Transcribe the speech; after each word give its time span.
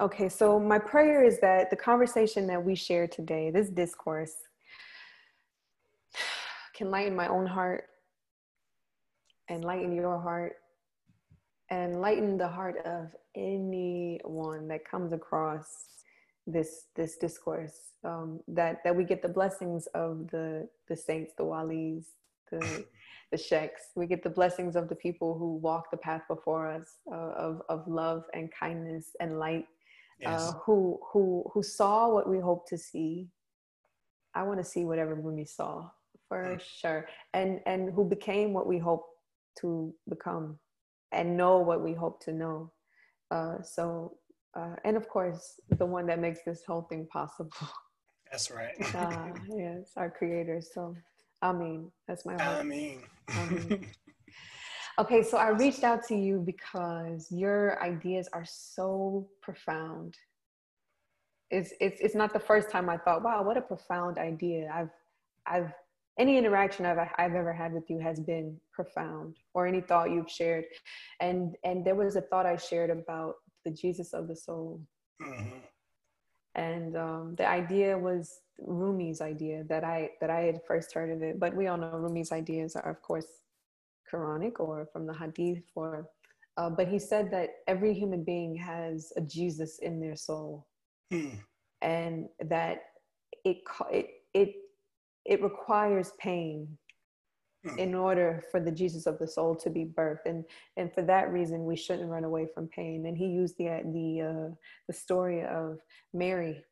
Okay, 0.00 0.28
so 0.28 0.58
my 0.58 0.78
prayer 0.78 1.22
is 1.22 1.38
that 1.40 1.70
the 1.70 1.76
conversation 1.76 2.46
that 2.46 2.64
we 2.64 2.74
share 2.74 3.06
today, 3.06 3.50
this 3.50 3.68
discourse, 3.68 4.34
can 6.74 6.90
lighten 6.90 7.14
my 7.14 7.28
own 7.28 7.46
heart 7.46 7.84
and 9.48 9.64
lighten 9.64 9.92
your 9.94 10.18
heart 10.18 10.54
and 11.70 12.00
lighten 12.00 12.36
the 12.36 12.48
heart 12.48 12.76
of 12.84 13.08
anyone 13.36 14.68
that 14.68 14.84
comes 14.84 15.12
across 15.12 15.86
this 16.46 16.86
this 16.96 17.16
discourse 17.18 17.92
um, 18.04 18.40
that 18.48 18.82
that 18.84 18.94
we 18.94 19.04
get 19.04 19.22
the 19.22 19.28
blessings 19.28 19.86
of 19.94 20.28
the 20.30 20.68
the 20.88 20.96
saints 20.96 21.32
the 21.38 21.44
walis 21.44 22.06
the 22.50 22.84
the 23.30 23.38
sheikhs. 23.38 23.82
We 23.96 24.06
get 24.06 24.22
the 24.22 24.30
blessings 24.30 24.76
of 24.76 24.88
the 24.88 24.94
people 24.94 25.38
who 25.38 25.56
walk 25.56 25.90
the 25.90 25.96
path 25.96 26.22
before 26.28 26.66
us 26.66 26.96
uh, 27.10 27.32
of 27.36 27.62
of 27.68 27.86
love 27.86 28.24
and 28.34 28.50
kindness 28.52 29.16
and 29.20 29.38
light 29.38 29.66
yes. 30.22 30.40
uh, 30.40 30.52
who 30.64 30.98
who 31.12 31.44
who 31.52 31.62
saw 31.62 32.08
what 32.08 32.28
we 32.28 32.38
hope 32.38 32.68
to 32.68 32.78
see. 32.78 33.28
I 34.34 34.44
want 34.44 34.60
to 34.60 34.64
see 34.64 34.84
whatever 34.84 35.14
Rumi 35.14 35.44
saw 35.44 35.90
for 36.28 36.56
mm. 36.56 36.60
sure. 36.60 37.06
And 37.34 37.60
and 37.66 37.92
who 37.92 38.04
became 38.04 38.52
what 38.52 38.66
we 38.66 38.78
hope 38.78 39.06
to 39.60 39.94
become 40.08 40.58
and 41.12 41.36
know 41.36 41.58
what 41.58 41.82
we 41.82 41.92
hope 41.92 42.24
to 42.24 42.32
know. 42.32 42.72
Uh, 43.30 43.62
so 43.62 44.16
uh, 44.56 44.76
and 44.84 44.96
of 44.96 45.08
course 45.08 45.60
the 45.78 45.86
one 45.86 46.06
that 46.06 46.18
makes 46.18 46.40
this 46.46 46.62
whole 46.66 46.82
thing 46.82 47.06
possible. 47.12 47.50
That's 48.30 48.50
right. 48.50 48.74
Uh, 48.94 49.28
yes 49.56 49.92
our 49.96 50.10
creator. 50.10 50.60
So 50.62 50.96
i 51.42 51.52
mean 51.52 51.90
that's 52.06 52.24
my 52.24 52.36
I 52.36 52.62
mean. 52.62 53.02
okay 54.98 55.22
so 55.22 55.36
i 55.36 55.48
reached 55.48 55.84
out 55.84 56.04
to 56.06 56.14
you 56.14 56.38
because 56.38 57.30
your 57.30 57.82
ideas 57.82 58.28
are 58.32 58.44
so 58.46 59.28
profound 59.40 60.16
it's, 61.50 61.72
it's 61.80 62.00
it's 62.00 62.14
not 62.14 62.32
the 62.32 62.40
first 62.40 62.70
time 62.70 62.88
i 62.88 62.96
thought 62.96 63.22
wow 63.22 63.42
what 63.42 63.56
a 63.56 63.62
profound 63.62 64.18
idea 64.18 64.70
i've 64.74 64.90
i've 65.46 65.72
any 66.18 66.36
interaction 66.36 66.84
I've, 66.84 66.98
I've 67.16 67.34
ever 67.34 67.54
had 67.54 67.72
with 67.72 67.88
you 67.88 67.98
has 67.98 68.20
been 68.20 68.58
profound 68.70 69.38
or 69.54 69.66
any 69.66 69.80
thought 69.80 70.10
you've 70.10 70.30
shared 70.30 70.64
and 71.20 71.56
and 71.64 71.86
there 71.86 71.94
was 71.94 72.16
a 72.16 72.20
thought 72.20 72.44
i 72.44 72.56
shared 72.56 72.90
about 72.90 73.36
the 73.64 73.70
Jesus 73.70 74.12
of 74.12 74.28
the 74.28 74.36
soul. 74.36 74.80
Mm-hmm. 75.20 75.58
And 76.54 76.96
um, 76.96 77.34
the 77.36 77.48
idea 77.48 77.96
was 77.96 78.40
Rumi's 78.60 79.20
idea 79.20 79.64
that 79.68 79.84
I 79.84 80.10
that 80.20 80.30
I 80.30 80.40
had 80.42 80.60
first 80.66 80.92
heard 80.92 81.10
of 81.10 81.22
it. 81.22 81.40
But 81.40 81.54
we 81.54 81.66
all 81.66 81.78
know 81.78 81.92
Rumi's 81.92 82.32
ideas 82.32 82.76
are, 82.76 82.90
of 82.90 83.00
course, 83.00 83.26
Quranic 84.12 84.60
or 84.60 84.88
from 84.92 85.06
the 85.06 85.14
Hadith. 85.14 85.64
Or, 85.74 86.08
uh, 86.56 86.70
but 86.70 86.88
he 86.88 86.98
said 86.98 87.30
that 87.30 87.50
every 87.66 87.94
human 87.94 88.24
being 88.24 88.56
has 88.56 89.12
a 89.16 89.20
Jesus 89.20 89.78
in 89.78 90.00
their 90.00 90.16
soul, 90.16 90.66
mm. 91.12 91.38
and 91.80 92.28
that 92.40 92.82
it 93.44 93.58
it 93.90 94.06
it 94.34 94.54
it 95.24 95.42
requires 95.42 96.12
pain 96.18 96.78
Hmm. 97.64 97.78
in 97.78 97.94
order 97.94 98.42
for 98.50 98.58
the 98.58 98.72
Jesus 98.72 99.06
of 99.06 99.20
the 99.20 99.28
soul 99.28 99.54
to 99.54 99.70
be 99.70 99.84
birthed. 99.84 100.26
And, 100.26 100.44
and 100.76 100.92
for 100.92 101.02
that 101.02 101.30
reason, 101.30 101.64
we 101.64 101.76
shouldn't 101.76 102.10
run 102.10 102.24
away 102.24 102.48
from 102.52 102.66
pain. 102.66 103.06
And 103.06 103.16
he 103.16 103.26
used 103.26 103.56
the, 103.56 103.82
the, 103.92 104.20
uh, 104.20 104.54
the 104.88 104.92
story 104.92 105.44
of 105.44 105.78
Mary, 106.12 106.64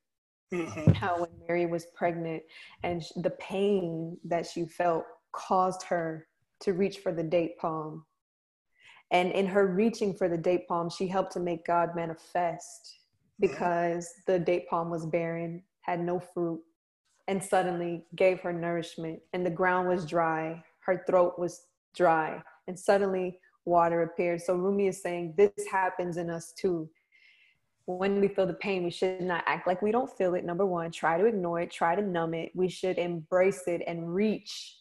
mm-hmm. 0.52 0.90
how 0.92 1.20
when 1.20 1.30
Mary 1.46 1.66
was 1.66 1.86
pregnant 1.94 2.42
and 2.82 3.04
the 3.16 3.30
pain 3.30 4.18
that 4.24 4.46
she 4.46 4.64
felt 4.64 5.04
caused 5.32 5.84
her 5.84 6.26
to 6.60 6.72
reach 6.72 6.98
for 6.98 7.12
the 7.12 7.22
date 7.22 7.58
palm. 7.58 8.04
And 9.10 9.32
in 9.32 9.46
her 9.46 9.66
reaching 9.66 10.14
for 10.14 10.28
the 10.28 10.38
date 10.38 10.68
palm, 10.68 10.88
she 10.88 11.08
helped 11.08 11.32
to 11.32 11.40
make 11.40 11.66
God 11.66 11.96
manifest 11.96 12.98
mm-hmm. 13.42 13.52
because 13.52 14.12
the 14.26 14.38
date 14.38 14.68
palm 14.68 14.90
was 14.90 15.06
barren, 15.06 15.62
had 15.82 16.00
no 16.00 16.20
fruit, 16.20 16.60
and 17.28 17.42
suddenly 17.42 18.04
gave 18.16 18.40
her 18.40 18.52
nourishment, 18.52 19.20
and 19.32 19.44
the 19.44 19.50
ground 19.50 19.88
was 19.88 20.04
dry 20.04 20.62
her 20.80 21.04
throat 21.06 21.38
was 21.38 21.66
dry 21.94 22.42
and 22.66 22.78
suddenly 22.78 23.38
water 23.64 24.02
appeared. 24.02 24.40
So 24.40 24.56
Rumi 24.56 24.88
is 24.88 25.02
saying 25.02 25.34
this 25.36 25.52
happens 25.70 26.16
in 26.16 26.30
us 26.30 26.52
too. 26.52 26.88
When 27.86 28.20
we 28.20 28.28
feel 28.28 28.46
the 28.46 28.54
pain, 28.54 28.84
we 28.84 28.90
should 28.90 29.20
not 29.20 29.42
act 29.46 29.66
like 29.66 29.82
we 29.82 29.90
don't 29.90 30.10
feel 30.16 30.34
it. 30.34 30.44
Number 30.44 30.66
one, 30.66 30.90
try 30.90 31.18
to 31.18 31.24
ignore 31.24 31.60
it, 31.60 31.70
try 31.70 31.94
to 31.94 32.02
numb 32.02 32.34
it. 32.34 32.52
We 32.54 32.68
should 32.68 32.98
embrace 32.98 33.62
it 33.66 33.82
and 33.86 34.14
reach 34.14 34.76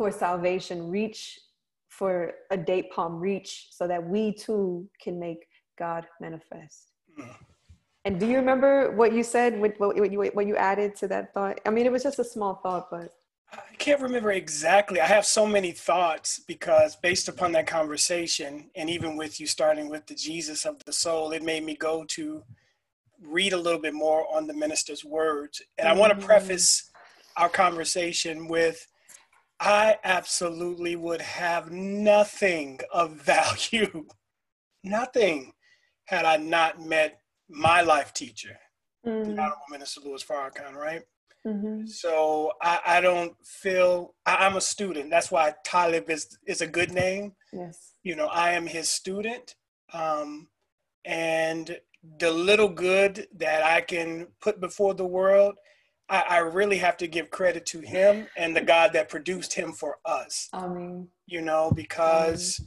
for 0.00 0.10
salvation, 0.10 0.88
reach 0.88 1.38
for 1.90 2.32
a 2.50 2.56
date 2.56 2.90
palm, 2.90 3.20
reach 3.20 3.66
so 3.70 3.86
that 3.86 4.02
we 4.02 4.32
too 4.32 4.88
can 4.98 5.20
make 5.20 5.46
God 5.78 6.06
manifest. 6.22 6.92
Mm. 7.18 7.36
And 8.06 8.18
do 8.18 8.26
you 8.26 8.36
remember 8.36 8.92
what 8.92 9.12
you 9.12 9.22
said, 9.22 9.60
what, 9.60 9.78
what, 9.78 10.10
you, 10.10 10.30
what 10.32 10.46
you 10.46 10.56
added 10.56 10.96
to 10.96 11.08
that 11.08 11.34
thought? 11.34 11.60
I 11.66 11.70
mean, 11.70 11.84
it 11.84 11.92
was 11.92 12.02
just 12.02 12.18
a 12.18 12.24
small 12.24 12.54
thought, 12.62 12.90
but. 12.90 13.12
I 13.52 13.74
can't 13.76 14.00
remember 14.00 14.32
exactly. 14.32 15.02
I 15.02 15.06
have 15.06 15.26
so 15.26 15.44
many 15.46 15.72
thoughts 15.72 16.40
because 16.48 16.96
based 16.96 17.28
upon 17.28 17.52
that 17.52 17.66
conversation, 17.66 18.70
and 18.74 18.88
even 18.88 19.18
with 19.18 19.38
you 19.38 19.46
starting 19.46 19.90
with 19.90 20.06
the 20.06 20.14
Jesus 20.14 20.64
of 20.64 20.82
the 20.86 20.94
soul, 20.94 21.32
it 21.32 21.42
made 21.42 21.62
me 21.62 21.76
go 21.76 22.06
to 22.16 22.42
read 23.22 23.52
a 23.52 23.58
little 23.58 23.78
bit 23.78 23.92
more 23.92 24.24
on 24.34 24.46
the 24.46 24.54
minister's 24.54 25.04
words. 25.04 25.60
And 25.76 25.86
I 25.86 25.92
want 25.92 26.10
to 26.14 26.18
mm. 26.18 26.24
preface 26.24 26.90
our 27.36 27.50
conversation 27.50 28.48
with 28.48 28.86
I 29.60 29.98
absolutely 30.04 30.96
would 30.96 31.20
have 31.20 31.70
nothing 31.70 32.80
of 32.92 33.12
value, 33.22 34.06
nothing, 34.82 35.52
had 36.06 36.24
I 36.24 36.38
not 36.38 36.80
met 36.80 37.20
my 37.48 37.82
life 37.82 38.12
teacher, 38.12 38.58
mm. 39.06 39.24
the 39.24 39.32
Honorable 39.32 39.62
Minister 39.70 40.00
Louis 40.00 40.24
Farrakhan, 40.24 40.74
right? 40.74 41.02
Mm-hmm. 41.46 41.86
So 41.86 42.52
I, 42.62 42.80
I, 42.86 43.00
don't 43.00 43.34
feel 43.44 44.14
I, 44.26 44.46
am 44.46 44.56
a 44.56 44.60
student. 44.60 45.10
That's 45.10 45.30
why 45.30 45.54
Talib 45.64 46.10
is 46.10 46.36
is 46.46 46.60
a 46.60 46.66
good 46.66 46.92
name. 46.92 47.32
Yes. 47.52 47.94
You 48.02 48.14
know, 48.14 48.26
I 48.26 48.50
am 48.52 48.66
his 48.66 48.90
student, 48.90 49.54
um, 49.94 50.48
and 51.06 51.78
the 52.18 52.30
little 52.30 52.68
good 52.68 53.26
that 53.36 53.62
I 53.62 53.80
can 53.80 54.28
put 54.42 54.60
before 54.60 54.94
the 54.94 55.06
world, 55.06 55.54
I, 56.10 56.24
I 56.28 56.38
really 56.38 56.76
have 56.78 56.96
to 56.98 57.06
give 57.06 57.30
credit 57.30 57.64
to 57.66 57.80
him 57.80 58.26
and 58.36 58.54
the 58.54 58.60
God 58.60 58.92
that 58.92 59.08
produced 59.08 59.54
him 59.54 59.72
for 59.72 59.98
us. 60.04 60.48
Amen. 60.52 61.08
You 61.26 61.40
know, 61.40 61.70
because 61.74 62.60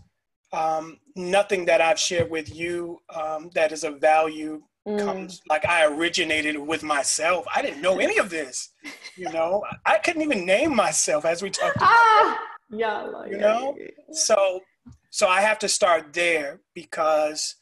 um, 0.54 1.00
nothing 1.16 1.66
that 1.66 1.82
I've 1.82 2.00
shared 2.00 2.32
with 2.32 2.56
you 2.56 3.02
um, 3.14 3.50
that 3.54 3.72
is 3.72 3.84
of 3.84 4.00
value 4.00 4.64
mm. 4.88 5.00
comes 5.00 5.42
like 5.50 5.68
I 5.68 5.86
originated 5.86 6.58
with 6.58 6.84
myself. 6.84 7.46
I 7.54 7.62
didn't 7.62 7.82
know 7.82 8.00
any 8.00 8.18
of 8.18 8.30
this. 8.30 8.70
You 9.18 9.30
know, 9.32 9.64
I 9.86 9.98
couldn't 9.98 10.22
even 10.22 10.46
name 10.46 10.76
myself 10.76 11.26
as 11.26 11.42
we 11.42 11.50
talked 11.50 11.76
about. 11.76 11.90
Ah, 11.90 12.40
yeah, 12.70 13.02
like, 13.02 13.32
you 13.32 13.38
know. 13.38 13.78
So, 14.12 14.62
so 15.10 15.28
I 15.28 15.42
have 15.42 15.60
to 15.60 15.68
start 15.68 16.14
there 16.14 16.62
because, 16.74 17.56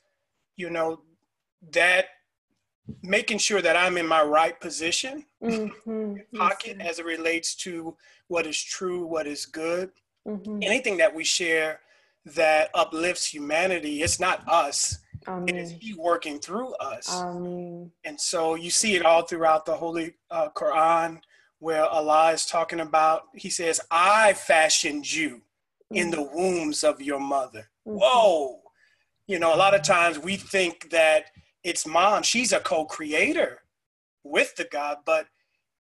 you 0.57 0.69
know, 0.69 1.01
that 1.71 2.05
making 3.01 3.37
sure 3.39 3.61
that 3.61 3.75
I'm 3.75 3.97
in 3.97 4.07
my 4.07 4.23
right 4.23 4.59
position, 4.59 5.25
mm-hmm. 5.41 6.37
pocket 6.37 6.77
as 6.79 6.99
it 6.99 7.05
relates 7.05 7.55
to 7.55 7.95
what 8.27 8.45
is 8.45 8.61
true, 8.61 9.05
what 9.05 9.27
is 9.27 9.45
good. 9.45 9.91
Mm-hmm. 10.27 10.59
Anything 10.61 10.97
that 10.97 11.13
we 11.13 11.23
share 11.23 11.79
that 12.25 12.69
uplifts 12.73 13.25
humanity, 13.25 14.03
it's 14.03 14.19
not 14.19 14.47
us. 14.47 14.99
Amen. 15.27 15.49
It 15.49 15.55
is 15.55 15.71
He 15.71 15.93
working 15.93 16.39
through 16.39 16.73
us. 16.75 17.09
Amen. 17.11 17.91
And 18.03 18.19
so 18.19 18.55
you 18.55 18.69
see 18.69 18.95
it 18.95 19.05
all 19.05 19.23
throughout 19.23 19.65
the 19.65 19.75
Holy 19.75 20.13
uh, 20.29 20.49
Quran 20.49 21.21
where 21.59 21.85
Allah 21.85 22.31
is 22.31 22.45
talking 22.45 22.79
about, 22.79 23.23
He 23.35 23.49
says, 23.49 23.79
I 23.89 24.33
fashioned 24.33 25.11
you 25.11 25.35
mm-hmm. 25.35 25.95
in 25.95 26.11
the 26.11 26.23
wombs 26.23 26.83
of 26.83 27.01
your 27.01 27.19
mother. 27.19 27.69
Mm-hmm. 27.87 27.99
Whoa. 27.99 28.61
You 29.27 29.39
know, 29.39 29.53
a 29.53 29.57
lot 29.57 29.75
of 29.75 29.83
times 29.83 30.19
we 30.19 30.35
think 30.35 30.89
that 30.89 31.25
it's 31.63 31.85
mom, 31.85 32.23
she's 32.23 32.51
a 32.51 32.59
co 32.59 32.85
creator 32.85 33.61
with 34.23 34.55
the 34.55 34.65
God, 34.65 34.99
but 35.05 35.27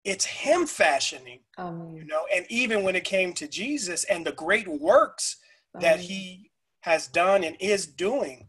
it's 0.04 0.26
Him 0.26 0.66
fashioning. 0.66 1.42
Amen. 1.58 1.96
You 1.96 2.06
know, 2.06 2.26
and 2.34 2.46
even 2.50 2.84
when 2.84 2.96
it 2.96 3.04
came 3.04 3.34
to 3.34 3.48
Jesus 3.48 4.04
and 4.06 4.26
the 4.26 4.32
great 4.32 4.68
works 4.68 5.38
that 5.80 6.00
He 6.00 6.52
has 6.82 7.08
done 7.08 7.44
and 7.44 7.58
is 7.60 7.86
doing 7.86 8.46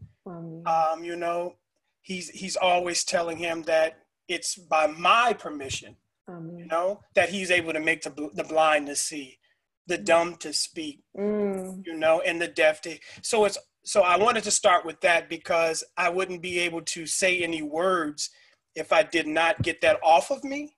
um, 0.65 1.03
you 1.03 1.15
know, 1.15 1.55
he's 2.01 2.29
he's 2.29 2.55
always 2.55 3.03
telling 3.03 3.37
him 3.37 3.63
that 3.63 3.99
it's 4.27 4.55
by 4.55 4.87
my 4.87 5.33
permission, 5.33 5.95
you 6.27 6.65
know, 6.65 7.01
that 7.15 7.29
he's 7.29 7.51
able 7.51 7.73
to 7.73 7.79
make 7.79 8.01
the, 8.01 8.29
the 8.33 8.43
blind 8.43 8.87
to 8.87 8.95
see, 8.95 9.39
the 9.87 9.97
mm. 9.97 10.05
dumb 10.05 10.35
to 10.35 10.51
speak, 10.51 11.01
mm. 11.17 11.81
you 11.85 11.95
know, 11.95 12.21
and 12.21 12.41
the 12.41 12.47
deaf 12.47 12.81
to. 12.81 12.97
So 13.21 13.45
it's 13.45 13.57
so 13.83 14.01
I 14.01 14.17
wanted 14.17 14.43
to 14.43 14.51
start 14.51 14.85
with 14.85 14.99
that 15.01 15.29
because 15.29 15.83
I 15.95 16.09
wouldn't 16.09 16.41
be 16.41 16.59
able 16.59 16.81
to 16.81 17.05
say 17.05 17.41
any 17.41 17.61
words 17.61 18.29
if 18.77 18.93
I 18.93 19.03
did 19.03 19.27
not 19.27 19.61
get 19.61 19.81
that 19.81 19.99
off 20.03 20.31
of 20.31 20.43
me. 20.43 20.75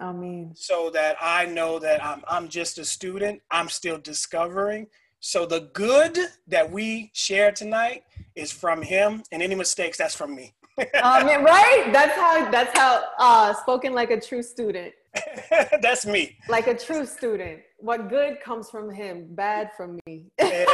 Amen. 0.00 0.52
So 0.56 0.90
that 0.90 1.16
I 1.20 1.46
know 1.46 1.78
that 1.78 2.04
I'm 2.04 2.22
I'm 2.28 2.48
just 2.48 2.78
a 2.78 2.84
student. 2.84 3.40
I'm 3.50 3.68
still 3.68 3.98
discovering. 3.98 4.86
So 5.20 5.46
the 5.46 5.70
good 5.72 6.18
that 6.48 6.68
we 6.68 7.10
share 7.12 7.52
tonight 7.52 8.02
is 8.34 8.50
from 8.50 8.82
him, 8.82 9.22
and 9.30 9.40
any 9.40 9.54
mistakes, 9.54 9.98
that's 9.98 10.16
from 10.16 10.34
me. 10.34 10.54
I 10.94 11.22
mean, 11.22 11.44
right? 11.44 11.90
That's 11.92 12.16
how. 12.16 12.50
That's 12.50 12.76
how. 12.76 13.04
Uh, 13.18 13.52
spoken 13.54 13.92
like 13.92 14.10
a 14.10 14.20
true 14.20 14.42
student. 14.42 14.94
that's 15.82 16.06
me. 16.06 16.36
Like 16.48 16.66
a 16.66 16.76
true 16.76 17.04
student. 17.06 17.60
What 17.78 18.08
good 18.08 18.40
comes 18.40 18.70
from 18.70 18.90
him, 18.90 19.26
bad 19.30 19.70
from 19.76 20.00
me. 20.06 20.24
Yeah, 20.40 20.64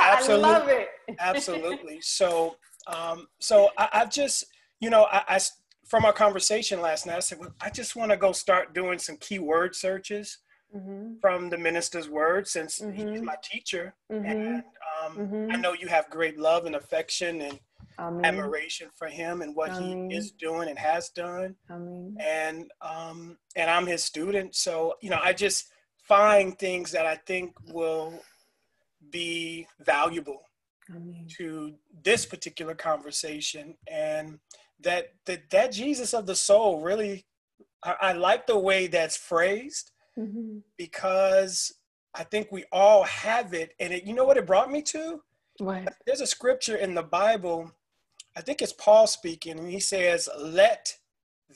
absolutely. 0.00 0.44
I 0.44 0.58
love 0.58 0.68
it. 0.68 0.88
absolutely. 1.20 2.00
So, 2.00 2.56
um, 2.86 3.26
so 3.38 3.70
I, 3.76 3.88
I've 3.92 4.10
just, 4.10 4.44
you 4.80 4.88
know, 4.88 5.06
I, 5.10 5.22
I 5.28 5.38
from 5.86 6.04
our 6.04 6.12
conversation 6.12 6.80
last 6.80 7.06
night, 7.06 7.16
I 7.16 7.20
said, 7.20 7.38
well, 7.38 7.54
I 7.60 7.70
just 7.70 7.96
want 7.96 8.10
to 8.10 8.16
go 8.16 8.32
start 8.32 8.74
doing 8.74 8.98
some 8.98 9.16
keyword 9.18 9.74
searches 9.74 10.38
mm-hmm. 10.74 11.14
from 11.20 11.48
the 11.48 11.58
minister's 11.58 12.08
word 12.08 12.48
since 12.48 12.80
mm-hmm. 12.80 13.08
he's 13.08 13.22
my 13.22 13.36
teacher. 13.42 13.94
Mm-hmm. 14.12 14.26
And 14.26 14.62
um, 15.04 15.16
mm-hmm. 15.16 15.52
I 15.52 15.56
know 15.56 15.74
you 15.74 15.86
have 15.88 16.10
great 16.10 16.38
love 16.38 16.66
and 16.66 16.74
affection 16.74 17.40
and 17.40 17.60
Amen. 17.98 18.24
admiration 18.24 18.88
for 18.96 19.06
him 19.06 19.42
and 19.42 19.54
what 19.54 19.70
Amen. 19.70 20.10
he 20.10 20.16
is 20.16 20.32
doing 20.32 20.68
and 20.68 20.78
has 20.78 21.08
done. 21.10 21.54
Amen. 21.70 22.16
And 22.20 22.70
um, 22.80 23.38
and 23.54 23.70
I'm 23.70 23.86
his 23.86 24.02
student, 24.02 24.54
so 24.54 24.94
you 25.00 25.10
know, 25.10 25.20
I 25.22 25.32
just 25.32 25.70
find 26.02 26.58
things 26.58 26.92
that 26.92 27.06
I 27.06 27.16
think 27.16 27.54
will 27.72 28.12
be 29.10 29.66
valuable 29.80 30.42
to 31.36 31.74
this 32.04 32.24
particular 32.24 32.74
conversation 32.74 33.76
and 33.90 34.38
that 34.80 35.14
that, 35.24 35.50
that 35.50 35.72
jesus 35.72 36.14
of 36.14 36.26
the 36.26 36.34
soul 36.34 36.80
really 36.80 37.24
I, 37.82 37.96
I 38.00 38.12
like 38.12 38.46
the 38.46 38.58
way 38.58 38.86
that's 38.86 39.16
phrased 39.16 39.92
mm-hmm. 40.18 40.58
because 40.76 41.72
I 42.14 42.24
think 42.24 42.50
we 42.50 42.64
all 42.72 43.04
have 43.04 43.52
it. 43.54 43.74
And 43.78 43.92
it, 43.92 44.04
you 44.04 44.14
know 44.14 44.24
what 44.24 44.38
it 44.38 44.46
brought 44.46 44.70
me 44.70 44.82
to? 44.82 45.20
What? 45.58 45.94
There's 46.06 46.20
a 46.20 46.26
scripture 46.26 46.76
in 46.76 46.94
the 46.94 47.02
Bible, 47.02 47.70
I 48.36 48.40
think 48.40 48.60
it's 48.60 48.72
Paul 48.72 49.06
speaking, 49.06 49.58
and 49.58 49.70
he 49.70 49.80
says, 49.80 50.28
Let 50.38 50.94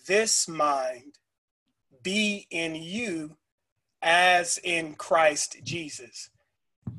this 0.07 0.49
mind 0.49 1.19
be 2.03 2.47
in 2.51 2.75
you 2.75 3.37
as 4.01 4.59
in 4.65 4.95
Christ 4.95 5.59
Jesus. 5.63 6.31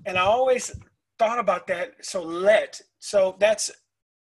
And 0.06 0.18
I 0.18 0.22
always 0.22 0.72
thought 1.18 1.40
about 1.40 1.68
that. 1.68 2.06
So 2.06 2.22
let, 2.22 2.82
so 3.00 3.36
that's 3.40 3.72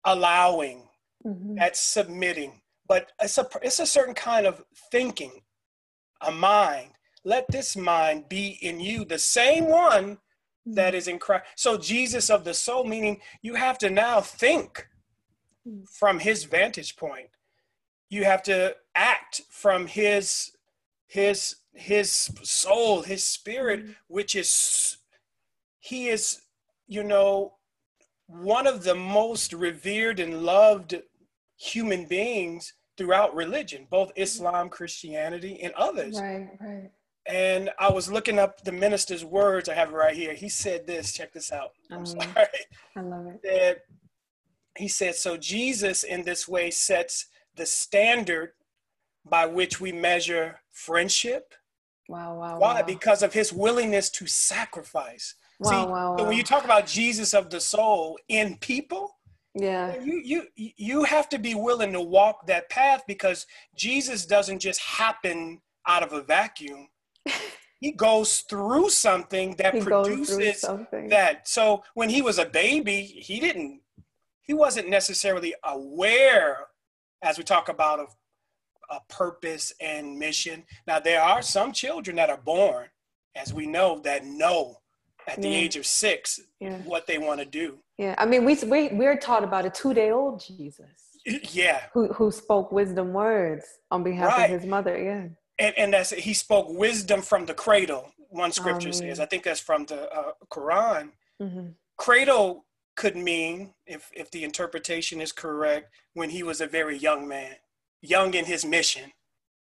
allowing, 0.04 0.88
mm-hmm. 1.24 1.56
that's 1.56 1.80
submitting, 1.80 2.60
but 2.88 3.12
it's 3.20 3.38
a, 3.38 3.46
it's 3.62 3.80
a 3.80 3.86
certain 3.86 4.14
kind 4.14 4.46
of 4.46 4.62
thinking, 4.90 5.42
a 6.20 6.30
mind 6.30 6.92
let 7.24 7.46
this 7.50 7.76
mind 7.76 8.28
be 8.28 8.58
in 8.62 8.80
you, 8.80 9.04
the 9.04 9.18
same 9.18 9.66
one 9.68 10.18
that 10.66 10.94
is 10.94 11.08
in 11.08 11.18
Christ. 11.18 11.44
So, 11.56 11.76
Jesus 11.76 12.30
of 12.30 12.44
the 12.44 12.54
soul, 12.54 12.84
meaning 12.84 13.20
you 13.42 13.54
have 13.54 13.78
to 13.78 13.90
now 13.90 14.20
think 14.20 14.86
from 15.90 16.20
his 16.20 16.44
vantage 16.44 16.96
point. 16.96 17.28
You 18.08 18.24
have 18.24 18.42
to 18.44 18.76
act 18.94 19.42
from 19.50 19.86
his 19.86 20.52
his 21.06 21.56
his 21.74 22.30
soul, 22.42 23.02
his 23.02 23.24
spirit, 23.24 23.80
mm-hmm. 23.80 23.92
which 24.08 24.34
is 24.34 24.98
he 25.78 26.08
is, 26.08 26.42
you 26.86 27.02
know, 27.02 27.54
one 28.26 28.66
of 28.66 28.84
the 28.84 28.94
most 28.94 29.52
revered 29.52 30.20
and 30.20 30.42
loved 30.42 31.02
human 31.60 32.06
beings 32.06 32.72
throughout 32.96 33.34
religion, 33.34 33.86
both 33.90 34.10
Islam, 34.16 34.68
Christianity, 34.68 35.60
and 35.62 35.72
others. 35.74 36.18
Right, 36.18 36.48
right. 36.60 36.90
And 37.26 37.70
I 37.78 37.90
was 37.90 38.10
looking 38.10 38.38
up 38.38 38.64
the 38.64 38.72
minister's 38.72 39.24
words. 39.24 39.68
I 39.68 39.74
have 39.74 39.90
it 39.90 39.94
right 39.94 40.16
here. 40.16 40.34
He 40.34 40.48
said 40.48 40.86
this. 40.86 41.12
Check 41.12 41.32
this 41.32 41.52
out. 41.52 41.70
I'm 41.90 42.02
oh, 42.02 42.04
sorry. 42.04 42.26
I 42.96 43.00
love 43.00 43.26
it. 43.34 43.42
That 43.42 43.78
he 44.76 44.88
said, 44.88 45.14
so 45.14 45.36
Jesus 45.36 46.02
in 46.02 46.24
this 46.24 46.48
way 46.48 46.70
sets 46.70 47.26
the 47.56 47.66
standard 47.66 48.52
by 49.24 49.46
which 49.46 49.80
we 49.80 49.92
measure 49.92 50.60
friendship. 50.72 51.54
Wow, 52.08 52.38
wow. 52.38 52.58
Why? 52.58 52.80
Wow. 52.80 52.86
Because 52.86 53.22
of 53.22 53.34
his 53.34 53.52
willingness 53.52 54.08
to 54.10 54.26
sacrifice. 54.26 55.34
Wow, 55.60 55.70
See, 55.70 55.76
wow, 55.76 56.16
so 56.16 56.22
wow. 56.22 56.28
when 56.28 56.36
you 56.36 56.42
talk 56.42 56.64
about 56.64 56.86
Jesus 56.86 57.34
of 57.34 57.50
the 57.50 57.60
soul 57.60 58.18
in 58.28 58.56
people, 58.56 59.19
yeah. 59.54 60.00
You 60.00 60.20
you 60.24 60.46
you 60.54 61.04
have 61.04 61.28
to 61.30 61.38
be 61.38 61.54
willing 61.54 61.92
to 61.92 62.00
walk 62.00 62.46
that 62.46 62.70
path 62.70 63.02
because 63.06 63.46
Jesus 63.76 64.26
doesn't 64.26 64.60
just 64.60 64.80
happen 64.80 65.60
out 65.86 66.02
of 66.02 66.12
a 66.12 66.22
vacuum 66.22 66.88
he 67.80 67.92
goes 67.92 68.40
through 68.40 68.90
something 68.90 69.56
that 69.56 69.74
he 69.74 69.80
produces 69.80 70.60
something. 70.60 71.08
that. 71.08 71.48
So 71.48 71.82
when 71.94 72.10
he 72.10 72.22
was 72.22 72.38
a 72.38 72.44
baby, 72.44 73.02
he 73.02 73.40
didn't, 73.40 73.80
he 74.42 74.54
wasn't 74.54 74.88
necessarily 74.88 75.54
aware, 75.64 76.66
as 77.22 77.38
we 77.38 77.44
talk 77.44 77.68
about, 77.68 78.00
of 78.00 78.14
a 78.90 79.00
purpose 79.08 79.72
and 79.80 80.18
mission. 80.18 80.64
Now, 80.86 81.00
there 81.00 81.22
are 81.22 81.42
some 81.42 81.72
children 81.72 82.16
that 82.16 82.28
are 82.28 82.40
born, 82.40 82.88
as 83.36 83.54
we 83.54 83.66
know, 83.66 84.00
that 84.00 84.24
know 84.24 84.79
at 85.26 85.40
the 85.40 85.48
yeah. 85.48 85.56
age 85.56 85.76
of 85.76 85.86
six 85.86 86.40
yeah. 86.60 86.78
what 86.78 87.06
they 87.06 87.18
want 87.18 87.40
to 87.40 87.46
do. 87.46 87.78
Yeah, 87.98 88.14
I 88.18 88.26
mean, 88.26 88.44
we, 88.44 88.54
we, 88.66 88.88
we're 88.88 89.18
taught 89.18 89.44
about 89.44 89.66
a 89.66 89.70
two 89.70 89.94
day 89.94 90.10
old 90.10 90.40
Jesus. 90.40 90.86
Yeah. 91.52 91.82
Who, 91.92 92.10
who 92.14 92.30
spoke 92.30 92.72
wisdom 92.72 93.12
words 93.12 93.66
on 93.90 94.02
behalf 94.02 94.38
right. 94.38 94.50
of 94.50 94.58
his 94.58 94.66
mother. 94.66 94.98
Yeah 94.98 95.28
and, 95.60 95.78
and 95.78 95.92
that's 95.92 96.10
he 96.10 96.34
spoke 96.34 96.66
wisdom 96.70 97.22
from 97.22 97.46
the 97.46 97.54
cradle 97.54 98.10
one 98.30 98.50
scripture 98.50 98.88
oh, 98.88 98.92
says 98.92 99.20
i 99.20 99.26
think 99.26 99.44
that's 99.44 99.60
from 99.60 99.84
the 99.86 100.10
uh, 100.12 100.32
quran 100.50 101.10
mm-hmm. 101.40 101.68
cradle 101.96 102.64
could 102.96 103.16
mean 103.16 103.72
if 103.86 104.10
if 104.12 104.30
the 104.30 104.42
interpretation 104.42 105.20
is 105.20 105.30
correct 105.30 105.92
when 106.14 106.30
he 106.30 106.42
was 106.42 106.60
a 106.60 106.66
very 106.66 106.96
young 106.96 107.28
man 107.28 107.54
young 108.02 108.34
in 108.34 108.46
his 108.46 108.64
mission 108.64 109.12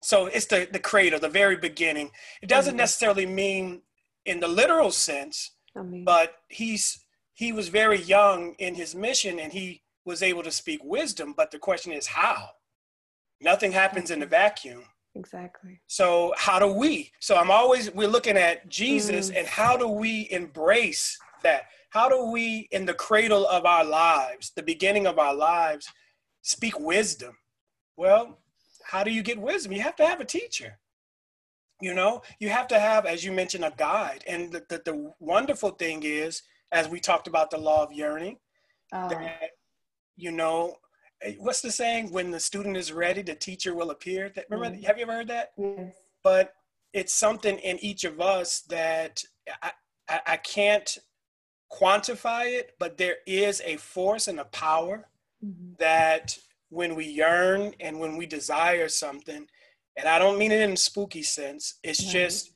so 0.04 0.28
it's 0.28 0.46
the 0.48 0.68
the 0.72 0.80
cradle 0.80 1.20
the 1.20 1.30
very 1.30 1.58
beginning 1.58 2.12
it 2.42 2.50
doesn't 2.50 2.72
mm-hmm. 2.72 2.80
necessarily 2.80 3.26
mean 3.26 3.82
in 4.26 4.40
the 4.40 4.48
literal 4.48 4.92
sense 4.92 5.52
I 5.78 5.82
mean. 5.82 6.04
but 6.04 6.36
he's 6.50 7.00
he 7.34 7.52
was 7.52 7.68
very 7.68 8.02
young 8.02 8.56
in 8.60 8.76
his 8.76 8.96
mission 8.96 9.40
and 9.40 9.52
he 9.52 9.82
was 10.06 10.24
able 10.24 10.44
to 10.44 10.52
speak 10.52 10.82
wisdom 10.84 11.34
but 11.36 11.52
the 11.52 11.60
question 11.60 11.92
is 11.92 12.08
how 12.08 12.50
nothing 13.42 13.72
happens 13.72 14.12
in 14.12 14.22
a 14.22 14.26
vacuum 14.26 14.84
Exactly. 15.16 15.80
So 15.88 16.34
how 16.38 16.60
do 16.60 16.68
we? 16.68 17.12
So 17.20 17.38
I'm 17.38 17.50
always 17.50 17.90
we're 17.94 18.08
looking 18.08 18.38
at 18.38 18.68
Jesus 18.68 19.32
mm. 19.32 19.40
and 19.40 19.48
how 19.48 19.78
do 19.78 19.88
we 19.88 20.28
embrace 20.30 21.18
that? 21.42 21.64
How 21.90 22.10
do 22.10 22.26
we 22.26 22.68
in 22.72 22.86
the 22.86 22.94
cradle 22.94 23.48
of 23.48 23.66
our 23.66 23.86
lives, 23.86 24.52
the 24.56 24.64
beginning 24.64 25.08
of 25.08 25.18
our 25.18 25.34
lives, 25.34 25.88
speak 26.42 26.78
wisdom? 26.80 27.38
Well, 27.96 28.40
how 28.84 29.04
do 29.04 29.12
you 29.12 29.24
get 29.24 29.40
wisdom? 29.40 29.72
You 29.72 29.82
have 29.82 29.96
to 29.96 30.06
have 30.06 30.20
a 30.20 30.26
teacher. 30.26 30.78
You 31.82 31.94
know, 31.94 32.22
you 32.40 32.50
have 32.50 32.68
to 32.70 32.80
have, 32.80 33.06
as 33.06 33.24
you 33.24 33.32
mentioned, 33.32 33.66
a 33.66 33.74
guide. 33.76 34.24
And 34.28 34.52
the, 34.52 34.64
the, 34.70 34.82
the 34.86 35.14
wonderful 35.20 35.72
thing 35.72 36.04
is, 36.04 36.42
as 36.72 36.88
we 36.88 37.00
talked 37.00 37.28
about 37.28 37.52
the 37.52 37.58
law 37.58 37.84
of 37.84 37.92
yearning, 37.92 38.38
uh. 38.94 39.10
that, 39.10 39.52
you 40.16 40.32
know, 40.32 40.76
what's 41.38 41.62
the 41.62 41.72
saying? 41.72 42.12
When 42.12 42.32
the 42.32 42.40
student 42.40 42.78
is 42.78 42.94
ready, 42.94 43.22
the 43.22 43.36
teacher 43.36 43.76
will 43.76 43.92
appear. 43.92 44.30
That 44.36 44.46
remember? 44.50 44.78
Mm-hmm. 44.78 44.86
Have 44.86 44.98
you 44.98 45.04
ever 45.04 45.14
heard 45.14 45.28
that? 45.28 45.52
Yes. 45.58 45.94
But 46.24 46.54
it's 46.94 47.14
something 47.14 47.58
in 47.60 47.78
each 47.80 48.04
of 48.06 48.22
us 48.22 48.62
that 48.70 49.22
I, 49.62 49.72
I, 50.08 50.20
I 50.28 50.38
can't 50.38 50.98
quantify 51.72 52.58
it, 52.58 52.72
but 52.80 52.98
there 52.98 53.18
is 53.28 53.62
a 53.66 53.76
force 53.78 54.28
and 54.28 54.40
a 54.40 54.46
power 54.46 55.10
mm-hmm. 55.44 55.74
that 55.80 56.38
when 56.70 56.96
we 56.96 57.06
yearn 57.06 57.74
and 57.80 58.00
when 58.00 58.16
we 58.18 58.26
desire 58.26 58.88
something, 58.88 59.48
and 59.98 60.08
I 60.08 60.20
don't 60.20 60.38
mean 60.38 60.52
it 60.52 60.62
in 60.62 60.72
a 60.72 60.78
spooky 60.78 61.24
sense, 61.24 61.76
it's 61.84 62.04
right. 62.04 62.12
just 62.12 62.52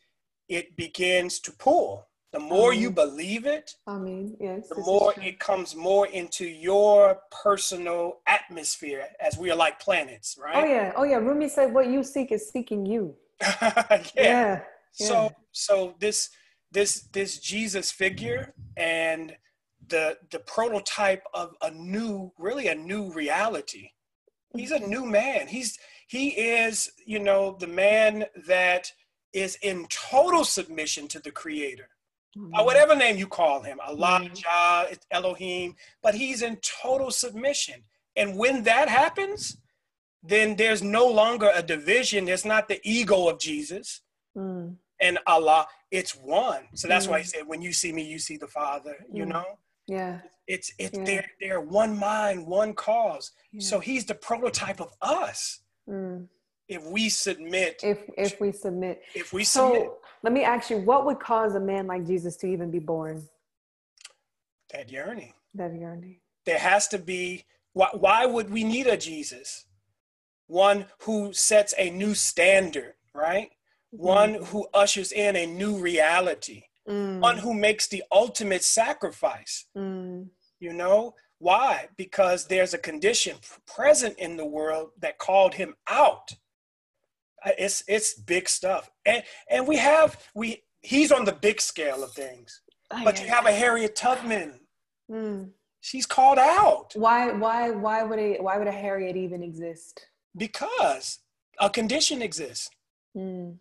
it 0.48 0.76
begins 0.76 1.40
to 1.40 1.52
pull. 1.52 2.06
The 2.32 2.40
more 2.40 2.74
you 2.74 2.92
believe 2.92 3.48
it, 3.48 3.74
I 3.88 3.98
mean, 3.98 4.38
yes, 4.40 4.70
the 4.70 4.82
more 4.82 5.14
it 5.18 5.40
comes 5.40 5.76
more 5.76 6.06
into 6.08 6.46
your 6.46 7.18
personal 7.44 8.20
atmosphere 8.28 9.08
as 9.20 9.38
we 9.38 9.50
are 9.50 9.56
like 9.56 9.80
planets, 9.80 10.38
right? 10.40 10.56
Oh 10.56 10.66
yeah, 10.66 10.94
oh 10.96 11.04
yeah. 11.04 11.16
Rumi 11.16 11.50
said, 11.50 11.74
"What 11.74 11.88
you 11.88 12.04
seek 12.04 12.32
is 12.32 12.50
seeking 12.50 12.86
you." 12.86 13.16
yeah. 13.62 14.02
yeah. 14.16 14.62
So 14.92 15.32
so 15.52 15.96
this 16.00 16.30
this 16.72 17.08
this 17.14 17.40
Jesus 17.40 17.90
figure 17.90 18.54
and 18.78 19.36
the 19.88 20.18
the 20.32 20.40
prototype 20.40 21.24
of 21.34 21.56
a 21.62 21.72
new, 21.72 22.32
really 22.38 22.68
a 22.68 22.76
new 22.76 23.12
reality. 23.12 23.90
He's 24.56 24.72
a 24.72 24.80
mm-hmm. 24.80 24.90
new 24.90 25.06
man. 25.06 25.48
He's 25.48 25.78
he 26.10 26.30
is, 26.30 26.92
you 27.06 27.20
know, 27.20 27.56
the 27.60 27.68
man 27.68 28.26
that 28.48 28.92
is 29.32 29.58
in 29.62 29.86
total 29.90 30.44
submission 30.44 31.08
to 31.08 31.20
the 31.20 31.32
creator 31.32 31.90
mm-hmm. 32.38 32.66
whatever 32.66 32.96
name 32.96 33.18
you 33.18 33.28
call 33.28 33.62
him, 33.62 33.80
Allah, 33.86 34.22
mm-hmm. 34.24 34.94
Elohim, 35.12 35.76
but 36.02 36.16
he's 36.16 36.42
in 36.42 36.58
total 36.58 37.12
submission. 37.12 37.84
And 38.16 38.38
when 38.38 38.64
that 38.64 38.90
happens, 38.90 39.58
then 40.24 40.56
there's 40.56 40.84
no 40.84 41.08
longer 41.08 41.52
a 41.54 41.64
division. 41.64 42.26
There's 42.26 42.46
not 42.46 42.68
the 42.68 42.80
ego 42.84 43.28
of 43.28 43.40
Jesus 43.40 44.02
mm. 44.38 44.76
and 45.00 45.20
Allah. 45.26 45.68
It's 45.92 46.12
one. 46.12 46.64
So 46.74 46.88
that's 46.88 47.08
mm. 47.08 47.12
why 47.12 47.20
he 47.20 47.24
mm. 47.26 47.30
said, 47.30 47.48
when 47.48 47.62
you 47.62 47.72
see 47.72 47.94
me, 47.94 48.04
you 48.04 48.20
see 48.20 48.36
the 48.38 48.48
Father, 48.48 48.96
you 49.12 49.26
mm. 49.26 49.30
know? 49.30 49.46
Yeah. 49.88 50.20
It's 50.48 50.74
it's 50.78 50.98
Yeah. 50.98 51.04
they're 51.06 51.32
they're 51.40 51.62
one 51.62 51.98
mind, 51.98 52.46
one 52.46 52.74
cause. 52.74 53.32
yeah. 53.52 53.62
So 53.62 53.80
he's 53.80 54.06
the 54.06 54.16
prototype 54.16 54.82
of 54.82 54.92
us. 55.02 55.62
Mm. 55.90 56.28
If 56.68 56.86
we 56.86 57.10
submit, 57.10 57.82
if 57.84 58.00
if 58.18 58.40
we 58.40 58.52
submit. 58.52 59.02
if 59.16 59.34
we 59.34 59.44
submit 59.44 59.82
So 59.84 59.98
let 60.22 60.34
me 60.34 60.44
ask 60.44 60.70
you, 60.70 60.78
what 60.78 61.06
would 61.06 61.20
cause 61.20 61.56
a 61.56 61.60
man 61.60 61.88
like 61.88 62.06
Jesus 62.06 62.36
to 62.38 62.48
even 62.48 62.70
be 62.72 62.80
born? 62.80 63.28
that 64.72 64.92
yearning, 64.92 65.34
That 65.56 65.74
yearning. 65.74 66.18
there 66.46 66.60
has 66.60 66.88
to 66.90 67.00
be. 67.00 67.46
Why, 67.74 67.90
why 67.94 68.26
would 68.26 68.50
we 68.52 68.64
need 68.64 68.86
a 68.88 68.98
Jesus? 68.98 69.66
One 70.48 70.86
who 71.02 71.34
sets 71.34 71.74
a 71.78 71.90
new 71.90 72.14
standard, 72.14 72.94
right? 73.14 73.50
One 73.92 74.36
who 74.36 74.68
ushers 74.74 75.12
in 75.12 75.36
a 75.36 75.46
new 75.48 75.78
reality. 75.78 76.64
Mm. 76.88 77.20
One 77.20 77.38
who 77.38 77.54
makes 77.54 77.88
the 77.88 78.04
ultimate 78.12 78.64
sacrifice. 78.64 79.66
Mm. 79.76 80.28
You 80.60 80.74
know 80.74 81.16
why? 81.40 81.88
Because 81.98 82.48
there's 82.48 82.74
a 82.74 82.78
condition 82.78 83.38
present 83.66 84.18
in 84.20 84.38
the 84.38 84.46
world 84.46 84.92
that 85.00 85.18
called 85.18 85.56
him 85.56 85.76
out. 85.88 86.32
Uh, 87.46 87.52
It's 87.58 87.84
it's 87.88 88.14
big 88.20 88.48
stuff, 88.50 88.92
and 89.06 89.24
and 89.50 89.68
we 89.68 89.78
have 89.78 90.10
we 90.36 90.64
he's 90.82 91.12
on 91.12 91.26
the 91.26 91.32
big 91.32 91.60
scale 91.62 92.04
of 92.04 92.12
things. 92.14 92.62
But 93.04 93.22
you 93.22 93.28
have 93.28 93.46
a 93.46 93.52
Harriet 93.52 93.96
Tubman. 93.96 94.60
Mm. 95.12 95.52
She's 95.82 96.06
called 96.06 96.40
out 96.40 96.92
Why 96.96 97.32
why 97.32 97.72
why 97.72 98.04
would 98.04 98.20
a 98.20 98.38
why 98.42 98.58
would 98.58 98.68
a 98.68 98.72
Harriet 98.72 99.16
even 99.16 99.42
exist? 99.44 100.06
because 100.38 101.20
a 101.60 101.70
condition 101.70 102.22
exists. 102.22 102.70
Mm. 103.18 103.58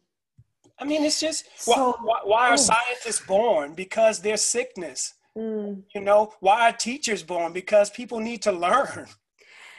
I 0.80 0.84
mean, 0.84 1.02
it's 1.04 1.18
just 1.20 1.46
why, 1.64 1.74
So- 1.76 1.96
why, 2.02 2.20
why 2.24 2.48
are 2.50 2.52
Oh. 2.52 2.56
scientists 2.56 3.24
born? 3.26 3.74
Because 3.74 4.20
there's 4.20 4.44
sickness. 4.44 5.14
Mm. 5.38 5.82
You 5.94 6.00
know, 6.00 6.32
why 6.40 6.68
are 6.68 6.72
teachers 6.72 7.22
born? 7.22 7.52
Because 7.52 7.90
people 7.90 8.18
need 8.18 8.42
to 8.42 8.52
learn. 8.52 9.06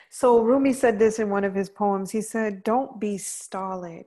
So 0.09 0.39
Rumi 0.39 0.73
said 0.73 0.97
this 0.97 1.19
in 1.19 1.29
one 1.29 1.43
of 1.43 1.53
his 1.53 1.69
poems. 1.69 2.11
He 2.11 2.21
said, 2.21 2.63
"Don't 2.63 2.99
be 2.99 3.17
stolid. 3.17 4.05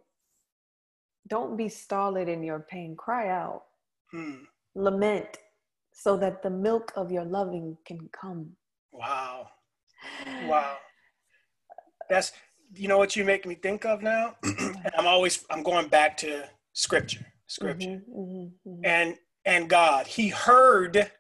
Don't 1.29 1.57
be 1.57 1.69
stolid 1.69 2.29
in 2.29 2.43
your 2.43 2.61
pain. 2.61 2.97
Cry 2.97 3.29
out, 3.29 3.65
Hmm. 4.11 4.45
lament, 4.75 5.39
so 5.93 6.17
that 6.17 6.43
the 6.43 6.51
milk 6.51 6.93
of 6.97 7.13
your 7.13 7.25
loving 7.25 7.77
can 7.85 8.09
come." 8.09 8.57
Wow. 8.91 9.51
Wow. 10.43 10.79
That's 12.09 12.33
you 12.75 12.89
know 12.89 12.99
what 12.99 13.15
you 13.15 13.25
make 13.25 13.47
me 13.47 13.55
think 13.55 13.85
of 13.85 14.03
now? 14.03 14.37
and 14.43 14.91
I'm 14.99 15.07
always 15.07 15.45
I'm 15.51 15.63
going 15.63 15.89
back 15.89 16.17
to 16.19 16.49
scripture. 16.73 17.27
Scripture. 17.47 18.03
Mhm, 18.09 18.17
mhm, 18.17 18.53
mhm. 18.67 18.81
And 18.85 19.19
and 19.45 19.69
God, 19.69 20.07
he 20.07 20.29
heard 20.29 21.11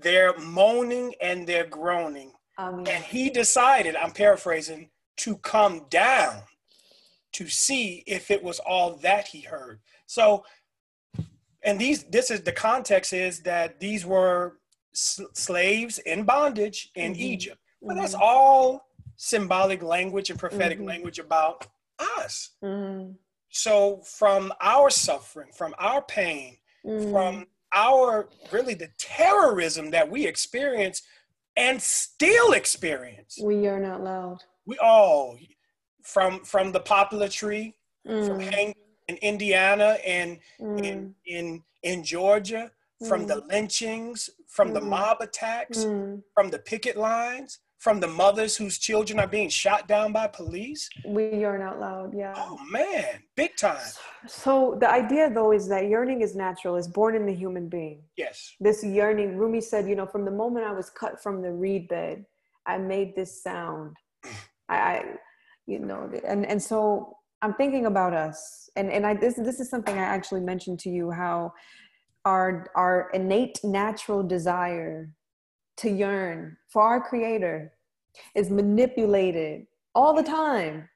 their 0.00 0.36
moaning 0.38 1.14
and 1.20 1.46
their 1.46 1.66
groaning. 1.66 2.32
Amen. 2.58 2.86
And 2.88 3.04
he 3.04 3.30
decided, 3.30 3.96
I'm 3.96 4.12
paraphrasing, 4.12 4.90
to 5.18 5.36
come 5.38 5.86
down 5.90 6.42
to 7.32 7.48
see 7.48 8.02
if 8.06 8.30
it 8.30 8.42
was 8.42 8.58
all 8.60 8.96
that 8.96 9.28
he 9.28 9.40
heard. 9.42 9.80
So 10.06 10.44
and 11.62 11.78
these 11.78 12.04
this 12.04 12.30
is 12.30 12.40
the 12.42 12.52
context 12.52 13.12
is 13.12 13.42
that 13.42 13.78
these 13.80 14.06
were 14.06 14.58
s- 14.94 15.20
slaves 15.34 15.98
in 15.98 16.24
bondage 16.24 16.90
in 16.94 17.12
Mhm. 17.14 17.18
Egypt. 17.18 17.60
But 17.82 17.96
that's 17.96 18.14
Mhm. 18.14 18.20
all 18.22 18.88
symbolic 19.16 19.82
language 19.82 20.30
and 20.30 20.38
prophetic 20.38 20.78
Mhm. 20.78 20.86
language 20.86 21.18
about 21.18 21.66
us. 21.98 22.50
Mhm, 22.62 23.16
So 23.50 24.00
from 24.02 24.52
our 24.60 24.88
suffering, 24.90 25.52
from 25.52 25.74
our 25.78 26.00
pain, 26.02 26.58
from 26.82 27.46
our 27.74 28.28
really 28.50 28.74
the 28.74 28.90
terrorism 28.98 29.90
that 29.90 30.10
we 30.10 30.26
experience 30.26 31.02
and 31.56 31.80
still 31.80 32.52
experience. 32.52 33.38
we 33.42 33.66
are 33.66 33.80
not 33.80 34.02
loud. 34.02 34.42
We 34.66 34.78
all 34.78 35.38
from 36.02 36.40
from 36.44 36.72
the 36.72 36.80
poplar 36.80 37.28
tree, 37.28 37.74
from 38.04 38.38
Mm, 38.38 38.54
hanging 38.54 38.74
in 39.08 39.16
Indiana 39.16 39.98
and 40.06 40.38
mm, 40.60 40.84
in 40.84 41.14
in 41.26 41.62
in 41.82 42.04
Georgia, 42.04 42.70
from 43.08 43.26
the 43.26 43.40
lynchings, 43.48 44.30
from 44.46 44.72
the 44.72 44.80
Mm. 44.80 44.88
mob 44.88 45.20
attacks, 45.20 45.84
mm. 45.84 46.22
from 46.34 46.50
the 46.50 46.58
picket 46.58 46.96
lines, 46.96 47.58
from 47.80 47.98
the 47.98 48.06
mothers 48.06 48.56
whose 48.56 48.78
children 48.78 49.18
are 49.18 49.26
being 49.26 49.48
shot 49.48 49.88
down 49.88 50.12
by 50.12 50.26
police. 50.26 50.88
We 51.04 51.30
yearn 51.30 51.62
out 51.62 51.80
loud. 51.80 52.12
Yeah. 52.14 52.34
Oh 52.36 52.58
man, 52.70 53.22
big 53.36 53.56
time. 53.56 53.80
So 54.26 54.76
the 54.78 54.88
idea 54.88 55.30
though 55.30 55.52
is 55.52 55.66
that 55.68 55.88
yearning 55.88 56.20
is 56.20 56.36
natural, 56.36 56.76
it's 56.76 56.86
born 56.86 57.16
in 57.16 57.24
the 57.24 57.34
human 57.34 57.68
being. 57.68 58.02
Yes. 58.16 58.54
This 58.60 58.84
yearning, 58.84 59.38
Rumi 59.38 59.62
said, 59.62 59.88
you 59.88 59.96
know, 59.96 60.06
from 60.06 60.26
the 60.26 60.30
moment 60.30 60.66
I 60.66 60.72
was 60.72 60.90
cut 60.90 61.22
from 61.22 61.40
the 61.40 61.50
reed 61.50 61.88
bed, 61.88 62.26
I 62.66 62.76
made 62.76 63.16
this 63.16 63.42
sound. 63.42 63.96
I, 64.68 64.76
I 64.76 65.04
you 65.66 65.78
know, 65.78 66.10
and 66.26 66.44
and 66.44 66.62
so 66.62 67.16
I'm 67.40 67.54
thinking 67.54 67.86
about 67.86 68.12
us, 68.12 68.68
and 68.76 68.92
and 68.92 69.06
I 69.06 69.14
this 69.14 69.36
this 69.36 69.58
is 69.58 69.70
something 69.70 69.96
I 69.96 70.02
actually 70.02 70.42
mentioned 70.42 70.80
to 70.80 70.90
you 70.90 71.10
how 71.10 71.54
our 72.26 72.66
our 72.74 73.08
innate 73.14 73.58
natural 73.64 74.22
desire 74.22 75.08
to 75.80 75.90
yearn 75.90 76.56
for 76.68 76.82
our 76.82 77.00
creator 77.00 77.72
is 78.34 78.50
manipulated 78.50 79.66
all 79.94 80.12
the 80.14 80.22
time 80.22 80.88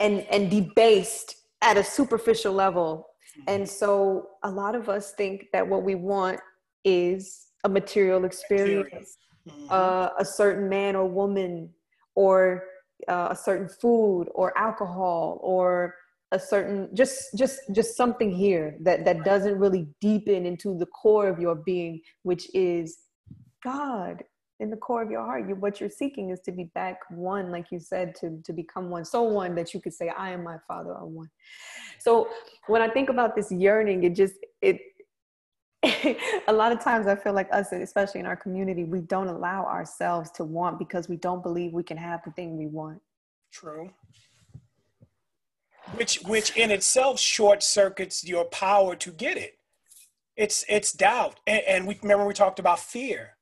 and 0.00 0.20
and 0.30 0.50
debased 0.50 1.36
at 1.62 1.76
a 1.76 1.84
superficial 1.84 2.52
level 2.52 3.06
and 3.46 3.68
so 3.68 4.28
a 4.42 4.50
lot 4.50 4.74
of 4.74 4.88
us 4.88 5.12
think 5.12 5.46
that 5.52 5.66
what 5.66 5.82
we 5.82 5.94
want 5.94 6.38
is 6.84 7.48
a 7.64 7.68
material 7.68 8.24
experience 8.24 9.16
Mhm. 9.48 9.70
uh, 9.70 10.10
a 10.18 10.24
certain 10.24 10.68
man 10.68 10.94
or 10.96 11.06
woman 11.08 11.70
or 12.14 12.64
uh, 13.08 13.28
a 13.30 13.36
certain 13.36 13.68
food 13.68 14.24
or 14.34 14.46
alcohol 14.58 15.38
or 15.42 15.94
a 16.32 16.38
certain 16.38 16.94
just 16.94 17.34
just 17.36 17.58
just 17.72 17.96
something 17.96 18.30
here 18.30 18.76
that 18.80 19.04
that 19.06 19.24
doesn't 19.24 19.58
really 19.58 19.86
deepen 20.00 20.44
into 20.46 20.76
the 20.78 20.86
core 20.86 21.28
of 21.28 21.38
your 21.40 21.54
being 21.54 22.00
which 22.22 22.44
is 22.54 22.98
god 23.62 24.22
in 24.60 24.68
the 24.68 24.76
core 24.76 25.02
of 25.02 25.10
your 25.10 25.24
heart 25.24 25.48
you 25.48 25.54
what 25.54 25.80
you're 25.80 25.90
seeking 25.90 26.30
is 26.30 26.40
to 26.40 26.52
be 26.52 26.64
back 26.74 26.98
one 27.10 27.50
like 27.50 27.66
you 27.70 27.80
said 27.80 28.14
to 28.14 28.40
to 28.44 28.52
become 28.52 28.90
one 28.90 29.04
so 29.04 29.22
one 29.22 29.54
that 29.54 29.72
you 29.72 29.80
could 29.80 29.94
say 29.94 30.08
i 30.10 30.30
am 30.30 30.44
my 30.44 30.56
father 30.68 30.94
I'm 30.94 31.14
one 31.14 31.30
so 31.98 32.28
when 32.66 32.82
i 32.82 32.88
think 32.88 33.08
about 33.08 33.34
this 33.34 33.50
yearning 33.50 34.04
it 34.04 34.14
just 34.14 34.34
it 34.60 34.80
a 36.48 36.52
lot 36.52 36.72
of 36.72 36.80
times 36.80 37.06
I 37.06 37.16
feel 37.16 37.32
like 37.32 37.48
us, 37.52 37.72
especially 37.72 38.20
in 38.20 38.26
our 38.26 38.36
community, 38.36 38.84
we 38.84 39.00
don't 39.00 39.28
allow 39.28 39.64
ourselves 39.64 40.30
to 40.32 40.44
want 40.44 40.78
because 40.78 41.08
we 41.08 41.16
don't 41.16 41.42
believe 41.42 41.72
we 41.72 41.82
can 41.82 41.96
have 41.96 42.20
the 42.22 42.30
thing 42.32 42.58
we 42.58 42.66
want. 42.66 43.00
True. 43.50 43.90
Which 45.94 46.20
which 46.22 46.56
in 46.56 46.70
itself 46.70 47.18
short 47.18 47.62
circuits 47.62 48.24
your 48.24 48.44
power 48.44 48.94
to 48.96 49.10
get 49.10 49.38
it. 49.38 49.56
It's 50.36 50.64
it's 50.68 50.92
doubt. 50.92 51.40
And, 51.46 51.62
and 51.66 51.86
we 51.86 51.98
remember 52.02 52.26
we 52.26 52.34
talked 52.34 52.58
about 52.58 52.78
fear. 52.78 53.36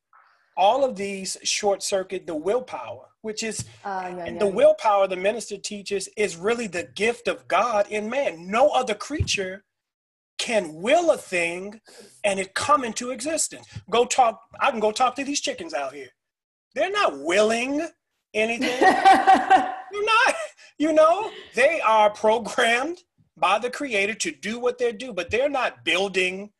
All 0.59 0.85
of 0.85 0.97
these 0.97 1.39
short 1.45 1.83
circuit 1.83 2.27
the 2.27 2.35
willpower, 2.35 3.07
which 3.23 3.43
is 3.43 3.65
Uh, 3.85 4.13
yeah, 4.17 4.25
and 4.25 4.41
the 4.41 4.47
willpower 4.47 5.07
the 5.07 5.17
minister 5.17 5.57
teaches 5.57 6.09
is 6.17 6.37
really 6.37 6.67
the 6.67 6.83
gift 6.83 7.29
of 7.29 7.47
God 7.47 7.87
in 7.89 8.11
man. 8.11 8.51
No 8.51 8.69
other 8.71 8.95
creature 8.95 9.65
can 10.39 10.75
will 10.75 11.11
a 11.13 11.17
thing 11.17 11.81
and 12.25 12.39
it 12.41 12.55
come 12.55 12.85
into 12.85 13.11
existence. 13.11 13.67
Go 13.89 14.05
talk, 14.05 14.41
I 14.61 14.71
can 14.71 14.81
go 14.81 14.93
talk 14.93 15.15
to 15.17 15.25
these 15.25 15.41
chickens 15.41 15.75
out 15.75 15.93
here. 15.95 16.11
They're 16.75 16.91
not 16.93 17.19
willing 17.21 17.89
anything. 18.35 18.81
You're 19.93 20.05
not, 20.05 20.35
you 20.79 20.93
know, 20.93 21.31
they 21.55 21.81
are 21.81 22.11
programmed 22.11 22.99
by 23.37 23.59
the 23.59 23.71
creator 23.71 24.15
to 24.15 24.31
do 24.33 24.59
what 24.59 24.79
they 24.79 24.93
do, 24.93 25.13
but 25.13 25.31
they're 25.31 25.49
not 25.49 25.85
building 25.85 26.51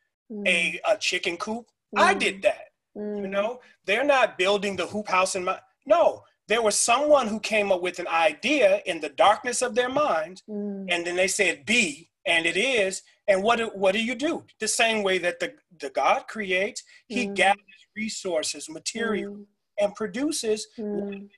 a, 0.45 0.79
a 0.87 0.97
chicken 0.97 1.37
coop. 1.37 1.65
I 1.97 2.13
did 2.13 2.41
that. 2.43 2.68
You 2.95 3.01
mm. 3.01 3.29
know, 3.29 3.59
they're 3.85 4.03
not 4.03 4.37
building 4.37 4.75
the 4.75 4.87
hoop 4.87 5.07
house 5.07 5.35
in 5.35 5.43
my 5.43 5.59
no. 5.85 6.23
There 6.47 6.61
was 6.63 6.79
someone 6.79 7.27
who 7.27 7.39
came 7.39 7.71
up 7.71 7.81
with 7.81 7.99
an 7.99 8.07
idea 8.07 8.81
in 8.87 8.99
the 8.99 9.09
darkness 9.09 9.61
of 9.61 9.75
their 9.75 9.89
minds, 9.89 10.41
mm. 10.49 10.85
and 10.89 11.05
then 11.05 11.15
they 11.15 11.27
said 11.27 11.65
be, 11.65 12.09
and 12.25 12.45
it 12.45 12.57
is. 12.57 13.03
And 13.27 13.43
what 13.43 13.57
do, 13.57 13.67
what 13.75 13.93
do 13.93 14.03
you 14.03 14.15
do? 14.15 14.43
The 14.59 14.67
same 14.67 15.03
way 15.03 15.19
that 15.19 15.39
the, 15.39 15.53
the 15.79 15.91
God 15.91 16.27
creates, 16.27 16.83
He 17.07 17.27
Mm. 17.27 17.35
gathers 17.35 17.79
resources, 17.95 18.69
material, 18.69 19.35
mm. 19.35 19.45
and 19.79 19.93
produces 19.95 20.67
what 20.77 21.13
he 21.13 21.29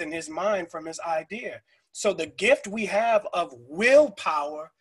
in 0.00 0.12
his 0.12 0.28
mind 0.28 0.70
from 0.70 0.86
his 0.86 1.00
idea. 1.00 1.60
So 1.92 2.12
the 2.12 2.26
gift 2.26 2.66
we 2.66 2.86
have 2.86 3.26
of 3.32 3.54
willpower 3.68 4.72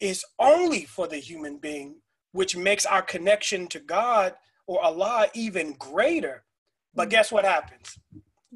is 0.00 0.24
only 0.38 0.84
for 0.84 1.06
the 1.06 1.18
human 1.18 1.58
being, 1.58 1.96
which 2.32 2.56
makes 2.56 2.86
our 2.86 3.02
connection 3.02 3.66
to 3.68 3.80
God 3.80 4.34
or 4.70 4.80
Allah 4.84 5.26
even 5.34 5.72
greater. 5.90 6.44
But 6.94 7.10
guess 7.10 7.32
what 7.32 7.44
happens? 7.44 7.98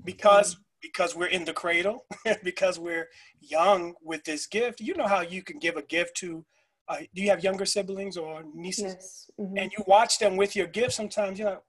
Because 0.04 0.56
because 0.80 1.16
we're 1.16 1.34
in 1.38 1.44
the 1.44 1.52
cradle, 1.52 2.04
because 2.44 2.78
we're 2.78 3.08
young 3.40 3.94
with 4.02 4.22
this 4.24 4.46
gift, 4.46 4.80
you 4.80 4.94
know 4.94 5.08
how 5.14 5.22
you 5.22 5.42
can 5.42 5.58
give 5.58 5.76
a 5.76 5.82
gift 5.82 6.16
to 6.18 6.44
uh, 6.88 6.98
do 7.14 7.22
you 7.22 7.30
have 7.30 7.42
younger 7.42 7.64
siblings 7.64 8.16
or 8.16 8.44
nieces? 8.54 8.92
Yes. 8.94 9.30
mhm. 9.40 9.54
And 9.60 9.72
you 9.76 9.82
watch 9.86 10.18
them 10.18 10.36
with 10.36 10.54
your 10.54 10.66
gift 10.66 10.92
sometimes, 10.92 11.38
you 11.38 11.46
know, 11.46 11.60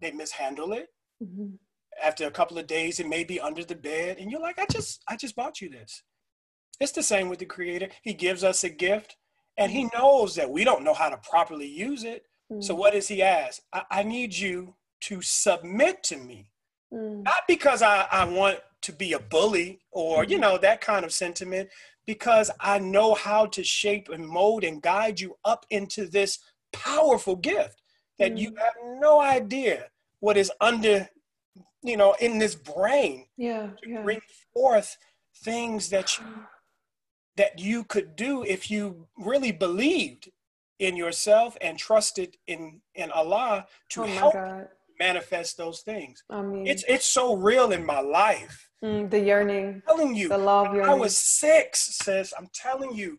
they 0.00 0.10
mishandle 0.10 0.72
it. 0.72 0.88
Mhm. 1.22 1.58
After 2.02 2.26
a 2.26 2.30
couple 2.38 2.58
of 2.58 2.66
days, 2.66 2.98
it 2.98 3.06
may 3.06 3.24
be 3.24 3.38
under 3.48 3.62
the 3.64 3.76
bed, 3.90 4.18
and 4.18 4.30
you're 4.30 4.40
like, 4.48 4.58
I 4.58 4.66
just, 4.76 5.02
I 5.06 5.14
just 5.16 5.36
bought 5.36 5.60
you 5.60 5.68
this. 5.68 6.02
It's 6.80 6.92
the 6.92 7.02
same 7.02 7.28
with 7.28 7.38
the 7.38 7.46
creator. 7.56 7.88
He 8.02 8.14
gives 8.14 8.42
us 8.42 8.64
a 8.64 8.70
gift 8.70 9.16
and 9.56 9.70
he 9.70 9.88
knows 9.96 10.34
that 10.34 10.50
we 10.50 10.64
don't 10.64 10.82
know 10.82 10.94
how 10.94 11.08
to 11.10 11.18
properly 11.18 11.68
use 11.68 12.02
it. 12.02 12.24
So 12.60 12.74
Mm. 12.74 12.78
what 12.78 12.92
does 12.92 13.08
he 13.08 13.22
ask? 13.22 13.62
I, 13.72 13.82
I 13.90 14.02
need 14.02 14.36
you 14.36 14.74
to 15.02 15.20
submit 15.22 16.02
to 16.04 16.16
me. 16.16 16.50
Mm. 16.92 17.24
Not 17.24 17.42
because 17.48 17.82
I, 17.82 18.06
I 18.10 18.24
want 18.24 18.60
to 18.82 18.92
be 18.92 19.12
a 19.14 19.18
bully 19.18 19.80
or, 19.90 20.24
you 20.24 20.36
Mhm. 20.36 20.40
know, 20.40 20.58
that 20.58 20.80
kind 20.80 21.04
of 21.04 21.12
sentiment, 21.12 21.70
because 22.06 22.50
I 22.60 22.78
know 22.78 23.14
how 23.14 23.46
to 23.46 23.64
shape 23.64 24.08
and 24.10 24.26
mold 24.26 24.62
and 24.62 24.82
guide 24.82 25.20
you 25.20 25.36
up 25.44 25.64
into 25.70 26.06
this 26.06 26.38
powerful 26.72 27.36
gift 27.36 27.80
that 28.18 28.36
you 28.36 28.50
Mm. 28.52 28.58
have 28.58 28.74
no 29.00 29.20
idea 29.20 29.90
what 30.20 30.36
is 30.36 30.52
under, 30.60 31.08
you 31.82 31.96
know, 31.96 32.14
in 32.20 32.38
this 32.38 32.54
brain 32.54 33.26
Yeah, 33.36 33.70
to 33.82 33.88
yeah. 33.88 34.02
bring 34.02 34.20
forth 34.52 34.96
things 35.34 35.88
that 35.90 36.18
you 36.18 36.24
that 37.36 37.58
you 37.58 37.82
could 37.84 38.14
do 38.14 38.44
if 38.44 38.70
you 38.70 39.08
really 39.16 39.50
believed 39.50 40.30
in 40.78 40.96
yourself 40.96 41.56
and 41.60 41.78
trusted 41.78 42.36
in 42.46 42.80
in 42.94 43.10
Allah 43.10 43.66
to 43.90 44.02
Oh 44.02 44.06
help 44.06 44.34
God. 44.34 44.68
manifest 44.98 45.56
those 45.56 45.80
things. 45.80 46.22
I 46.30 46.42
mean, 46.42 46.66
It's 46.66 46.84
it's 46.88 47.06
so 47.06 47.36
real 47.36 47.72
in 47.72 47.84
my 47.84 48.00
life. 48.00 48.70
mm, 48.82 49.10
the 49.10 49.20
yearning, 49.20 49.82
I'm 49.88 49.96
telling 49.96 50.14
you, 50.14 50.28
the 50.28 50.36
of 50.36 50.72
when 50.72 50.90
I 50.90 50.94
was 50.94 51.16
six, 51.16 51.98
sis. 52.02 52.32
I'm 52.38 52.48
telling 52.52 52.94
you, 52.94 53.18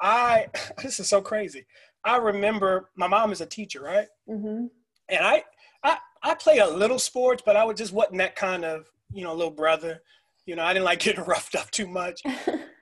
I 0.00 0.46
this 0.82 1.00
is 1.00 1.08
so 1.08 1.20
crazy. 1.20 1.66
I 2.04 2.16
remember 2.18 2.90
my 2.96 3.08
mom 3.08 3.32
is 3.32 3.40
a 3.40 3.46
teacher, 3.46 3.82
right? 3.82 4.08
hmm 4.28 4.66
and 5.08 5.24
I, 5.24 5.44
I 5.84 5.98
I 6.22 6.34
play 6.34 6.58
a 6.58 6.66
little 6.68 6.98
sports, 6.98 7.42
but 7.46 7.56
I 7.56 7.64
was 7.64 7.76
just 7.78 7.92
wasn't 7.92 8.18
that 8.18 8.34
kind 8.36 8.64
of 8.64 8.86
you 9.12 9.22
know 9.24 9.34
little 9.34 9.52
brother. 9.52 10.02
You 10.46 10.56
know, 10.56 10.62
I 10.64 10.72
didn't 10.72 10.84
like 10.84 11.00
getting 11.06 11.24
roughed 11.24 11.54
up 11.54 11.70
too 11.70 11.86
much. 11.88 12.22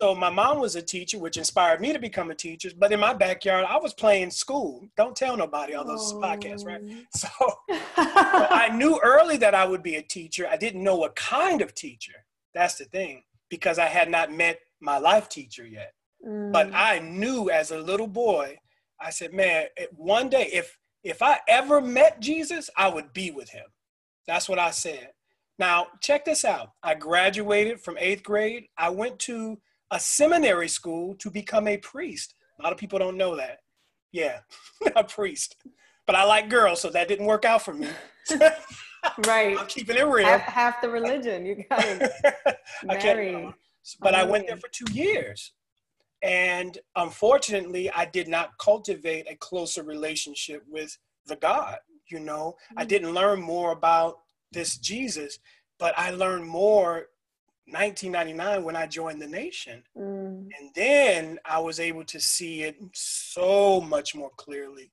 So 0.02 0.14
my 0.14 0.28
mom 0.28 0.58
was 0.60 0.76
a 0.76 0.82
teacher, 0.82 1.18
which 1.18 1.38
inspired 1.38 1.80
me 1.80 1.94
to 1.94 1.98
become 1.98 2.30
a 2.30 2.34
teacher. 2.34 2.68
But 2.76 2.92
in 2.92 3.00
my 3.00 3.14
backyard, 3.14 3.64
I 3.66 3.78
was 3.78 3.94
playing 3.94 4.32
school. 4.32 4.86
Don't 4.98 5.16
tell 5.16 5.34
nobody 5.34 5.74
on 5.74 5.86
those 5.86 6.12
podcasts, 6.14 6.66
right? 6.66 6.82
So, 7.16 7.28
I 7.96 8.68
knew 8.74 9.00
early 9.02 9.38
that 9.38 9.54
I 9.54 9.64
would 9.64 9.82
be 9.82 9.94
a 9.94 10.02
teacher. 10.02 10.46
I 10.46 10.58
didn't 10.58 10.82
know 10.82 10.96
what 10.96 11.16
kind 11.16 11.62
of 11.62 11.74
teacher. 11.74 12.12
That's 12.52 12.74
the 12.74 12.84
thing, 12.84 13.22
because 13.48 13.78
I 13.78 13.86
had 13.86 14.10
not 14.10 14.30
met 14.30 14.58
my 14.80 14.98
life 14.98 15.30
teacher 15.30 15.66
yet. 15.66 15.94
But 16.22 16.68
Mm. 16.68 16.72
I 16.74 16.98
knew 16.98 17.48
as 17.48 17.70
a 17.70 17.78
little 17.78 18.08
boy, 18.08 18.58
I 19.00 19.08
said, 19.08 19.32
man, 19.32 19.68
one 19.92 20.28
day 20.28 20.50
if 20.52 20.76
if 21.02 21.22
I 21.22 21.38
ever 21.48 21.80
met 21.80 22.20
Jesus, 22.20 22.68
I 22.76 22.88
would 22.88 23.14
be 23.14 23.30
with 23.30 23.48
him. 23.48 23.66
That's 24.26 24.50
what 24.50 24.58
I 24.58 24.70
said. 24.70 25.12
Now, 25.58 25.86
check 26.00 26.24
this 26.24 26.44
out. 26.44 26.70
I 26.82 26.94
graduated 26.94 27.80
from 27.80 27.96
eighth 27.98 28.22
grade. 28.22 28.66
I 28.76 28.90
went 28.90 29.18
to 29.20 29.58
a 29.90 30.00
seminary 30.00 30.68
school 30.68 31.14
to 31.16 31.30
become 31.30 31.68
a 31.68 31.76
priest. 31.76 32.34
A 32.58 32.62
lot 32.62 32.72
of 32.72 32.78
people 32.78 32.98
don't 32.98 33.16
know 33.16 33.36
that. 33.36 33.58
Yeah, 34.12 34.40
a 34.96 35.04
priest. 35.04 35.56
But 36.06 36.16
I 36.16 36.24
like 36.24 36.48
girls, 36.50 36.80
so 36.80 36.90
that 36.90 37.08
didn't 37.08 37.26
work 37.26 37.44
out 37.44 37.62
for 37.62 37.72
me. 37.74 37.88
right. 39.26 39.58
I'm 39.58 39.66
keeping 39.66 39.96
it 39.96 40.02
real. 40.06 40.26
Half, 40.26 40.40
half 40.42 40.80
the 40.80 40.88
religion. 40.90 41.46
You 41.46 41.64
got 41.68 41.80
to 41.80 42.12
I 42.88 42.96
can't, 42.96 43.18
marry. 43.18 43.54
but 44.00 44.14
I 44.14 44.24
went 44.24 44.46
there 44.46 44.56
for 44.56 44.68
two 44.68 44.90
years. 44.92 45.52
And 46.22 46.78
unfortunately, 46.96 47.90
I 47.90 48.06
did 48.06 48.28
not 48.28 48.56
cultivate 48.58 49.26
a 49.30 49.36
closer 49.36 49.82
relationship 49.82 50.62
with 50.68 50.96
the 51.26 51.36
God. 51.36 51.76
You 52.10 52.20
know, 52.20 52.56
I 52.76 52.84
Mm. 52.84 52.88
didn't 52.88 53.14
learn 53.14 53.40
more 53.40 53.72
about 53.72 54.18
this 54.54 54.76
Jesus, 54.76 55.38
but 55.78 55.92
I 55.98 56.10
learned 56.10 56.46
more 56.46 57.08
1999 57.66 58.62
when 58.62 58.76
I 58.76 58.86
joined 58.86 59.22
the 59.22 59.26
nation. 59.26 59.82
Mm. 59.96 60.48
And 60.58 60.74
then 60.74 61.38
I 61.44 61.60
was 61.60 61.80
able 61.80 62.04
to 62.04 62.20
see 62.20 62.62
it 62.62 62.76
so 62.92 63.80
much 63.80 64.14
more 64.14 64.30
clearly 64.36 64.90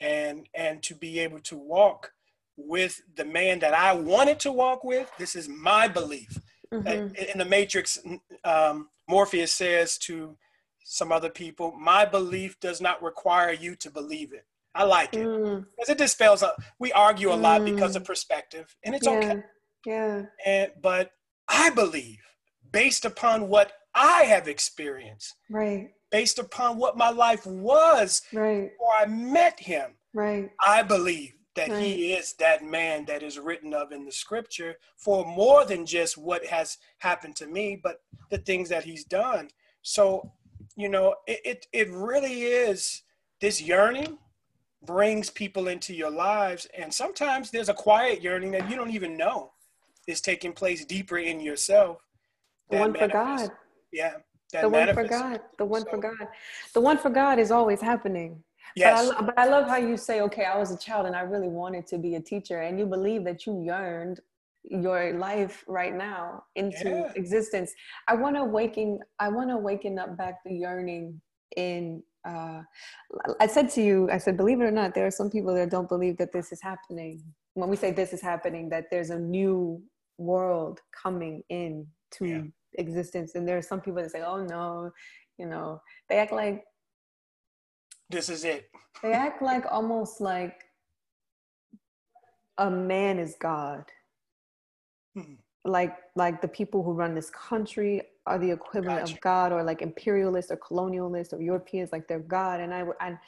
and 0.00 0.48
and 0.54 0.82
to 0.84 0.94
be 0.94 1.18
able 1.20 1.40
to 1.40 1.56
walk 1.56 2.12
with 2.56 3.00
the 3.14 3.24
man 3.24 3.60
that 3.60 3.74
I 3.74 3.92
wanted 3.92 4.40
to 4.40 4.52
walk 4.52 4.82
with. 4.84 5.10
This 5.18 5.36
is 5.36 5.48
my 5.48 5.86
belief. 5.86 6.40
Mhm. 6.72 7.16
In 7.16 7.38
the 7.38 7.44
Matrix, 7.44 7.98
um, 8.44 8.90
Morpheus 9.08 9.52
says 9.52 9.96
to 9.98 10.36
some 10.84 11.12
other 11.12 11.30
people, 11.30 11.72
"My 11.72 12.04
belief 12.04 12.58
does 12.60 12.80
not 12.80 13.02
require 13.02 13.52
you 13.52 13.76
to 13.76 13.90
believe 13.90 14.32
it." 14.32 14.44
I 14.74 14.84
like 14.84 15.14
it 15.14 15.26
Mm. 15.26 15.66
because 15.70 15.88
it 15.88 15.98
dispels. 15.98 16.42
A, 16.42 16.52
we 16.78 16.92
argue 16.92 17.32
a 17.32 17.34
lot 17.34 17.64
because 17.64 17.92
Mm. 17.92 17.96
of 17.96 18.04
perspective, 18.04 18.76
and 18.84 18.94
it's 18.94 19.06
yeah. 19.06 19.12
okay. 19.18 19.42
Yeah. 19.86 20.22
And 20.44 20.72
but 20.80 21.12
I 21.48 21.70
believe, 21.70 22.20
based 22.70 23.04
upon 23.04 23.48
what 23.48 23.72
I 23.94 24.24
have 24.24 24.46
experienced, 24.48 25.34
Right. 25.50 25.90
based 26.10 26.38
upon 26.38 26.76
what 26.78 26.96
my 26.96 27.10
life 27.10 27.46
was 27.46 28.22
Right. 28.32 28.70
before 28.70 28.94
I 28.94 29.06
met 29.06 29.58
him, 29.60 29.96
Right. 30.12 30.50
I 30.64 30.82
believe 30.82 31.34
that 31.54 31.70
he 31.80 32.12
is 32.12 32.34
that 32.34 32.62
man 32.62 33.04
that 33.06 33.22
is 33.22 33.38
written 33.38 33.74
of 33.74 33.90
in 33.90 34.04
the 34.04 34.12
scripture 34.12 34.78
for 34.96 35.24
more 35.24 35.64
than 35.64 35.84
just 35.86 36.16
what 36.16 36.46
has 36.46 36.78
happened 36.98 37.34
to 37.36 37.46
me, 37.48 37.74
but 37.82 38.00
the 38.30 38.38
things 38.38 38.68
that 38.68 38.84
he's 38.84 39.04
done. 39.04 39.50
So, 39.82 40.32
you 40.76 40.88
know, 40.88 41.16
it, 41.26 41.40
it, 41.44 41.66
it 41.72 41.90
really 41.90 42.42
is 42.44 43.02
this 43.40 43.60
yearning 43.60 44.18
brings 44.84 45.30
people 45.30 45.68
into 45.68 45.94
your 45.94 46.10
lives. 46.10 46.66
And 46.76 46.92
sometimes 46.92 47.50
there's 47.50 47.68
a 47.68 47.74
quiet 47.74 48.22
yearning 48.22 48.50
that 48.52 48.70
you 48.70 48.76
don't 48.76 48.90
even 48.90 49.16
know 49.16 49.52
is 50.06 50.20
taking 50.20 50.52
place 50.52 50.84
deeper 50.84 51.18
in 51.18 51.40
yourself. 51.40 51.98
The 52.70 52.78
one 52.78 52.94
for 52.94 53.08
God. 53.08 53.50
Yeah. 53.92 54.14
The 54.52 54.68
one 54.68 54.94
for 54.94 55.04
God. 55.04 55.40
The 55.58 55.64
one 55.64 55.84
for 55.84 55.98
God. 55.98 56.28
The 56.72 56.80
one 56.80 56.98
for 56.98 57.10
God 57.10 57.38
is 57.38 57.50
always 57.50 57.80
happening. 57.80 58.42
Yes. 58.76 59.08
But 59.08 59.16
I, 59.16 59.26
but 59.26 59.38
I 59.38 59.46
love 59.46 59.68
how 59.68 59.76
you 59.76 59.96
say, 59.96 60.20
okay, 60.22 60.44
I 60.44 60.56
was 60.56 60.70
a 60.70 60.78
child 60.78 61.06
and 61.06 61.16
I 61.16 61.20
really 61.20 61.48
wanted 61.48 61.86
to 61.88 61.98
be 61.98 62.14
a 62.16 62.20
teacher, 62.20 62.60
and 62.60 62.78
you 62.78 62.86
believe 62.86 63.24
that 63.24 63.46
you 63.46 63.62
yearned 63.62 64.20
your 64.64 65.14
life 65.18 65.64
right 65.66 65.94
now 65.94 66.44
into 66.54 66.90
Yeah. 66.90 67.12
existence. 67.14 67.72
I 68.06 68.14
want 68.14 68.36
to 68.36 68.44
waken. 68.44 69.00
I 69.18 69.28
want 69.28 69.48
to 69.50 69.56
waken 69.56 69.98
up 69.98 70.16
back 70.16 70.44
the 70.44 70.52
yearning 70.52 71.20
in. 71.56 72.02
Uh, 72.28 72.62
I 73.40 73.46
said 73.46 73.70
to 73.70 73.82
you, 73.82 74.10
I 74.10 74.18
said, 74.18 74.36
believe 74.36 74.60
it 74.60 74.64
or 74.64 74.70
not, 74.70 74.94
there 74.94 75.06
are 75.06 75.10
some 75.10 75.30
people 75.30 75.54
that 75.54 75.70
don't 75.70 75.88
believe 75.88 76.16
that 76.18 76.32
this 76.32 76.52
is 76.52 76.60
happening. 76.60 77.22
When 77.54 77.68
we 77.70 77.76
say 77.76 77.90
this 77.90 78.12
is 78.12 78.20
happening, 78.20 78.68
that 78.68 78.86
there's 78.90 79.10
a 79.10 79.18
new 79.18 79.82
world 80.18 80.80
coming 81.02 81.42
in 81.48 81.86
to 82.12 82.26
Yeah. 82.26 82.42
existence, 82.74 83.34
and 83.34 83.46
there 83.48 83.56
are 83.56 83.62
some 83.62 83.80
people 83.80 84.02
that 84.02 84.10
say, 84.10 84.22
oh 84.22 84.44
no, 84.44 84.90
you 85.38 85.46
know, 85.46 85.80
they 86.08 86.18
act 86.18 86.32
like 86.32 86.64
this 88.10 88.28
is 88.28 88.44
it. 88.44 88.70
they 89.02 89.12
act 89.12 89.40
like 89.42 89.64
almost 89.70 90.20
like 90.20 90.64
a 92.58 92.70
man 92.70 93.18
is 93.18 93.36
God. 93.38 93.84
Mhm. 95.16 95.38
Like 95.64 95.96
like 96.16 96.40
the 96.40 96.48
people 96.48 96.82
who 96.82 96.92
run 96.92 97.14
this 97.14 97.30
country 97.30 98.02
are 98.28 98.38
the 98.38 98.50
equivalent 98.50 99.00
Gotcha. 99.00 99.14
of 99.14 99.20
God, 99.20 99.52
or 99.52 99.62
like 99.62 99.82
imperialists 99.82 100.50
or 100.50 100.56
colonialists 100.56 101.32
or 101.32 101.40
Europeans, 101.40 101.90
like 101.92 102.06
they're 102.08 102.20
God. 102.20 102.60
And 102.60 102.72
I 102.72 102.84
and 103.00 103.18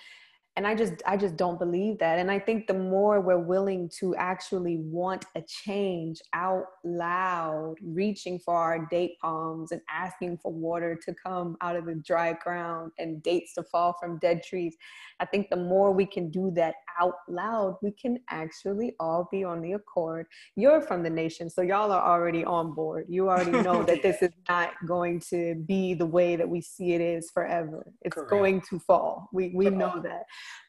and 0.57 0.67
I 0.67 0.75
just 0.75 0.95
I 1.07 1.17
just 1.17 1.37
don't 1.37 1.59
believe 1.59 1.99
that. 2.01 2.19
And 2.19 2.31
I 2.31 2.39
think 2.39 2.67
the 2.67 2.75
more 2.75 3.21
we're 3.21 3.39
willing 3.39 3.89
to 4.01 4.17
actually 4.17 4.79
want 4.79 5.25
a 5.37 5.43
change 5.43 6.21
out 6.35 6.65
loud, 6.85 7.77
reaching 7.83 8.39
for 8.39 8.57
our 8.57 8.87
date 8.91 9.13
palms 9.21 9.71
and 9.71 9.81
asking 9.89 10.39
for 10.43 10.53
water 10.53 10.99
to 11.07 11.15
come 11.15 11.57
out 11.61 11.77
of 11.77 11.87
the 11.87 11.95
dry 11.95 12.33
ground 12.33 12.91
and 12.99 13.23
dates 13.23 13.55
to 13.55 13.63
fall 13.63 13.95
from 14.01 14.19
dead 14.19 14.43
trees, 14.43 14.77
I 15.21 15.25
think 15.25 15.51
the 15.51 15.57
more 15.57 15.93
we 15.93 16.05
can 16.05 16.31
do 16.31 16.51
that 16.57 16.75
out 17.01 17.15
loud, 17.29 17.77
we 17.81 17.93
can 17.93 18.19
actually 18.29 18.97
all 18.99 19.29
be 19.31 19.45
on 19.45 19.63
the 19.63 19.73
accord. 19.73 20.27
You're 20.57 20.81
from 20.81 21.03
the 21.05 21.11
nation, 21.11 21.49
so 21.49 21.63
y'all 21.63 21.93
are 21.93 22.03
already 22.03 22.45
on 22.45 22.75
board. 22.75 23.07
You 23.09 23.31
already 23.31 23.53
know 23.53 23.85
that 23.85 24.03
this 24.03 24.21
is 24.21 24.33
not 24.49 24.73
going 24.87 25.21
to 25.31 25.55
be 25.67 25.95
the 25.95 26.07
way 26.07 26.35
that 26.35 26.49
we 26.49 26.61
see 26.61 26.93
it 26.93 27.01
is 27.01 27.31
forever. 27.31 27.87
It's 28.03 28.15
Correct. 28.15 28.31
going 28.31 28.61
to 28.63 28.81
fall. 28.81 29.29
We 29.33 29.53
we 29.55 29.71
know 29.71 30.01
that. 30.03 30.25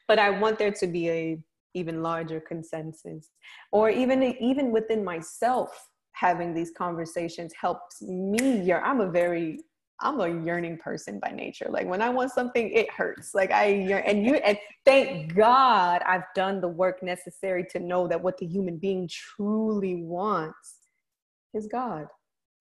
But 0.08 0.18
I 0.18 0.30
want 0.30 0.58
there 0.58 0.72
to 0.72 0.86
be 0.86 1.10
a 1.10 1.38
even 1.74 2.02
larger 2.02 2.40
consensus, 2.40 3.30
or 3.70 3.90
even 3.90 4.22
even 4.22 4.72
within 4.72 5.04
myself, 5.04 5.88
having 6.12 6.54
these 6.54 6.72
conversations 6.76 7.52
helps 7.58 8.02
me. 8.02 8.60
Yearn. 8.62 8.82
I'm 8.84 9.00
a 9.00 9.10
very 9.10 9.60
I'm 10.02 10.20
a 10.20 10.28
yearning 10.28 10.78
person 10.78 11.20
by 11.20 11.30
nature. 11.30 11.68
Like 11.70 11.86
when 11.86 12.02
I 12.02 12.10
want 12.10 12.32
something, 12.32 12.70
it 12.70 12.90
hurts. 12.90 13.34
Like 13.34 13.52
I 13.52 13.66
yearn, 13.66 14.02
and 14.04 14.26
you 14.26 14.34
and 14.34 14.58
thank 14.84 15.34
God 15.34 16.02
I've 16.04 16.24
done 16.34 16.60
the 16.60 16.68
work 16.68 17.02
necessary 17.02 17.64
to 17.70 17.78
know 17.78 18.08
that 18.08 18.20
what 18.20 18.36
the 18.38 18.46
human 18.46 18.78
being 18.78 19.08
truly 19.08 20.02
wants 20.02 20.78
is 21.54 21.68
God. 21.68 22.06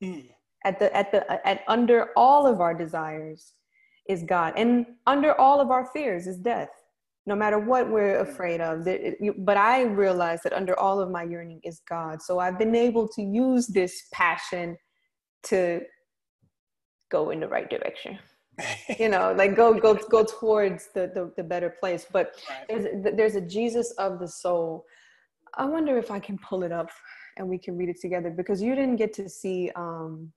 Mm. 0.04 0.30
At 0.64 0.80
the 0.80 0.96
at 0.96 1.12
the 1.12 1.48
at 1.48 1.62
under 1.68 2.10
all 2.16 2.46
of 2.46 2.62
our 2.62 2.76
desires 2.76 3.54
is 4.08 4.24
God, 4.24 4.54
and 4.56 4.86
under 5.08 5.40
all 5.40 5.60
of 5.60 5.72
our 5.72 5.86
fears 5.92 6.28
is 6.28 6.38
death. 6.38 6.70
No 7.26 7.36
matter 7.36 7.60
what 7.60 7.90
we're 7.90 8.20
afraid 8.20 8.62
of. 8.62 8.86
But 9.40 9.58
I 9.58 9.84
realize 9.84 10.42
that 10.44 10.54
under 10.54 10.78
all 10.80 11.00
of 11.00 11.12
my 11.12 11.24
yearning 11.24 11.62
is 11.64 11.82
God. 11.88 12.22
So 12.22 12.40
I've 12.40 12.58
been 12.58 12.76
able 12.76 13.08
to 13.10 13.22
use 13.22 13.68
this 13.68 14.08
passion 14.12 14.78
to 15.44 15.82
go 17.12 17.30
in 17.30 17.40
the 17.40 17.48
right 17.48 17.70
direction. 17.70 18.18
you 19.00 19.10
know, 19.10 19.34
like 19.38 19.56
go 19.56 19.74
go 19.74 19.94
go 19.94 20.24
towards 20.24 20.90
the 20.94 21.12
the, 21.14 21.32
the 21.38 21.44
better 21.44 21.70
place. 21.80 22.06
But 22.12 22.36
there's 22.68 22.86
there's 23.16 23.36
a 23.36 23.42
Jesus 23.42 23.92
of 23.92 24.20
the 24.20 24.28
soul. 24.28 24.86
I 25.56 25.66
wonder 25.66 25.98
if 25.98 26.10
I 26.10 26.20
can 26.20 26.40
pull 26.40 26.64
it 26.64 26.72
up 26.72 26.90
and 27.38 27.48
we 27.48 27.58
can 27.58 27.78
read 27.78 27.90
it 27.90 28.00
together 28.02 28.30
because 28.30 28.62
you 28.62 28.74
didn't 28.74 28.96
get 28.96 29.14
to 29.14 29.30
see 29.30 29.70
um, 29.76 30.32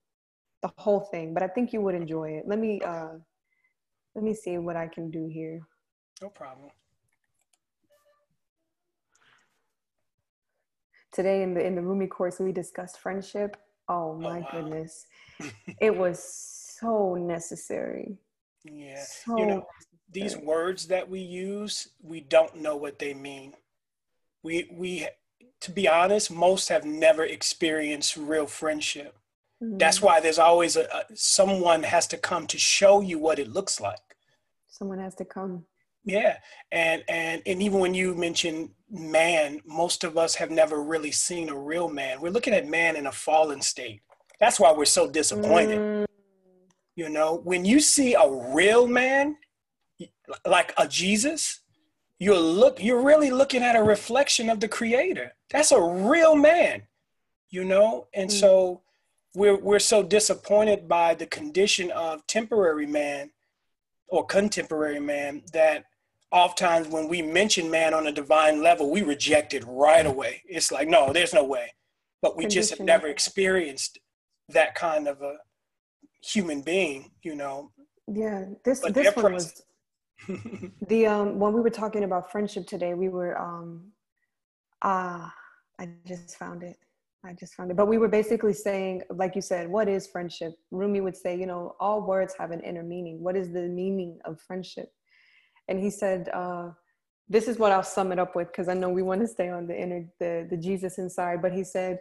the 0.62 0.70
whole 0.79 1.01
thing, 1.01 1.33
but 1.35 1.42
I 1.42 1.49
think 1.49 1.73
you 1.73 1.81
would 1.83 1.94
enjoy 1.94 2.31
it. 2.31 2.44
Let 2.47 2.59
me 2.59 2.81
uh, 2.81 3.14
let 4.14 4.25
me 4.25 4.35
see 4.35 4.59
what 4.59 4.77
I 4.77 4.87
can 4.87 5.11
do 5.11 5.27
here. 5.27 5.61
No 6.25 6.31
problem. 6.31 6.71
Today 11.13 11.43
in 11.43 11.53
the 11.53 11.63
in 11.63 11.75
the 11.75 11.83
Rumi 11.83 12.07
course 12.07 12.41
we 12.41 12.51
discussed 12.51 12.99
friendship. 12.99 13.59
Oh, 13.91 14.13
oh 14.13 14.19
my 14.19 14.39
oh, 14.39 14.41
wow. 14.41 14.49
goodness. 14.51 15.07
it 15.83 15.95
was 15.95 16.25
so 16.25 17.15
necessary. 17.15 18.17
Yeah. 18.65 19.05
So 19.05 19.39
you 19.39 19.45
know, 19.45 19.67
these 20.11 20.35
words 20.35 20.87
that 20.87 21.07
we 21.07 21.21
use, 21.21 21.89
we 22.03 22.23
don't 22.23 22.57
know 22.57 22.75
what 22.75 22.99
they 22.99 23.13
mean. 23.13 23.53
We 24.43 24.71
we 24.73 25.07
to 25.61 25.71
be 25.71 25.87
honest, 25.87 26.31
most 26.31 26.71
have 26.71 26.87
never 26.87 27.25
experienced 27.25 28.17
real 28.17 28.47
friendship. 28.47 29.19
Mm-hmm. 29.63 29.77
That's 29.77 30.01
why 30.01 30.21
there's 30.21 30.39
always 30.39 30.77
a, 30.77 30.85
a 30.85 31.05
someone 31.15 31.83
has 31.83 32.07
to 32.07 32.17
come 32.17 32.47
to 32.47 32.57
show 32.57 33.03
you 33.03 33.19
what 33.19 33.39
it 33.39 33.53
looks 33.53 33.79
like. 33.79 34.17
Someone 34.69 35.01
has 35.01 35.15
to 35.17 35.27
come 35.27 35.67
yeah 36.05 36.38
and 36.73 37.03
and 37.09 37.43
and 37.47 37.62
even 37.62 37.79
when 37.79 37.95
you 37.95 38.14
mention 38.14 38.71
man 38.90 39.61
most 39.67 40.05
of 40.05 40.17
us 40.17 40.35
have 40.35 40.51
never 40.51 40.83
really 40.83 41.11
seen 41.11 41.49
a 41.49 41.57
real 41.57 41.88
man. 41.88 42.21
We're 42.21 42.31
looking 42.31 42.55
at 42.55 42.69
man 42.69 42.97
in 42.97 43.07
a 43.07 43.12
fallen 43.12 43.61
state. 43.61 44.03
That's 44.38 44.61
why 44.61 44.73
we're 44.73 44.85
so 44.85 45.11
disappointed. 45.11 45.79
Mm. 45.79 46.07
you 46.97 47.09
know 47.09 47.40
when 47.45 47.64
you 47.64 47.81
see 47.81 48.14
a 48.14 48.55
real 48.55 48.87
man 48.87 49.37
like 50.47 50.73
a 50.77 50.87
jesus 50.87 51.61
you're 52.19 52.38
look 52.38 52.83
you're 52.83 53.03
really 53.03 53.31
looking 53.31 53.62
at 53.62 53.77
a 53.77 53.83
reflection 53.83 54.49
of 54.49 54.61
the 54.61 54.69
creator. 54.69 55.33
That's 55.51 55.73
a 55.73 55.81
real 55.81 56.37
man 56.37 56.83
you 57.55 57.64
know? 57.64 58.09
And 58.12 58.29
mm. 58.29 58.33
so 58.33 58.83
we're 59.35 59.57
we're 59.57 59.79
so 59.79 60.03
disappointed 60.03 60.88
by 60.88 61.14
the 61.14 61.27
condition 61.27 61.90
of 61.93 62.27
temporary 62.27 62.87
man 62.87 63.31
or 64.09 64.27
contemporary 64.27 65.01
man 65.01 65.43
that 65.53 65.85
oftentimes 66.31 66.89
when 66.89 67.09
we 67.09 67.23
mention 67.23 67.71
man 67.71 67.95
on 67.95 68.07
a 68.07 68.13
divine 68.13 68.63
level, 68.63 68.91
we 68.91 69.03
reject 69.03 69.55
it 69.55 69.65
right 69.67 70.07
away. 70.07 70.43
It's 70.47 70.73
like, 70.73 70.89
no, 70.89 71.13
there's 71.13 71.35
no 71.35 71.45
way. 71.45 71.75
But 72.23 72.37
we 72.37 72.47
just 72.47 72.71
have 72.71 72.81
never 72.81 73.07
experienced 73.07 73.99
that 74.49 74.75
kind 74.75 75.09
of 75.09 75.23
a 75.23 75.37
human 76.23 76.63
being, 76.63 77.11
you 77.23 77.35
know. 77.35 77.71
Yeah, 78.13 78.45
this 78.65 78.81
but 78.81 78.95
this 78.95 79.15
one 79.15 79.33
was 79.33 79.63
the 80.89 81.07
um 81.07 81.39
when 81.39 81.53
we 81.53 81.61
were 81.61 81.71
talking 81.71 82.05
about 82.05 82.33
friendship 82.33 82.67
today, 82.67 82.95
we 82.95 83.09
were 83.09 83.39
um 83.39 83.93
ah 84.83 85.33
I 85.79 85.89
just 86.07 86.37
found 86.37 86.63
it. 86.63 86.79
I 87.25 87.33
just 87.33 87.55
found 87.55 87.71
it. 87.71 87.77
But 87.77 87.89
we 87.89 87.99
were 87.99 88.09
basically 88.09 88.53
saying, 88.53 89.03
like 89.11 89.35
you 89.35 89.41
said, 89.41 89.69
what 89.69 89.89
is 89.89 90.07
friendship? 90.07 90.55
Rumi 90.71 91.01
would 91.01 91.17
say, 91.17 91.39
you 91.39 91.47
know, 91.47 91.75
all 91.81 92.03
words 92.03 92.35
have 92.39 92.51
an 92.51 92.61
inner 92.61 92.83
meaning. 92.83 93.23
What 93.23 93.37
is 93.37 93.51
the 93.51 93.63
meaning 93.63 94.19
of 94.25 94.41
friendship? 94.41 94.93
And 95.68 95.81
he 95.81 95.90
said 95.90 96.29
uh, 96.33 96.70
this 97.29 97.48
is 97.48 97.59
what 97.59 97.72
i'll 97.72 97.83
sum 97.83 98.12
it 98.12 98.18
up 98.18 98.37
with 98.37 98.48
because 98.48 98.68
i 98.68 98.74
know 98.74 98.88
we 98.88 99.03
want 99.03 99.20
to 99.20 99.27
stay 99.27 99.48
on 99.48 99.66
the 99.66 99.79
inner 99.79 100.05
the, 100.20 100.46
the 100.50 100.57
jesus 100.57 100.98
inside 100.98 101.40
but 101.40 101.53
he 101.53 101.64
said 101.64 101.98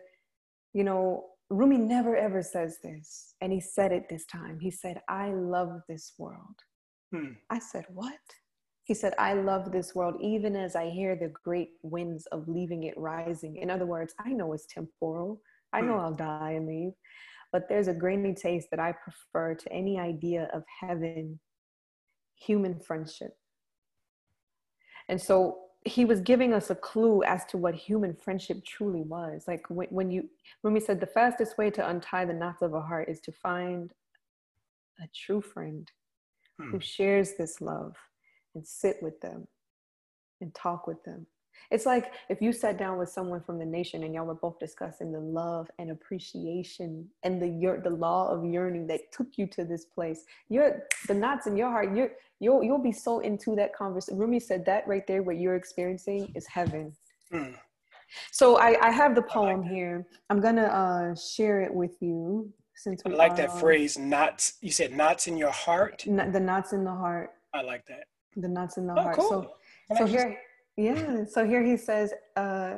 you 0.73 0.84
know 0.84 1.26
rumi 1.49 1.78
never 1.78 2.15
ever 2.15 2.41
says 2.41 2.80
this 2.84 3.36
and 3.41 3.52
he 3.52 3.60
said 3.60 3.91
it 3.91 4.08
this 4.10 4.26
time. 4.26 4.60
He 4.60 4.71
said 4.71 5.02
i 5.08 5.30
love 5.30 5.82
this 5.88 6.13
world. 6.17 6.56
Hmm. 7.12 7.34
i 7.49 7.60
said 7.60 7.86
what? 7.89 8.19
He 8.84 8.93
said 8.93 9.13
i 9.17 9.34
love 9.34 9.71
this 9.71 9.93
world 9.93 10.15
even 10.21 10.56
as 10.56 10.76
i 10.76 10.89
hear 10.89 11.15
the 11.15 11.32
great 11.43 11.71
winds 11.84 12.26
of 12.28 12.47
leaving 12.47 12.84
it 12.84 12.97
rising. 12.97 13.58
In 13.58 13.69
other 13.69 13.86
words 13.86 14.13
i 14.19 14.30
know 14.30 14.54
it's 14.54 14.65
temporal. 14.67 15.41
I 15.73 15.82
know 15.82 15.93
hmm. 15.93 15.99
i'll 15.99 16.13
die 16.13 16.54
and 16.58 16.67
leave 16.67 16.93
but 17.52 17.69
there's 17.69 17.88
a 17.88 17.93
grainy 17.93 18.34
taste 18.34 18.67
that 18.71 18.80
i 18.80 18.91
prefer 18.91 19.54
to 19.54 19.71
any 19.71 19.99
idea 19.99 20.49
of 20.54 20.63
heaven 20.82 21.39
human 22.36 22.80
friendship 22.80 23.36
and 25.10 25.22
so 25.22 25.60
he 25.86 26.06
was 26.06 26.22
giving 26.22 26.54
us 26.54 26.70
a 26.70 26.76
clue 26.76 27.24
as 27.24 27.44
to 27.46 27.58
what 27.58 27.76
human 27.76 28.16
friendship 28.16 28.63
truly 28.66 29.02
was. 29.02 29.44
Like 29.48 29.66
when, 29.70 29.88
when 29.89 30.12
you, 30.12 30.30
when 30.62 30.74
we 30.74 30.80
said 30.80 31.00
the 31.00 31.06
fastest 31.08 31.58
way 31.58 31.70
to 31.72 31.88
untie 31.88 32.26
the 32.26 32.34
knots 32.34 32.62
of 32.62 32.74
a 32.74 32.82
heart 32.82 33.10
is 33.10 33.20
to 33.22 33.32
find 33.32 33.92
a 35.02 35.08
true 35.13 35.42
friend 35.42 35.92
hmm. 36.60 36.72
who 36.72 36.80
shares 36.80 37.34
this 37.38 37.60
love 37.60 37.96
and 38.56 38.66
sit 38.66 38.98
with 39.02 39.20
them 39.20 39.48
and 40.39 40.54
talk 40.56 40.88
with 40.88 41.04
them 41.04 41.28
it's 41.72 41.86
like 41.86 42.12
if 42.30 42.42
you 42.42 42.54
sat 42.54 42.78
down 42.78 42.98
with 42.98 43.10
someone 43.10 43.42
from 43.42 43.60
the 43.60 43.66
nation 43.66 44.04
and 44.04 44.13
y'all 44.13 44.26
were 44.26 44.36
both 44.36 44.60
discussing 44.60 45.12
the 45.12 45.20
love 45.20 45.70
and 45.80 45.92
appreciation 45.92 47.08
and 47.24 47.42
the 47.42 47.82
the 47.84 47.89
law 47.89 48.30
of 48.30 48.46
yearning 48.46 48.88
that 48.88 49.12
took 49.12 49.28
you 49.38 49.48
to 49.48 49.63
this 49.63 49.86
place. 49.86 50.26
You're 50.50 50.84
the 51.08 51.13
knots 51.13 51.48
in 51.48 51.58
your 51.58 51.70
heart. 51.70 51.96
You're 51.96 52.12
you'll 52.39 52.63
you'll 52.63 52.84
be 52.84 52.92
so 52.92 53.20
into 53.20 53.56
that 53.56 53.76
conversation. 53.76 54.20
Rumi 54.20 54.39
said 54.39 54.66
that 54.66 54.88
right 54.88 55.06
there. 55.08 55.24
What 55.24 55.38
you're 55.38 55.56
experiencing 55.56 56.32
is 56.36 56.46
heaven. 56.48 56.94
Mm. 57.32 57.56
So 58.32 58.58
I, 58.58 58.78
I 58.80 58.92
have 58.92 59.16
the 59.16 59.24
poem 59.24 59.63
like 59.63 59.72
here. 59.72 60.06
I'm 60.30 60.39
gonna 60.39 60.66
uh, 60.66 61.16
share 61.16 61.62
it 61.62 61.74
with 61.74 62.02
you 62.02 62.52
since 62.76 63.02
we 63.06 63.13
I 63.13 63.16
like 63.16 63.36
that 63.38 63.58
phrase. 63.60 63.98
Knots. 63.98 64.54
You 64.62 64.72
said 64.72 64.94
knots 64.94 65.28
in 65.28 65.38
your 65.38 65.52
heart. 65.52 66.04
the 66.06 66.39
knots 66.39 66.74
in 66.74 66.84
the 66.84 66.92
heart. 66.92 67.32
I 67.54 67.62
like 67.62 67.86
that. 67.88 68.06
The 68.36 68.48
knots 68.48 68.78
in 68.78 68.88
the 68.88 68.94
oh, 68.94 69.02
heart. 69.02 69.18
Cool. 69.18 69.30
So 69.30 69.56
so 69.98 70.06
here 70.06 70.38
yeah. 70.78 71.26
So 71.26 71.46
here 71.46 71.64
he 71.64 71.78
says, 71.78 72.14
uh, 72.36 72.78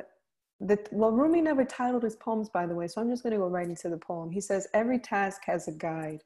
that 0.60 0.88
well, 0.90 1.10
Rumi 1.10 1.40
never 1.40 1.64
titled 1.64 2.02
his 2.02 2.16
poems, 2.16 2.48
by 2.48 2.66
the 2.66 2.74
way. 2.74 2.88
So 2.88 3.00
I'm 3.00 3.10
just 3.10 3.22
going 3.22 3.32
to 3.32 3.38
go 3.38 3.48
right 3.48 3.68
into 3.68 3.88
the 3.88 3.98
poem. 3.98 4.30
He 4.30 4.40
says, 4.40 4.66
every 4.72 4.98
task 4.98 5.42
has 5.44 5.68
a 5.68 5.72
guide 5.72 6.22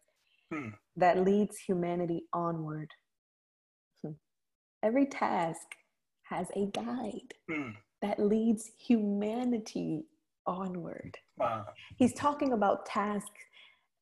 hmm. 0.52 0.68
that 0.96 1.24
leads 1.24 1.58
humanity 1.58 2.24
onward. 2.32 2.90
Hmm. 4.04 4.12
Every 4.82 5.06
task 5.06 5.66
has 6.24 6.48
a 6.54 6.66
guide 6.66 7.34
hmm. 7.50 7.70
that 8.02 8.20
leads 8.20 8.70
humanity 8.78 10.04
onward. 10.46 11.18
Wow. 11.36 11.66
He's 11.96 12.14
talking 12.14 12.52
about 12.52 12.86
tasks 12.86 13.40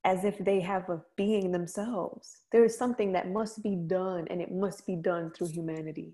as 0.05 0.25
if 0.25 0.39
they 0.39 0.61
have 0.61 0.89
a 0.91 1.03
being 1.17 1.53
themselves. 1.53 2.43
There 2.53 2.65
is 2.65 2.77
something 2.77 3.13
that 3.13 3.31
must 3.31 3.63
be 3.63 3.75
done, 3.75 4.27
and 4.31 4.41
it 4.41 4.53
must 4.53 4.87
be 4.87 4.95
done 4.97 5.33
through 5.33 5.49
humanity. 5.49 6.13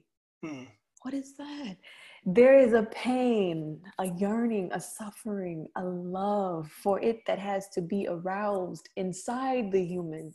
What 1.04 1.12
is 1.12 1.34
that? 1.36 1.76
There 2.24 2.58
is 2.58 2.72
a 2.72 2.84
pain, 2.84 3.78
a 3.98 4.06
yearning, 4.06 4.70
a 4.72 4.80
suffering, 4.80 5.68
a 5.76 5.84
love 5.84 6.70
for 6.70 6.98
it 6.98 7.20
that 7.26 7.38
has 7.38 7.68
to 7.74 7.82
be 7.82 8.06
aroused 8.08 8.88
inside 8.96 9.70
the 9.70 9.84
human 9.84 10.32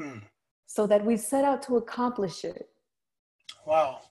hmm. 0.00 0.18
so 0.66 0.86
that 0.86 1.04
we 1.04 1.16
set 1.16 1.44
out 1.44 1.60
to 1.62 1.76
accomplish 1.76 2.44
it. 2.44 2.68
Wow. 3.66 4.02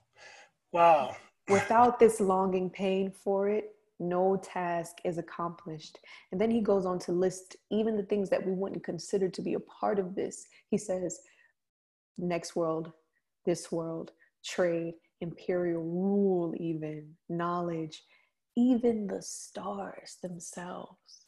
Wow. 0.70 1.16
Without 1.48 1.98
this 1.98 2.20
longing 2.20 2.68
pain 2.68 3.10
for 3.10 3.48
it, 3.48 3.74
no 3.98 4.36
task 4.36 4.98
is 5.02 5.16
accomplished. 5.16 5.98
And 6.30 6.38
then 6.38 6.50
he 6.50 6.60
goes 6.60 6.84
on 6.84 6.98
to 7.00 7.12
list 7.12 7.56
even 7.70 7.96
the 7.96 8.02
things 8.02 8.28
that 8.28 8.44
we 8.44 8.52
wouldn't 8.52 8.84
consider 8.84 9.30
to 9.30 9.40
be 9.40 9.54
a 9.54 9.60
part 9.60 9.98
of 9.98 10.14
this. 10.14 10.46
He 10.68 10.76
says, 10.76 11.20
next 12.18 12.54
world, 12.54 12.92
this 13.46 13.72
world, 13.72 14.12
trade, 14.44 14.92
imperial 15.20 15.82
rule, 15.82 16.54
even 16.58 17.14
knowledge, 17.28 18.02
even 18.56 19.06
the 19.06 19.22
stars 19.22 20.18
themselves. 20.22 21.26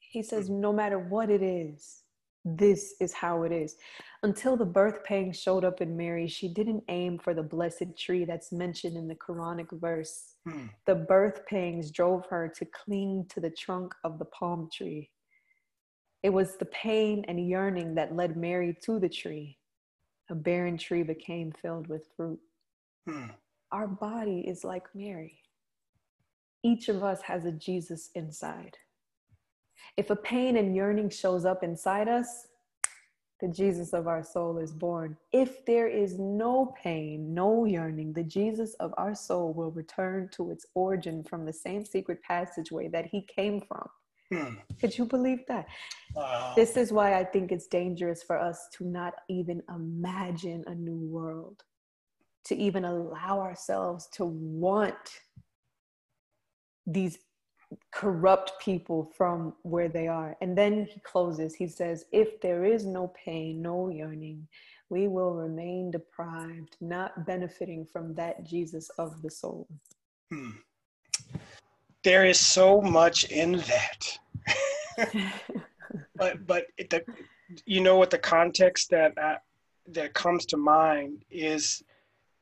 He 0.00 0.22
says, 0.22 0.48
no 0.48 0.72
matter 0.72 0.98
what 0.98 1.30
it 1.30 1.42
is, 1.42 2.02
this 2.44 2.94
is 3.00 3.12
how 3.12 3.42
it 3.42 3.50
is. 3.50 3.76
Until 4.22 4.56
the 4.56 4.64
birth 4.64 5.02
pang 5.04 5.32
showed 5.32 5.64
up 5.64 5.80
in 5.80 5.96
Mary, 5.96 6.28
she 6.28 6.48
didn't 6.48 6.84
aim 6.88 7.18
for 7.18 7.34
the 7.34 7.42
blessed 7.42 7.98
tree 7.98 8.24
that's 8.24 8.52
mentioned 8.52 8.96
in 8.96 9.08
the 9.08 9.16
Quranic 9.16 9.78
verse. 9.80 10.36
Hmm. 10.46 10.66
The 10.86 10.94
birth 10.94 11.44
pangs 11.46 11.90
drove 11.90 12.24
her 12.26 12.52
to 12.56 12.64
cling 12.66 13.26
to 13.30 13.40
the 13.40 13.50
trunk 13.50 13.94
of 14.04 14.18
the 14.18 14.26
palm 14.26 14.68
tree. 14.72 15.10
It 16.22 16.30
was 16.30 16.56
the 16.56 16.66
pain 16.66 17.24
and 17.28 17.48
yearning 17.48 17.96
that 17.96 18.14
led 18.14 18.36
Mary 18.36 18.76
to 18.84 19.00
the 19.00 19.08
tree. 19.08 19.58
A 20.30 20.34
barren 20.34 20.78
tree 20.78 21.02
became 21.02 21.52
filled 21.52 21.88
with 21.88 22.08
fruit. 22.16 22.40
Our 23.72 23.86
body 23.86 24.40
is 24.46 24.64
like 24.64 24.86
Mary. 24.94 25.40
Each 26.62 26.88
of 26.88 27.02
us 27.02 27.22
has 27.22 27.44
a 27.44 27.52
Jesus 27.52 28.10
inside. 28.14 28.76
If 29.96 30.10
a 30.10 30.16
pain 30.16 30.56
and 30.56 30.74
yearning 30.74 31.10
shows 31.10 31.44
up 31.44 31.62
inside 31.62 32.08
us, 32.08 32.48
the 33.40 33.48
Jesus 33.48 33.92
of 33.92 34.06
our 34.08 34.22
soul 34.22 34.58
is 34.58 34.72
born. 34.72 35.16
If 35.30 35.66
there 35.66 35.88
is 35.88 36.18
no 36.18 36.74
pain, 36.82 37.34
no 37.34 37.66
yearning, 37.66 38.14
the 38.14 38.24
Jesus 38.24 38.74
of 38.74 38.94
our 38.96 39.14
soul 39.14 39.52
will 39.52 39.70
return 39.70 40.30
to 40.32 40.50
its 40.50 40.66
origin 40.74 41.22
from 41.22 41.44
the 41.44 41.52
same 41.52 41.84
secret 41.84 42.22
passageway 42.22 42.88
that 42.88 43.06
he 43.06 43.22
came 43.22 43.60
from. 43.60 43.86
Hmm. 44.32 44.54
Could 44.80 44.96
you 44.96 45.04
believe 45.04 45.40
that? 45.48 45.66
Wow. 46.14 46.54
This 46.56 46.76
is 46.76 46.92
why 46.92 47.18
I 47.18 47.24
think 47.24 47.52
it's 47.52 47.66
dangerous 47.66 48.22
for 48.22 48.38
us 48.38 48.68
to 48.72 48.84
not 48.84 49.14
even 49.28 49.62
imagine 49.68 50.64
a 50.66 50.74
new 50.74 50.98
world, 50.98 51.62
to 52.46 52.56
even 52.56 52.84
allow 52.84 53.40
ourselves 53.40 54.08
to 54.12 54.24
want 54.24 54.94
these 56.86 57.18
corrupt 57.92 58.52
people 58.60 59.10
from 59.16 59.54
where 59.62 59.88
they 59.88 60.06
are. 60.06 60.36
And 60.40 60.56
then 60.56 60.86
he 60.86 61.00
closes, 61.00 61.54
he 61.54 61.66
says, 61.66 62.04
If 62.12 62.40
there 62.40 62.64
is 62.64 62.86
no 62.86 63.12
pain, 63.24 63.62
no 63.62 63.88
yearning, 63.88 64.46
we 64.88 65.08
will 65.08 65.34
remain 65.34 65.90
deprived, 65.90 66.76
not 66.80 67.26
benefiting 67.26 67.84
from 67.84 68.14
that 68.14 68.44
Jesus 68.44 68.88
of 68.98 69.20
the 69.22 69.30
soul. 69.30 69.66
Hmm. 70.30 70.50
There 72.04 72.24
is 72.24 72.38
so 72.38 72.80
much 72.80 73.24
in 73.24 73.52
that. 73.56 74.18
but 76.14 76.46
but 76.46 76.66
the, 76.78 77.02
you 77.64 77.80
know 77.80 77.96
what 77.96 78.10
the 78.10 78.18
context 78.18 78.90
that 78.90 79.16
uh, 79.18 79.36
that 79.88 80.14
comes 80.14 80.46
to 80.46 80.56
mind 80.56 81.24
is 81.30 81.82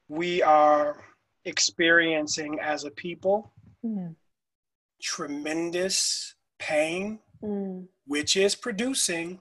we 0.08 0.42
are 0.42 1.04
experiencing 1.44 2.58
as 2.60 2.84
a 2.84 2.90
people 2.90 3.52
mm 3.84 4.14
tremendous 5.04 6.34
pain, 6.58 7.20
mm. 7.42 7.86
which 8.06 8.36
is 8.36 8.54
producing 8.54 9.40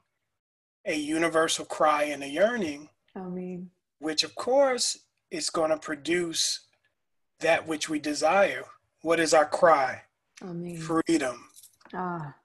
a 0.86 0.96
universal 0.96 1.66
cry 1.66 2.04
and 2.04 2.22
a 2.22 2.28
yearning. 2.28 2.90
I 3.16 3.22
mean, 3.22 3.70
which 4.00 4.24
of 4.24 4.36
course 4.36 5.00
is 5.32 5.50
going 5.50 5.70
to 5.70 5.78
produce 5.78 6.68
that 7.40 7.66
which 7.66 7.90
we 7.90 7.98
desire. 8.00 8.66
What 9.02 9.20
is 9.20 9.34
our 9.34 9.46
cry? 9.46 10.02
I 10.42 10.52
mean, 10.52 10.78
freedom, 10.78 11.48
ah. 11.94 12.36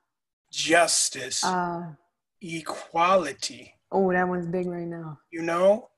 justice, 0.53 1.43
ah. 1.45 1.97
equality. 2.41 3.75
Oh, 3.91 4.13
that 4.13 4.29
one's 4.29 4.47
big 4.47 4.67
right 4.69 4.87
now. 4.87 5.19
You 5.33 5.43
know? 5.43 5.89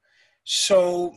So 0.44 1.16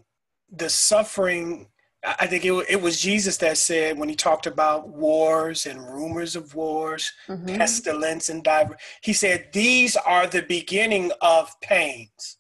the 0.56 0.70
suffering 0.70 1.68
I 2.06 2.28
think 2.28 2.44
it, 2.44 2.52
it 2.70 2.82
was 2.82 3.00
Jesus 3.00 3.38
that 3.38 3.58
said 3.58 3.98
when 3.98 4.10
he 4.10 4.16
talked 4.16 4.46
about 4.46 4.90
wars 4.90 5.66
and 5.66 5.80
rumors 5.82 6.36
of 6.36 6.54
wars, 6.54 7.14
mm-hmm. 7.30 7.56
pestilence 7.56 8.28
and 8.28 8.44
diver, 8.44 8.78
he 9.02 9.14
said, 9.14 9.48
These 9.54 9.96
are 9.96 10.28
the 10.28 10.42
beginning 10.42 11.12
of 11.22 11.60
pains. 11.62 12.40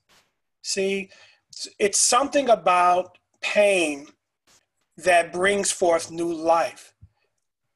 See, 0.61 1.09
it's 1.79 1.97
something 1.97 2.49
about 2.49 3.17
pain 3.39 4.07
that 4.97 5.31
brings 5.31 5.71
forth 5.71 6.11
new 6.11 6.33
life, 6.33 6.93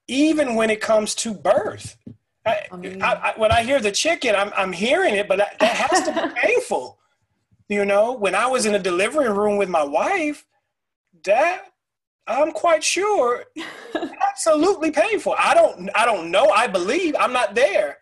even 0.10 0.56
when 0.56 0.70
it 0.70 0.82
comes 0.82 1.16
to 1.16 1.34
birth. 1.34 1.96
I, 2.46 2.68
I, 2.72 2.98
I, 3.02 3.34
when 3.38 3.52
I 3.52 3.64
hear 3.64 3.80
the 3.80 3.92
chicken, 3.92 4.36
I'm, 4.36 4.52
I'm 4.58 4.74
hearing 4.74 5.16
it, 5.16 5.28
but 5.28 5.38
that 5.38 5.62
has 5.62 6.04
to 6.04 6.14
be 6.14 6.34
painful. 6.42 6.98
You 7.70 7.86
know, 7.86 8.14
when 8.14 8.34
I 8.34 8.48
was 8.48 8.66
in 8.66 8.76
a 8.76 8.80
delivery 8.80 9.30
room 9.30 9.58
with 9.58 9.70
my 9.70 9.84
wife, 9.84 10.46
that 11.26 11.66
I'm 12.28 12.52
quite 12.52 12.84
sure 12.84 13.46
absolutely 14.30 14.92
painful. 14.92 15.36
I 15.38 15.54
don't 15.54 15.90
I 15.96 16.06
don't 16.06 16.32
know. 16.32 16.50
I 16.50 16.68
believe 16.68 17.16
I'm 17.20 17.34
not 17.34 17.56
there. 17.56 17.98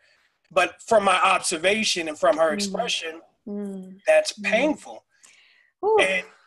But 0.51 0.81
from 0.81 1.03
my 1.03 1.19
observation 1.21 2.07
and 2.07 2.17
from 2.17 2.37
her 2.37 2.51
mm. 2.51 2.53
expression, 2.53 3.21
mm. 3.47 3.97
that's 4.07 4.33
mm. 4.33 4.43
painful. 4.43 5.03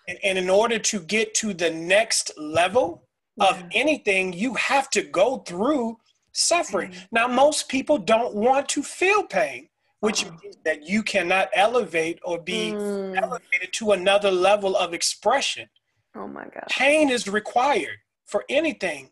And, 0.08 0.18
and 0.24 0.38
in 0.38 0.50
order 0.50 0.78
to 0.78 1.00
get 1.00 1.34
to 1.34 1.52
the 1.52 1.70
next 1.70 2.32
level 2.38 3.04
yeah. 3.36 3.48
of 3.48 3.62
anything, 3.72 4.32
you 4.32 4.54
have 4.54 4.90
to 4.90 5.02
go 5.02 5.38
through 5.38 5.98
suffering. 6.32 6.90
Mm. 6.90 7.06
Now, 7.12 7.28
most 7.28 7.68
people 7.68 7.98
don't 7.98 8.34
want 8.34 8.68
to 8.70 8.82
feel 8.82 9.24
pain, 9.24 9.67
which 10.00 10.24
uh-huh. 10.24 10.36
means 10.42 10.56
that 10.64 10.88
you 10.88 11.02
cannot 11.02 11.48
elevate 11.54 12.18
or 12.24 12.40
be 12.40 12.72
mm. 12.72 13.16
elevated 13.16 13.72
to 13.72 13.92
another 13.92 14.30
level 14.30 14.76
of 14.76 14.94
expression. 14.94 15.68
Oh 16.14 16.28
my 16.28 16.44
God. 16.44 16.64
Pain 16.68 17.10
is 17.10 17.28
required 17.28 17.98
for 18.24 18.44
anything. 18.48 19.10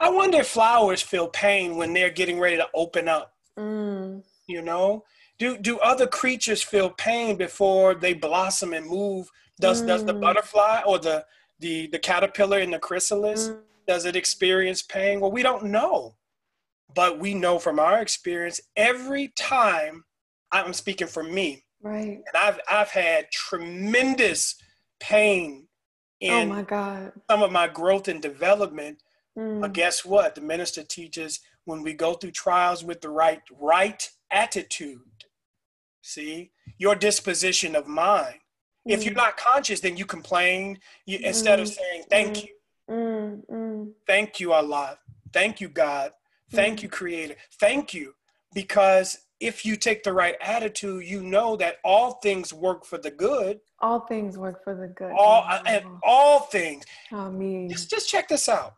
I 0.00 0.10
wonder 0.10 0.38
if 0.38 0.48
flowers 0.48 1.02
feel 1.02 1.28
pain 1.28 1.76
when 1.76 1.92
they're 1.92 2.10
getting 2.10 2.38
ready 2.38 2.56
to 2.56 2.68
open 2.74 3.08
up. 3.08 3.32
Mm. 3.58 4.22
You 4.46 4.62
know, 4.62 5.04
do 5.38 5.58
do 5.58 5.78
other 5.80 6.06
creatures 6.06 6.62
feel 6.62 6.90
pain 6.90 7.36
before 7.36 7.94
they 7.94 8.14
blossom 8.14 8.72
and 8.72 8.86
move? 8.86 9.28
Does 9.60 9.82
mm. 9.82 9.88
does 9.88 10.04
the 10.04 10.14
mm. 10.14 10.20
butterfly 10.20 10.82
or 10.86 10.98
the 10.98 11.24
the 11.58 11.88
the 11.88 11.98
caterpillar 11.98 12.60
in 12.60 12.70
the 12.70 12.78
chrysalis 12.78 13.48
mm. 13.48 13.60
does 13.86 14.04
it 14.04 14.16
experience 14.16 14.82
pain? 14.82 15.20
Well, 15.20 15.32
we 15.32 15.42
don't 15.42 15.64
know, 15.64 16.14
but 16.94 17.18
we 17.18 17.34
know 17.34 17.58
from 17.58 17.78
our 17.78 18.00
experience 18.00 18.60
every 18.76 19.28
time. 19.36 20.04
I'm 20.50 20.72
speaking 20.72 21.08
for 21.08 21.22
me, 21.22 21.64
right? 21.82 22.22
And 22.26 22.36
I've 22.36 22.58
I've 22.70 22.90
had 22.90 23.30
tremendous 23.30 24.54
pain 25.00 25.68
Oh 26.20 26.26
in 26.26 26.50
oh 26.50 26.54
my 26.54 26.62
God. 26.62 27.12
some 27.30 27.42
of 27.42 27.52
my 27.52 27.68
growth 27.68 28.08
and 28.08 28.20
development. 28.20 29.02
Mm. 29.38 29.60
But 29.60 29.72
guess 29.72 30.04
what? 30.04 30.34
The 30.34 30.40
minister 30.40 30.82
teaches 30.82 31.40
when 31.64 31.82
we 31.82 31.92
go 31.92 32.14
through 32.14 32.32
trials 32.32 32.82
with 32.82 33.00
the 33.00 33.10
right 33.10 33.40
right 33.60 34.08
attitude. 34.30 35.00
See 36.02 36.50
your 36.78 36.94
disposition 36.94 37.76
of 37.76 37.86
mind. 37.86 38.38
Mm. 38.88 38.92
If 38.94 39.04
you're 39.04 39.14
mm. 39.14 39.18
not 39.18 39.36
conscious, 39.36 39.80
then 39.80 39.96
you 39.96 40.04
complain 40.04 40.78
you, 41.06 41.18
instead 41.22 41.60
of 41.60 41.68
mm. 41.68 41.76
saying 41.76 42.04
thank 42.10 42.36
mm. 42.36 42.42
you. 42.44 43.94
Thank 44.06 44.40
you, 44.40 44.52
Allah. 44.52 44.98
Thank 45.32 45.60
you, 45.60 45.68
God. 45.68 46.12
Thank 46.50 46.82
you, 46.82 46.88
Creator. 46.88 47.36
Thank 47.60 47.92
you, 47.92 48.14
because 48.54 49.18
if 49.40 49.64
you 49.64 49.76
take 49.76 50.02
the 50.02 50.12
right 50.12 50.36
attitude, 50.40 51.04
you 51.04 51.22
know 51.22 51.56
that 51.56 51.76
all 51.84 52.12
things 52.14 52.52
work 52.52 52.84
for 52.84 52.98
the 52.98 53.10
good. 53.10 53.60
All 53.80 54.00
things 54.00 54.36
work 54.36 54.64
for 54.64 54.74
the 54.74 54.88
good. 54.88 55.12
All 55.16 55.44
and 55.66 55.84
all 56.02 56.40
things. 56.40 56.84
I 57.12 57.28
mean, 57.28 57.70
just, 57.70 57.90
just 57.90 58.08
check 58.08 58.28
this 58.28 58.48
out. 58.48 58.74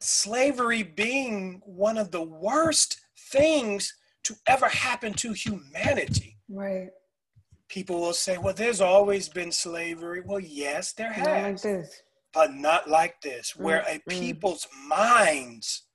Slavery 0.00 0.82
being 0.82 1.62
one 1.64 1.98
of 1.98 2.10
the 2.10 2.22
worst 2.22 3.00
things 3.30 3.94
to 4.24 4.34
ever 4.46 4.68
happen 4.68 5.14
to 5.14 5.32
humanity. 5.32 6.38
Right. 6.48 6.88
People 7.68 8.00
will 8.00 8.12
say, 8.12 8.38
"Well, 8.38 8.54
there's 8.54 8.80
always 8.80 9.28
been 9.28 9.52
slavery." 9.52 10.22
Well, 10.24 10.40
yes, 10.40 10.92
there 10.92 11.12
has. 11.12 11.26
Not 11.26 11.42
like 11.42 11.62
this. 11.62 12.02
But 12.32 12.54
not 12.54 12.90
like 12.90 13.20
this, 13.22 13.56
where 13.56 13.80
mm, 13.80 13.96
a 13.96 13.98
mm. 14.00 14.20
people's 14.20 14.66
minds 14.86 15.85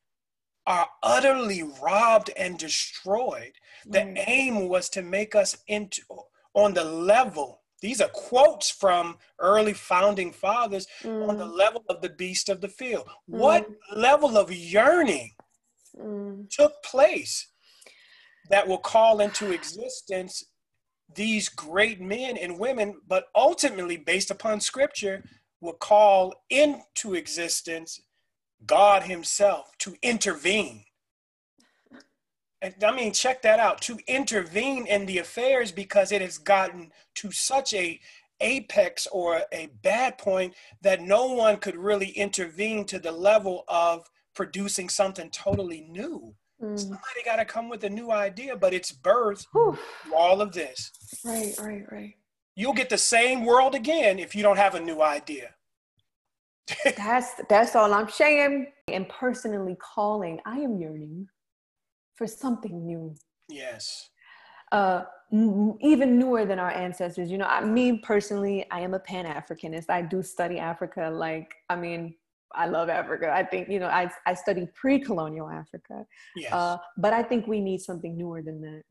are 0.67 0.87
utterly 1.01 1.63
robbed 1.81 2.29
and 2.37 2.57
destroyed. 2.57 3.53
The 3.85 3.99
mm. 3.99 4.23
aim 4.27 4.69
was 4.69 4.89
to 4.89 5.01
make 5.01 5.35
us 5.35 5.57
into 5.67 6.01
on 6.53 6.73
the 6.73 6.83
level. 6.83 7.61
These 7.81 8.01
are 8.01 8.09
quotes 8.09 8.69
from 8.69 9.17
early 9.39 9.73
founding 9.73 10.31
fathers 10.31 10.87
mm. 11.01 11.27
on 11.27 11.37
the 11.37 11.45
mm. 11.45 11.57
level 11.57 11.83
of 11.89 12.01
the 12.01 12.09
beast 12.09 12.49
of 12.49 12.61
the 12.61 12.67
field. 12.67 13.07
Mm. 13.07 13.39
What 13.39 13.69
level 13.95 14.37
of 14.37 14.51
yearning 14.51 15.31
mm. 15.99 16.49
took 16.49 16.83
place 16.83 17.47
that 18.49 18.67
will 18.67 18.77
call 18.77 19.19
into 19.19 19.51
existence 19.51 20.43
these 21.15 21.49
great 21.49 21.99
men 21.99 22.37
and 22.37 22.59
women, 22.59 22.95
but 23.07 23.25
ultimately, 23.35 23.97
based 23.97 24.31
upon 24.31 24.59
scripture, 24.59 25.23
will 25.59 25.73
call 25.73 26.33
into 26.49 27.15
existence 27.15 27.99
God 28.65 29.03
Himself 29.03 29.77
to 29.79 29.95
intervene. 30.01 30.85
And, 32.61 32.75
I 32.83 32.95
mean, 32.95 33.11
check 33.11 33.41
that 33.41 33.59
out 33.59 33.81
to 33.81 33.97
intervene 34.07 34.85
in 34.85 35.05
the 35.05 35.17
affairs 35.17 35.71
because 35.71 36.11
it 36.11 36.21
has 36.21 36.37
gotten 36.37 36.91
to 37.15 37.31
such 37.31 37.73
a 37.73 37.99
apex 38.39 39.07
or 39.11 39.41
a 39.51 39.69
bad 39.81 40.17
point 40.17 40.53
that 40.81 41.01
no 41.01 41.27
one 41.27 41.57
could 41.57 41.75
really 41.75 42.09
intervene 42.09 42.85
to 42.85 42.99
the 42.99 43.11
level 43.11 43.63
of 43.67 44.09
producing 44.35 44.89
something 44.89 45.29
totally 45.31 45.81
new. 45.89 46.33
Mm. 46.61 46.79
Somebody 46.79 47.23
got 47.25 47.37
to 47.37 47.45
come 47.45 47.69
with 47.69 47.83
a 47.83 47.89
new 47.89 48.11
idea, 48.11 48.55
but 48.55 48.73
it's 48.73 48.91
birth 48.91 49.45
all 50.15 50.41
of 50.41 50.53
this. 50.53 50.91
Right, 51.25 51.53
right, 51.59 51.83
right. 51.91 52.13
You'll 52.55 52.73
get 52.73 52.89
the 52.89 52.97
same 52.97 53.45
world 53.45 53.75
again 53.75 54.19
if 54.19 54.35
you 54.35 54.43
don't 54.43 54.57
have 54.57 54.75
a 54.75 54.79
new 54.79 55.01
idea 55.01 55.55
that's 56.97 57.41
that's 57.49 57.75
all 57.75 57.93
I'm 57.93 58.09
saying. 58.09 58.67
And 58.87 59.07
personally 59.09 59.77
calling, 59.79 60.39
I 60.45 60.57
am 60.59 60.77
yearning 60.79 61.27
for 62.15 62.27
something 62.27 62.85
new. 62.85 63.15
Yes. 63.49 64.09
Uh, 64.71 65.03
m- 65.33 65.77
even 65.81 66.17
newer 66.17 66.45
than 66.45 66.59
our 66.59 66.71
ancestors. 66.71 67.29
You 67.29 67.37
know, 67.37 67.45
I 67.45 67.61
me 67.61 67.97
personally, 67.99 68.65
I 68.71 68.81
am 68.81 68.93
a 68.93 68.99
Pan 68.99 69.25
Africanist. 69.25 69.89
I 69.89 70.01
do 70.01 70.21
study 70.23 70.59
Africa. 70.59 71.09
Like, 71.11 71.53
I 71.69 71.75
mean, 71.75 72.15
I 72.53 72.67
love 72.67 72.89
Africa. 72.89 73.31
I 73.33 73.43
think 73.43 73.69
you 73.69 73.79
know, 73.79 73.87
I 73.87 74.09
I 74.25 74.33
study 74.33 74.67
pre-colonial 74.73 75.49
Africa. 75.49 76.05
Yes. 76.35 76.53
Uh, 76.53 76.77
but 76.97 77.13
I 77.13 77.23
think 77.23 77.47
we 77.47 77.59
need 77.59 77.81
something 77.81 78.17
newer 78.17 78.41
than 78.41 78.61
that. 78.61 78.83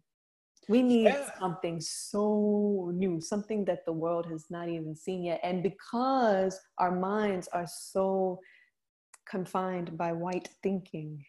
We 0.71 0.85
need 0.85 1.07
yeah. 1.07 1.29
something 1.37 1.81
so 1.81 2.93
new, 2.95 3.21
something 3.21 3.65
that 3.65 3.85
the 3.85 3.93
world 3.93 4.27
has 4.31 4.47
not 4.51 4.69
even 4.69 4.95
seen 4.95 5.25
yet. 5.25 5.41
And 5.43 5.65
because 5.65 6.61
our 6.79 6.93
minds 6.93 7.49
are 7.49 7.67
so 7.67 8.39
confined 9.29 9.99
by 9.99 10.13
white 10.13 10.49
thinking, 10.63 11.25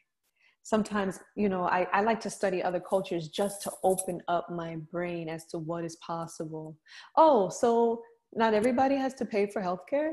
sometimes, 0.61 1.21
you 1.35 1.49
know, 1.49 1.63
I, 1.63 1.87
I 1.91 2.01
like 2.01 2.19
to 2.19 2.29
study 2.29 2.61
other 2.61 2.79
cultures 2.79 3.29
just 3.29 3.63
to 3.63 3.71
open 3.83 4.21
up 4.27 4.51
my 4.51 4.75
brain 4.91 5.27
as 5.27 5.47
to 5.47 5.57
what 5.57 5.85
is 5.85 5.95
possible. 5.95 6.77
Oh, 7.17 7.49
so 7.49 8.03
not 8.35 8.53
everybody 8.53 8.95
has 8.95 9.15
to 9.15 9.25
pay 9.25 9.47
for 9.47 9.59
healthcare? 9.59 10.11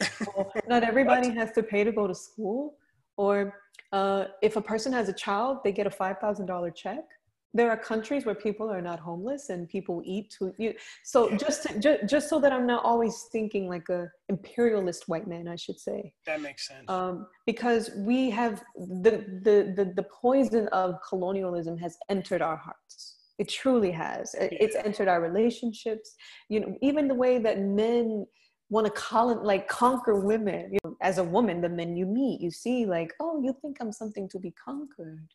not 0.68 0.84
everybody 0.84 1.28
has 1.28 1.52
to 1.52 1.62
pay 1.62 1.84
to 1.84 1.92
go 1.92 2.06
to 2.06 2.14
school? 2.14 2.78
Or 3.18 3.60
uh, 3.92 4.24
if 4.40 4.56
a 4.56 4.62
person 4.62 4.90
has 4.94 5.10
a 5.10 5.12
child, 5.12 5.58
they 5.64 5.70
get 5.70 5.86
a 5.86 5.90
$5,000 5.90 6.74
check. 6.74 7.04
There 7.52 7.70
are 7.70 7.76
countries 7.76 8.24
where 8.24 8.34
people 8.34 8.70
are 8.70 8.80
not 8.80 9.00
homeless 9.00 9.48
and 9.50 9.68
people 9.68 10.02
eat 10.04 10.34
to 10.38 10.54
you. 10.58 10.74
So 11.04 11.36
just, 11.36 11.64
to, 11.64 11.78
just 11.80 12.06
just 12.06 12.28
so 12.28 12.40
that 12.40 12.52
I'm 12.52 12.66
not 12.66 12.84
always 12.84 13.26
thinking 13.32 13.68
like 13.68 13.88
a 13.88 14.08
imperialist 14.28 15.08
white 15.08 15.26
man, 15.26 15.48
I 15.48 15.56
should 15.56 15.80
say. 15.80 16.12
That 16.26 16.40
makes 16.40 16.68
sense. 16.68 16.88
Um, 16.88 17.26
because 17.46 17.90
we 17.96 18.30
have 18.30 18.62
the, 18.76 19.24
the 19.42 19.72
the 19.76 19.92
the 19.96 20.06
poison 20.22 20.68
of 20.68 20.96
colonialism 21.08 21.76
has 21.78 21.96
entered 22.08 22.42
our 22.42 22.56
hearts. 22.56 23.16
It 23.38 23.48
truly 23.48 23.90
has. 23.90 24.34
It's 24.38 24.76
entered 24.76 25.08
our 25.08 25.20
relationships. 25.20 26.14
You 26.48 26.60
know, 26.60 26.76
even 26.82 27.08
the 27.08 27.14
way 27.14 27.38
that 27.38 27.58
men 27.58 28.26
want 28.68 28.86
to 28.86 28.92
call 28.92 29.30
it 29.30 29.42
like 29.42 29.68
conquer 29.68 30.14
women. 30.14 30.72
You 30.72 30.78
know, 30.84 30.96
as 31.00 31.18
a 31.18 31.24
woman, 31.24 31.60
the 31.60 31.68
men 31.68 31.96
you 31.96 32.06
meet, 32.06 32.40
you 32.40 32.50
see 32.50 32.86
like, 32.86 33.12
oh, 33.20 33.40
you 33.42 33.54
think 33.60 33.78
I'm 33.80 33.92
something 33.92 34.28
to 34.28 34.38
be 34.38 34.52
conquered. 34.52 35.28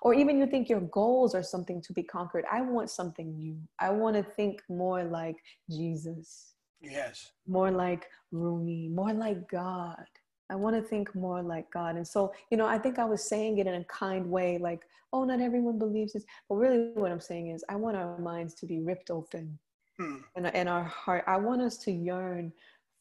Or 0.00 0.14
even 0.14 0.38
you 0.38 0.46
think 0.46 0.68
your 0.68 0.80
goals 0.80 1.34
are 1.34 1.42
something 1.42 1.82
to 1.82 1.92
be 1.92 2.02
conquered. 2.02 2.44
I 2.50 2.62
want 2.62 2.90
something 2.90 3.36
new. 3.36 3.58
I 3.78 3.90
want 3.90 4.16
to 4.16 4.22
think 4.22 4.62
more 4.68 5.04
like 5.04 5.36
Jesus. 5.70 6.54
Yes. 6.80 7.30
More 7.46 7.70
like 7.70 8.08
Rumi, 8.30 8.88
more 8.88 9.12
like 9.12 9.48
God. 9.48 10.04
I 10.50 10.56
want 10.56 10.76
to 10.76 10.82
think 10.82 11.14
more 11.14 11.42
like 11.42 11.70
God. 11.70 11.96
And 11.96 12.06
so, 12.06 12.32
you 12.50 12.56
know, 12.56 12.66
I 12.66 12.78
think 12.78 12.98
I 12.98 13.04
was 13.04 13.26
saying 13.26 13.58
it 13.58 13.66
in 13.66 13.74
a 13.74 13.84
kind 13.84 14.28
way, 14.28 14.58
like, 14.58 14.82
oh, 15.12 15.24
not 15.24 15.40
everyone 15.40 15.78
believes 15.78 16.12
this. 16.12 16.24
But 16.48 16.56
really, 16.56 16.90
what 16.94 17.10
I'm 17.10 17.20
saying 17.20 17.48
is, 17.48 17.64
I 17.68 17.76
want 17.76 17.96
our 17.96 18.18
minds 18.18 18.54
to 18.54 18.66
be 18.66 18.80
ripped 18.80 19.10
open 19.10 19.58
hmm. 19.98 20.16
and, 20.36 20.46
and 20.54 20.68
our 20.68 20.84
heart. 20.84 21.24
I 21.26 21.36
want 21.36 21.62
us 21.62 21.78
to 21.78 21.92
yearn 21.92 22.52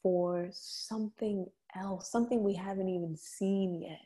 for 0.02 0.50
something 0.54 1.46
else, 1.76 2.10
something 2.10 2.44
we 2.44 2.54
haven't 2.54 2.90
even 2.90 3.18
seen 3.18 3.82
yet. 3.82 4.00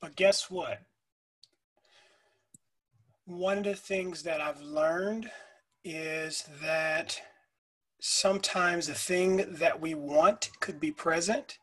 But 0.00 0.16
guess 0.16 0.50
what? 0.50 0.82
One 3.26 3.58
of 3.58 3.64
the 3.64 3.74
things 3.74 4.22
that 4.22 4.40
I've 4.40 4.60
learned 4.60 5.30
is 5.84 6.44
that 6.62 7.20
sometimes 8.00 8.86
the 8.86 8.94
thing 8.94 9.54
that 9.54 9.80
we 9.80 9.94
want 9.94 10.50
could 10.60 10.78
be 10.78 10.90
present, 10.90 11.58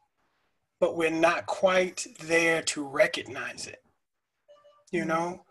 but 0.79 0.95
we're 0.95 1.11
not 1.11 1.45
quite 1.45 2.07
there 2.19 2.61
to 2.63 2.83
recognize 2.87 3.67
it. 3.67 3.83
You 4.91 5.01
mm-hmm. 5.01 5.09
know, 5.09 5.45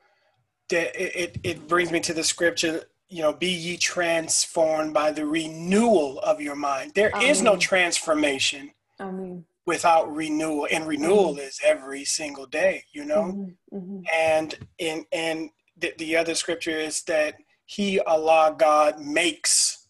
that 0.70 1.00
it, 1.00 1.16
it, 1.16 1.38
it 1.42 1.68
brings 1.68 1.90
me 1.90 2.00
to 2.00 2.12
the 2.12 2.24
scripture 2.24 2.84
you 3.10 3.22
know, 3.22 3.32
be 3.32 3.48
ye 3.48 3.76
transformed 3.76 4.94
by 4.94 5.10
the 5.10 5.26
renewal 5.26 6.20
of 6.20 6.40
your 6.40 6.54
mind. 6.54 6.92
There 6.94 7.10
Amen. 7.14 7.28
is 7.28 7.42
no 7.42 7.56
transformation 7.56 8.70
Amen. 9.00 9.44
without 9.66 10.14
renewal, 10.14 10.68
and 10.70 10.86
renewal 10.86 11.30
Amen. 11.30 11.44
is 11.44 11.60
every 11.64 12.04
single 12.04 12.46
day. 12.46 12.84
You 12.92 13.04
know, 13.04 13.22
mm-hmm. 13.22 13.76
Mm-hmm. 13.76 14.00
and 14.14 14.54
in 14.78 15.04
and 15.12 15.50
the, 15.80 15.92
the 15.98 16.16
other 16.16 16.34
scripture 16.34 16.78
is 16.78 17.02
that 17.04 17.36
He, 17.66 18.00
Allah, 18.00 18.54
God, 18.56 19.00
makes 19.00 19.86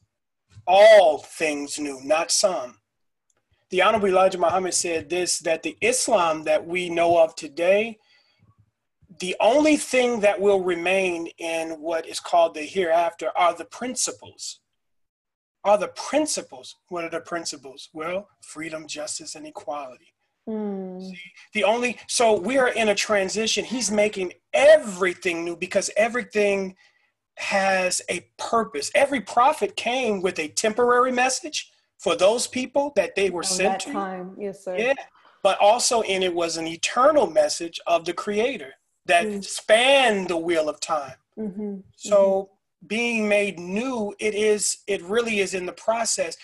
all 0.66 1.18
things 1.18 1.78
new, 1.78 2.00
not 2.02 2.30
some. 2.30 2.78
The 3.70 3.82
Honorable 3.82 4.08
Elijah 4.08 4.38
Muhammad 4.38 4.74
said 4.74 5.10
this: 5.10 5.38
that 5.40 5.62
the 5.62 5.76
Islam 5.80 6.44
that 6.44 6.66
we 6.66 6.88
know 6.88 7.18
of 7.18 7.34
today 7.34 7.98
the 9.18 9.36
only 9.40 9.76
thing 9.76 10.20
that 10.20 10.40
will 10.40 10.62
remain 10.62 11.26
in 11.38 11.72
what 11.80 12.06
is 12.06 12.20
called 12.20 12.54
the 12.54 12.62
hereafter 12.62 13.30
are 13.36 13.54
the 13.54 13.64
principles. 13.64 14.60
Are 15.64 15.76
the 15.76 15.88
principles. 15.88 16.76
What 16.88 17.04
are 17.04 17.10
the 17.10 17.20
principles? 17.20 17.90
Well, 17.92 18.28
freedom, 18.40 18.86
justice, 18.86 19.34
and 19.34 19.46
equality. 19.46 20.14
Mm. 20.50 21.00
See, 21.00 21.32
the 21.54 21.64
only 21.64 21.98
so 22.08 22.38
we 22.38 22.58
are 22.58 22.68
in 22.68 22.88
a 22.88 22.94
transition. 22.94 23.64
He's 23.64 23.90
making 23.90 24.32
everything 24.52 25.44
new 25.44 25.56
because 25.56 25.90
everything 25.96 26.76
has 27.36 28.02
a 28.10 28.26
purpose. 28.36 28.90
Every 28.94 29.20
prophet 29.20 29.76
came 29.76 30.20
with 30.20 30.38
a 30.38 30.48
temporary 30.48 31.12
message 31.12 31.70
for 31.98 32.16
those 32.16 32.46
people 32.46 32.92
that 32.96 33.14
they 33.14 33.30
were 33.30 33.44
oh, 33.44 33.46
sent 33.46 33.80
to. 33.80 33.92
Time. 33.92 34.36
Yes, 34.38 34.64
sir. 34.64 34.76
Yeah. 34.76 34.94
But 35.42 35.58
also 35.60 36.02
in 36.02 36.22
it 36.22 36.34
was 36.34 36.56
an 36.56 36.66
eternal 36.66 37.30
message 37.30 37.80
of 37.86 38.04
the 38.04 38.12
creator 38.12 38.72
that 39.06 39.26
mm-hmm. 39.26 39.40
span 39.40 40.26
the 40.26 40.36
wheel 40.36 40.68
of 40.68 40.80
time. 40.80 41.14
Mm-hmm. 41.38 41.76
So 41.96 42.16
mm-hmm. 42.16 42.86
being 42.86 43.28
made 43.28 43.58
new, 43.58 44.14
it 44.18 44.34
is, 44.34 44.78
it 44.86 45.02
really 45.02 45.40
is 45.40 45.54
in 45.54 45.64
the 45.64 45.72
process. 45.72 46.36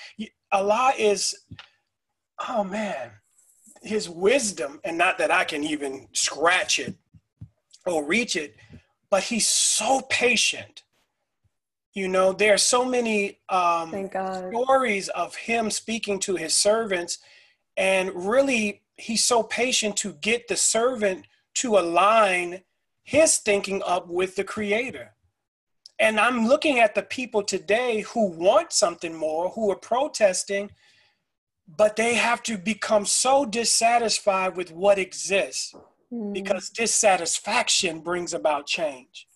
Allah 0.53 0.93
is, 0.99 1.35
oh 2.49 2.65
man, 2.65 3.11
his 3.87 4.09
wisdom, 4.09 4.81
and 4.85 4.99
not 4.99 5.19
that 5.19 5.31
I 5.31 5.45
can 5.45 5.65
even 5.65 6.09
scratch 6.13 6.79
it 6.79 6.95
or 7.87 8.05
reach 8.05 8.37
it, 8.37 8.57
but 9.11 9.23
he's 9.23 9.47
so 9.47 10.03
patient. 10.11 10.83
You 11.95 12.09
know, 12.09 12.33
there 12.33 12.53
are 12.53 12.59
so 12.59 12.85
many 12.85 13.39
um, 13.49 14.11
stories 14.11 15.09
of 15.11 15.35
him 15.35 15.71
speaking 15.71 16.19
to 16.21 16.37
his 16.37 16.55
servants, 16.55 17.19
and 17.77 18.11
really, 18.15 18.83
he's 18.97 19.25
so 19.25 19.43
patient 19.43 19.97
to 19.99 20.13
get 20.15 20.49
the 20.49 20.57
servant 20.57 21.27
to 21.55 21.79
align 21.79 22.63
his 23.05 23.39
thinking 23.39 23.83
up 23.87 24.09
with 24.09 24.37
the 24.37 24.45
creator. 24.45 25.15
And 25.99 26.21
I'm 26.21 26.47
looking 26.47 26.79
at 26.81 26.95
the 26.95 27.03
people 27.03 27.43
today 27.43 28.01
who 28.01 28.27
want 28.27 28.73
something 28.73 29.15
more, 29.15 29.51
who 29.51 29.71
are 29.71 29.77
protesting, 29.77 30.71
but 31.69 31.97
they 31.97 32.15
have 32.15 32.43
to 32.45 32.57
become 32.57 33.05
so 33.05 33.45
dissatisfied 33.45 34.57
with 34.57 34.71
what 34.71 34.99
exists 34.99 35.75
mm. 36.13 36.33
because 36.33 36.71
dissatisfaction 36.71 38.01
brings 38.01 38.33
about 38.33 38.67
change. 38.67 39.27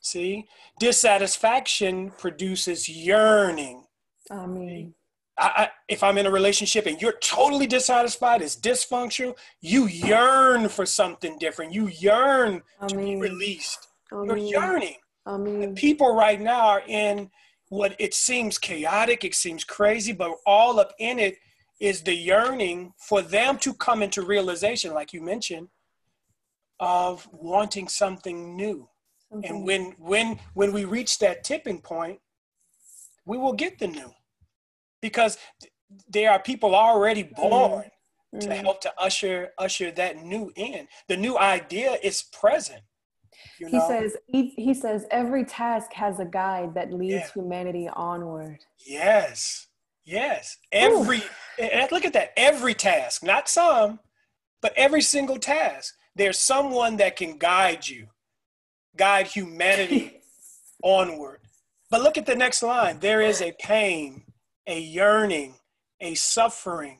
See, 0.00 0.46
dissatisfaction 0.78 2.12
produces 2.18 2.88
yearning. 2.88 3.84
I 4.30 4.46
mean, 4.46 4.94
I, 5.38 5.52
I, 5.56 5.70
if 5.88 6.02
I'm 6.02 6.18
in 6.18 6.26
a 6.26 6.30
relationship 6.30 6.86
and 6.86 7.00
you're 7.00 7.18
totally 7.20 7.66
dissatisfied, 7.66 8.42
it's 8.42 8.56
dysfunctional, 8.56 9.36
you 9.60 9.86
yearn 9.86 10.68
for 10.68 10.86
something 10.86 11.38
different. 11.38 11.72
You 11.72 11.88
yearn 11.88 12.62
I 12.80 12.86
to 12.86 12.96
mean, 12.96 13.20
be 13.20 13.28
released. 13.28 13.88
You're 14.12 14.36
yearning. 14.36 14.96
I 15.26 15.36
mean, 15.36 15.62
and 15.62 15.76
people 15.76 16.14
right 16.14 16.40
now 16.40 16.68
are 16.68 16.82
in 16.86 17.30
what 17.68 17.96
it 17.98 18.14
seems 18.14 18.58
chaotic, 18.58 19.24
it 19.24 19.34
seems 19.34 19.64
crazy, 19.64 20.12
but 20.12 20.36
all 20.46 20.78
up 20.78 20.92
in 21.00 21.18
it 21.18 21.36
is 21.80 22.02
the 22.02 22.14
yearning 22.14 22.92
for 22.98 23.22
them 23.22 23.58
to 23.58 23.74
come 23.74 24.02
into 24.02 24.22
realization, 24.22 24.94
like 24.94 25.12
you 25.12 25.20
mentioned, 25.20 25.68
of 26.80 27.28
wanting 27.32 27.88
something 27.88 28.56
new. 28.56 28.88
Something 29.30 29.50
and 29.50 29.66
when 29.66 29.94
when 29.98 30.38
when 30.54 30.72
we 30.72 30.84
reach 30.84 31.18
that 31.18 31.44
tipping 31.44 31.80
point, 31.80 32.20
we 33.24 33.36
will 33.36 33.52
get 33.52 33.78
the 33.78 33.88
new 33.88 34.12
because 35.02 35.36
there 36.08 36.30
are 36.30 36.38
people 36.38 36.74
already 36.74 37.24
mm-hmm. 37.24 37.40
born 37.40 37.84
mm-hmm. 38.34 38.38
to 38.38 38.54
help 38.54 38.80
to 38.82 38.92
usher 38.98 39.50
usher 39.58 39.90
that 39.92 40.22
new 40.22 40.52
in. 40.56 40.86
The 41.08 41.16
new 41.16 41.36
idea 41.38 41.98
is 42.02 42.22
present. 42.22 42.82
You 43.58 43.70
know? 43.70 43.80
He 43.80 43.86
says 43.86 44.16
he, 44.26 44.54
he 44.56 44.74
says 44.74 45.06
every 45.10 45.44
task 45.44 45.92
has 45.92 46.20
a 46.20 46.24
guide 46.24 46.74
that 46.74 46.92
leads 46.92 47.14
yeah. 47.14 47.32
humanity 47.34 47.88
onward. 47.92 48.58
Yes. 48.86 49.65
Yes. 50.06 50.56
Every 50.72 51.22
and 51.58 51.92
look 51.92 52.06
at 52.06 52.14
that. 52.14 52.32
Every 52.36 52.72
task, 52.72 53.22
not 53.22 53.48
some, 53.48 54.00
but 54.62 54.72
every 54.76 55.02
single 55.02 55.38
task. 55.38 55.94
There's 56.14 56.38
someone 56.38 56.96
that 56.96 57.16
can 57.16 57.36
guide 57.36 57.86
you, 57.86 58.06
guide 58.96 59.26
humanity 59.26 60.20
onward. 60.82 61.40
But 61.90 62.02
look 62.02 62.16
at 62.16 62.24
the 62.24 62.34
next 62.34 62.62
line. 62.62 63.00
There 63.00 63.20
is 63.20 63.42
a 63.42 63.52
pain 63.60 64.22
a 64.66 64.80
yearning, 64.80 65.54
a 66.00 66.14
suffering, 66.14 66.98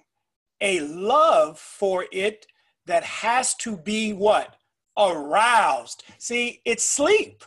a 0.61 0.80
love 0.80 1.59
for 1.59 2.07
it 2.12 2.46
that 2.86 3.02
has 3.02 3.54
to 3.54 3.76
be 3.76 4.12
what? 4.12 4.57
Aroused. 4.96 6.04
See, 6.18 6.61
it's 6.64 6.84
sleep. 6.84 7.44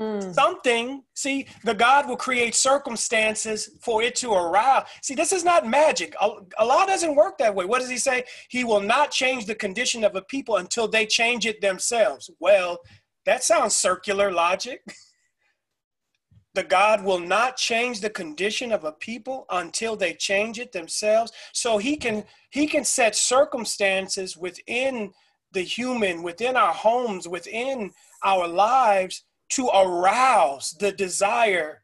Mm. 0.00 0.34
Something, 0.34 1.02
see, 1.14 1.46
the 1.62 1.74
God 1.74 2.08
will 2.08 2.16
create 2.16 2.54
circumstances 2.54 3.78
for 3.82 4.02
it 4.02 4.14
to 4.16 4.32
arouse. 4.32 4.86
See, 5.02 5.14
this 5.14 5.30
is 5.30 5.44
not 5.44 5.68
magic. 5.68 6.14
Allah 6.20 6.84
doesn't 6.86 7.14
work 7.14 7.36
that 7.36 7.54
way. 7.54 7.66
What 7.66 7.80
does 7.80 7.90
he 7.90 7.98
say? 7.98 8.24
He 8.48 8.64
will 8.64 8.80
not 8.80 9.10
change 9.10 9.44
the 9.44 9.54
condition 9.54 10.02
of 10.02 10.16
a 10.16 10.22
people 10.22 10.56
until 10.56 10.88
they 10.88 11.04
change 11.04 11.44
it 11.44 11.60
themselves. 11.60 12.30
Well, 12.40 12.78
that 13.26 13.44
sounds 13.44 13.76
circular 13.76 14.32
logic. 14.32 14.82
the 16.54 16.64
God 16.64 17.04
will 17.04 17.20
not 17.20 17.58
change 17.58 18.00
the 18.00 18.10
condition 18.10 18.72
of 18.72 18.84
a 18.84 18.92
people 18.92 19.44
until 19.50 19.96
they 19.96 20.14
change 20.14 20.58
it 20.58 20.72
themselves. 20.72 21.30
So 21.52 21.76
he 21.76 21.96
can 21.96 22.24
he 22.50 22.66
can 22.66 22.84
set 22.84 23.14
circumstances 23.14 24.34
within 24.34 25.12
the 25.52 25.60
human, 25.60 26.22
within 26.22 26.56
our 26.56 26.72
homes, 26.72 27.28
within 27.28 27.92
our 28.24 28.48
lives 28.48 29.24
to 29.50 29.68
arouse 29.68 30.76
the 30.78 30.92
desire. 30.92 31.82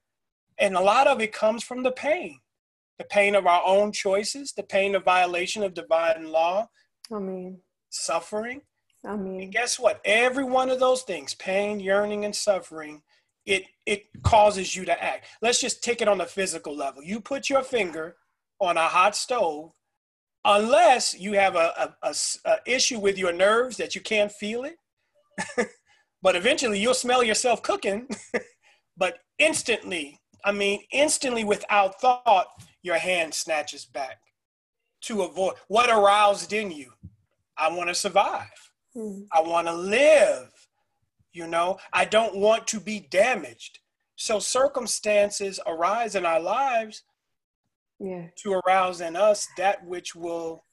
And 0.59 0.77
a 0.77 0.81
lot 0.81 1.07
of 1.07 1.21
it 1.21 1.33
comes 1.33 1.63
from 1.63 1.83
the 1.83 1.93
pain. 1.93 2.41
The 2.99 3.05
pain 3.05 3.35
of 3.35 3.47
our 3.47 3.63
own 3.67 3.93
choices, 3.93 4.53
the 4.53 4.63
pain 4.63 4.95
of 4.95 5.05
violation 5.05 5.63
of 5.63 5.75
divine 5.75 6.29
law. 6.29 6.69
I 7.13 7.19
mean 7.19 7.59
suffering. 7.91 8.63
I 9.05 9.17
mean 9.17 9.43
and 9.43 9.53
guess 9.53 9.79
what? 9.79 10.01
Every 10.05 10.45
one 10.45 10.71
of 10.71 10.81
those 10.81 11.03
things, 11.03 11.35
pain, 11.35 11.79
yearning, 11.79 12.25
and 12.25 12.35
suffering, 12.35 13.03
it 13.45 13.65
it 13.85 14.07
causes 14.23 14.75
you 14.75 14.85
to 14.87 15.03
act. 15.03 15.27
Let's 15.43 15.61
just 15.61 15.85
take 15.85 16.01
it 16.01 16.09
on 16.09 16.19
the 16.19 16.27
physical 16.27 16.75
level. 16.75 17.03
You 17.03 17.21
put 17.21 17.51
your 17.51 17.63
finger 17.63 18.17
on 18.61 18.77
a 18.77 18.89
hot 18.89 19.15
stove, 19.15 19.73
unless 20.45 21.19
you 21.19 21.35
have 21.35 21.55
a, 21.55 21.95
a, 22.03 22.09
a, 22.09 22.15
a 22.47 22.57
issue 22.67 22.99
with 22.99 23.19
your 23.19 23.33
nerves 23.33 23.77
that 23.77 23.95
you 23.95 24.01
can't 24.01 24.33
feel 24.33 24.65
it. 24.65 24.79
but 26.23 26.37
eventually 26.37 26.79
you'll 26.79 26.95
smell 26.95 27.23
yourself 27.23 27.63
cooking. 27.63 28.09
but 28.97 29.19
instantly, 29.39 30.21
I 30.45 30.53
mean, 30.53 30.81
instantly 30.93 31.45
without 31.45 32.01
thought, 32.01 32.47
your 32.83 32.99
hand 32.99 33.35
snatches 33.35 33.85
back 33.85 34.19
to 35.03 35.23
avoid 35.23 35.55
what 35.69 35.91
aroused 35.91 36.53
in 36.53 36.71
you. 36.71 36.93
I 37.57 37.69
want 37.71 37.89
to 37.89 37.95
survive. 37.95 38.71
Mm. 38.97 39.27
I 39.33 39.41
want 39.41 39.67
to 39.67 39.75
live. 39.75 40.51
You 41.33 41.47
know, 41.47 41.79
I 41.93 42.05
don't 42.05 42.37
want 42.37 42.67
to 42.69 42.81
be 42.81 43.01
damaged. 43.11 43.81
So 44.17 44.39
circumstances 44.39 45.61
arise 45.67 46.15
in 46.15 46.25
our 46.25 46.41
lives 46.41 47.03
yeah. 48.01 48.27
to 48.37 48.55
arouse 48.55 49.01
in 49.01 49.17
us 49.17 49.47
that 49.59 49.85
which 49.85 50.15
will 50.15 50.65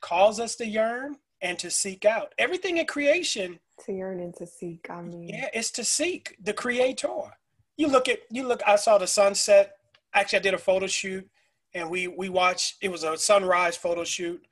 cause 0.00 0.38
us 0.38 0.56
to 0.56 0.66
yearn 0.66 1.16
and 1.40 1.58
to 1.58 1.70
seek 1.70 2.04
out. 2.04 2.34
Everything 2.38 2.78
in 2.78 2.86
creation 2.86 3.58
to 3.86 3.92
yearn 3.92 4.20
and 4.20 4.34
to 4.36 4.46
seek. 4.46 4.88
I 4.90 5.02
mean, 5.02 5.28
yeah, 5.28 5.48
it's 5.52 5.70
to 5.72 5.84
seek 5.84 6.36
the 6.42 6.52
creator. 6.52 7.36
You 7.76 7.88
look 7.88 8.08
at 8.08 8.20
you 8.30 8.46
look. 8.46 8.62
I 8.66 8.76
saw 8.76 8.98
the 8.98 9.06
sunset. 9.06 9.76
Actually, 10.12 10.40
I 10.40 10.42
did 10.42 10.54
a 10.54 10.58
photo 10.58 10.86
shoot, 10.86 11.28
and 11.74 11.90
we 11.90 12.08
we 12.08 12.28
watched. 12.28 12.76
It 12.82 12.90
was 12.90 13.04
a 13.04 13.16
sunrise 13.16 13.76
photo 13.76 14.04
shoot, 14.04 14.42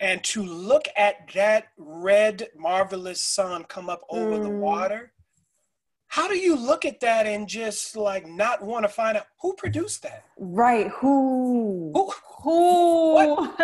and 0.00 0.22
to 0.24 0.42
look 0.42 0.86
at 0.96 1.30
that 1.34 1.68
red, 1.76 2.48
marvelous 2.56 3.22
sun 3.22 3.64
come 3.64 3.90
up 3.90 4.02
over 4.08 4.38
mm. 4.38 4.42
the 4.42 4.50
water, 4.50 5.12
how 6.08 6.26
do 6.26 6.38
you 6.38 6.56
look 6.56 6.84
at 6.84 7.00
that 7.00 7.26
and 7.26 7.48
just 7.48 7.96
like 7.96 8.26
not 8.26 8.62
want 8.62 8.84
to 8.84 8.88
find 8.88 9.16
out 9.16 9.26
who 9.40 9.54
produced 9.54 10.02
that? 10.02 10.24
Right. 10.38 10.88
Who? 10.88 11.92
Who? 11.94 12.12
Who? 12.42 13.14
What? 13.14 13.58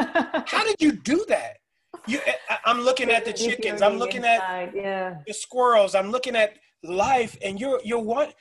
how 0.46 0.64
did 0.64 0.76
you 0.80 0.92
do 0.92 1.24
that? 1.28 1.58
You, 2.06 2.20
I'm 2.64 2.80
looking 2.80 3.10
at 3.10 3.24
the 3.24 3.32
chickens. 3.32 3.82
I'm 3.82 3.96
looking 3.96 4.24
at 4.24 4.74
yeah. 4.74 5.18
the 5.26 5.34
squirrels. 5.34 5.94
I'm 5.94 6.10
looking 6.10 6.36
at 6.36 6.58
life, 6.82 7.36
and 7.42 7.58
you're 7.58 7.80
you're 7.84 7.98
what? 8.02 8.34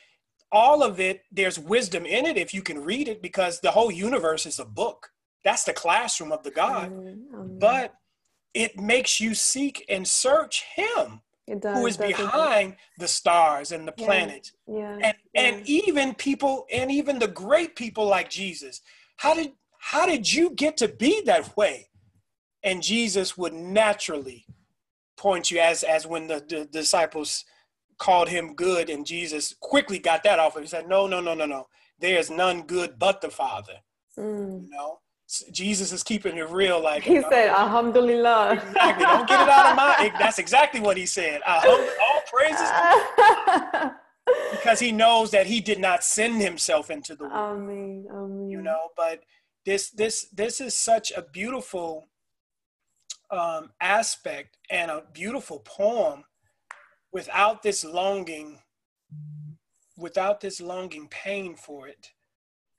All 0.51 0.84
of 0.84 0.99
it. 0.99 1.24
There's 1.32 1.57
wisdom 1.57 2.05
in 2.05 2.26
it 2.26 2.38
if 2.38 2.53
you 2.53 2.61
can 2.61 2.84
read 2.84 3.07
it, 3.07 3.22
because 3.22 3.59
the 3.61 3.72
whole 3.72 3.91
universe 3.91 4.45
is 4.45 4.59
a 4.59 4.66
book. 4.66 5.09
That's 5.43 5.64
the 5.64 5.74
classroom 5.74 6.32
of 6.32 6.43
the 6.43 6.51
God. 6.51 6.91
Mm-hmm. 6.91 7.59
But 7.59 7.93
it 8.53 8.80
makes 8.80 9.20
you 9.20 9.34
seek 9.34 9.86
and 9.89 10.07
search 10.07 10.64
Him, 10.76 11.22
does, 11.59 11.78
who 11.78 11.88
is 11.88 11.97
behind 11.97 12.76
the 12.97 13.07
stars 13.07 13.72
and 13.72 13.88
the 13.88 13.91
planets, 13.91 14.51
yeah, 14.68 14.97
and 15.01 15.16
yeah. 15.34 15.41
and 15.41 15.68
even 15.68 16.14
people 16.16 16.66
and 16.72 16.91
even 16.91 17.20
the 17.20 17.28
great 17.28 17.76
people 17.76 18.05
like 18.05 18.30
Jesus. 18.30 18.82
How 19.18 19.34
did 19.34 19.53
how 19.80 20.05
did 20.05 20.32
you 20.32 20.51
get 20.51 20.78
to 20.78 20.88
be 20.88 21.22
that 21.22 21.55
way? 21.57 21.89
And 22.64 22.82
Jesus 22.82 23.38
would 23.38 23.53
naturally 23.53 24.45
point 25.18 25.51
you 25.51 25.59
as 25.59 25.84
as 25.84 26.07
when 26.07 26.28
the, 26.28 26.43
the 26.47 26.66
disciples 26.66 27.45
called 27.97 28.30
him 28.30 28.55
good, 28.55 28.89
and 28.89 29.05
Jesus 29.05 29.55
quickly 29.59 29.99
got 29.99 30.24
that 30.24 30.39
off. 30.39 30.59
He 30.59 30.66
said, 30.66 30.88
"No, 30.88 31.07
no, 31.07 31.20
no, 31.20 31.34
no, 31.34 31.45
no. 31.45 31.68
There 31.99 32.18
is 32.18 32.30
none 32.30 32.64
good 32.64 32.97
but 32.97 33.22
the 33.22 33.30
Father." 33.30 33.78
Mm. 34.18 34.64
You 34.64 34.70
know, 34.70 34.99
Jesus 35.51 35.91
is 35.91 36.03
keeping 36.03 36.38
it 36.38 36.49
real. 36.49 36.82
Like 36.82 37.03
he 37.03 37.22
said, 37.22 37.49
Alhamdulillah. 37.49 38.53
Exactly. 38.53 39.05
Don't 39.05 39.28
get 39.28 39.41
it 39.41 39.49
out 39.49 39.72
of 39.72 39.76
my. 39.76 40.14
That's 40.20 40.39
exactly 40.39 40.80
what 40.80 40.97
he 40.97 41.05
said. 41.05 41.41
All 41.45 42.22
praises. 42.32 42.70
because 44.51 44.80
he 44.80 44.91
knows 44.91 45.32
that 45.32 45.47
he 45.47 45.59
did 45.59 45.80
not 45.80 46.03
send 46.03 46.41
himself 46.41 46.89
into 46.89 47.16
the 47.16 47.26
world. 47.26 47.59
Amen. 47.59 48.05
Amen. 48.11 48.49
You 48.49 48.61
know, 48.61 48.89
but 48.95 49.22
this 49.66 49.89
this 49.91 50.28
this 50.34 50.61
is 50.61 50.74
such 50.74 51.11
a 51.11 51.22
beautiful 51.22 52.07
um, 53.34 53.71
aspect 53.81 54.57
and 54.69 54.91
a 54.91 55.03
beautiful 55.13 55.59
poem. 55.59 56.23
Without 57.11 57.61
this 57.61 57.84
longing, 57.86 58.59
without 59.97 60.41
this 60.41 60.59
longing 60.59 61.07
pain 61.09 61.55
for 61.55 61.88
it, 61.88 62.09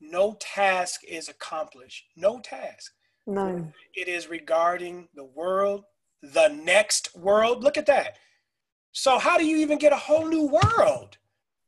no 0.01 0.37
task 0.41 1.03
is 1.07 1.29
accomplished. 1.29 2.07
No 2.17 2.41
task. 2.41 2.93
No. 3.27 3.73
It 3.95 4.09
is 4.09 4.29
regarding 4.29 5.09
the 5.15 5.25
world, 5.25 5.85
the 6.23 6.49
next 6.49 7.17
world. 7.17 7.63
Look 7.63 7.77
at 7.77 7.87
that. 7.87 8.17
So, 8.93 9.19
how 9.19 9.39
do 9.39 9.47
you 9.47 9.59
even 9.59 9.79
get 9.79 9.93
a 9.93 9.97
whole 9.97 10.27
new 10.27 10.47
world? 10.47 11.19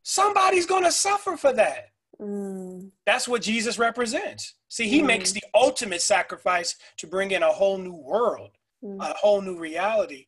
Somebody's 0.03 0.67
going 0.67 0.85
to 0.85 0.93
suffer 0.93 1.37
for 1.37 1.53
that. 1.53 1.91
Mm. 2.21 2.91
That's 3.05 3.27
what 3.27 3.43
Jesus 3.43 3.79
represents. 3.79 4.55
See, 4.69 4.89
he 4.89 5.03
mm. 5.03 5.07
makes 5.07 5.33
the 5.33 5.43
ultimate 5.55 6.03
sacrifice 6.03 6.77
to 6.99 7.07
bring 7.07 7.31
in 7.31 7.43
a 7.43 7.51
whole 7.51 7.79
new 7.79 7.95
world, 7.95 8.51
mm. 8.83 9.01
a 9.01 9.15
whole 9.15 9.41
new 9.41 9.59
reality. 9.59 10.27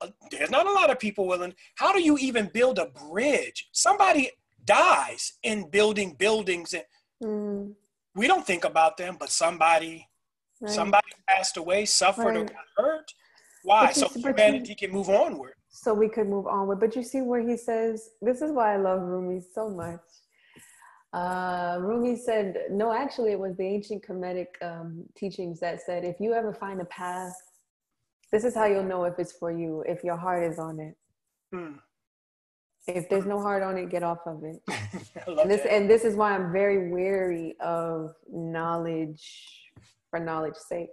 Uh, 0.00 0.08
there's 0.30 0.50
not 0.50 0.66
a 0.66 0.72
lot 0.72 0.90
of 0.90 0.98
people 0.98 1.26
willing. 1.26 1.54
How 1.76 1.92
do 1.92 2.02
you 2.02 2.18
even 2.18 2.50
build 2.52 2.78
a 2.78 2.86
bridge? 2.86 3.68
Somebody 3.72 4.30
dies 4.64 5.34
in 5.42 5.70
building 5.70 6.14
buildings 6.18 6.74
and 6.74 6.84
Mm. 7.22 7.74
We 8.14 8.26
don't 8.26 8.46
think 8.46 8.64
about 8.64 8.96
them, 8.96 9.16
but 9.18 9.30
somebody, 9.30 10.08
right. 10.60 10.72
somebody 10.72 11.08
passed 11.28 11.56
away, 11.56 11.84
suffered, 11.84 12.26
right. 12.26 12.36
or 12.36 12.44
got 12.44 12.56
hurt. 12.76 13.12
Why? 13.64 13.92
so 13.92 14.08
humanity 14.08 14.70
you, 14.70 14.76
can 14.76 14.92
move 14.92 15.08
onward. 15.08 15.54
So 15.70 15.94
we 15.94 16.08
could 16.08 16.28
move 16.28 16.46
onward. 16.46 16.80
But 16.80 16.94
you 16.94 17.02
see 17.02 17.22
where 17.22 17.46
he 17.46 17.56
says, 17.56 18.10
this 18.20 18.42
is 18.42 18.52
why 18.52 18.74
I 18.74 18.76
love 18.76 19.00
Rumi 19.00 19.40
so 19.54 19.68
much. 19.68 20.00
Uh, 21.12 21.78
Rumi 21.80 22.16
said, 22.16 22.56
no, 22.70 22.92
actually, 22.92 23.32
it 23.32 23.38
was 23.38 23.56
the 23.56 23.64
ancient 23.64 24.04
Kemetic 24.06 24.46
um, 24.62 25.04
teachings 25.16 25.60
that 25.60 25.80
said, 25.80 26.04
if 26.04 26.20
you 26.20 26.34
ever 26.34 26.52
find 26.52 26.80
a 26.80 26.84
path, 26.86 27.34
this 28.34 28.42
is 28.42 28.52
how 28.52 28.64
you'll 28.64 28.82
know 28.82 29.04
if 29.04 29.20
it's 29.20 29.30
for 29.30 29.52
you, 29.52 29.84
if 29.86 30.02
your 30.02 30.16
heart 30.16 30.42
is 30.42 30.58
on 30.58 30.80
it. 30.80 30.96
Hmm. 31.52 31.76
If 32.88 33.08
there's 33.08 33.26
no 33.26 33.40
heart 33.40 33.62
on 33.62 33.78
it, 33.78 33.90
get 33.90 34.02
off 34.02 34.26
of 34.26 34.42
it. 34.42 34.60
and 35.38 35.48
this 35.48 35.64
and 35.64 35.88
this 35.88 36.04
is 36.04 36.16
why 36.16 36.34
I'm 36.34 36.50
very 36.52 36.90
wary 36.90 37.54
of 37.60 38.12
knowledge 38.28 39.70
for 40.10 40.18
knowledge 40.18 40.56
sake. 40.56 40.88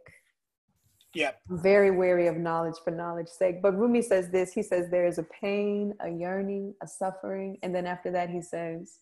Yeah. 1.16 1.32
I'm 1.50 1.60
very 1.60 1.90
wary 1.90 2.28
of 2.28 2.38
knowledge 2.38 2.76
for 2.84 2.92
knowledge 2.92 3.28
sake. 3.28 3.60
But 3.64 3.76
Rumi 3.76 4.04
says 4.04 4.30
this, 4.30 4.54
he 4.54 4.62
says 4.62 4.92
there 4.92 5.08
is 5.08 5.18
a 5.18 5.24
pain, 5.24 5.96
a 6.00 6.10
yearning, 6.10 6.76
a 6.84 6.88
suffering, 6.88 7.58
and 7.64 7.74
then 7.74 7.88
after 7.88 8.12
that 8.12 8.30
he 8.30 8.44
says 8.44 9.00